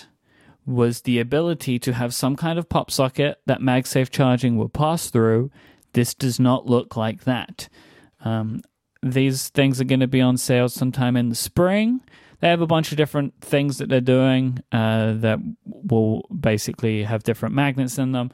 was 0.66 1.02
the 1.02 1.20
ability 1.20 1.78
to 1.80 1.94
have 1.94 2.14
some 2.14 2.36
kind 2.36 2.58
of 2.58 2.70
pop 2.70 2.90
socket 2.90 3.40
that 3.46 3.60
MagSafe 3.60 4.10
charging 4.10 4.58
will 4.58 4.70
pass 4.70 5.10
through. 5.10 5.52
This 5.94 6.14
does 6.14 6.40
not 6.40 6.66
look 6.66 6.96
like 6.96 7.26
that. 7.26 7.68
Um, 8.24 8.62
these 9.02 9.50
things 9.50 9.82
are 9.82 9.86
going 9.86 10.00
to 10.00 10.08
be 10.08 10.22
on 10.22 10.38
sale 10.38 10.70
sometime 10.70 11.18
in 11.18 11.30
the 11.30 11.36
spring. 11.36 12.02
They 12.40 12.50
have 12.50 12.62
a 12.62 12.68
bunch 12.68 12.92
of 12.92 12.98
different 12.98 13.34
things 13.42 13.78
that 13.78 13.90
they're 13.90 14.02
doing 14.02 14.60
uh, 14.72 15.14
that 15.18 15.40
will 15.66 16.28
basically 16.28 17.04
have 17.04 17.24
different 17.24 17.56
magnets 17.56 17.98
in 17.98 18.12
them. 18.14 18.32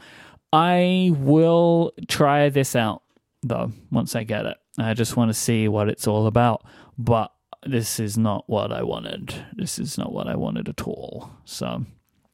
I 0.53 1.11
will 1.15 1.93
try 2.07 2.49
this 2.49 2.76
out 2.76 3.03
though 3.43 3.71
once 3.91 4.15
I 4.15 4.23
get 4.23 4.45
it. 4.45 4.57
I 4.77 4.93
just 4.93 5.15
want 5.17 5.29
to 5.29 5.33
see 5.33 5.67
what 5.67 5.89
it's 5.89 6.07
all 6.07 6.27
about. 6.27 6.63
But 6.97 7.31
this 7.65 7.99
is 7.99 8.17
not 8.17 8.43
what 8.47 8.71
I 8.71 8.83
wanted. 8.83 9.33
This 9.55 9.79
is 9.79 9.97
not 9.97 10.11
what 10.13 10.27
I 10.27 10.35
wanted 10.35 10.69
at 10.69 10.81
all. 10.87 11.29
So 11.45 11.85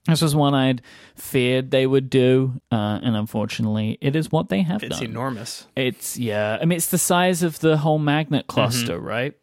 this 0.08 0.22
was 0.22 0.36
one 0.36 0.53
I'd 0.53 0.82
feared 1.16 1.72
they 1.72 1.88
would 1.88 2.10
do, 2.12 2.62
uh, 2.72 2.99
and 3.01 3.16
unfortunately, 3.16 3.97
it 4.01 4.16
is 4.16 4.32
what 4.32 4.49
they 4.49 4.62
have 4.62 4.84
It's 4.84 4.97
done. 4.99 5.06
enormous. 5.10 5.66
It's 5.76 6.16
yeah. 6.18 6.60
I 6.62 6.66
mean, 6.66 6.78
it's 6.78 6.89
the 6.89 6.99
size 6.99 7.41
of 7.41 7.60
the 7.60 7.78
whole 7.78 7.97
magnet 7.99 8.45
cluster, 8.47 8.99
right? 8.99 9.34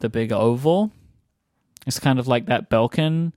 The 0.00 0.08
big 0.08 0.32
oval. 0.32 0.90
It's 1.86 2.00
kind 2.00 2.18
of 2.18 2.26
like 2.26 2.46
that 2.46 2.68
Belkin 2.68 3.32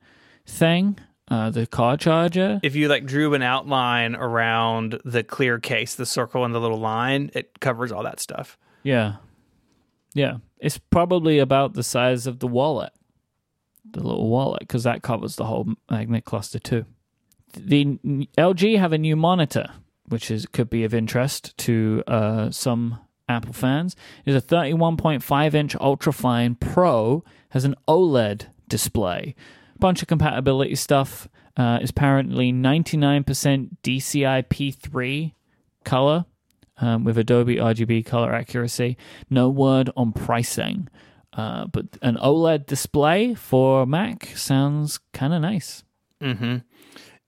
thing, 0.46 0.98
uh, 1.32 1.50
the 1.50 1.66
car 1.66 1.96
charger. 1.96 2.60
If 2.62 2.76
you 2.76 2.90
like 2.90 3.06
drew 3.06 3.34
an 3.34 3.42
outline 3.42 4.16
around 4.16 5.00
the 5.06 5.24
clear 5.24 5.60
case, 5.60 5.96
the 5.96 6.06
circle 6.06 6.44
and 6.44 6.54
the 6.54 6.60
little 6.60 6.80
line, 6.80 7.32
it 7.34 7.62
covers 7.62 7.92
all 7.92 8.04
that 8.04 8.20
stuff. 8.20 8.58
Yeah, 8.84 9.16
yeah. 10.14 10.38
It's 10.60 10.78
probably 10.78 11.40
about 11.40 11.74
the 11.74 11.84
size 11.84 12.28
of 12.28 12.40
the 12.40 12.48
wallet, 12.48 12.92
the 13.90 14.04
little 14.04 14.30
wallet, 14.30 14.60
because 14.60 14.84
that 14.84 15.04
covers 15.04 15.38
the 15.38 15.46
whole 15.46 15.70
magnet 15.90 16.26
cluster 16.26 16.60
too. 16.60 16.86
The 17.54 17.98
LG 18.38 18.78
have 18.78 18.92
a 18.92 18.98
new 18.98 19.16
monitor, 19.16 19.70
which 20.10 20.30
is 20.30 20.46
could 20.46 20.70
be 20.70 20.84
of 20.84 20.94
interest 20.94 21.58
to 21.60 22.04
uh, 22.08 22.52
some 22.52 23.00
Apple 23.30 23.54
fans. 23.54 23.96
It's 24.26 24.52
a 24.52 24.56
31.5 24.56 25.54
inch 25.54 25.76
ultrafine 25.78 26.60
Pro 26.60 27.24
has 27.50 27.64
an 27.64 27.76
OLED 27.88 28.48
display. 28.68 29.34
Bunch 29.82 30.02
of 30.02 30.08
compatibility 30.08 30.76
stuff. 30.76 31.28
Uh, 31.58 31.80
is 31.82 31.90
apparently 31.90 32.54
99% 32.54 33.26
DCI 33.84 34.48
P3 34.48 35.34
color 35.84 36.24
um, 36.78 37.04
with 37.04 37.18
Adobe 37.18 37.58
RGB 37.58 38.06
color 38.06 38.34
accuracy. 38.34 38.96
No 39.30 39.50
word 39.50 39.90
on 39.98 40.14
pricing, 40.14 40.88
uh, 41.34 41.68
but 41.68 41.98
an 42.02 42.16
OLED 42.16 42.66
display 42.68 43.34
for 43.34 43.86
Mac 43.86 44.28
sounds 44.36 45.00
kind 45.14 45.34
of 45.34 45.42
nice. 45.42 45.84
Mm-hmm. 46.22 46.58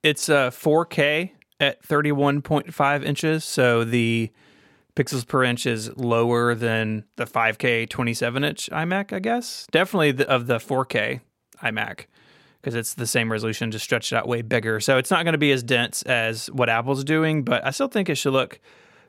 It's 0.01 0.29
uh, 0.29 0.51
4K 0.51 1.31
at 1.59 1.83
31.5 1.83 3.03
inches, 3.03 3.43
so 3.43 3.83
the 3.83 4.31
pixels 4.95 5.27
per 5.27 5.43
inch 5.43 5.65
is 5.65 5.95
lower 5.95 6.55
than 6.55 7.05
the 7.15 7.25
5K 7.25 7.89
27 7.89 8.43
inch 8.43 8.69
iMac, 8.71 9.13
I 9.13 9.19
guess. 9.19 9.67
Definitely 9.71 10.13
the, 10.13 10.29
of 10.29 10.47
the 10.47 10.57
4K 10.57 11.21
iMac 11.61 12.05
because 12.63 12.75
it's 12.75 12.93
the 12.93 13.05
same 13.05 13.29
resolution, 13.29 13.71
just 13.71 13.83
stretched 13.83 14.13
out 14.13 14.25
way 14.25 14.41
bigger. 14.41 14.79
So 14.79 14.97
it's 14.97 15.11
not 15.11 15.25
going 15.25 15.33
to 15.33 15.37
be 15.37 15.51
as 15.51 15.63
dense 15.63 16.01
as 16.03 16.47
what 16.49 16.69
Apple's 16.69 17.03
doing, 17.03 17.43
but 17.43 17.65
I 17.65 17.71
still 17.71 17.89
think 17.89 18.07
it 18.07 18.15
should 18.15 18.31
look 18.31 18.61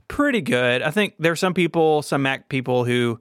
pretty 0.09 0.41
good. 0.41 0.83
I 0.83 0.91
think 0.91 1.15
there's 1.21 1.39
some 1.39 1.55
people, 1.55 2.03
some 2.03 2.23
Mac 2.23 2.49
people 2.49 2.85
who 2.85 3.21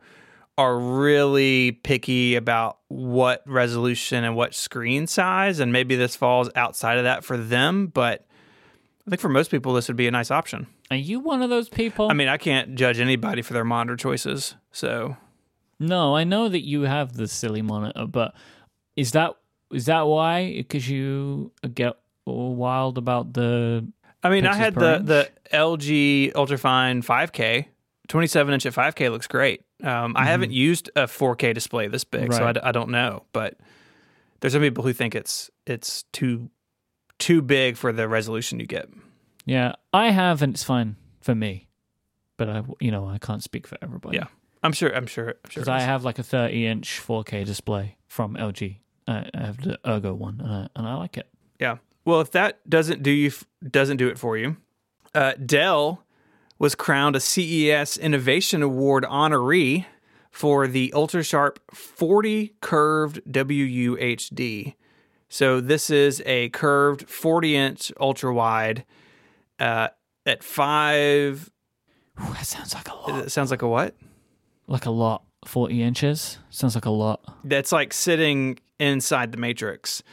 are 0.58 0.76
really 0.80 1.74
picky 1.74 2.34
about 2.34 2.80
what 2.88 3.44
resolution 3.46 4.24
and 4.24 4.36
what 4.36 4.56
screen 4.56 5.06
size, 5.06 5.60
and 5.60 5.72
maybe 5.72 5.96
this 5.96 6.16
falls 6.16 6.50
outside 6.56 6.98
of 6.98 7.04
that 7.04 7.24
for 7.24 7.38
them. 7.38 7.86
But 7.86 8.26
I 9.06 9.12
think 9.12 9.22
for 9.22 9.30
most 9.30 9.52
people, 9.52 9.74
this 9.74 9.88
would 9.88 9.98
be 9.98 10.08
a 10.08 10.12
nice 10.12 10.32
option. 10.32 10.66
Are 10.90 10.98
you 10.98 11.20
one 11.20 11.44
of 11.44 11.52
those 11.52 11.70
people? 11.70 12.10
I 12.10 12.14
mean, 12.14 12.28
I 12.28 12.38
can't 12.38 12.74
judge 12.74 13.00
anybody 13.00 13.44
for 13.44 13.54
their 13.54 13.64
monitor 13.64 13.96
choices, 13.96 14.56
so 14.72 15.16
No, 15.80 16.16
I 16.16 16.24
know 16.24 16.50
that 16.50 16.66
you 16.66 16.84
have 16.84 17.14
the 17.14 17.28
silly 17.28 17.62
monitor, 17.62 18.06
but 18.08 18.34
is 18.96 19.12
that 19.12 19.36
is 19.74 19.86
that 19.88 20.02
why? 20.08 20.54
Because 20.56 20.88
you 20.90 21.52
get 21.74 21.94
wild 22.26 22.98
about 22.98 23.34
the 23.34 23.88
I 24.24 24.30
mean, 24.30 24.46
I 24.46 24.56
had 24.56 24.76
the 24.76 24.98
inch? 24.98 25.06
the 25.08 25.30
LG 25.52 26.34
Ultrafine 26.34 27.04
5K, 27.04 27.66
27 28.08 28.54
inch 28.54 28.66
at 28.66 28.74
5K 28.74 29.12
looks 29.12 29.28
great. 29.28 29.62
Um, 29.84 30.14
I 30.16 30.26
haven't 30.26 30.52
used 30.52 30.90
a 30.96 31.04
4K 31.04 31.54
display 31.54 31.88
this 31.88 32.06
big, 32.06 32.32
so 32.32 32.38
I, 32.38 32.40
Mm-hmm. 32.40 32.46
Right. 32.46 32.58
I 32.64 32.72
don't 32.72 32.90
know. 32.90 33.24
But 33.34 33.58
there's 34.40 34.54
some 34.54 34.62
people 34.62 34.84
who 34.84 34.94
think 34.94 35.14
it's 35.16 35.50
it's 35.66 36.04
too 36.14 36.50
too 37.20 37.42
big 37.42 37.76
for 37.78 37.92
the 37.92 38.08
resolution 38.08 38.60
you 38.60 38.66
get. 38.66 38.90
yeah. 39.46 39.74
I 39.94 40.10
have, 40.12 40.42
and 40.42 40.54
it's 40.54 40.64
fine 40.64 40.96
for 41.22 41.36
me, 41.36 41.68
but 42.38 42.50
I 42.50 42.64
you 42.80 42.92
know 42.92 43.08
I 43.08 43.18
can't 43.18 43.44
speak 43.44 43.68
for 43.68 43.78
everybody. 43.82 44.18
Yeah. 44.18 44.28
I'm 44.64 44.72
sure. 44.72 44.96
I'm 44.96 45.08
sure. 45.08 45.36
I'm 45.44 45.50
sure. 45.50 45.70
I 45.70 45.82
have 45.82 46.06
like 46.06 46.20
a 46.20 46.24
30 46.24 46.66
inch 46.66 47.02
4K 47.06 47.44
display 47.46 47.98
from 48.08 48.36
LG. 48.36 48.78
I 49.08 49.30
I 49.34 49.46
have 49.46 49.62
the 49.62 49.80
Ergo 49.88 50.14
one, 50.14 50.40
and 50.40 50.52
I, 50.52 50.68
and 50.76 50.88
I 50.88 50.96
like 50.96 51.18
it. 51.18 51.28
Yeah. 51.60 51.78
Well, 52.06 52.22
if 52.22 52.32
that 52.32 52.68
doesn't 52.70 53.04
do 53.04 53.12
you 53.12 53.32
doesn't 53.70 53.98
do 53.98 54.08
it 54.08 54.18
for 54.18 54.38
you, 54.38 54.58
uh, 55.16 55.34
Dell 55.46 56.04
was 56.60 56.76
crowned 56.76 57.16
a 57.16 57.20
CES 57.20 57.98
Innovation 57.98 58.62
Award 58.62 59.04
honoree 59.04 59.86
for 60.32 60.68
the 60.68 60.92
UltraSharp 60.96 61.58
40 61.72 62.56
curved 62.62 63.22
WUHD. 63.28 64.76
So 65.30 65.62
this 65.62 65.90
is 65.90 66.22
a 66.26 66.50
curved 66.50 67.10
40 67.10 67.56
inch 67.56 67.92
ultra 68.00 68.34
wide 68.34 68.86
uh, 69.60 69.90
at 70.26 70.44
five. 70.44 71.52
Ooh, 72.22 72.34
that 72.34 72.46
sounds 72.46 72.74
like 72.74 72.88
a 72.90 72.96
lot. 72.96 73.26
It 73.26 73.32
sounds 73.32 73.52
like 73.52 73.62
a 73.62 73.68
what? 73.68 73.96
Like 74.68 74.86
a 74.86 74.92
lot. 74.92 75.24
40 75.46 75.82
inches 75.84 76.38
sounds 76.50 76.76
like 76.76 76.86
a 76.86 76.92
lot. 76.92 77.22
That's 77.44 77.72
like 77.72 77.94
sitting 77.94 78.60
inside 78.80 79.32
the 79.32 79.38
matrix. 79.38 80.04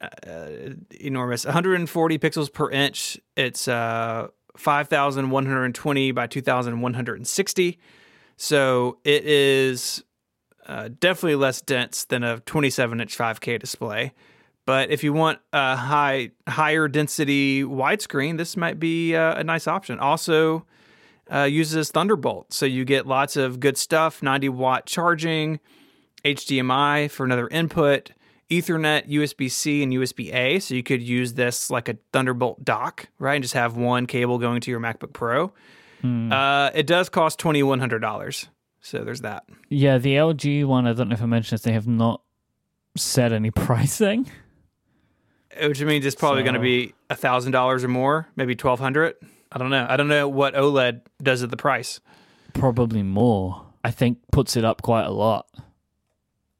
Uh, 0.00 0.74
enormous. 1.00 1.44
140 1.44 2.18
pixels 2.18 2.52
per 2.52 2.70
inch. 2.70 3.18
It's 3.36 3.66
uh, 3.66 4.28
5,120 4.56 6.12
by 6.12 6.26
2,160. 6.26 7.78
So 8.36 8.98
it 9.04 9.24
is 9.24 10.04
uh, 10.66 10.90
definitely 11.00 11.36
less 11.36 11.60
dense 11.60 12.04
than 12.04 12.22
a 12.22 12.40
27 12.40 13.00
inch 13.00 13.16
5K 13.16 13.58
display. 13.58 14.12
But 14.66 14.90
if 14.90 15.04
you 15.04 15.12
want 15.12 15.38
a 15.52 15.76
high 15.76 16.32
higher 16.48 16.88
density 16.88 17.62
widescreen, 17.62 18.36
this 18.36 18.56
might 18.56 18.80
be 18.80 19.14
uh, 19.14 19.38
a 19.38 19.44
nice 19.44 19.68
option. 19.68 20.00
Also, 20.00 20.66
uh, 21.32 21.44
uses 21.44 21.90
Thunderbolt, 21.90 22.52
so 22.52 22.66
you 22.66 22.84
get 22.84 23.06
lots 23.06 23.36
of 23.36 23.60
good 23.60 23.78
stuff. 23.78 24.24
90 24.24 24.48
watt 24.50 24.86
charging, 24.86 25.60
HDMI 26.34 27.10
for 27.10 27.24
another 27.24 27.48
input, 27.48 28.10
Ethernet, 28.50 29.08
USB 29.08 29.50
C, 29.50 29.82
and 29.82 29.92
USB 29.92 30.32
A. 30.34 30.58
So 30.60 30.74
you 30.74 30.82
could 30.82 31.02
use 31.02 31.34
this 31.34 31.70
like 31.70 31.88
a 31.88 31.96
Thunderbolt 32.12 32.64
dock, 32.64 33.08
right? 33.18 33.34
And 33.34 33.42
just 33.42 33.54
have 33.54 33.76
one 33.76 34.06
cable 34.06 34.38
going 34.38 34.60
to 34.60 34.70
your 34.70 34.80
MacBook 34.80 35.12
Pro. 35.12 35.52
Uh, 36.04 36.70
it 36.72 36.86
does 36.86 37.08
cost 37.08 37.38
twenty 37.38 37.62
one 37.64 37.80
hundred 37.80 37.98
dollars. 37.98 38.48
So 38.80 39.02
there's 39.02 39.22
that. 39.22 39.44
Yeah, 39.68 39.98
the 39.98 40.14
LG 40.14 40.64
one, 40.64 40.86
I 40.86 40.92
don't 40.92 41.08
know 41.08 41.14
if 41.14 41.22
I 41.22 41.26
mentioned 41.26 41.58
this, 41.58 41.64
they 41.64 41.72
have 41.72 41.88
not 41.88 42.22
said 42.96 43.32
any 43.32 43.50
pricing. 43.66 44.30
Which 45.60 45.82
means 45.82 46.06
it's 46.06 46.14
probably 46.14 46.44
going 46.44 46.54
to 46.54 46.60
be 46.60 46.94
a 47.10 47.16
thousand 47.16 47.50
dollars 47.52 47.82
or 47.82 47.88
more, 47.88 48.28
maybe 48.36 48.54
twelve 48.54 48.78
hundred. 48.78 49.16
I 49.50 49.58
don't 49.58 49.70
know. 49.70 49.86
I 49.88 49.96
don't 49.96 50.08
know 50.08 50.28
what 50.28 50.54
OLED 50.54 51.00
does 51.20 51.42
at 51.42 51.50
the 51.50 51.56
price. 51.56 51.98
Probably 52.52 53.02
more. 53.02 53.66
I 53.82 53.90
think 53.90 54.18
puts 54.30 54.56
it 54.56 54.64
up 54.64 54.82
quite 54.82 55.06
a 55.06 55.10
lot. 55.10 55.46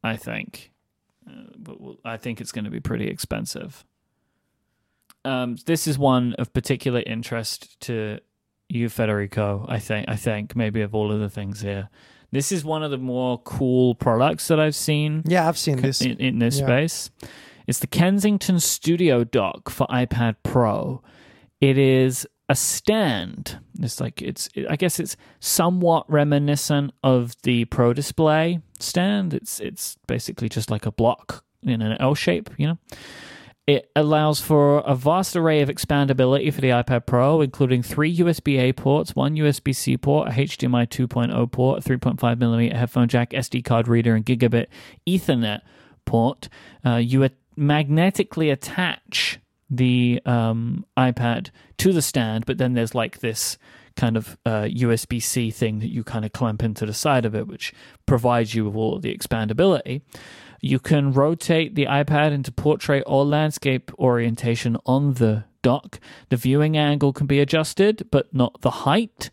I 0.07 0.17
think. 0.17 0.73
Uh, 1.29 1.33
but 1.59 1.81
we'll- 1.81 1.99
I 2.05 2.17
think 2.17 2.41
it's 2.41 2.53
going 2.53 2.65
to 2.67 2.71
be 2.71 2.81
pretty 2.81 3.09
expensive. 3.09 3.85
Um, 5.25 5.57
this 5.67 5.87
is 5.87 5.99
one 5.99 6.35
of 6.35 6.53
particular 6.53 7.03
interest 7.05 7.79
to 7.81 8.21
you, 8.69 8.89
Federico. 8.89 9.67
I 9.69 9.79
think. 9.79 10.09
I 10.09 10.17
think 10.17 10.55
maybe 10.55 10.83
of 10.83 10.95
all 10.95 11.11
of 11.13 11.19
the 11.21 11.29
things 11.31 11.61
here, 11.63 11.89
this 12.31 12.53
is 12.53 12.65
one 12.65 12.83
of 12.83 12.91
the 12.91 12.99
more 12.99 13.39
cool 13.43 13.95
products 13.95 14.49
that 14.49 14.61
I've 14.61 14.75
seen 14.77 15.23
Yeah, 15.27 15.49
I've 15.49 15.59
seen 15.59 15.81
this. 15.81 16.01
in, 16.01 16.19
in 16.19 16.39
this 16.39 16.61
Yeah. 16.61 16.67
space. 16.67 17.11
It's 17.67 17.81
the 17.81 17.87
Kensington 17.89 18.61
Studio 18.61 19.25
Dock 19.25 19.69
for 19.69 19.87
iPad 19.89 20.37
Pro. 20.45 21.03
It 21.61 21.77
is 21.79 22.27
a 22.49 22.55
stand. 22.55 23.59
It's 23.81 24.01
like 24.01 24.23
it's. 24.23 24.49
I 24.69 24.77
guess 24.77 25.01
it's 25.01 25.17
somewhat 25.41 26.11
reminiscent 26.11 26.93
of 27.03 27.35
the 27.43 27.65
Pro 27.67 27.93
Display 27.93 28.61
stand. 28.79 29.35
It's 29.35 29.61
it's 29.61 29.97
basically 30.07 30.49
just 30.49 30.71
like 30.71 30.87
a 30.87 30.93
block 30.93 31.45
in 31.63 31.83
an 31.83 31.97
L 32.01 32.15
shape. 32.15 32.51
You 32.57 32.69
know. 32.69 32.79
It 33.67 33.91
allows 33.97 34.41
for 34.41 34.79
a 34.79 34.95
vast 34.95 35.35
array 35.35 35.61
of 35.61 35.69
expandability 35.69 36.55
for 36.55 36.61
the 36.61 36.69
iPad 36.69 37.05
Pro, 37.05 37.41
including 37.41 37.83
three 37.83 38.17
USB 38.17 38.61
A 38.61 38.73
ports, 38.73 39.17
one 39.17 39.35
USB 39.35 39.75
C 39.75 39.97
port, 39.97 40.29
a 40.29 40.31
HDMI 40.31 40.87
2.0 40.87 41.51
port, 41.51 41.85
a 41.85 41.89
3.5 41.89 42.39
millimeter 42.39 42.77
headphone 42.77 43.09
jack, 43.09 43.31
SD 43.31 43.65
card 43.65 43.89
reader, 43.89 44.15
and 44.15 44.25
gigabit 44.25 44.67
Ethernet 45.05 45.63
port. 46.05 46.49
Uh, 46.85 46.95
you 46.95 47.29
magnetically 47.57 48.51
attach 48.51 49.41
the 49.69 50.21
um, 50.25 50.85
iPad 50.97 51.51
to 51.79 51.93
the 51.93 52.03
stand, 52.03 52.47
but 52.47 52.59
then 52.59 52.75
there's 52.75 52.95
like 52.95 53.21
this 53.21 53.59
kind 53.97 54.17
of 54.17 54.37
uh, 54.45 54.63
USB 54.63 55.23
C 55.23 55.51
thing 55.51 55.79
that 55.81 55.89
you 55.89 56.05
kind 56.05 56.25
of 56.25 56.33
clamp 56.33 56.63
into 56.63 56.87
the 56.87 56.93
side 56.95 57.25
of 57.25 57.35
it, 57.35 57.49
which 57.49 57.73
provides 58.05 58.55
you 58.55 58.67
with 58.67 58.77
all 58.77 58.99
the 58.99 59.17
expandability. 59.17 60.03
You 60.61 60.79
can 60.79 61.13
rotate 61.13 61.75
the 61.75 61.87
iPad 61.87 62.33
into 62.33 62.53
portrait 62.53 63.03
or 63.07 63.25
landscape 63.25 63.91
orientation 63.99 64.77
on 64.87 65.15
the 65.15 65.45
dock. 65.63 65.99
The 66.29 66.37
viewing 66.37 66.77
angle 66.77 67.13
can 67.13 67.27
be 67.27 67.41
adjusted, 67.41 68.07
but 68.11 68.33
not 68.35 68.61
the 68.61 68.71
height. 68.71 69.31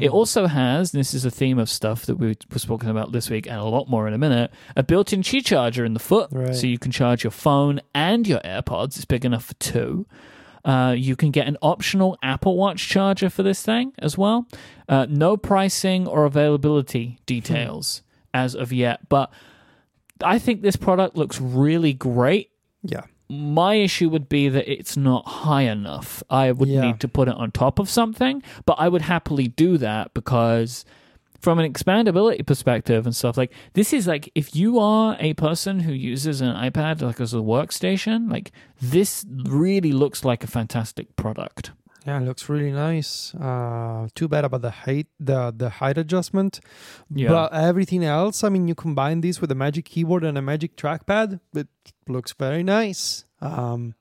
It 0.00 0.10
also 0.10 0.46
has, 0.46 0.92
this 0.92 1.14
is 1.14 1.24
a 1.24 1.30
theme 1.30 1.58
of 1.58 1.68
stuff 1.68 2.06
that 2.06 2.16
we 2.16 2.28
were 2.28 2.58
talking 2.58 2.88
about 2.88 3.12
this 3.12 3.30
week 3.30 3.46
and 3.46 3.56
a 3.56 3.64
lot 3.64 3.88
more 3.88 4.08
in 4.08 4.14
a 4.14 4.18
minute, 4.18 4.50
a 4.74 4.82
built 4.82 5.12
in 5.12 5.22
Qi 5.22 5.44
charger 5.44 5.84
in 5.84 5.94
the 5.94 6.00
foot. 6.00 6.30
Right. 6.32 6.54
So 6.54 6.66
you 6.66 6.78
can 6.78 6.90
charge 6.90 7.22
your 7.22 7.30
phone 7.30 7.80
and 7.94 8.26
your 8.26 8.40
AirPods. 8.40 8.96
It's 8.96 9.04
big 9.04 9.24
enough 9.24 9.44
for 9.44 9.54
two. 9.54 10.06
Uh, 10.64 10.94
you 10.96 11.14
can 11.14 11.30
get 11.30 11.46
an 11.46 11.56
optional 11.62 12.18
Apple 12.22 12.56
Watch 12.56 12.88
charger 12.88 13.30
for 13.30 13.44
this 13.44 13.62
thing 13.62 13.92
as 14.00 14.18
well. 14.18 14.48
Uh, 14.88 15.06
no 15.08 15.36
pricing 15.36 16.08
or 16.08 16.24
availability 16.24 17.20
details 17.26 18.02
as 18.34 18.56
of 18.56 18.72
yet, 18.72 19.08
but 19.08 19.32
I 20.22 20.38
think 20.40 20.62
this 20.62 20.76
product 20.76 21.16
looks 21.16 21.40
really 21.40 21.92
great. 21.92 22.50
Yeah. 22.82 23.02
My 23.28 23.74
issue 23.74 24.08
would 24.10 24.28
be 24.28 24.48
that 24.48 24.70
it's 24.70 24.96
not 24.96 25.26
high 25.26 25.62
enough. 25.62 26.22
I 26.30 26.52
would 26.52 26.68
Yeah. 26.68 26.82
need 26.82 27.00
to 27.00 27.08
put 27.08 27.28
it 27.28 27.34
on 27.34 27.50
top 27.50 27.78
of 27.78 27.88
something, 27.88 28.42
but 28.66 28.74
I 28.78 28.88
would 28.88 29.02
happily 29.02 29.48
do 29.48 29.78
that 29.78 30.14
because 30.14 30.84
from 31.40 31.58
an 31.58 31.70
expandability 31.72 32.44
perspective 32.46 33.04
and 33.06 33.14
stuff 33.14 33.36
like 33.36 33.52
this 33.74 33.92
is 33.92 34.06
like 34.06 34.30
if 34.34 34.56
you 34.56 34.78
are 34.78 35.16
a 35.20 35.34
person 35.34 35.80
who 35.80 35.92
uses 35.92 36.40
an 36.40 36.54
iPad 36.56 37.02
like 37.02 37.20
as 37.20 37.34
a 37.34 37.38
workstation, 37.38 38.30
like 38.30 38.52
this 38.80 39.24
really 39.44 39.92
looks 39.92 40.24
like 40.24 40.42
a 40.42 40.46
fantastic 40.46 41.14
product. 41.16 41.72
Yeah, 42.06 42.18
it 42.20 42.24
looks 42.24 42.48
really 42.48 42.70
nice. 42.70 43.34
Uh, 43.34 44.06
too 44.14 44.28
bad 44.28 44.44
about 44.44 44.62
the 44.62 44.70
height, 44.70 45.08
the 45.18 45.52
the 45.54 45.68
height 45.68 45.98
adjustment. 45.98 46.60
Yeah. 47.12 47.28
But 47.30 47.52
everything 47.52 48.04
else, 48.04 48.44
I 48.44 48.48
mean, 48.48 48.68
you 48.68 48.76
combine 48.76 49.20
this 49.22 49.40
with 49.40 49.50
a 49.50 49.56
Magic 49.56 49.84
Keyboard 49.86 50.22
and 50.24 50.38
a 50.38 50.42
Magic 50.42 50.76
Trackpad, 50.76 51.40
it 51.54 51.66
looks 52.08 52.32
very 52.32 52.62
nice. 52.62 53.24
Um, 53.40 53.94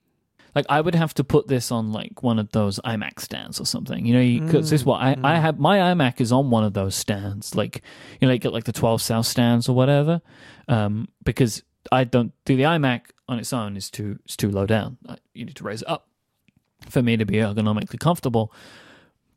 Like 0.56 0.66
I 0.70 0.80
would 0.80 0.96
have 0.96 1.14
to 1.16 1.24
put 1.26 1.48
this 1.48 1.70
on 1.70 1.92
like 1.92 2.24
one 2.24 2.40
of 2.40 2.52
those 2.54 2.80
iMac 2.86 3.20
stands 3.20 3.60
or 3.60 3.66
something. 3.66 4.06
You 4.06 4.14
know, 4.14 4.46
because 4.46 4.70
this 4.70 4.82
is 4.82 4.86
what 4.86 5.02
I, 5.02 5.18
I 5.22 5.36
have. 5.38 5.60
My 5.60 5.80
iMac 5.80 6.22
is 6.22 6.32
on 6.32 6.50
one 6.50 6.64
of 6.64 6.74
those 6.74 6.96
stands, 6.96 7.56
like 7.56 7.82
you 8.22 8.28
know, 8.28 8.34
like 8.34 8.42
get 8.42 8.54
like 8.54 8.64
the 8.64 8.72
twelve 8.72 9.02
South 9.02 9.26
stands 9.26 9.68
or 9.68 9.76
whatever. 9.76 10.22
Um, 10.70 11.10
because 11.26 11.62
I 11.92 12.06
don't 12.06 12.32
do 12.46 12.56
the 12.56 12.64
iMac 12.64 13.02
on 13.28 13.38
its 13.38 13.52
own 13.52 13.76
is 13.76 13.90
too 13.90 14.20
is 14.26 14.38
too 14.38 14.50
low 14.50 14.66
down. 14.66 14.98
You 15.34 15.44
need 15.46 15.58
to 15.58 15.64
raise 15.66 15.82
it 15.82 15.90
up 15.90 16.08
for 16.90 17.02
me 17.02 17.18
to 17.18 17.26
be 17.26 17.36
ergonomically 17.36 18.00
comfortable. 18.00 18.54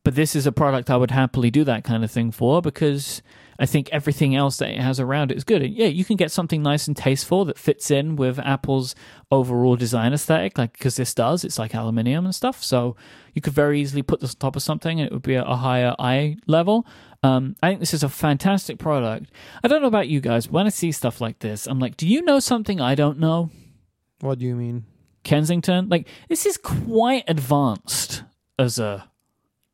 But 0.05 0.15
this 0.15 0.37
is 0.37 0.47
a 0.47 0.53
product 0.53 0.89
I 0.89 0.97
would 0.97 1.11
happily 1.11 1.51
do 1.51 1.65
that 1.65 1.83
kind 1.83 2.05
of 2.05 2.11
thing 2.13 2.31
for 2.31 2.63
because 2.63 3.23
I 3.59 3.67
think 3.67 3.89
everything 3.91 4.37
else 4.37 4.59
that 4.59 4.71
it 4.71 4.81
has 4.81 5.01
around 5.01 5.33
it 5.33 5.37
is 5.37 5.45
good. 5.45 5.63
And 5.63 5.75
yeah, 5.75 5.87
you 5.87 6.05
can 6.05 6.17
get 6.17 6.31
something 6.31 6.63
nice 6.63 6.87
and 6.87 6.97
tasteful 6.97 7.45
that 7.47 7.59
fits 7.59 7.91
in 7.91 8.17
with 8.17 8.39
Apple's 8.39 8.95
overall 9.31 9.77
design 9.77 10.13
aesthetic, 10.13 10.57
like 10.57 10.73
because 10.73 10.97
this 10.97 11.15
does. 11.15 11.45
It's 11.45 11.59
like 11.59 11.75
aluminium 11.75 12.25
and 12.25 12.35
stuff, 12.35 12.63
so 12.63 12.97
you 13.35 13.43
could 13.43 13.53
very 13.53 13.81
easily 13.81 14.03
put 14.03 14.21
this 14.21 14.35
on 14.35 14.39
top 14.39 14.57
of 14.57 14.63
something 14.63 15.01
and 15.01 15.07
it 15.07 15.13
would 15.13 15.23
be 15.23 15.35
a, 15.35 15.45
a 15.45 15.57
higher 15.57 15.95
eye 15.99 16.37
level. 16.47 16.87
Um, 17.23 17.57
I 17.63 17.71
think 17.71 17.81
this 17.81 17.95
is 17.95 18.05
a 18.05 18.09
fantastic 18.09 18.79
product. 18.79 19.33
I 19.65 19.69
don't 19.69 19.83
know 19.83 19.89
about 19.89 20.09
you 20.09 20.21
guys. 20.21 20.49
When 20.49 20.67
I 20.67 20.71
see 20.71 20.93
stuff 20.93 21.21
like 21.21 21.41
this, 21.41 21.67
I'm 21.67 21.81
like, 21.81 21.97
do 21.97 22.07
you 22.07 22.23
know 22.23 22.39
something 22.39 22.81
I 22.81 22.95
don't 22.95 23.19
know? 23.19 23.51
what 24.21 24.39
do 24.39 24.47
you 24.47 24.57
mean? 24.57 24.85
Kensington. 25.25 25.89
Like 25.89 26.09
this 26.29 26.47
is 26.47 26.57
quite 26.57 27.25
advanced 27.29 28.23
as 28.59 28.79
a 28.79 29.09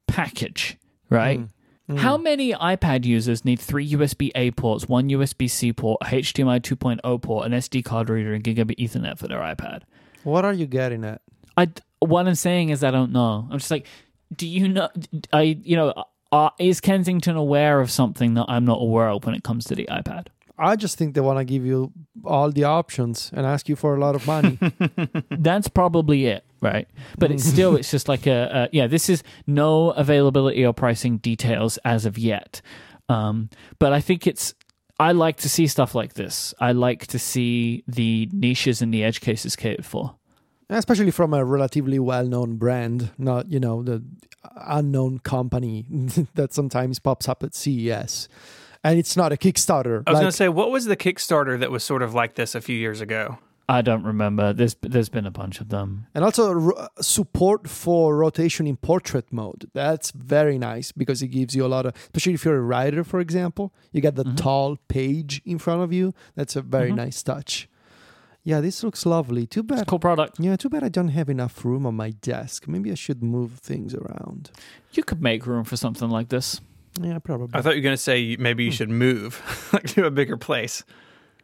package, 0.07 0.79
right? 1.11 1.41
Mm. 1.41 1.49
How 1.97 2.17
many 2.17 2.53
iPad 2.55 3.05
users 3.05 3.45
need 3.45 3.61
three 3.61 3.87
USB 3.91 4.31
A 4.35 4.51
ports, 4.53 4.89
one 4.89 5.11
USB 5.11 5.51
C 5.51 5.73
port, 5.73 5.99
a 6.01 6.07
HDMI 6.07 6.61
2.0 6.61 7.23
port, 7.23 7.47
an 7.47 7.53
SD 7.53 7.85
card 7.85 8.09
reader, 8.09 8.33
and 8.33 8.43
gigabit 8.43 8.79
Ethernet 8.79 9.19
for 9.19 9.29
their 9.29 9.41
iPad? 9.41 9.83
What 10.23 10.47
are 10.47 10.53
you 10.53 10.67
getting 10.67 11.05
at? 11.05 11.21
I 11.57 11.69
what 11.99 12.27
I'm 12.27 12.35
saying 12.35 12.71
is 12.71 12.83
I 12.83 12.91
don't 12.91 13.13
know. 13.13 13.47
I'm 13.51 13.59
just 13.59 13.71
like, 13.71 13.87
do 14.35 14.47
you 14.47 14.69
know? 14.69 14.89
I 15.33 15.43
you 15.43 15.77
know, 15.77 15.93
uh, 16.33 16.51
is 16.59 16.81
Kensington 16.81 17.37
aware 17.37 17.81
of 17.81 17.91
something 17.91 18.35
that 18.35 18.47
I'm 18.49 18.65
not 18.65 18.81
aware 18.81 19.11
of 19.11 19.25
when 19.27 19.35
it 19.35 19.45
comes 19.45 19.67
to 19.67 19.75
the 19.75 19.87
iPad? 19.91 20.29
I 20.57 20.77
just 20.77 20.97
think 20.97 21.15
they 21.15 21.21
want 21.21 21.39
to 21.39 21.45
give 21.45 21.67
you 21.67 21.93
all 22.25 22.51
the 22.51 22.65
options 22.65 23.31
and 23.35 23.45
ask 23.45 23.69
you 23.69 23.77
for 23.77 23.95
a 23.97 24.01
lot 24.01 24.15
of 24.15 24.27
money. 24.27 24.59
That's 25.31 25.69
probably 25.69 26.27
it, 26.27 26.45
right? 26.65 26.89
But 27.19 27.31
it's 27.31 27.45
still, 27.45 27.77
it's 27.77 27.91
just 27.91 28.09
like 28.09 28.27
a, 28.27 28.65
a 28.65 28.69
yeah. 28.73 28.87
This 28.89 29.09
is 29.09 29.23
no 29.47 29.91
availability 29.91 30.65
or 30.67 30.73
pricing 30.73 31.19
details 31.19 31.79
as 31.85 32.07
of 32.07 32.19
yet. 32.19 32.61
Um, 33.09 33.51
but 33.79 33.93
I 33.93 34.01
think 34.01 34.27
it's. 34.27 34.55
I 34.99 35.11
like 35.13 35.37
to 35.39 35.49
see 35.49 35.67
stuff 35.67 35.95
like 35.95 36.15
this. 36.15 36.55
I 36.61 36.71
like 36.73 37.07
to 37.09 37.19
see 37.19 37.83
the 37.89 38.29
niches 38.33 38.81
and 38.81 38.95
the 38.95 39.03
edge 39.05 39.21
cases 39.21 39.57
catered 39.57 39.85
for. 39.85 40.15
especially 40.71 41.11
from 41.11 41.35
a 41.35 41.45
relatively 41.45 41.99
well-known 41.99 42.57
brand, 42.57 43.11
not 43.19 43.51
you 43.51 43.59
know 43.61 43.83
the 43.83 44.03
unknown 44.67 45.19
company 45.19 45.85
that 46.35 46.53
sometimes 46.55 46.99
pops 47.01 47.29
up 47.29 47.43
at 47.43 47.55
CES, 47.55 48.29
and 48.85 48.99
it's 48.99 49.17
not 49.17 49.33
a 49.33 49.37
Kickstarter. 49.37 50.03
I 50.07 50.11
was 50.11 50.15
like- 50.15 50.23
going 50.23 50.27
to 50.27 50.33
say, 50.33 50.49
what 50.49 50.71
was 50.71 50.85
the 50.85 50.97
Kickstarter 50.97 51.59
that 51.59 51.71
was 51.73 51.83
sort 51.83 52.03
of 52.03 52.15
like 52.15 52.37
this 52.37 52.55
a 52.55 52.61
few 52.61 52.77
years 52.77 53.01
ago? 53.01 53.39
I 53.69 53.81
don't 53.81 54.03
remember. 54.05 54.53
There's 54.53 54.77
there's 54.83 55.09
been 55.09 55.27
a 55.27 55.31
bunch 55.31 55.61
of 55.61 55.69
them. 55.71 56.07
and 56.15 56.23
also 56.25 56.53
ro- 56.53 56.89
support 57.01 57.67
for 57.69 58.15
rotation 58.17 58.67
in 58.67 58.77
portrait 58.77 59.33
mode. 59.33 59.71
That's 59.73 60.11
very 60.11 60.59
nice 60.59 60.93
because 60.93 61.23
it 61.23 61.29
gives 61.29 61.57
you 61.57 61.65
a 61.65 61.69
lot 61.69 61.87
of, 61.87 61.95
especially 61.97 62.35
if 62.35 62.45
you're 62.45 62.59
a 62.59 62.63
writer, 62.63 63.05
for 63.05 63.21
example, 63.21 63.73
you 63.93 64.01
get 64.03 64.17
the 64.17 64.25
tall 64.25 64.77
page 64.89 65.41
in 65.47 65.59
front 65.59 65.83
of 65.83 65.93
you. 65.93 66.13
That's 66.35 66.57
a 66.57 66.63
very 66.63 66.91
Mhm. 66.91 66.97
nice 66.97 67.23
touch. 67.23 67.69
Yeah, 68.47 68.61
this 68.61 68.85
looks 68.85 69.07
lovely. 69.07 69.47
Too 69.47 69.61
It's 69.61 69.69
bad. 69.69 69.83
a 69.83 69.85
cool 69.87 69.99
product. 69.99 70.39
Yeah, 70.39 70.57
too 70.57 70.69
bad 70.69 70.85
I 70.85 70.91
don't 70.91 71.09
have 71.09 71.31
enough 71.31 71.65
room 71.65 71.87
on 71.87 71.95
my 71.95 72.11
desk. 72.11 72.69
Maybe 72.69 72.93
I 72.93 72.95
should 72.97 73.23
move 73.23 73.53
things 73.61 73.95
around. 73.95 74.51
You 74.93 75.03
could 75.03 75.23
make 75.23 75.47
room 75.47 75.65
for 75.65 75.77
something 75.79 76.11
like 76.11 76.29
this. 76.29 76.61
Yeah, 77.01 77.19
probably. 77.19 77.59
I 77.59 77.63
thought 77.63 77.71
you 77.77 77.81
were 77.81 77.85
going 77.89 77.97
to 77.97 78.03
say 78.03 78.37
maybe 78.39 78.63
you 78.65 78.71
should 78.71 78.91
move 78.91 79.41
like 79.73 79.85
to 79.95 80.05
a 80.05 80.11
bigger 80.11 80.37
place. 80.37 80.85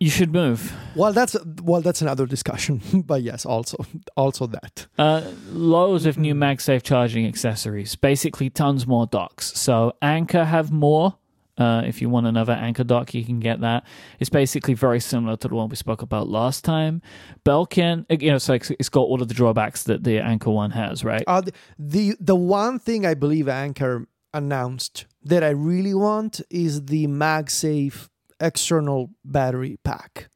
You 0.00 0.08
should 0.08 0.32
move. 0.32 0.74
Well, 0.96 1.12
that's 1.12 1.36
well, 1.62 1.82
that's 1.82 2.00
another 2.00 2.24
discussion. 2.24 2.80
but 3.06 3.22
yes, 3.22 3.44
also 3.44 3.84
also 4.16 4.46
that. 4.46 4.86
Uh, 4.98 5.30
loads 5.50 6.06
of 6.06 6.16
new 6.16 6.34
MagSafe 6.34 6.82
charging 6.82 7.26
accessories. 7.26 7.96
Basically, 7.96 8.48
tons 8.48 8.86
more 8.86 9.06
docks. 9.06 9.58
So 9.58 9.92
Anker 10.00 10.44
have 10.44 10.72
more. 10.72 11.18
Uh, 11.58 11.82
if 11.84 12.00
you 12.00 12.08
want 12.08 12.26
another 12.26 12.54
Anker 12.54 12.84
dock, 12.84 13.12
you 13.12 13.22
can 13.22 13.40
get 13.40 13.60
that. 13.60 13.84
It's 14.18 14.30
basically 14.30 14.72
very 14.72 15.00
similar 15.00 15.36
to 15.36 15.48
the 15.48 15.54
one 15.54 15.68
we 15.68 15.76
spoke 15.76 16.00
about 16.00 16.26
last 16.26 16.64
time. 16.64 17.02
Belkin, 17.44 18.06
uh, 18.10 18.16
you 18.18 18.30
know, 18.30 18.38
so 18.38 18.54
it's, 18.54 18.70
it's 18.70 18.88
got 18.88 19.02
all 19.02 19.20
of 19.20 19.28
the 19.28 19.34
drawbacks 19.34 19.82
that 19.82 20.02
the 20.02 20.18
Anker 20.18 20.50
one 20.50 20.70
has, 20.70 21.04
right? 21.04 21.22
Uh, 21.26 21.42
the, 21.42 21.52
the 21.78 22.16
the 22.18 22.36
one 22.36 22.78
thing 22.78 23.04
I 23.04 23.12
believe 23.12 23.48
Anker 23.48 24.08
announced 24.32 25.04
that 25.22 25.44
I 25.44 25.50
really 25.50 25.92
want 25.92 26.40
is 26.48 26.86
the 26.86 27.06
MagSafe 27.06 28.08
external 28.40 29.10
battery 29.24 29.78
pack. 29.84 30.28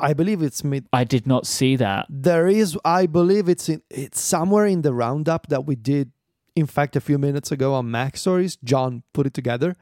I 0.00 0.12
believe 0.12 0.42
it's 0.42 0.64
mid. 0.64 0.86
I 0.92 1.04
did 1.04 1.26
not 1.26 1.46
see 1.46 1.76
that. 1.76 2.06
There 2.08 2.48
is, 2.48 2.76
I 2.84 3.06
believe 3.06 3.48
it's 3.48 3.68
in. 3.68 3.82
It's 3.90 4.20
somewhere 4.20 4.66
in 4.66 4.82
the 4.82 4.92
roundup 4.92 5.48
that 5.48 5.66
we 5.66 5.76
did. 5.76 6.10
In 6.56 6.66
fact, 6.66 6.96
a 6.96 7.00
few 7.00 7.18
minutes 7.18 7.50
ago 7.50 7.74
on 7.74 7.86
MacStories, 7.86 8.58
John 8.62 9.02
put 9.12 9.26
it 9.26 9.34
together. 9.34 9.76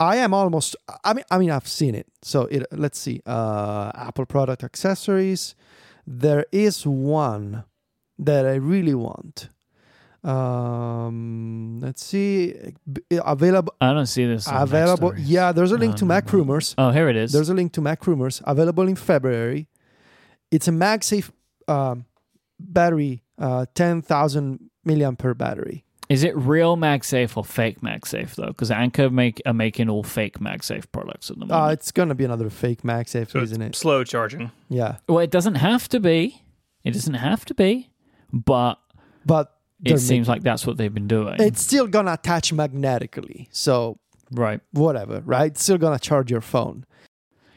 I 0.00 0.16
am 0.16 0.34
almost. 0.34 0.76
I 1.04 1.14
mean, 1.14 1.24
I 1.30 1.38
mean, 1.38 1.50
I've 1.50 1.68
seen 1.68 1.94
it. 1.94 2.06
So 2.22 2.42
it. 2.42 2.66
Let's 2.72 2.98
see. 2.98 3.22
Uh, 3.26 3.92
Apple 3.94 4.26
product 4.26 4.64
accessories. 4.64 5.54
There 6.06 6.44
is 6.52 6.86
one 6.86 7.64
that 8.18 8.46
I 8.46 8.54
really 8.54 8.94
want. 8.94 9.48
Um, 10.24 11.80
let's 11.80 12.04
see. 12.04 12.54
Available. 13.10 13.74
I 13.80 13.92
don't 13.92 14.06
see 14.06 14.26
this. 14.26 14.48
Available. 14.50 15.14
Yeah, 15.18 15.52
there's 15.52 15.72
a 15.72 15.76
link 15.78 15.92
No, 15.92 15.96
to 15.98 16.04
no, 16.04 16.08
Mac 16.08 16.26
no. 16.32 16.38
Rumors. 16.38 16.74
Oh, 16.78 16.90
here 16.90 17.08
it 17.08 17.16
is. 17.16 17.32
There's 17.32 17.48
a 17.48 17.54
link 17.54 17.72
to 17.74 17.80
MacRumors 17.80 18.42
available 18.46 18.88
in 18.88 18.96
February. 18.96 19.68
It's 20.50 20.68
a 20.68 20.70
MagSafe 20.72 21.30
um, 21.68 22.04
battery, 22.58 23.22
uh, 23.38 23.66
10,000 23.74 24.70
milliampere 24.86 25.36
battery. 25.36 25.84
Is 26.10 26.22
it 26.22 26.36
real 26.36 26.76
MagSafe 26.76 27.34
or 27.36 27.44
fake 27.44 27.80
MagSafe 27.80 28.34
though? 28.34 28.48
Because 28.48 28.70
Anker 28.70 29.08
make 29.08 29.40
are 29.46 29.54
making 29.54 29.88
all 29.88 30.02
fake 30.02 30.38
MagSafe 30.38 30.84
products 30.92 31.30
at 31.30 31.38
the 31.38 31.44
Uh, 31.46 31.48
moment. 31.48 31.72
it's 31.80 31.92
going 31.92 32.10
to 32.10 32.14
be 32.14 32.24
another 32.24 32.50
fake 32.50 32.82
MagSafe, 32.82 33.30
So 33.30 33.38
isn't 33.40 33.62
it? 33.62 33.74
slow 33.74 34.04
charging. 34.04 34.50
Yeah. 34.68 34.96
well, 35.08 35.20
it 35.20 35.30
doesn't 35.30 35.54
have 35.56 35.88
to 35.88 36.00
be. 36.00 36.42
It 36.84 36.90
doesn't 36.92 37.14
have 37.14 37.46
to 37.46 37.54
be, 37.54 37.88
but 38.30 38.78
But 39.24 39.53
it 39.84 39.98
seems 39.98 40.28
like 40.28 40.42
that's 40.42 40.66
what 40.66 40.76
they've 40.76 40.92
been 40.92 41.08
doing. 41.08 41.36
it's 41.38 41.60
still 41.60 41.88
to 41.88 42.12
attach 42.12 42.52
magnetically. 42.52 43.48
So, 43.50 43.98
right. 44.32 44.60
whatever, 44.72 45.22
right? 45.24 45.50
It's 45.52 45.62
still 45.62 45.78
to 45.78 45.98
charge 45.98 46.30
your 46.30 46.40
phone. 46.40 46.86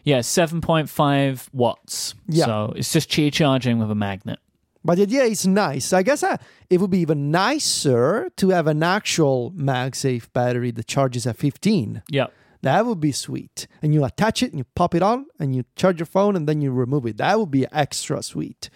Yeah, 0.03 0.21
seven 0.21 0.61
point 0.61 0.89
five 0.89 1.49
watts. 1.51 2.15
Yeah. 2.27 2.45
So 2.45 2.73
it's 2.75 2.93
just 2.93 3.09
charging 3.09 3.79
with 3.79 3.91
a 3.91 3.95
magnet. 3.95 4.39
But 4.87 4.95
the 4.95 5.01
idea 5.01 5.23
is 5.23 5.45
nice. 5.45 5.91
I 5.91 6.01
guess 6.01 6.23
uh, 6.23 6.37
it 6.69 6.79
would 6.79 6.91
be 6.91 6.99
even 6.99 7.29
nicer 7.29 8.29
to 8.37 8.49
have 8.51 8.67
an 8.67 8.81
actual 8.83 9.51
MagSafe 9.51 10.31
battery 10.31 10.71
that 10.71 10.87
charges 10.87 11.27
at 11.27 11.35
15. 11.35 12.03
Yeah. 12.09 12.27
That 12.61 12.85
would 12.85 13.01
be 13.01 13.11
sweet. 13.11 13.67
And 13.81 13.93
you 13.93 14.05
attach 14.05 14.41
it 14.41 14.51
and 14.51 14.59
you 14.59 14.65
pop 14.75 14.95
it 14.95 15.03
on 15.03 15.25
and 15.39 15.53
you 15.53 15.65
charge 15.75 15.99
your 15.99 16.05
phone 16.05 16.37
and 16.37 16.47
then 16.47 16.61
you 16.61 16.71
remove 16.71 17.05
it. 17.05 17.17
That 17.17 17.37
would 17.37 17.51
be 17.51 17.65
extra 17.71 18.23
sweet. 18.23 18.69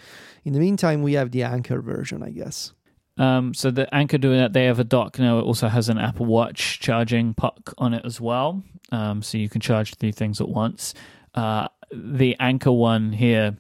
In 0.44 0.52
the 0.52 0.60
meantime, 0.60 1.02
we 1.02 1.14
have 1.14 1.32
the 1.32 1.44
Anker 1.44 1.82
version, 1.82 2.22
I 2.24 2.32
guess. 2.32 2.74
Um, 3.22 3.54
so 3.54 3.70
the 3.70 3.94
Anker 3.94 4.18
doing 4.18 4.40
that, 4.40 4.54
they 4.54 4.66
have 4.66 4.80
a 4.80 4.84
dock 4.84 5.20
now. 5.20 5.38
It 5.38 5.44
also 5.44 5.68
has 5.68 5.90
an 5.90 6.00
Apple 6.00 6.26
Watch 6.26 6.80
charging 6.80 7.36
puck 7.36 7.72
on 7.78 7.94
it 7.94 8.04
as 8.04 8.20
well. 8.20 8.64
Um, 8.92 9.22
so 9.22 9.38
you 9.38 9.48
can 9.48 9.62
charge 9.62 9.94
three 9.94 10.12
things 10.12 10.42
at 10.42 10.50
once. 10.50 10.96
Uh, 11.36 11.68
the 11.94 12.36
Anker 12.40 12.72
one 12.72 13.14
here 13.14 13.56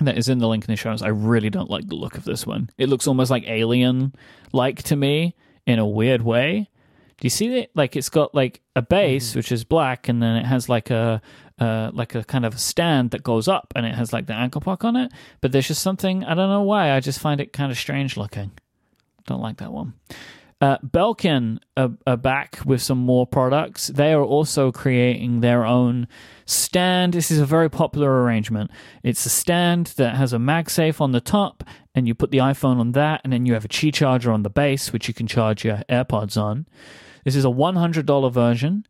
that 0.00 0.18
is 0.18 0.28
in 0.28 0.40
the 0.40 0.46
link 0.46 0.64
in 0.64 0.72
the 0.72 0.76
show 0.76 0.90
notes, 0.90 1.00
I 1.00 1.08
really 1.08 1.48
don't 1.48 1.70
like 1.70 1.88
the 1.88 1.94
look 1.94 2.18
of 2.18 2.24
this 2.24 2.46
one. 2.46 2.68
It 2.76 2.90
looks 2.90 3.06
almost 3.06 3.30
like 3.30 3.48
alien 3.48 4.14
like 4.52 4.82
to 4.84 4.96
me 4.96 5.34
in 5.66 5.78
a 5.78 5.86
weird 5.86 6.20
way. 6.20 6.68
Do 7.18 7.24
you 7.24 7.30
see 7.30 7.56
it? 7.56 7.70
Like 7.74 7.96
it's 7.96 8.10
got 8.10 8.34
like 8.34 8.60
a 8.74 8.82
base 8.82 9.34
which 9.34 9.50
is 9.52 9.64
black, 9.64 10.06
and 10.10 10.22
then 10.22 10.36
it 10.36 10.44
has 10.44 10.68
like 10.68 10.90
a 10.90 11.22
uh, 11.58 11.90
like 11.94 12.14
a 12.14 12.22
kind 12.24 12.44
of 12.44 12.56
a 12.56 12.58
stand 12.58 13.12
that 13.12 13.22
goes 13.22 13.48
up, 13.48 13.72
and 13.74 13.86
it 13.86 13.94
has 13.94 14.12
like 14.12 14.26
the 14.26 14.34
ankle 14.34 14.60
puck 14.60 14.84
on 14.84 14.96
it. 14.96 15.10
But 15.40 15.52
there's 15.52 15.68
just 15.68 15.82
something 15.82 16.24
I 16.24 16.34
don't 16.34 16.50
know 16.50 16.60
why. 16.60 16.92
I 16.92 17.00
just 17.00 17.20
find 17.20 17.40
it 17.40 17.54
kind 17.54 17.72
of 17.72 17.78
strange 17.78 18.18
looking. 18.18 18.50
Don't 19.26 19.40
like 19.40 19.58
that 19.58 19.72
one. 19.72 19.94
Uh, 20.58 20.78
Belkin 20.78 21.58
are, 21.76 21.90
are 22.06 22.16
back 22.16 22.60
with 22.64 22.80
some 22.80 22.96
more 22.96 23.26
products. 23.26 23.88
They 23.88 24.14
are 24.14 24.22
also 24.22 24.72
creating 24.72 25.40
their 25.40 25.66
own 25.66 26.08
stand. 26.46 27.12
This 27.12 27.30
is 27.30 27.38
a 27.38 27.44
very 27.44 27.68
popular 27.68 28.22
arrangement. 28.22 28.70
It's 29.02 29.26
a 29.26 29.28
stand 29.28 29.88
that 29.98 30.16
has 30.16 30.32
a 30.32 30.38
MagSafe 30.38 30.98
on 31.00 31.12
the 31.12 31.20
top, 31.20 31.62
and 31.94 32.08
you 32.08 32.14
put 32.14 32.30
the 32.30 32.38
iPhone 32.38 32.78
on 32.78 32.92
that, 32.92 33.20
and 33.22 33.32
then 33.34 33.44
you 33.44 33.52
have 33.52 33.66
a 33.66 33.68
Qi 33.68 33.92
charger 33.92 34.32
on 34.32 34.44
the 34.44 34.50
base, 34.50 34.94
which 34.94 35.08
you 35.08 35.14
can 35.14 35.26
charge 35.26 35.62
your 35.62 35.82
AirPods 35.90 36.40
on. 36.40 36.66
This 37.24 37.36
is 37.36 37.44
a 37.44 37.48
$100 37.48 38.32
version, 38.32 38.86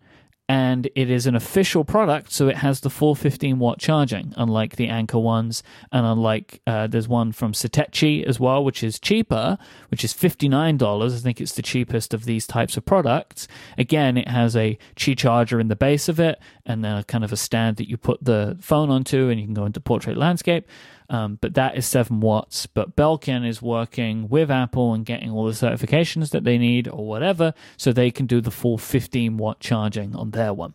and 0.48 0.88
it 0.94 1.10
is 1.10 1.26
an 1.26 1.34
official 1.34 1.84
product, 1.84 2.32
so 2.32 2.48
it 2.48 2.58
has 2.58 2.80
the 2.80 2.90
full 2.90 3.16
15 3.16 3.58
watt 3.58 3.78
charging, 3.78 4.32
unlike 4.36 4.76
the 4.76 4.86
Anker 4.86 5.18
ones, 5.18 5.62
and 5.90 6.06
unlike 6.06 6.60
uh, 6.66 6.86
there's 6.86 7.08
one 7.08 7.32
from 7.32 7.52
Satechi 7.52 8.24
as 8.24 8.38
well, 8.38 8.62
which 8.62 8.82
is 8.84 9.00
cheaper, 9.00 9.58
which 9.90 10.04
is 10.04 10.14
$59. 10.14 11.12
I 11.12 11.18
think 11.18 11.40
it's 11.40 11.54
the 11.54 11.62
cheapest 11.62 12.14
of 12.14 12.26
these 12.26 12.46
types 12.46 12.76
of 12.76 12.84
products. 12.84 13.48
Again, 13.76 14.16
it 14.16 14.28
has 14.28 14.54
a 14.54 14.78
Qi 14.94 15.18
charger 15.18 15.58
in 15.58 15.66
the 15.66 15.76
base 15.76 16.08
of 16.08 16.20
it, 16.20 16.38
and 16.64 16.84
then 16.84 16.98
a 16.98 17.04
kind 17.04 17.24
of 17.24 17.32
a 17.32 17.36
stand 17.36 17.76
that 17.78 17.88
you 17.88 17.96
put 17.96 18.22
the 18.22 18.56
phone 18.60 18.88
onto, 18.88 19.28
and 19.28 19.40
you 19.40 19.46
can 19.46 19.54
go 19.54 19.66
into 19.66 19.80
portrait 19.80 20.16
landscape. 20.16 20.68
Um, 21.08 21.38
but 21.40 21.54
that 21.54 21.76
is 21.76 21.86
7 21.86 22.20
watts. 22.20 22.66
But 22.66 22.96
Belkin 22.96 23.46
is 23.46 23.62
working 23.62 24.28
with 24.28 24.50
Apple 24.50 24.92
and 24.92 25.04
getting 25.04 25.30
all 25.30 25.46
the 25.46 25.52
certifications 25.52 26.30
that 26.30 26.44
they 26.44 26.58
need 26.58 26.88
or 26.88 27.06
whatever, 27.06 27.54
so 27.76 27.92
they 27.92 28.10
can 28.10 28.26
do 28.26 28.40
the 28.40 28.50
full 28.50 28.78
15 28.78 29.36
watt 29.36 29.60
charging 29.60 30.16
on 30.16 30.32
their 30.32 30.52
one. 30.52 30.74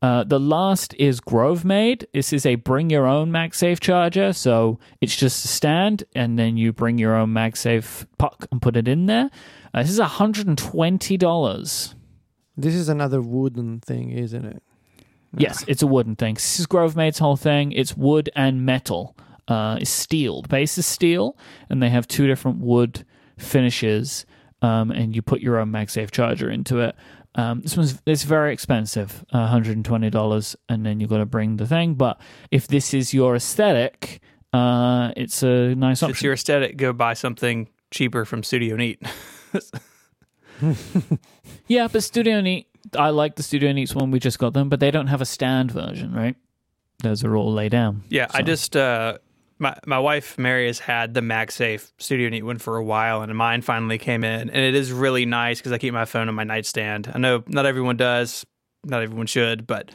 Uh, 0.00 0.22
the 0.22 0.38
last 0.38 0.94
is 0.94 1.18
Grove 1.18 1.64
Made. 1.64 2.06
This 2.12 2.32
is 2.32 2.46
a 2.46 2.54
bring 2.54 2.88
your 2.88 3.06
own 3.06 3.30
MagSafe 3.30 3.80
charger. 3.80 4.32
So 4.32 4.78
it's 5.00 5.16
just 5.16 5.44
a 5.44 5.48
stand, 5.48 6.04
and 6.14 6.38
then 6.38 6.56
you 6.56 6.72
bring 6.72 6.98
your 6.98 7.16
own 7.16 7.30
MagSafe 7.30 8.06
puck 8.16 8.46
and 8.52 8.62
put 8.62 8.76
it 8.76 8.86
in 8.86 9.06
there. 9.06 9.30
Uh, 9.74 9.82
this 9.82 9.90
is 9.90 9.98
$120. 10.00 11.94
This 12.56 12.74
is 12.74 12.88
another 12.88 13.20
wooden 13.20 13.80
thing, 13.80 14.10
isn't 14.10 14.44
it? 14.44 14.62
Yes, 15.36 15.64
it's 15.68 15.82
a 15.82 15.86
wooden 15.86 16.16
thing. 16.16 16.34
This 16.34 16.58
is 16.58 16.66
Grove 16.66 16.96
Made's 16.96 17.18
whole 17.18 17.36
thing. 17.36 17.72
It's 17.72 17.96
wood 17.96 18.30
and 18.34 18.64
metal. 18.64 19.16
Uh, 19.48 19.78
it's 19.80 19.90
steel. 19.90 20.42
The 20.42 20.48
base 20.48 20.78
is 20.78 20.86
steel, 20.86 21.36
and 21.68 21.82
they 21.82 21.88
have 21.88 22.06
two 22.06 22.26
different 22.26 22.60
wood 22.60 23.04
finishes. 23.38 24.26
Um, 24.60 24.90
and 24.90 25.14
you 25.14 25.22
put 25.22 25.40
your 25.40 25.58
own 25.58 25.70
MagSafe 25.70 26.10
charger 26.10 26.50
into 26.50 26.80
it. 26.80 26.96
Um, 27.34 27.60
this 27.60 27.76
one's 27.76 28.02
it's 28.04 28.24
very 28.24 28.52
expensive, 28.52 29.24
uh, 29.32 29.48
$120, 29.48 30.56
and 30.68 30.84
then 30.84 30.98
you've 30.98 31.10
got 31.10 31.18
to 31.18 31.26
bring 31.26 31.56
the 31.56 31.66
thing. 31.66 31.94
But 31.94 32.20
if 32.50 32.66
this 32.66 32.92
is 32.92 33.14
your 33.14 33.36
aesthetic, 33.36 34.20
uh, 34.52 35.12
it's 35.16 35.42
a 35.44 35.74
nice 35.76 36.02
option. 36.02 36.10
If 36.10 36.16
it's 36.16 36.22
your 36.22 36.32
aesthetic, 36.32 36.76
go 36.76 36.92
buy 36.92 37.14
something 37.14 37.68
cheaper 37.92 38.24
from 38.24 38.42
Studio 38.42 38.74
Neat. 38.74 39.00
yeah, 41.68 41.86
but 41.86 42.02
Studio 42.02 42.40
Neat, 42.40 42.66
I 42.98 43.10
like 43.10 43.36
the 43.36 43.44
Studio 43.44 43.70
Neats 43.72 43.94
one. 43.94 44.10
We 44.10 44.18
just 44.18 44.40
got 44.40 44.54
them, 44.54 44.68
but 44.68 44.80
they 44.80 44.90
don't 44.90 45.06
have 45.06 45.20
a 45.20 45.26
stand 45.26 45.70
version, 45.70 46.12
right? 46.12 46.34
Those 47.04 47.22
are 47.22 47.36
all 47.36 47.52
lay 47.52 47.68
down. 47.68 48.02
Yeah, 48.08 48.26
I 48.30 48.42
just 48.42 48.76
uh 48.76 49.18
my 49.58 49.76
my 49.86 49.98
wife 49.98 50.38
Mary 50.38 50.66
has 50.66 50.78
had 50.78 51.14
the 51.14 51.20
MagSafe 51.20 51.92
Studio 51.98 52.28
Neat 52.28 52.42
one 52.42 52.58
for 52.58 52.76
a 52.76 52.84
while, 52.84 53.22
and 53.22 53.34
mine 53.34 53.62
finally 53.62 53.98
came 53.98 54.24
in, 54.24 54.50
and 54.50 54.64
it 54.64 54.74
is 54.74 54.92
really 54.92 55.26
nice 55.26 55.58
because 55.58 55.72
I 55.72 55.78
keep 55.78 55.94
my 55.94 56.04
phone 56.04 56.28
on 56.28 56.34
my 56.34 56.44
nightstand. 56.44 57.10
I 57.14 57.18
know 57.18 57.42
not 57.46 57.66
everyone 57.66 57.96
does, 57.96 58.44
not 58.84 59.02
everyone 59.02 59.26
should, 59.26 59.66
but 59.66 59.90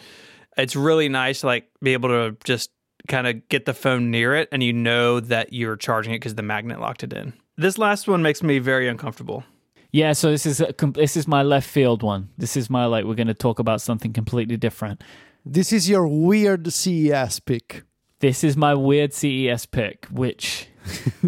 it's 0.58 0.76
really 0.76 1.10
nice 1.10 1.42
to 1.42 1.48
like 1.48 1.70
be 1.82 1.94
able 1.94 2.10
to 2.10 2.38
just 2.44 2.72
kind 3.08 3.28
of 3.28 3.48
get 3.50 3.66
the 3.66 3.74
phone 3.74 4.12
near 4.12 4.36
it, 4.36 4.50
and 4.52 4.64
you 4.64 4.74
know 4.74 5.20
that 5.20 5.54
you're 5.54 5.76
charging 5.76 6.14
it 6.14 6.18
because 6.18 6.36
the 6.36 6.44
magnet 6.44 6.80
locked 6.80 7.04
it 7.04 7.14
in. 7.14 7.34
This 7.58 7.78
last 7.78 8.08
one 8.08 8.22
makes 8.22 8.42
me 8.42 8.60
very 8.60 8.88
uncomfortable. 8.88 9.44
Yeah, 9.92 10.14
so 10.14 10.32
this 10.32 10.48
is 10.48 10.60
a, 10.60 10.74
this 10.96 11.16
is 11.16 11.28
my 11.28 11.44
left 11.44 11.70
field 11.70 12.02
one. 12.02 12.30
This 12.38 12.58
is 12.58 12.70
my 12.70 12.86
like 12.86 13.06
we're 13.06 13.14
going 13.14 13.28
to 13.28 13.36
talk 13.36 13.60
about 13.60 13.80
something 13.80 14.12
completely 14.12 14.58
different. 14.58 15.04
This 15.46 15.72
is 15.72 15.88
your 15.88 16.08
weird 16.08 16.72
CES 16.74 17.40
pick. 17.42 17.84
This 18.24 18.42
is 18.46 18.56
my 18.56 18.74
weird 18.74 19.14
CES 19.14 19.66
pick, 19.66 20.06
which. 20.06 20.70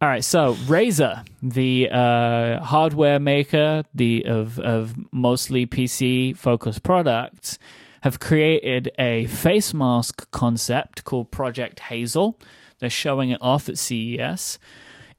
All 0.00 0.08
right, 0.08 0.22
so 0.22 0.54
Razer, 0.68 1.26
the 1.42 1.88
uh, 1.90 2.60
hardware 2.60 3.18
maker, 3.18 3.82
the 3.92 4.24
of 4.26 4.60
of 4.60 4.94
mostly 5.10 5.66
PC 5.66 6.36
focused 6.36 6.84
products, 6.84 7.58
have 8.02 8.20
created 8.20 8.92
a 8.96 9.26
face 9.26 9.74
mask 9.74 10.30
concept 10.30 11.02
called 11.02 11.32
Project 11.32 11.80
Hazel. 11.80 12.38
They're 12.78 12.90
showing 12.90 13.30
it 13.30 13.42
off 13.42 13.68
at 13.68 13.76
CES. 13.76 14.60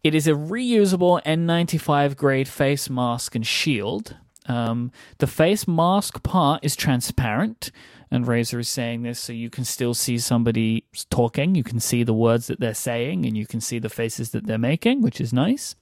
It 0.05 0.15
is 0.15 0.27
a 0.27 0.31
reusable 0.31 1.21
N95 1.23 2.15
grade 2.15 2.47
face 2.47 2.89
mask 2.89 3.35
and 3.35 3.45
shield. 3.45 4.15
Um, 4.45 4.93
the 5.17 5.27
face 5.27 5.67
mask 5.67 6.23
part 6.23 6.63
is 6.63 6.77
transparent, 6.77 7.69
and 8.11 8.25
Razer 8.25 8.59
is 8.59 8.69
saying 8.69 9.03
this 9.03 9.19
so 9.19 9.33
you 9.33 9.49
can 9.49 9.63
still 9.63 9.93
see 9.93 10.17
somebody 10.17 10.83
talking. 11.09 11.55
You 11.55 11.63
can 11.63 11.79
see 11.79 12.03
the 12.03 12.13
words 12.13 12.47
that 12.47 12.59
they're 12.59 12.73
saying, 12.73 13.25
and 13.25 13.37
you 13.37 13.47
can 13.47 13.61
see 13.61 13.79
the 13.79 13.89
faces 13.89 14.31
that 14.31 14.45
they're 14.45 14.57
making, 14.57 15.01
which 15.01 15.21
is 15.21 15.31
nice. 15.31 15.75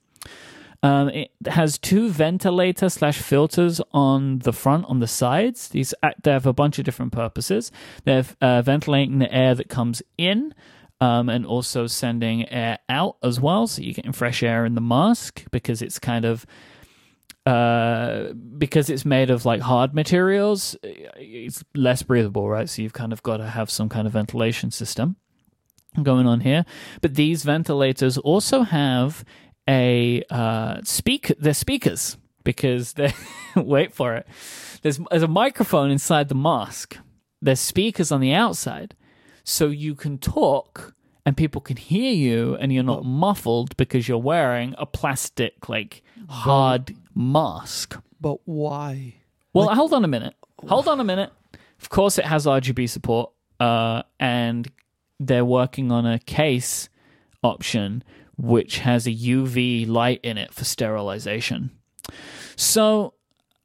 Um, 0.82 1.10
it 1.10 1.32
has 1.46 1.78
two 1.78 2.10
ventilator 2.10 2.88
slash 2.88 3.18
filters 3.18 3.82
on 3.92 4.40
the 4.40 4.54
front, 4.54 4.86
on 4.86 5.00
the 5.00 5.08
sides. 5.08 5.68
These 5.70 5.94
they 6.24 6.32
have 6.32 6.46
a 6.46 6.54
bunch 6.54 6.80
of 6.80 6.86
different 6.86 7.12
purposes. 7.12 7.72
They're 8.06 8.26
uh, 8.40 8.62
ventilating 8.62 9.20
the 9.20 9.34
air 9.34 9.56
that 9.56 9.68
comes 9.68 10.02
in, 10.18 10.54
um, 11.02 11.30
and 11.30 11.46
also 11.46 11.88
sending 11.88 12.48
air 12.50 12.80
out 12.90 13.18
as 13.24 13.40
well, 13.40 13.68
so 13.68 13.82
you're 13.82 13.94
getting 13.94 14.12
fresh 14.12 14.44
air 14.44 14.66
in 14.66 14.76
the 14.76 14.82
mask 14.82 15.46
because 15.52 15.82
it's 15.82 16.00
kind 16.00 16.26
of 16.26 16.46
uh, 17.46 18.34
because 18.58 18.90
it's 18.90 19.06
made 19.06 19.30
of 19.30 19.46
like 19.46 19.62
hard 19.62 19.94
materials. 19.94 20.76
It's 20.84 21.64
less 21.74 22.04
breathable, 22.04 22.50
right? 22.50 22.70
So 22.70 22.82
you've 22.82 22.94
kind 22.94 23.14
of 23.14 23.24
got 23.24 23.38
to 23.38 23.48
have 23.48 23.70
some 23.70 23.90
kind 23.90 24.06
of 24.08 24.14
ventilation 24.14 24.72
system 24.72 25.16
going 26.04 26.28
on 26.28 26.42
here. 26.42 26.66
But 27.02 27.16
these 27.16 27.44
ventilators 27.44 28.18
also 28.18 28.62
have 28.64 29.24
a 29.68 30.24
uh, 30.30 30.82
speak. 30.84 31.34
They're 31.40 31.54
speakers 31.54 32.18
because 32.44 32.94
they 32.94 33.14
wait 33.56 33.94
for 33.94 34.16
it. 34.16 34.28
There's 34.82 35.00
there's 35.10 35.24
a 35.24 35.28
microphone 35.28 35.92
inside 35.92 36.30
the 36.30 36.36
mask. 36.36 36.98
There's 37.42 37.60
speakers 37.60 38.12
on 38.12 38.22
the 38.22 38.34
outside, 38.34 38.96
so 39.44 39.68
you 39.68 39.96
can 39.96 40.18
talk 40.18 40.94
and 41.30 41.38
people 41.38 41.62
can 41.62 41.78
hear 41.78 42.12
you, 42.12 42.56
and 42.56 42.74
you're 42.74 42.82
not 42.82 43.06
muffled 43.06 43.78
because 43.78 44.08
you're 44.08 44.18
wearing 44.18 44.74
a 44.80 44.86
plastic 44.88 45.70
like 45.70 46.02
hard 46.28 46.96
mask. 47.14 47.96
But 48.20 48.40
why? 48.46 49.14
Well, 49.54 49.68
hold 49.76 49.94
on 49.94 50.04
a 50.04 50.08
minute. 50.08 50.34
Hold 50.68 50.88
on 50.88 51.00
a 51.00 51.04
minute. 51.04 51.32
Of 51.80 51.90
course, 51.90 52.18
it 52.18 52.26
has 52.26 52.48
RGB 52.48 52.90
support, 52.90 53.30
uh, 53.60 54.02
and 54.20 54.68
they're 55.20 55.46
working 55.46 55.92
on 55.92 56.08
a 56.08 56.18
case 56.18 56.90
option 57.44 58.04
which 58.36 58.80
has 58.80 59.06
a 59.06 59.12
UV 59.12 59.88
light 59.88 60.20
in 60.24 60.40
it 60.40 60.52
for 60.52 60.64
sterilization. 60.66 61.70
So, 62.56 63.14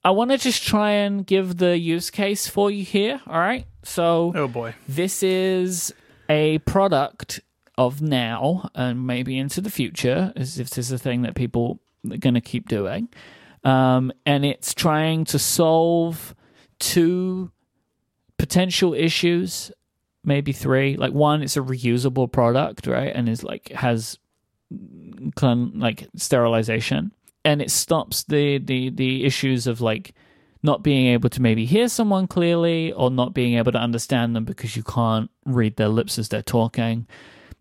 I 0.04 0.10
want 0.10 0.32
to 0.32 0.36
just 0.36 0.62
try 0.66 0.90
and 0.90 1.26
give 1.26 1.56
the 1.56 1.78
use 1.78 2.10
case 2.10 2.46
for 2.46 2.70
you 2.70 2.84
here. 2.84 3.22
All 3.26 3.38
right. 3.38 3.66
So, 3.84 4.32
Oh 4.34 4.48
boy. 4.48 4.74
this 4.86 5.22
is 5.22 5.94
a 6.28 6.58
product 6.58 7.40
of 7.76 8.00
now 8.00 8.70
and 8.74 9.06
maybe 9.06 9.38
into 9.38 9.60
the 9.60 9.70
future, 9.70 10.32
as 10.36 10.58
if 10.58 10.70
this 10.70 10.86
is 10.86 10.92
a 10.92 10.98
thing 10.98 11.22
that 11.22 11.34
people 11.34 11.80
are 12.10 12.16
going 12.16 12.34
to 12.34 12.40
keep 12.40 12.68
doing. 12.68 13.08
Um, 13.64 14.12
and 14.26 14.44
it's 14.44 14.74
trying 14.74 15.24
to 15.26 15.38
solve 15.38 16.34
two 16.78 17.50
potential 18.38 18.94
issues, 18.94 19.72
maybe 20.22 20.52
three. 20.52 20.96
Like 20.96 21.12
one, 21.12 21.42
it's 21.42 21.56
a 21.56 21.60
reusable 21.60 22.30
product, 22.30 22.86
right? 22.86 23.14
And 23.14 23.28
is 23.28 23.42
like 23.42 23.70
has 23.70 24.18
like 25.40 26.08
sterilization, 26.16 27.12
and 27.44 27.62
it 27.62 27.70
stops 27.70 28.24
the 28.24 28.58
the 28.58 28.90
the 28.90 29.24
issues 29.24 29.66
of 29.66 29.80
like 29.80 30.14
not 30.62 30.82
being 30.82 31.08
able 31.08 31.28
to 31.28 31.42
maybe 31.42 31.66
hear 31.66 31.88
someone 31.88 32.26
clearly 32.26 32.90
or 32.92 33.10
not 33.10 33.34
being 33.34 33.58
able 33.58 33.70
to 33.70 33.78
understand 33.78 34.34
them 34.34 34.44
because 34.44 34.74
you 34.76 34.82
can't 34.82 35.30
read 35.44 35.76
their 35.76 35.88
lips 35.88 36.18
as 36.18 36.30
they're 36.30 36.42
talking. 36.42 37.06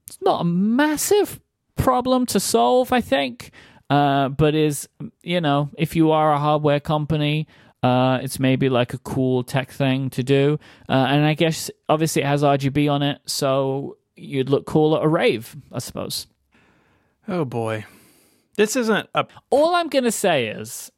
It's 0.08 0.20
not 0.22 0.42
a 0.42 0.44
massive 0.44 1.40
problem 1.76 2.26
to 2.28 2.40
solve, 2.40 2.92
I 2.92 3.02
think, 3.02 3.52
uh, 3.90 4.30
but 4.30 4.56
is 4.56 4.88
you 5.22 5.42
know 5.42 5.70
if 5.78 5.96
you 5.96 6.12
are 6.12 6.34
a 6.34 6.40
hardware 6.40 6.80
company. 6.80 7.48
Uh, 7.82 8.20
it's 8.24 8.40
maybe 8.40 8.70
like 8.70 8.94
a 8.94 8.98
cool 9.00 9.44
tech 9.44 9.70
thing 9.70 10.10
to 10.10 10.24
do, 10.24 10.58
uh, 10.88 10.94
and 11.10 11.26
I 11.26 11.34
guess 11.34 11.70
obviously 11.90 12.22
it 12.22 12.26
has 12.26 12.42
RGB 12.42 12.90
on 12.90 13.04
it, 13.04 13.20
so 13.26 13.98
you'd 14.16 14.50
look 14.50 14.66
cool 14.66 14.96
at 14.96 15.04
a 15.04 15.08
rave, 15.08 15.56
I 15.70 15.80
suppose. 15.80 16.28
Oh 17.28 17.44
boy. 17.44 17.86
This 18.56 18.76
isn't 18.76 19.10
a 19.14 19.26
All 19.50 19.76
I'm 19.76 19.90
going 19.90 20.04
to 20.04 20.12
say 20.12 20.48
is 20.48 20.92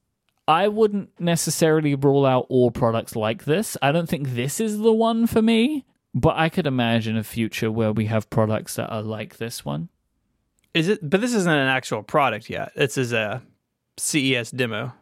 I 0.48 0.68
wouldn't 0.68 1.10
necessarily 1.20 1.96
rule 1.96 2.26
out 2.26 2.46
all 2.50 2.72
products 2.72 3.16
like 3.16 3.46
this. 3.46 3.78
I 3.82 3.92
don't 3.92 4.10
think 4.10 4.30
this 4.30 4.60
is 4.60 4.78
the 4.80 4.94
one 4.94 5.26
for 5.28 5.42
me, 5.42 5.86
but 6.16 6.36
I 6.38 6.48
could 6.50 6.66
imagine 6.66 7.18
a 7.18 7.24
future 7.24 7.70
where 7.70 7.92
we 7.92 8.06
have 8.06 8.30
products 8.30 8.76
that 8.76 8.90
are 8.90 9.04
like 9.04 9.38
this 9.38 9.64
one. 9.66 9.90
is 10.74 10.88
it 10.88 11.08
but 11.08 11.20
this 11.22 11.34
isn't 11.36 11.52
an 11.52 11.68
actual 11.68 12.02
product 12.04 12.50
yet. 12.50 12.72
This 12.76 12.98
is 12.98 13.12
a 13.14 13.44
CES 13.98 14.50
demo. 14.52 14.94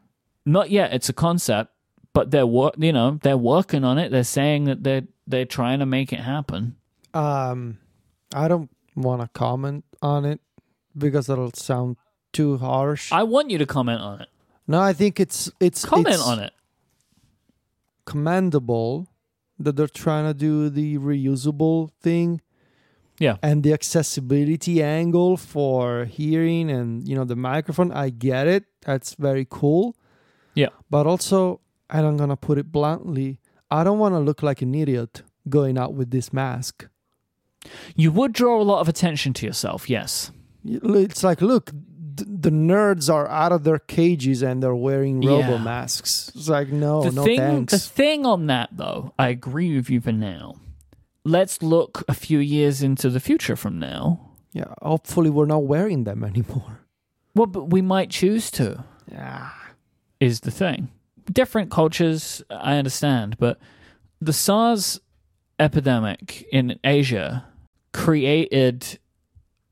Not 0.46 0.70
yet, 0.72 0.94
it's 0.94 1.08
a 1.10 1.14
concept, 1.14 1.72
but 2.14 2.32
they're 2.32 2.46
wor- 2.48 2.74
you 2.78 2.92
know, 2.92 3.20
they're 3.24 3.38
working 3.38 3.84
on 3.86 3.98
it. 3.98 4.10
They're 4.12 4.24
saying 4.26 4.66
that 4.66 4.84
they're 4.84 5.04
they're 5.26 5.46
trying 5.46 5.80
to 5.80 5.86
make 5.86 6.12
it 6.12 6.20
happen. 6.20 6.76
Um, 7.14 7.78
I 8.36 8.48
don't 8.50 8.70
want 8.96 9.22
to 9.22 9.28
comment 9.30 9.86
on 10.02 10.26
it 10.26 10.42
because 10.98 11.30
it'll 11.30 11.54
sound 11.54 11.96
too 12.34 12.58
harsh. 12.58 13.12
I 13.12 13.24
want 13.24 13.52
you 13.52 13.58
to 13.60 13.66
comment 13.66 14.02
on 14.02 14.22
it. 14.22 14.30
no, 14.68 14.82
I 14.82 14.94
think 14.94 15.20
it's 15.20 15.50
it's 15.60 15.86
Comment 15.86 16.08
it's 16.16 16.28
on 16.28 16.40
it. 16.40 16.52
commendable 18.06 19.08
that 19.60 19.76
they're 19.76 19.88
trying 19.88 20.26
to 20.26 20.34
do 20.34 20.70
the 20.70 20.98
reusable 20.98 21.92
thing. 22.02 22.42
Yeah. 23.20 23.38
And 23.44 23.64
the 23.64 23.74
accessibility 23.74 24.82
angle 24.82 25.38
for 25.38 26.06
hearing 26.06 26.72
and 26.72 27.08
you 27.08 27.16
know 27.16 27.24
the 27.24 27.36
microphone, 27.36 27.92
I 27.92 28.10
get 28.10 28.48
it. 28.48 28.66
That's 28.82 29.14
very 29.16 29.46
cool. 29.50 29.96
Yeah. 30.56 30.70
But 30.90 31.06
also, 31.08 31.62
and 31.90 32.06
I'm 32.06 32.18
gonna 32.18 32.36
put 32.36 32.58
it 32.58 32.72
bluntly, 32.72 33.40
I 33.70 33.84
don't 33.84 34.00
want 34.00 34.16
to 34.16 34.20
look 34.20 34.44
like 34.44 34.62
an 34.62 34.76
idiot 34.76 35.24
going 35.50 35.78
out 35.78 35.94
with 35.94 36.12
this 36.12 36.34
mask. 36.34 36.88
You 37.96 38.12
would 38.12 38.34
draw 38.34 38.62
a 38.62 38.64
lot 38.64 38.82
of 38.82 38.90
attention 38.90 39.34
to 39.34 39.46
yourself, 39.46 39.90
yes. 39.90 40.32
It's 40.66 41.24
like, 41.24 41.42
look, 41.42 41.72
the 42.16 42.50
nerds 42.52 43.12
are 43.14 43.28
out 43.30 43.52
of 43.52 43.64
their 43.64 43.80
cages 43.80 44.42
and 44.42 44.62
they're 44.62 44.76
wearing 44.76 45.22
robo 45.22 45.54
Yeah. 45.54 45.58
masks. 45.64 46.32
It's 46.36 46.50
like, 46.50 46.70
no, 46.70 47.04
the 47.04 47.12
no 47.12 47.24
thing, 47.24 47.38
thanks. 47.40 47.74
The 47.74 47.80
thing 47.80 48.26
on 48.26 48.48
that, 48.48 48.70
though, 48.72 49.14
I 49.18 49.30
agree 49.30 49.76
with 49.76 49.90
you 49.90 50.02
for 50.02 50.12
now. 50.12 50.56
Let's 51.26 51.62
look 51.64 52.04
a 52.08 52.14
few 52.14 52.40
years 52.40 52.84
into 52.84 53.10
the 53.10 53.20
future 53.20 53.56
from 53.56 53.80
now. 53.80 54.30
yeah, 54.56 54.74
hopefully 54.84 55.30
we're 55.32 55.48
not 55.48 55.64
wearing 55.64 56.04
them 56.04 56.24
anymore. 56.24 56.82
Well, 57.34 57.48
but 57.48 57.72
we 57.72 57.82
might 57.82 58.12
choose 58.12 58.52
to, 58.52 58.84
Yeah. 59.12 59.50
is 60.20 60.42
the 60.42 60.52
thing. 60.52 60.90
Different 61.32 61.72
cultures, 61.72 62.44
I 62.52 62.76
understand, 62.78 63.38
but 63.40 63.58
the 64.22 64.34
SARS 64.34 65.00
epidemic 65.60 66.46
in 66.52 66.78
Asia 66.84 67.46
created 67.94 69.00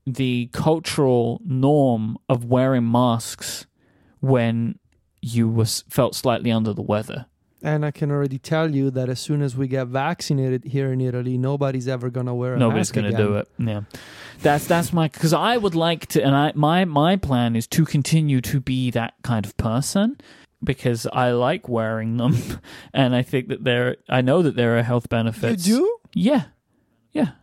the 0.06 0.50
cultural 0.52 1.42
norm 1.46 2.18
of 2.28 2.46
wearing 2.46 2.90
masks 2.92 3.66
when 4.20 4.80
you 5.22 5.48
was 5.48 5.84
felt 5.90 6.16
slightly 6.16 6.52
under 6.52 6.74
the 6.74 6.82
weather. 6.82 7.26
And 7.64 7.86
I 7.86 7.92
can 7.92 8.10
already 8.10 8.40
tell 8.40 8.74
you 8.74 8.90
that 8.90 9.08
as 9.08 9.20
soon 9.20 9.44
as 9.44 9.56
we 9.56 9.68
get 9.68 9.86
vaccinated 9.86 10.66
here 10.66 10.92
in 10.92 11.00
Italy, 11.00 11.38
nobody's 11.38 11.88
ever 11.88 12.10
gonna 12.10 12.34
wear 12.34 12.56
a 12.56 12.58
Nobody's 12.58 12.88
mask 12.90 12.96
Nobody's 12.96 13.16
going 13.16 13.28
to 13.28 13.32
again. 13.32 13.46
do 13.60 13.72
it. 13.76 13.88
Yeah, 14.00 14.00
that's 14.42 14.66
that's 14.66 14.92
my 14.92 15.10
because 15.10 15.32
I 15.32 15.58
would 15.58 15.76
like 15.76 16.08
to, 16.08 16.24
and 16.24 16.36
I 16.36 16.54
my 16.56 16.86
my 16.86 17.18
plan 17.18 17.56
is 17.56 17.68
to 17.68 17.86
continue 17.86 18.42
to 18.42 18.60
be 18.60 18.90
that 18.92 19.14
kind 19.22 19.46
of 19.46 19.56
person 19.58 20.18
because 20.64 21.06
I 21.14 21.32
like 21.34 21.70
wearing 21.70 22.18
them, 22.18 22.36
and 22.96 23.16
I 23.16 23.22
think 23.22 23.50
that 23.50 23.64
there 23.64 23.98
I 24.10 24.22
know 24.22 24.42
that 24.42 24.56
there 24.56 24.80
are 24.80 24.84
health 24.84 25.08
benefits. 25.10 25.68
You 25.68 25.78
do? 25.78 25.98
Yeah, 26.16 26.44
yeah. 27.12 27.34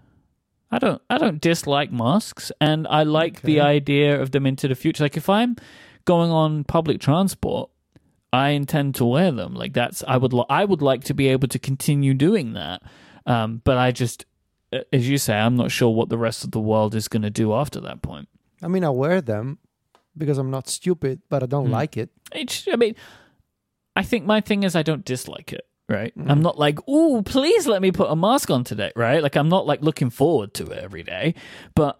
I 0.70 0.78
don't 0.78 1.00
I 1.08 1.18
don't 1.18 1.40
dislike 1.40 1.90
masks, 1.92 2.52
and 2.60 2.86
I 2.88 3.02
like 3.04 3.42
the 3.42 3.60
idea 3.60 4.20
of 4.20 4.30
them 4.32 4.46
into 4.46 4.68
the 4.68 4.74
future. 4.74 5.02
Like 5.04 5.16
if 5.16 5.28
I'm 5.28 5.56
going 6.04 6.30
on 6.30 6.64
public 6.64 7.00
transport. 7.00 7.70
I 8.30 8.50
intend 8.50 8.94
to 8.96 9.06
wear 9.06 9.30
them. 9.32 9.54
Like 9.54 9.72
that's 9.72 10.04
I 10.06 10.18
would 10.18 10.34
li- 10.34 10.44
I 10.50 10.66
would 10.66 10.82
like 10.82 11.02
to 11.04 11.14
be 11.14 11.28
able 11.28 11.48
to 11.48 11.58
continue 11.58 12.12
doing 12.12 12.52
that. 12.52 12.82
Um, 13.24 13.62
but 13.64 13.78
I 13.78 13.90
just, 13.90 14.26
as 14.92 15.08
you 15.08 15.16
say, 15.16 15.34
I'm 15.38 15.56
not 15.56 15.70
sure 15.70 15.88
what 15.94 16.10
the 16.10 16.18
rest 16.18 16.44
of 16.44 16.50
the 16.50 16.60
world 16.60 16.94
is 16.94 17.08
going 17.08 17.22
to 17.22 17.30
do 17.30 17.54
after 17.54 17.80
that 17.80 18.02
point. 18.02 18.28
I 18.62 18.68
mean, 18.68 18.84
I 18.84 18.90
wear 18.90 19.22
them 19.22 19.56
because 20.14 20.36
I'm 20.36 20.50
not 20.50 20.68
stupid, 20.68 21.22
but 21.30 21.42
I 21.42 21.46
don't 21.46 21.66
Hmm. 21.68 21.72
like 21.72 21.96
it. 21.96 22.10
It's, 22.32 22.68
I 22.70 22.76
mean, 22.76 22.96
I 23.96 24.02
think 24.02 24.26
my 24.26 24.42
thing 24.42 24.62
is 24.62 24.76
I 24.76 24.82
don't 24.82 25.06
dislike 25.06 25.50
it. 25.54 25.66
Right, 25.89 26.12
Mm. 26.19 26.31
I'm 26.31 26.43
not 26.43 26.59
like, 26.59 26.78
oh, 26.86 27.23
please 27.24 27.66
let 27.66 27.81
me 27.81 27.90
put 27.93 28.10
a 28.10 28.16
mask 28.16 28.51
on 28.51 28.62
today. 28.62 28.93
Right, 28.94 29.23
like 29.23 29.36
I'm 29.36 29.48
not 29.48 29.66
like 29.66 29.81
looking 29.82 30.10
forward 30.10 30.52
to 30.55 30.66
it 30.70 30.78
every 30.85 31.02
day, 31.02 31.35
but 31.74 31.98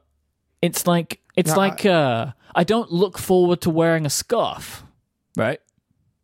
it's 0.61 0.87
like 0.87 1.21
it's 1.37 1.53
No, 1.53 1.57
like 1.57 1.87
uh, 1.87 2.33
I 2.55 2.65
don't 2.65 2.93
look 2.93 3.17
forward 3.17 3.61
to 3.63 3.71
wearing 3.71 4.05
a 4.05 4.11
scarf. 4.11 4.85
Right, 5.37 5.61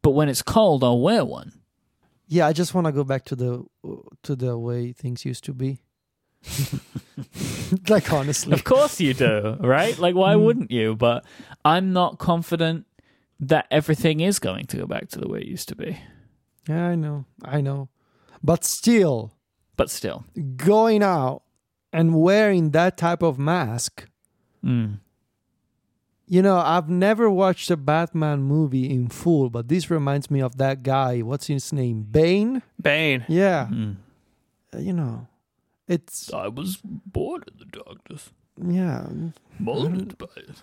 but 0.03 0.11
when 0.11 0.29
it's 0.29 0.43
cold, 0.43 0.85
I'll 0.85 1.01
wear 1.01 1.25
one. 1.25 1.53
Yeah, 2.27 2.47
I 2.47 2.53
just 2.53 2.75
want 2.75 2.87
to 2.87 2.93
go 2.93 3.05
back 3.05 3.25
to 3.27 3.37
the 3.37 3.65
to 4.25 4.37
the 4.37 4.59
way 4.59 4.93
things 4.93 5.25
used 5.25 5.45
to 5.45 5.55
be. 5.55 5.81
like 7.89 8.13
honestly, 8.13 8.53
Of 8.53 8.65
course 8.65 9.01
you 9.01 9.15
do, 9.15 9.57
right? 9.61 9.99
Like, 9.99 10.15
why 10.15 10.35
Hmm. 10.35 10.43
wouldn't 10.43 10.71
you? 10.71 10.95
But 10.97 11.25
I'm 11.65 11.93
not 11.93 12.19
confident 12.19 12.87
that 13.41 13.67
everything 13.71 14.21
is 14.21 14.39
going 14.39 14.67
to 14.67 14.77
go 14.77 14.87
back 14.87 15.09
to 15.11 15.19
the 15.21 15.29
way 15.29 15.41
it 15.41 15.47
used 15.47 15.69
to 15.71 15.77
be. 15.77 15.97
Yeah, 16.69 16.89
I 16.89 16.95
know, 16.95 17.25
I 17.45 17.61
know, 17.61 17.89
but 18.43 18.65
still, 18.65 19.33
But 19.77 19.91
still, 19.91 20.25
going 20.57 21.03
out 21.03 21.43
and 21.93 22.15
wearing 22.21 22.71
that 22.73 22.97
type 22.97 23.23
of 23.23 23.39
mask. 23.39 24.07
mm. 24.65 24.99
You 26.27 26.41
know, 26.41 26.57
I've 26.57 26.89
never 26.89 27.29
watched 27.29 27.71
a 27.71 27.77
Batman 27.77 28.41
movie 28.43 28.89
in 28.91 29.09
full, 29.09 29.51
but 29.51 29.69
this 29.69 29.91
reminds 29.91 30.31
me 30.31 30.41
of 30.41 30.57
that 30.57 30.83
guy. 30.83 31.21
What's 31.21 31.49
his 31.49 31.71
name? 31.73 32.07
Bane. 32.11 32.63
Bane. 32.81 33.25
Yeah, 33.29 33.69
Mm. 33.71 33.97
you 34.79 34.95
know, 34.95 35.27
it's 35.87 36.33
I 36.33 36.49
was 36.49 36.79
bored 36.83 37.45
in 37.53 37.59
the 37.59 37.67
darkness, 37.67 38.31
yeah, 38.57 39.07
molded 39.59 40.17
by 40.17 40.33
it. 40.37 40.63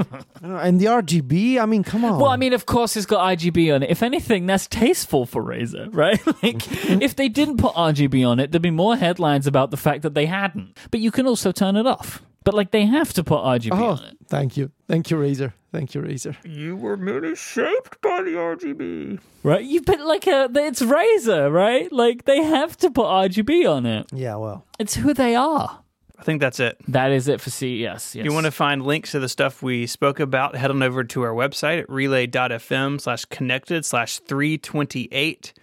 I 0.12 0.40
don't 0.40 0.50
know, 0.50 0.58
and 0.58 0.80
the 0.80 0.86
RGB. 0.86 1.58
I 1.58 1.66
mean, 1.66 1.84
come 1.84 2.04
on. 2.04 2.18
Well, 2.18 2.30
I 2.30 2.36
mean, 2.36 2.52
of 2.52 2.66
course, 2.66 2.96
it's 2.96 3.06
got 3.06 3.20
RGB 3.36 3.74
on 3.74 3.82
it. 3.82 3.90
If 3.90 4.02
anything, 4.02 4.46
that's 4.46 4.66
tasteful 4.66 5.26
for 5.26 5.42
Razer, 5.42 5.88
right? 5.94 6.24
like, 6.42 6.62
if 7.02 7.16
they 7.16 7.28
didn't 7.28 7.58
put 7.58 7.74
RGB 7.74 8.26
on 8.26 8.40
it, 8.40 8.52
there'd 8.52 8.62
be 8.62 8.70
more 8.70 8.96
headlines 8.96 9.46
about 9.46 9.70
the 9.70 9.76
fact 9.76 10.02
that 10.02 10.14
they 10.14 10.26
hadn't. 10.26 10.76
But 10.90 11.00
you 11.00 11.10
can 11.10 11.26
also 11.26 11.52
turn 11.52 11.76
it 11.76 11.86
off. 11.86 12.22
But 12.44 12.54
like, 12.54 12.70
they 12.70 12.86
have 12.86 13.12
to 13.14 13.24
put 13.24 13.40
RGB 13.40 13.78
oh, 13.78 13.90
on 13.90 14.04
it. 14.04 14.16
thank 14.26 14.56
you, 14.56 14.70
thank 14.88 15.10
you, 15.10 15.18
Razer, 15.18 15.52
thank 15.72 15.94
you, 15.94 16.00
Razer. 16.00 16.36
You 16.44 16.74
were 16.74 16.96
merely 16.96 17.36
shaped 17.36 18.00
by 18.00 18.22
the 18.22 18.30
RGB. 18.30 19.20
Right? 19.42 19.62
You've 19.62 19.84
been 19.84 20.04
like 20.06 20.26
uh, 20.26 20.48
a, 20.54 20.58
it's 20.60 20.80
Razer, 20.80 21.52
right? 21.52 21.92
Like, 21.92 22.24
they 22.24 22.42
have 22.42 22.78
to 22.78 22.90
put 22.90 23.04
RGB 23.04 23.70
on 23.70 23.84
it. 23.84 24.06
Yeah, 24.12 24.36
well, 24.36 24.64
It's 24.78 24.94
who 24.94 25.12
they 25.12 25.34
are. 25.34 25.82
I 26.20 26.22
think 26.22 26.42
that's 26.42 26.60
it. 26.60 26.76
That 26.88 27.12
is 27.12 27.28
it 27.28 27.40
for 27.40 27.48
CES. 27.48 27.78
Yes. 27.78 28.14
If 28.14 28.26
you 28.26 28.32
want 28.34 28.44
to 28.44 28.50
find 28.50 28.84
links 28.84 29.12
to 29.12 29.20
the 29.20 29.28
stuff 29.28 29.62
we 29.62 29.86
spoke 29.86 30.20
about, 30.20 30.54
head 30.54 30.70
on 30.70 30.82
over 30.82 31.02
to 31.02 31.22
our 31.22 31.32
website 31.32 31.80
at 31.80 31.88
relay.fm 31.88 33.00
slash 33.00 33.24
connected 33.24 33.86
slash 33.86 34.18
328. 34.18 35.54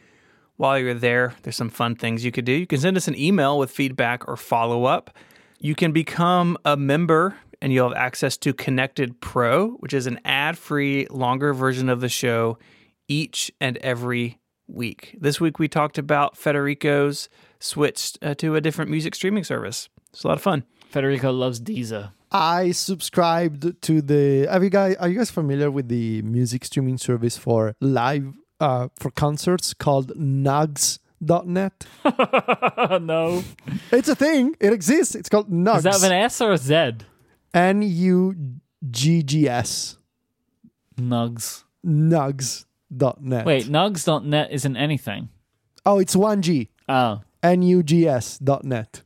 While 0.55 0.79
you're 0.79 0.95
there, 0.95 1.35
there's 1.43 1.55
some 1.55 1.69
fun 1.69 1.95
things 1.95 2.25
you 2.25 2.31
could 2.31 2.45
do. 2.45 2.53
You 2.53 2.65
can 2.65 2.79
send 2.79 2.97
us 2.97 3.07
an 3.07 3.15
email 3.15 3.59
with 3.59 3.69
feedback 3.69 4.27
or 4.27 4.35
follow 4.35 4.85
up. 4.85 5.15
You 5.59 5.75
can 5.75 5.91
become 5.91 6.57
a 6.65 6.75
member 6.75 7.37
and 7.61 7.71
you'll 7.71 7.89
have 7.89 7.97
access 7.97 8.35
to 8.37 8.51
Connected 8.51 9.21
Pro, 9.21 9.73
which 9.73 9.93
is 9.93 10.07
an 10.07 10.19
ad 10.25 10.57
free, 10.57 11.05
longer 11.11 11.53
version 11.53 11.87
of 11.87 12.01
the 12.01 12.09
show 12.09 12.57
each 13.07 13.51
and 13.61 13.77
every 13.77 14.39
week. 14.67 15.15
This 15.19 15.39
week 15.39 15.59
we 15.59 15.67
talked 15.67 15.99
about 15.99 16.35
Federico's 16.35 17.29
switched 17.59 18.17
uh, 18.23 18.33
to 18.35 18.55
a 18.55 18.61
different 18.61 18.89
music 18.89 19.13
streaming 19.13 19.43
service. 19.43 19.87
It's 20.17 20.23
a 20.23 20.29
lot 20.29 20.37
of 20.37 20.41
fun. 20.41 20.63
Federico 20.89 21.31
loves 21.31 21.59
Deezer. 21.61 22.09
I 22.31 22.71
subscribed 22.71 23.79
to 23.83 24.01
the. 24.01 24.47
Have 24.51 24.63
you 24.63 24.71
guys? 24.71 24.95
Are 24.95 25.07
you 25.07 25.15
guys 25.15 25.29
familiar 25.29 25.69
with 25.69 25.89
the 25.89 26.23
music 26.23 26.65
streaming 26.65 26.97
service 26.97 27.37
for 27.37 27.75
live 27.79 28.33
uh, 28.59 28.87
for 28.95 29.11
concerts 29.11 29.75
called 29.75 30.17
Nugs.net? 30.17 31.85
no. 32.99 33.43
It's 33.91 34.09
a 34.09 34.15
thing. 34.15 34.55
It 34.59 34.73
exists. 34.73 35.13
It's 35.13 35.29
called 35.29 35.51
Nugs. 35.51 35.77
Is 35.77 35.83
that 35.83 35.93
with 35.93 36.05
an 36.05 36.13
S 36.13 36.41
or 36.41 36.53
a 36.53 36.57
Z? 36.57 36.93
N 37.53 37.83
U 37.83 38.33
G 38.89 39.21
G 39.21 39.47
S. 39.47 39.99
Nugs. 40.99 41.63
Nugs.net. 41.85 43.45
Wait, 43.45 43.65
nugs.net 43.65 44.51
isn't 44.51 44.77
anything. 44.77 45.29
Oh, 45.85 45.99
it's 45.99 46.15
one 46.15 46.41
G. 46.41 46.71
Oh. 46.89 47.21
N 47.43 47.61
U 47.61 47.83
G 47.83 48.07
S 48.07 48.39
dot 48.39 48.63
net. 48.63 49.03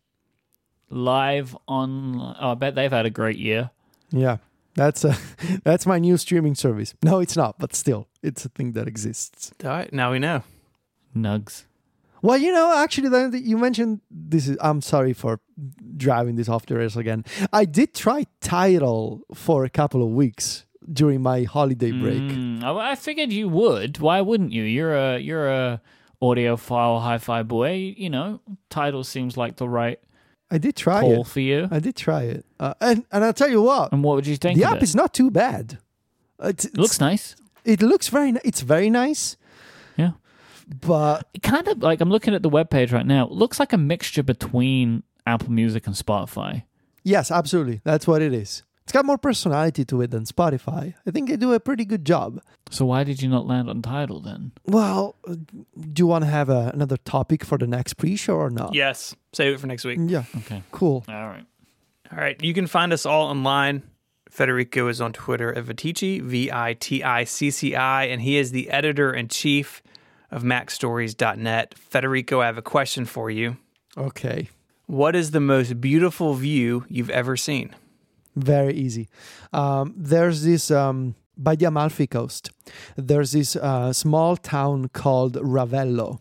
Live 0.91 1.55
on. 1.67 2.35
Oh, 2.39 2.51
I 2.51 2.53
bet 2.55 2.75
they've 2.75 2.91
had 2.91 3.05
a 3.05 3.09
great 3.09 3.37
year. 3.37 3.71
Yeah. 4.11 4.37
That's 4.75 5.03
a 5.03 5.17
that's 5.63 5.85
my 5.85 5.99
new 5.99 6.17
streaming 6.17 6.55
service. 6.55 6.93
No, 7.03 7.19
it's 7.19 7.35
not, 7.35 7.59
but 7.59 7.75
still, 7.75 8.07
it's 8.23 8.45
a 8.45 8.49
thing 8.49 8.73
that 8.73 8.87
exists. 8.87 9.51
All 9.63 9.69
right, 9.69 9.91
now 9.91 10.11
we 10.11 10.19
know. 10.19 10.43
Nugs. 11.15 11.65
Well, 12.21 12.37
you 12.37 12.51
know, 12.51 12.77
actually, 12.77 13.09
then 13.09 13.33
you 13.33 13.57
mentioned 13.57 14.01
this 14.09 14.47
is. 14.47 14.57
I'm 14.61 14.81
sorry 14.81 15.13
for 15.13 15.39
driving 15.97 16.35
this 16.35 16.47
off 16.47 16.65
the 16.67 16.75
rails 16.77 16.95
again. 16.95 17.25
I 17.51 17.65
did 17.65 17.93
try 17.93 18.25
Tidal 18.39 19.21
for 19.33 19.65
a 19.65 19.69
couple 19.69 20.03
of 20.03 20.09
weeks 20.09 20.65
during 20.91 21.21
my 21.21 21.43
holiday 21.43 21.91
break. 21.91 22.21
Mm, 22.21 22.63
I 22.63 22.91
I 22.91 22.95
figured 22.95 23.33
you 23.33 23.49
would. 23.49 23.99
Why 23.99 24.21
wouldn't 24.21 24.51
you? 24.51 24.63
You're 24.63 24.95
a 24.95 25.17
you're 25.17 25.49
a 25.49 25.81
audiophile 26.21 27.01
hi-fi 27.01 27.43
boy. 27.43 27.95
You 27.97 28.09
know, 28.09 28.39
Tidal 28.69 29.03
seems 29.03 29.35
like 29.35 29.57
the 29.57 29.67
right 29.67 29.99
I 30.51 30.57
did 30.57 30.75
try 30.75 31.05
it. 31.05 31.27
for 31.27 31.39
you. 31.39 31.67
I 31.71 31.79
did 31.79 31.95
try 31.95 32.23
it, 32.23 32.45
uh, 32.59 32.73
and 32.81 33.05
and 33.11 33.23
I'll 33.23 33.33
tell 33.33 33.49
you 33.49 33.61
what, 33.61 33.91
And 33.93 34.03
what 34.03 34.15
would 34.15 34.27
you 34.27 34.35
think? 34.37 34.59
the 34.59 34.65
app 34.67 34.77
it? 34.77 34.83
is 34.83 34.93
not 34.95 35.13
too 35.13 35.31
bad. 35.31 35.77
It's, 36.43 36.65
It 36.65 36.77
looks 36.77 36.99
nice. 36.99 37.35
it 37.63 37.81
looks 37.81 38.09
very. 38.09 38.33
It's 38.43 38.61
very 38.61 38.89
nice, 38.89 39.37
Yeah. 39.97 40.11
but 40.67 41.27
It 41.33 41.41
kind 41.43 41.67
of 41.67 41.81
like 41.81 42.01
I'm 42.01 42.09
looking 42.09 42.33
at 42.35 42.41
the 42.43 42.49
web 42.49 42.69
page 42.69 42.91
right 42.91 43.05
now. 43.05 43.25
It 43.25 43.31
looks 43.31 43.59
like 43.59 43.73
a 43.73 43.77
mixture 43.77 44.23
between 44.23 45.03
Apple 45.25 45.51
Music 45.51 45.87
and 45.87 45.95
Spotify. 45.95 46.63
yes, 47.03 47.31
absolutely, 47.31 47.79
that's 47.83 48.05
what 48.07 48.21
it 48.21 48.33
is. 48.33 48.63
It's 48.91 48.97
got 48.97 49.05
more 49.05 49.17
personality 49.17 49.85
to 49.85 50.01
it 50.01 50.11
than 50.11 50.25
Spotify. 50.25 50.95
I 51.07 51.11
think 51.11 51.29
they 51.29 51.37
do 51.37 51.53
a 51.53 51.61
pretty 51.61 51.85
good 51.85 52.03
job. 52.03 52.41
So 52.71 52.87
why 52.87 53.05
did 53.05 53.21
you 53.21 53.29
not 53.29 53.47
land 53.47 53.69
on 53.69 53.81
Tidal 53.81 54.19
then? 54.19 54.51
Well, 54.65 55.15
uh, 55.25 55.35
do 55.35 56.01
you 56.01 56.07
want 56.07 56.25
to 56.25 56.29
have 56.29 56.49
a, 56.49 56.71
another 56.73 56.97
topic 56.97 57.45
for 57.45 57.57
the 57.57 57.67
next 57.67 57.93
pre-show 57.93 58.35
or 58.35 58.49
not? 58.49 58.75
Yes, 58.75 59.15
save 59.31 59.53
it 59.53 59.61
for 59.61 59.67
next 59.67 59.85
week. 59.85 59.97
Yeah. 60.01 60.25
Okay. 60.39 60.61
Cool. 60.73 61.05
All 61.07 61.27
right. 61.29 61.45
All 62.11 62.17
right, 62.17 62.43
you 62.43 62.53
can 62.53 62.67
find 62.67 62.91
us 62.91 63.05
all 63.05 63.27
online. 63.27 63.83
Federico 64.29 64.89
is 64.89 64.99
on 64.99 65.13
Twitter 65.13 65.53
at 65.53 65.63
Viticci, 65.63 66.21
V 66.21 66.51
I 66.51 66.73
T 66.73 67.01
I 67.01 67.23
C 67.23 67.49
C 67.49 67.73
I, 67.75 68.07
and 68.07 68.21
he 68.21 68.35
is 68.35 68.51
the 68.51 68.69
editor 68.71 69.13
in 69.13 69.29
chief 69.29 69.81
of 70.31 70.43
MacStories.net. 70.43 71.75
Federico, 71.77 72.41
I 72.41 72.47
have 72.47 72.57
a 72.57 72.61
question 72.61 73.05
for 73.05 73.31
you. 73.31 73.55
Okay. 73.95 74.49
What 74.87 75.15
is 75.15 75.31
the 75.31 75.39
most 75.39 75.79
beautiful 75.79 76.33
view 76.33 76.83
you've 76.89 77.09
ever 77.09 77.37
seen? 77.37 77.73
Very 78.35 78.73
easy. 78.75 79.09
Um, 79.51 79.93
there's 79.97 80.43
this 80.43 80.71
um, 80.71 81.15
by 81.37 81.55
the 81.55 81.65
Amalfi 81.65 82.07
Coast. 82.07 82.51
There's 82.95 83.31
this 83.33 83.55
uh, 83.55 83.91
small 83.93 84.37
town 84.37 84.89
called 84.89 85.33
Ravello, 85.35 86.19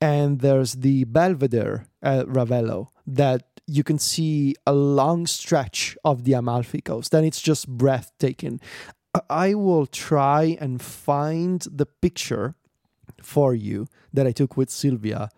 and 0.00 0.40
there's 0.40 0.74
the 0.74 1.04
Belvedere 1.04 1.86
at 2.02 2.26
Ravello 2.26 2.88
that 3.06 3.44
you 3.66 3.82
can 3.84 3.98
see 3.98 4.54
a 4.66 4.72
long 4.72 5.26
stretch 5.26 5.96
of 6.04 6.24
the 6.24 6.32
Amalfi 6.34 6.80
Coast, 6.80 7.14
and 7.14 7.24
it's 7.26 7.40
just 7.40 7.68
breathtaking. 7.68 8.60
I- 9.14 9.20
I 9.30 9.54
will 9.54 9.86
try 9.86 10.56
and 10.60 10.80
find 10.82 11.60
the 11.62 11.86
picture 11.86 12.54
for 13.22 13.54
you 13.54 13.86
that 14.12 14.26
I 14.26 14.32
took 14.32 14.56
with 14.56 14.70
Sylvia 14.70 15.30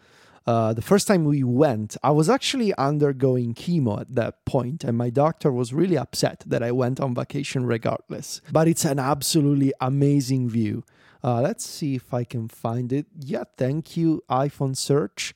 uh, 0.46 0.72
the 0.72 0.82
first 0.82 1.06
time 1.06 1.24
we 1.24 1.44
went, 1.44 1.96
I 2.02 2.10
was 2.10 2.28
actually 2.28 2.74
undergoing 2.74 3.54
chemo 3.54 4.00
at 4.00 4.14
that 4.14 4.44
point, 4.44 4.82
and 4.82 4.98
my 4.98 5.10
doctor 5.10 5.52
was 5.52 5.72
really 5.72 5.96
upset 5.96 6.42
that 6.46 6.62
I 6.62 6.72
went 6.72 7.00
on 7.00 7.14
vacation 7.14 7.64
regardless. 7.64 8.40
But 8.50 8.66
it's 8.66 8.84
an 8.84 8.98
absolutely 8.98 9.72
amazing 9.80 10.48
view. 10.48 10.84
Uh, 11.22 11.40
let's 11.40 11.64
see 11.64 11.94
if 11.94 12.12
I 12.12 12.24
can 12.24 12.48
find 12.48 12.92
it. 12.92 13.06
Yeah, 13.18 13.44
thank 13.56 13.96
you, 13.96 14.24
iPhone 14.28 14.76
search. 14.76 15.34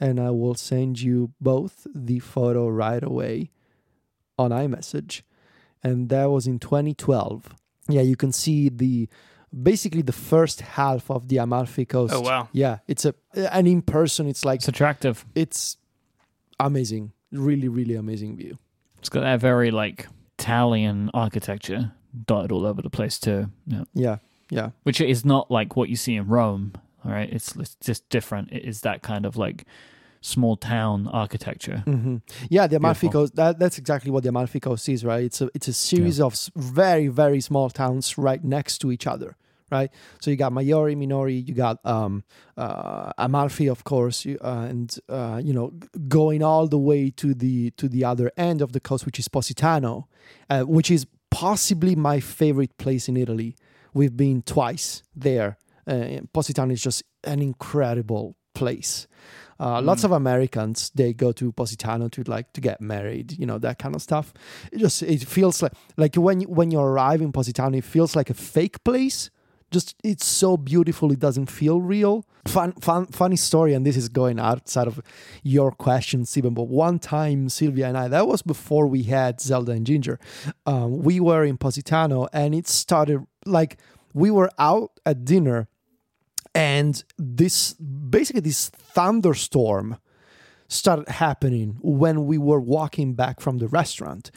And 0.00 0.20
I 0.20 0.30
will 0.30 0.54
send 0.54 1.00
you 1.00 1.32
both 1.40 1.86
the 1.94 2.20
photo 2.20 2.68
right 2.68 3.02
away 3.02 3.50
on 4.36 4.50
iMessage. 4.50 5.22
And 5.82 6.08
that 6.08 6.26
was 6.26 6.46
in 6.46 6.58
2012. 6.58 7.54
Yeah, 7.88 8.02
you 8.02 8.16
can 8.16 8.32
see 8.32 8.68
the 8.68 9.08
basically 9.52 10.02
the 10.02 10.12
first 10.12 10.60
half 10.60 11.10
of 11.10 11.28
the 11.28 11.38
Amalfi 11.38 11.84
Coast. 11.84 12.14
Oh 12.14 12.20
wow. 12.20 12.48
Yeah, 12.52 12.78
it's 12.86 13.04
a 13.04 13.14
and 13.52 13.66
in 13.68 13.82
person 13.82 14.26
it's 14.28 14.44
like 14.44 14.60
It's 14.60 14.68
attractive. 14.68 15.24
it's 15.34 15.76
amazing. 16.60 17.12
Really, 17.32 17.68
really 17.68 17.94
amazing 17.94 18.36
view. 18.36 18.58
It's 18.98 19.08
got 19.08 19.20
that 19.20 19.40
very 19.40 19.70
like 19.70 20.06
Italian 20.38 21.10
architecture 21.14 21.92
dotted 22.26 22.52
all 22.52 22.66
over 22.66 22.82
the 22.82 22.90
place 22.90 23.18
too. 23.18 23.50
Yeah. 23.66 23.84
Yeah, 23.94 24.16
yeah. 24.50 24.70
Which 24.82 25.00
is 25.00 25.24
not 25.24 25.50
like 25.50 25.76
what 25.76 25.88
you 25.88 25.96
see 25.96 26.16
in 26.16 26.26
Rome. 26.26 26.72
All 27.04 27.12
right. 27.12 27.28
It's, 27.30 27.54
it's 27.56 27.76
just 27.80 28.08
different. 28.08 28.50
It 28.52 28.64
is 28.64 28.80
that 28.80 29.02
kind 29.02 29.24
of 29.24 29.36
like 29.36 29.66
small 30.20 30.56
town 30.56 31.08
architecture. 31.08 31.82
hmm 31.84 32.16
Yeah, 32.48 32.66
the 32.66 32.76
Amalfi 32.76 33.06
Beautiful. 33.06 33.20
Coast. 33.22 33.36
That, 33.36 33.58
that's 33.58 33.78
exactly 33.78 34.10
what 34.10 34.22
the 34.22 34.30
Amalfi 34.30 34.60
Coast 34.60 34.88
is, 34.88 35.04
right? 35.04 35.24
It's 35.24 35.40
a 35.40 35.48
it's 35.54 35.68
a 35.68 35.72
series 35.72 36.20
of 36.20 36.34
very 36.56 37.08
very 37.08 37.40
small 37.40 37.70
towns 37.70 38.18
right 38.18 38.42
next 38.42 38.78
to 38.78 38.90
each 38.90 39.06
other, 39.06 39.36
right? 39.70 39.90
So 40.20 40.30
you 40.30 40.36
got 40.36 40.52
Maiori, 40.52 40.96
Minori, 40.96 41.46
you 41.46 41.54
got 41.54 41.78
um, 41.84 42.24
uh, 42.56 43.12
Amalfi, 43.18 43.68
of 43.68 43.84
course, 43.84 44.24
you, 44.24 44.38
uh, 44.42 44.66
and 44.68 44.98
uh, 45.08 45.40
you 45.44 45.52
know 45.52 45.72
going 46.08 46.42
all 46.42 46.66
the 46.68 46.78
way 46.78 47.10
to 47.10 47.34
the 47.34 47.70
to 47.72 47.88
the 47.88 48.04
other 48.04 48.30
end 48.36 48.62
of 48.62 48.72
the 48.72 48.80
coast, 48.80 49.06
which 49.06 49.18
is 49.18 49.28
Positano, 49.28 50.08
uh, 50.50 50.62
which 50.62 50.90
is 50.90 51.06
possibly 51.30 51.94
my 51.94 52.20
favorite 52.20 52.76
place 52.78 53.08
in 53.08 53.16
Italy. 53.16 53.54
We've 53.94 54.16
been 54.16 54.42
twice 54.42 55.02
there. 55.14 55.58
Uh, 55.86 56.20
Positano 56.32 56.72
is 56.72 56.82
just 56.82 57.02
an 57.24 57.40
incredible 57.40 58.36
place. 58.58 59.06
Uh, 59.60 59.82
Lots 59.82 60.04
of 60.04 60.12
Americans 60.12 60.90
they 60.94 61.12
go 61.12 61.32
to 61.32 61.50
Positano 61.52 62.08
to 62.08 62.22
like 62.22 62.52
to 62.52 62.60
get 62.60 62.80
married, 62.80 63.36
you 63.38 63.46
know 63.46 63.58
that 63.58 63.78
kind 63.78 63.94
of 63.94 64.02
stuff. 64.02 64.32
It 64.70 64.78
just 64.78 65.02
it 65.02 65.26
feels 65.26 65.62
like 65.62 65.72
like 65.96 66.14
when 66.14 66.40
you, 66.40 66.48
when 66.48 66.70
you 66.70 66.80
arrive 66.80 67.20
in 67.20 67.32
Positano, 67.32 67.76
it 67.76 67.84
feels 67.84 68.14
like 68.14 68.30
a 68.30 68.34
fake 68.34 68.84
place. 68.84 69.30
Just 69.70 69.96
it's 70.04 70.24
so 70.24 70.56
beautiful, 70.56 71.12
it 71.12 71.18
doesn't 71.18 71.50
feel 71.50 71.80
real. 71.80 72.24
Fun, 72.46 72.72
fun, 72.80 73.06
funny 73.06 73.36
story, 73.36 73.74
and 73.74 73.84
this 73.84 73.96
is 73.96 74.08
going 74.08 74.38
outside 74.38 74.86
of 74.86 75.00
your 75.42 75.70
question, 75.72 76.24
Stephen. 76.24 76.54
But 76.54 76.68
one 76.68 76.98
time, 76.98 77.48
Sylvia 77.48 77.88
and 77.88 77.98
I, 77.98 78.08
that 78.08 78.26
was 78.26 78.40
before 78.42 78.86
we 78.86 79.02
had 79.02 79.40
Zelda 79.40 79.72
and 79.72 79.84
Ginger. 79.84 80.18
Um, 80.64 81.02
we 81.02 81.20
were 81.20 81.44
in 81.44 81.58
Positano, 81.58 82.28
and 82.32 82.54
it 82.54 82.66
started 82.68 83.26
like 83.44 83.76
we 84.14 84.30
were 84.30 84.50
out 84.58 84.92
at 85.04 85.24
dinner 85.24 85.68
and 86.54 87.04
this 87.18 87.76
basically 88.10 88.40
this 88.40 88.68
thunderstorm 88.70 89.98
started 90.68 91.08
happening 91.08 91.78
when 91.80 92.26
we 92.26 92.38
were 92.38 92.60
walking 92.60 93.14
back 93.14 93.40
from 93.40 93.58
the 93.58 93.68
restaurant. 93.68 94.30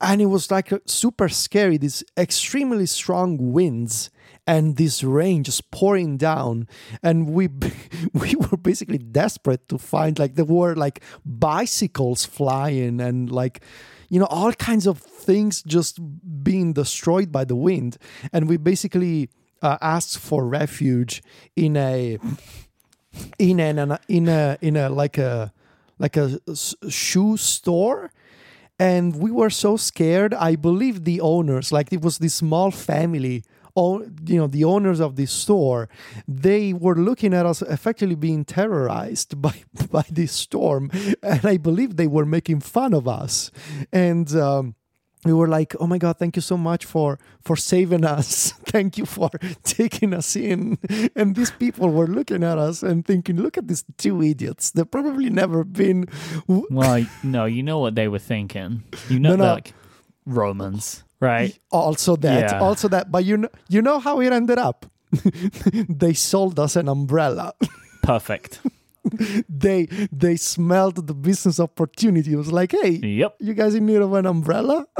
And 0.00 0.20
it 0.20 0.26
was 0.26 0.50
like 0.50 0.72
super 0.84 1.28
scary 1.28 1.78
these 1.78 2.02
extremely 2.18 2.86
strong 2.86 3.52
winds 3.52 4.10
and 4.48 4.76
this 4.76 5.04
rain 5.04 5.44
just 5.44 5.70
pouring 5.70 6.16
down. 6.16 6.66
And 7.02 7.30
we 7.30 7.48
we 8.12 8.34
were 8.34 8.56
basically 8.56 8.98
desperate 8.98 9.68
to 9.68 9.78
find 9.78 10.18
like 10.18 10.34
there 10.34 10.44
were 10.44 10.74
like 10.74 11.02
bicycles 11.24 12.24
flying 12.24 13.00
and 13.00 13.30
like 13.30 13.62
you 14.08 14.18
know 14.18 14.26
all 14.26 14.52
kinds 14.52 14.88
of 14.88 14.98
things 14.98 15.62
just 15.62 16.00
being 16.42 16.72
destroyed 16.72 17.30
by 17.30 17.44
the 17.44 17.56
wind. 17.56 17.96
And 18.32 18.48
we 18.48 18.56
basically 18.56 19.30
uh, 19.62 19.78
asked 19.80 20.18
for 20.18 20.44
refuge 20.46 21.22
in 21.54 21.76
a 21.76 22.18
in 23.38 23.60
an 23.60 23.98
in 24.08 24.28
a 24.28 24.58
in 24.60 24.76
a 24.76 24.88
like 24.88 25.18
a 25.18 25.52
like 25.98 26.16
a 26.16 26.38
shoe 26.88 27.36
store. 27.36 28.10
And 28.78 29.16
we 29.16 29.30
were 29.30 29.50
so 29.50 29.76
scared. 29.76 30.34
I 30.34 30.56
believe 30.56 31.04
the 31.04 31.20
owners 31.20 31.72
like 31.72 31.92
it 31.92 32.02
was 32.02 32.18
this 32.18 32.34
small 32.34 32.70
family 32.70 33.44
all 33.74 34.02
you 34.26 34.36
know 34.36 34.46
the 34.46 34.64
owners 34.64 35.00
of 35.00 35.16
this 35.16 35.32
store 35.32 35.88
they 36.28 36.74
were 36.74 36.94
looking 36.94 37.32
at 37.32 37.46
us 37.46 37.62
effectively 37.62 38.14
being 38.14 38.44
terrorized 38.44 39.40
by 39.46 39.54
by 39.90 40.04
this 40.10 40.32
storm. 40.32 40.90
And 41.22 41.44
i 41.44 41.56
believe 41.56 41.96
they 41.96 42.06
were 42.06 42.26
making 42.26 42.60
fun 42.60 42.92
of 42.94 43.08
us. 43.08 43.50
And 43.92 44.34
um 44.36 44.74
we 45.24 45.32
were 45.32 45.46
like 45.48 45.74
oh 45.80 45.86
my 45.86 45.98
god 45.98 46.16
thank 46.18 46.34
you 46.36 46.42
so 46.42 46.56
much 46.56 46.84
for 46.84 47.18
for 47.40 47.56
saving 47.56 48.04
us 48.04 48.52
thank 48.66 48.98
you 48.98 49.06
for 49.06 49.30
taking 49.62 50.12
us 50.14 50.34
in 50.36 50.78
and 51.16 51.36
these 51.36 51.50
people 51.52 51.88
were 51.90 52.06
looking 52.08 52.42
at 52.42 52.58
us 52.58 52.82
and 52.82 53.04
thinking 53.06 53.36
look 53.36 53.56
at 53.56 53.68
these 53.68 53.84
two 53.98 54.20
idiots 54.22 54.70
they've 54.72 54.90
probably 54.90 55.30
never 55.30 55.64
been 55.64 56.06
w- 56.48 56.66
Well, 56.70 57.06
no, 57.22 57.44
you 57.44 57.62
know 57.62 57.78
what 57.78 57.94
they 57.94 58.08
were 58.08 58.18
thinking. 58.18 58.82
You 59.08 59.20
know, 59.20 59.30
No, 59.36 59.36
no. 59.36 59.52
like 59.54 59.74
Romans, 60.26 61.04
right? 61.20 61.56
also 61.70 62.16
that 62.16 62.50
Yeah. 62.50 62.60
also 62.60 62.88
that 62.88 63.10
but 63.10 63.24
you 63.24 63.36
know 63.36 63.48
you 63.68 63.82
know 63.82 63.98
how 64.00 64.20
it 64.20 64.32
ended 64.32 64.58
up 64.58 64.86
they 65.88 66.14
sold 66.14 66.58
us 66.58 66.76
an 66.76 66.88
umbrella 66.88 67.52
Perfect. 68.02 68.60
they 69.48 69.86
they 70.12 70.36
smelled 70.36 71.06
the 71.06 71.14
business 71.14 71.58
opportunity 71.60 72.32
it 72.32 72.36
was 72.36 72.52
like 72.52 72.72
hey 72.72 72.90
yep. 73.02 73.36
you 73.40 73.52
guys 73.54 73.74
in 73.74 73.86
need 73.86 73.96
of 73.96 74.12
an 74.12 74.26
umbrella 74.26 74.86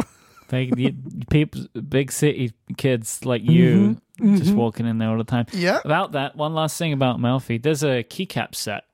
They, 0.49 0.67
the, 0.67 0.95
people, 1.31 1.63
big 1.89 2.13
city 2.13 2.53
kids 2.77 3.25
like 3.25 3.43
you, 3.43 3.97
Mm-hmm. 4.21 4.37
just 4.37 4.53
walking 4.53 4.87
in 4.87 4.99
there 4.99 5.09
all 5.09 5.17
the 5.17 5.25
time. 5.25 5.47
yeah 5.53 5.81
About 5.83 6.13
that, 6.13 6.37
one 6.37 6.53
last 6.55 6.77
thing 6.77 6.93
about 6.93 7.17
Amalfi. 7.17 7.57
There's 7.57 7.83
a 7.83 8.05
keycap 8.05 8.55
set 8.55 8.85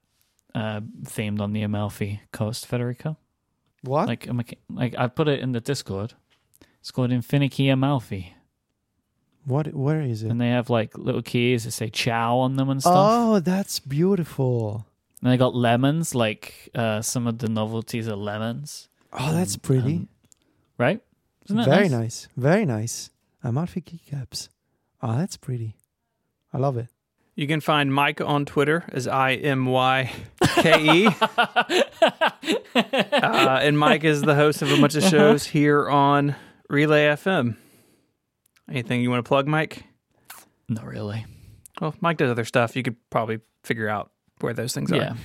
uh, 0.55 0.81
themed 1.03 1.41
on 1.41 1.53
the 1.53 1.63
Amalfi 1.63 2.21
coast, 2.33 2.65
Federico. 2.67 3.17
what 3.83 4.07
Like, 4.07 4.29
a 4.29 4.35
like 4.71 4.95
I 4.97 5.09
put 5.09 5.27
it 5.27 5.41
in 5.41 5.51
the 5.51 5.61
Discord. 5.61 6.15
It's 6.81 6.93
called 6.93 7.11
Infinity 7.11 7.69
Amalfi, 7.69 8.35
what 9.45 9.75
where 9.75 10.01
is 10.01 10.23
it 10.23 10.31
and 10.31 10.41
they 10.41 10.51
have 10.51 10.71
like 10.71 10.97
little 10.97 11.23
keys 11.23 11.65
that 11.65 11.73
say 11.73 11.89
"Chow" 11.91 12.39
on 12.39 12.55
them 12.57 12.69
and 12.71 12.81
stuff. 12.81 12.95
oh 12.97 13.41
that's 13.41 13.81
beautiful 13.81 14.87
And 15.23 15.31
I 15.31 15.37
got 15.37 15.55
lemons, 15.55 16.15
like 16.15 16.71
uh, 16.75 17.03
some 17.03 17.27
of 17.27 17.39
the 17.39 17.49
novelties 17.49 18.07
are 18.09 18.17
lemons, 18.17 18.89
oh 19.13 19.33
that's 19.33 19.57
pretty 19.57 19.97
um, 19.97 20.09
right? 20.79 21.01
Isn't 21.47 21.57
that 21.57 21.67
very 21.67 21.89
nice? 21.89 21.91
nice. 21.91 22.29
very 22.37 22.65
nice 22.67 23.11
amalfi 23.43 23.81
keycaps 23.81 24.49
oh 25.01 25.17
that's 25.17 25.37
pretty 25.37 25.77
i 26.53 26.59
love 26.59 26.77
it 26.77 26.89
You 27.37 27.47
can 27.47 27.61
find 27.61 27.95
Mike 27.95 28.21
on 28.21 28.45
Twitter 28.45 28.85
as 28.93 29.07
I 29.07 29.35
M 29.35 29.65
Y 29.67 30.11
K 30.57 31.07
E. 31.07 31.09
Uh, 32.75 33.59
and 33.63 33.79
Mike 33.79 34.05
is 34.05 34.23
the 34.23 34.35
host 34.35 34.63
of 34.63 34.71
a 34.71 34.77
bunch 34.81 34.95
of 34.95 35.03
shows 35.05 35.45
here 35.47 35.89
on 35.89 36.35
Relay 36.69 37.07
FM. 37.07 37.57
Anything 38.69 39.01
you 39.03 39.11
want 39.11 39.25
to 39.25 39.29
plug, 39.29 39.47
Mike? 39.47 39.85
Not 40.69 40.85
really. 40.85 41.25
Well, 41.81 41.95
Mike 42.01 42.19
does 42.19 42.31
other 42.31 42.45
stuff. 42.45 42.77
You 42.77 42.83
could 42.83 42.97
probably 43.11 43.41
figure 43.65 43.89
out 43.89 44.11
where 44.41 44.53
those 44.53 44.73
things 44.75 44.93
are. 44.93 44.97
Yeah, 44.97 45.13
are. 45.13 45.17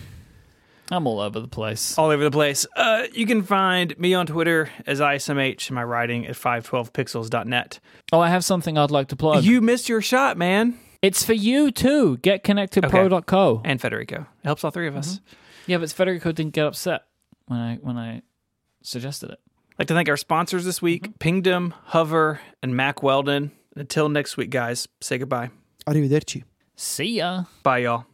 I'm 0.92 1.08
all 1.08 1.20
over 1.20 1.40
the 1.40 1.48
place. 1.48 1.98
All 1.98 2.10
over 2.10 2.24
the 2.24 2.32
place. 2.32 2.66
Uh, 2.76 3.04
you 3.14 3.26
can 3.26 3.44
find 3.44 3.98
me 3.98 4.14
on 4.14 4.26
Twitter 4.26 4.70
as 4.86 5.00
ISMH 5.00 5.68
and 5.68 5.76
my 5.76 5.84
writing 5.84 6.28
at 6.28 6.36
512pixels.net. 6.36 7.80
Oh, 8.12 8.20
I 8.20 8.30
have 8.30 8.44
something 8.44 8.78
I'd 8.78 8.92
like 8.92 9.08
to 9.10 9.16
plug. 9.16 9.44
You 9.44 9.62
missed 9.62 9.90
your 9.90 10.02
shot, 10.02 10.38
man. 10.38 10.78
It's 11.02 11.24
for 11.24 11.34
you 11.34 11.72
too. 11.72 12.18
get 12.18 12.44
connected 12.44 12.84
GetConnectedPro.co. 12.84 13.62
And 13.66 13.82
Federico. 13.82 14.22
It 14.22 14.46
helps 14.46 14.64
all 14.64 14.72
three 14.72 14.88
of 14.88 14.96
us. 14.96 15.20
Yeah, 15.68 15.78
but 15.78 15.92
Federico 15.92 16.32
didn't 16.32 16.54
get 16.54 16.66
upset 16.66 17.04
when 17.48 17.60
I 17.60 17.76
when 17.82 17.98
I 17.98 18.22
suggested 18.84 19.32
it. 19.32 19.40
I'd 19.72 19.80
like 19.80 19.88
to 19.88 19.94
thank 19.94 20.10
our 20.10 20.18
sponsors 20.18 20.66
this 20.66 20.82
week 20.82 21.20
Pingdom, 21.20 21.74
Hover, 21.86 22.40
and 22.62 22.76
Mack 22.76 23.02
Weldon. 23.02 23.52
Until 23.76 24.08
next 24.08 24.38
week, 24.38 24.50
guys, 24.50 24.88
say 25.02 25.18
goodbye. 25.18 25.50
arrivederci 25.88 26.44
See 26.76 27.18
ya. 27.18 27.46
Bye, 27.64 27.80
y'all. 27.80 28.06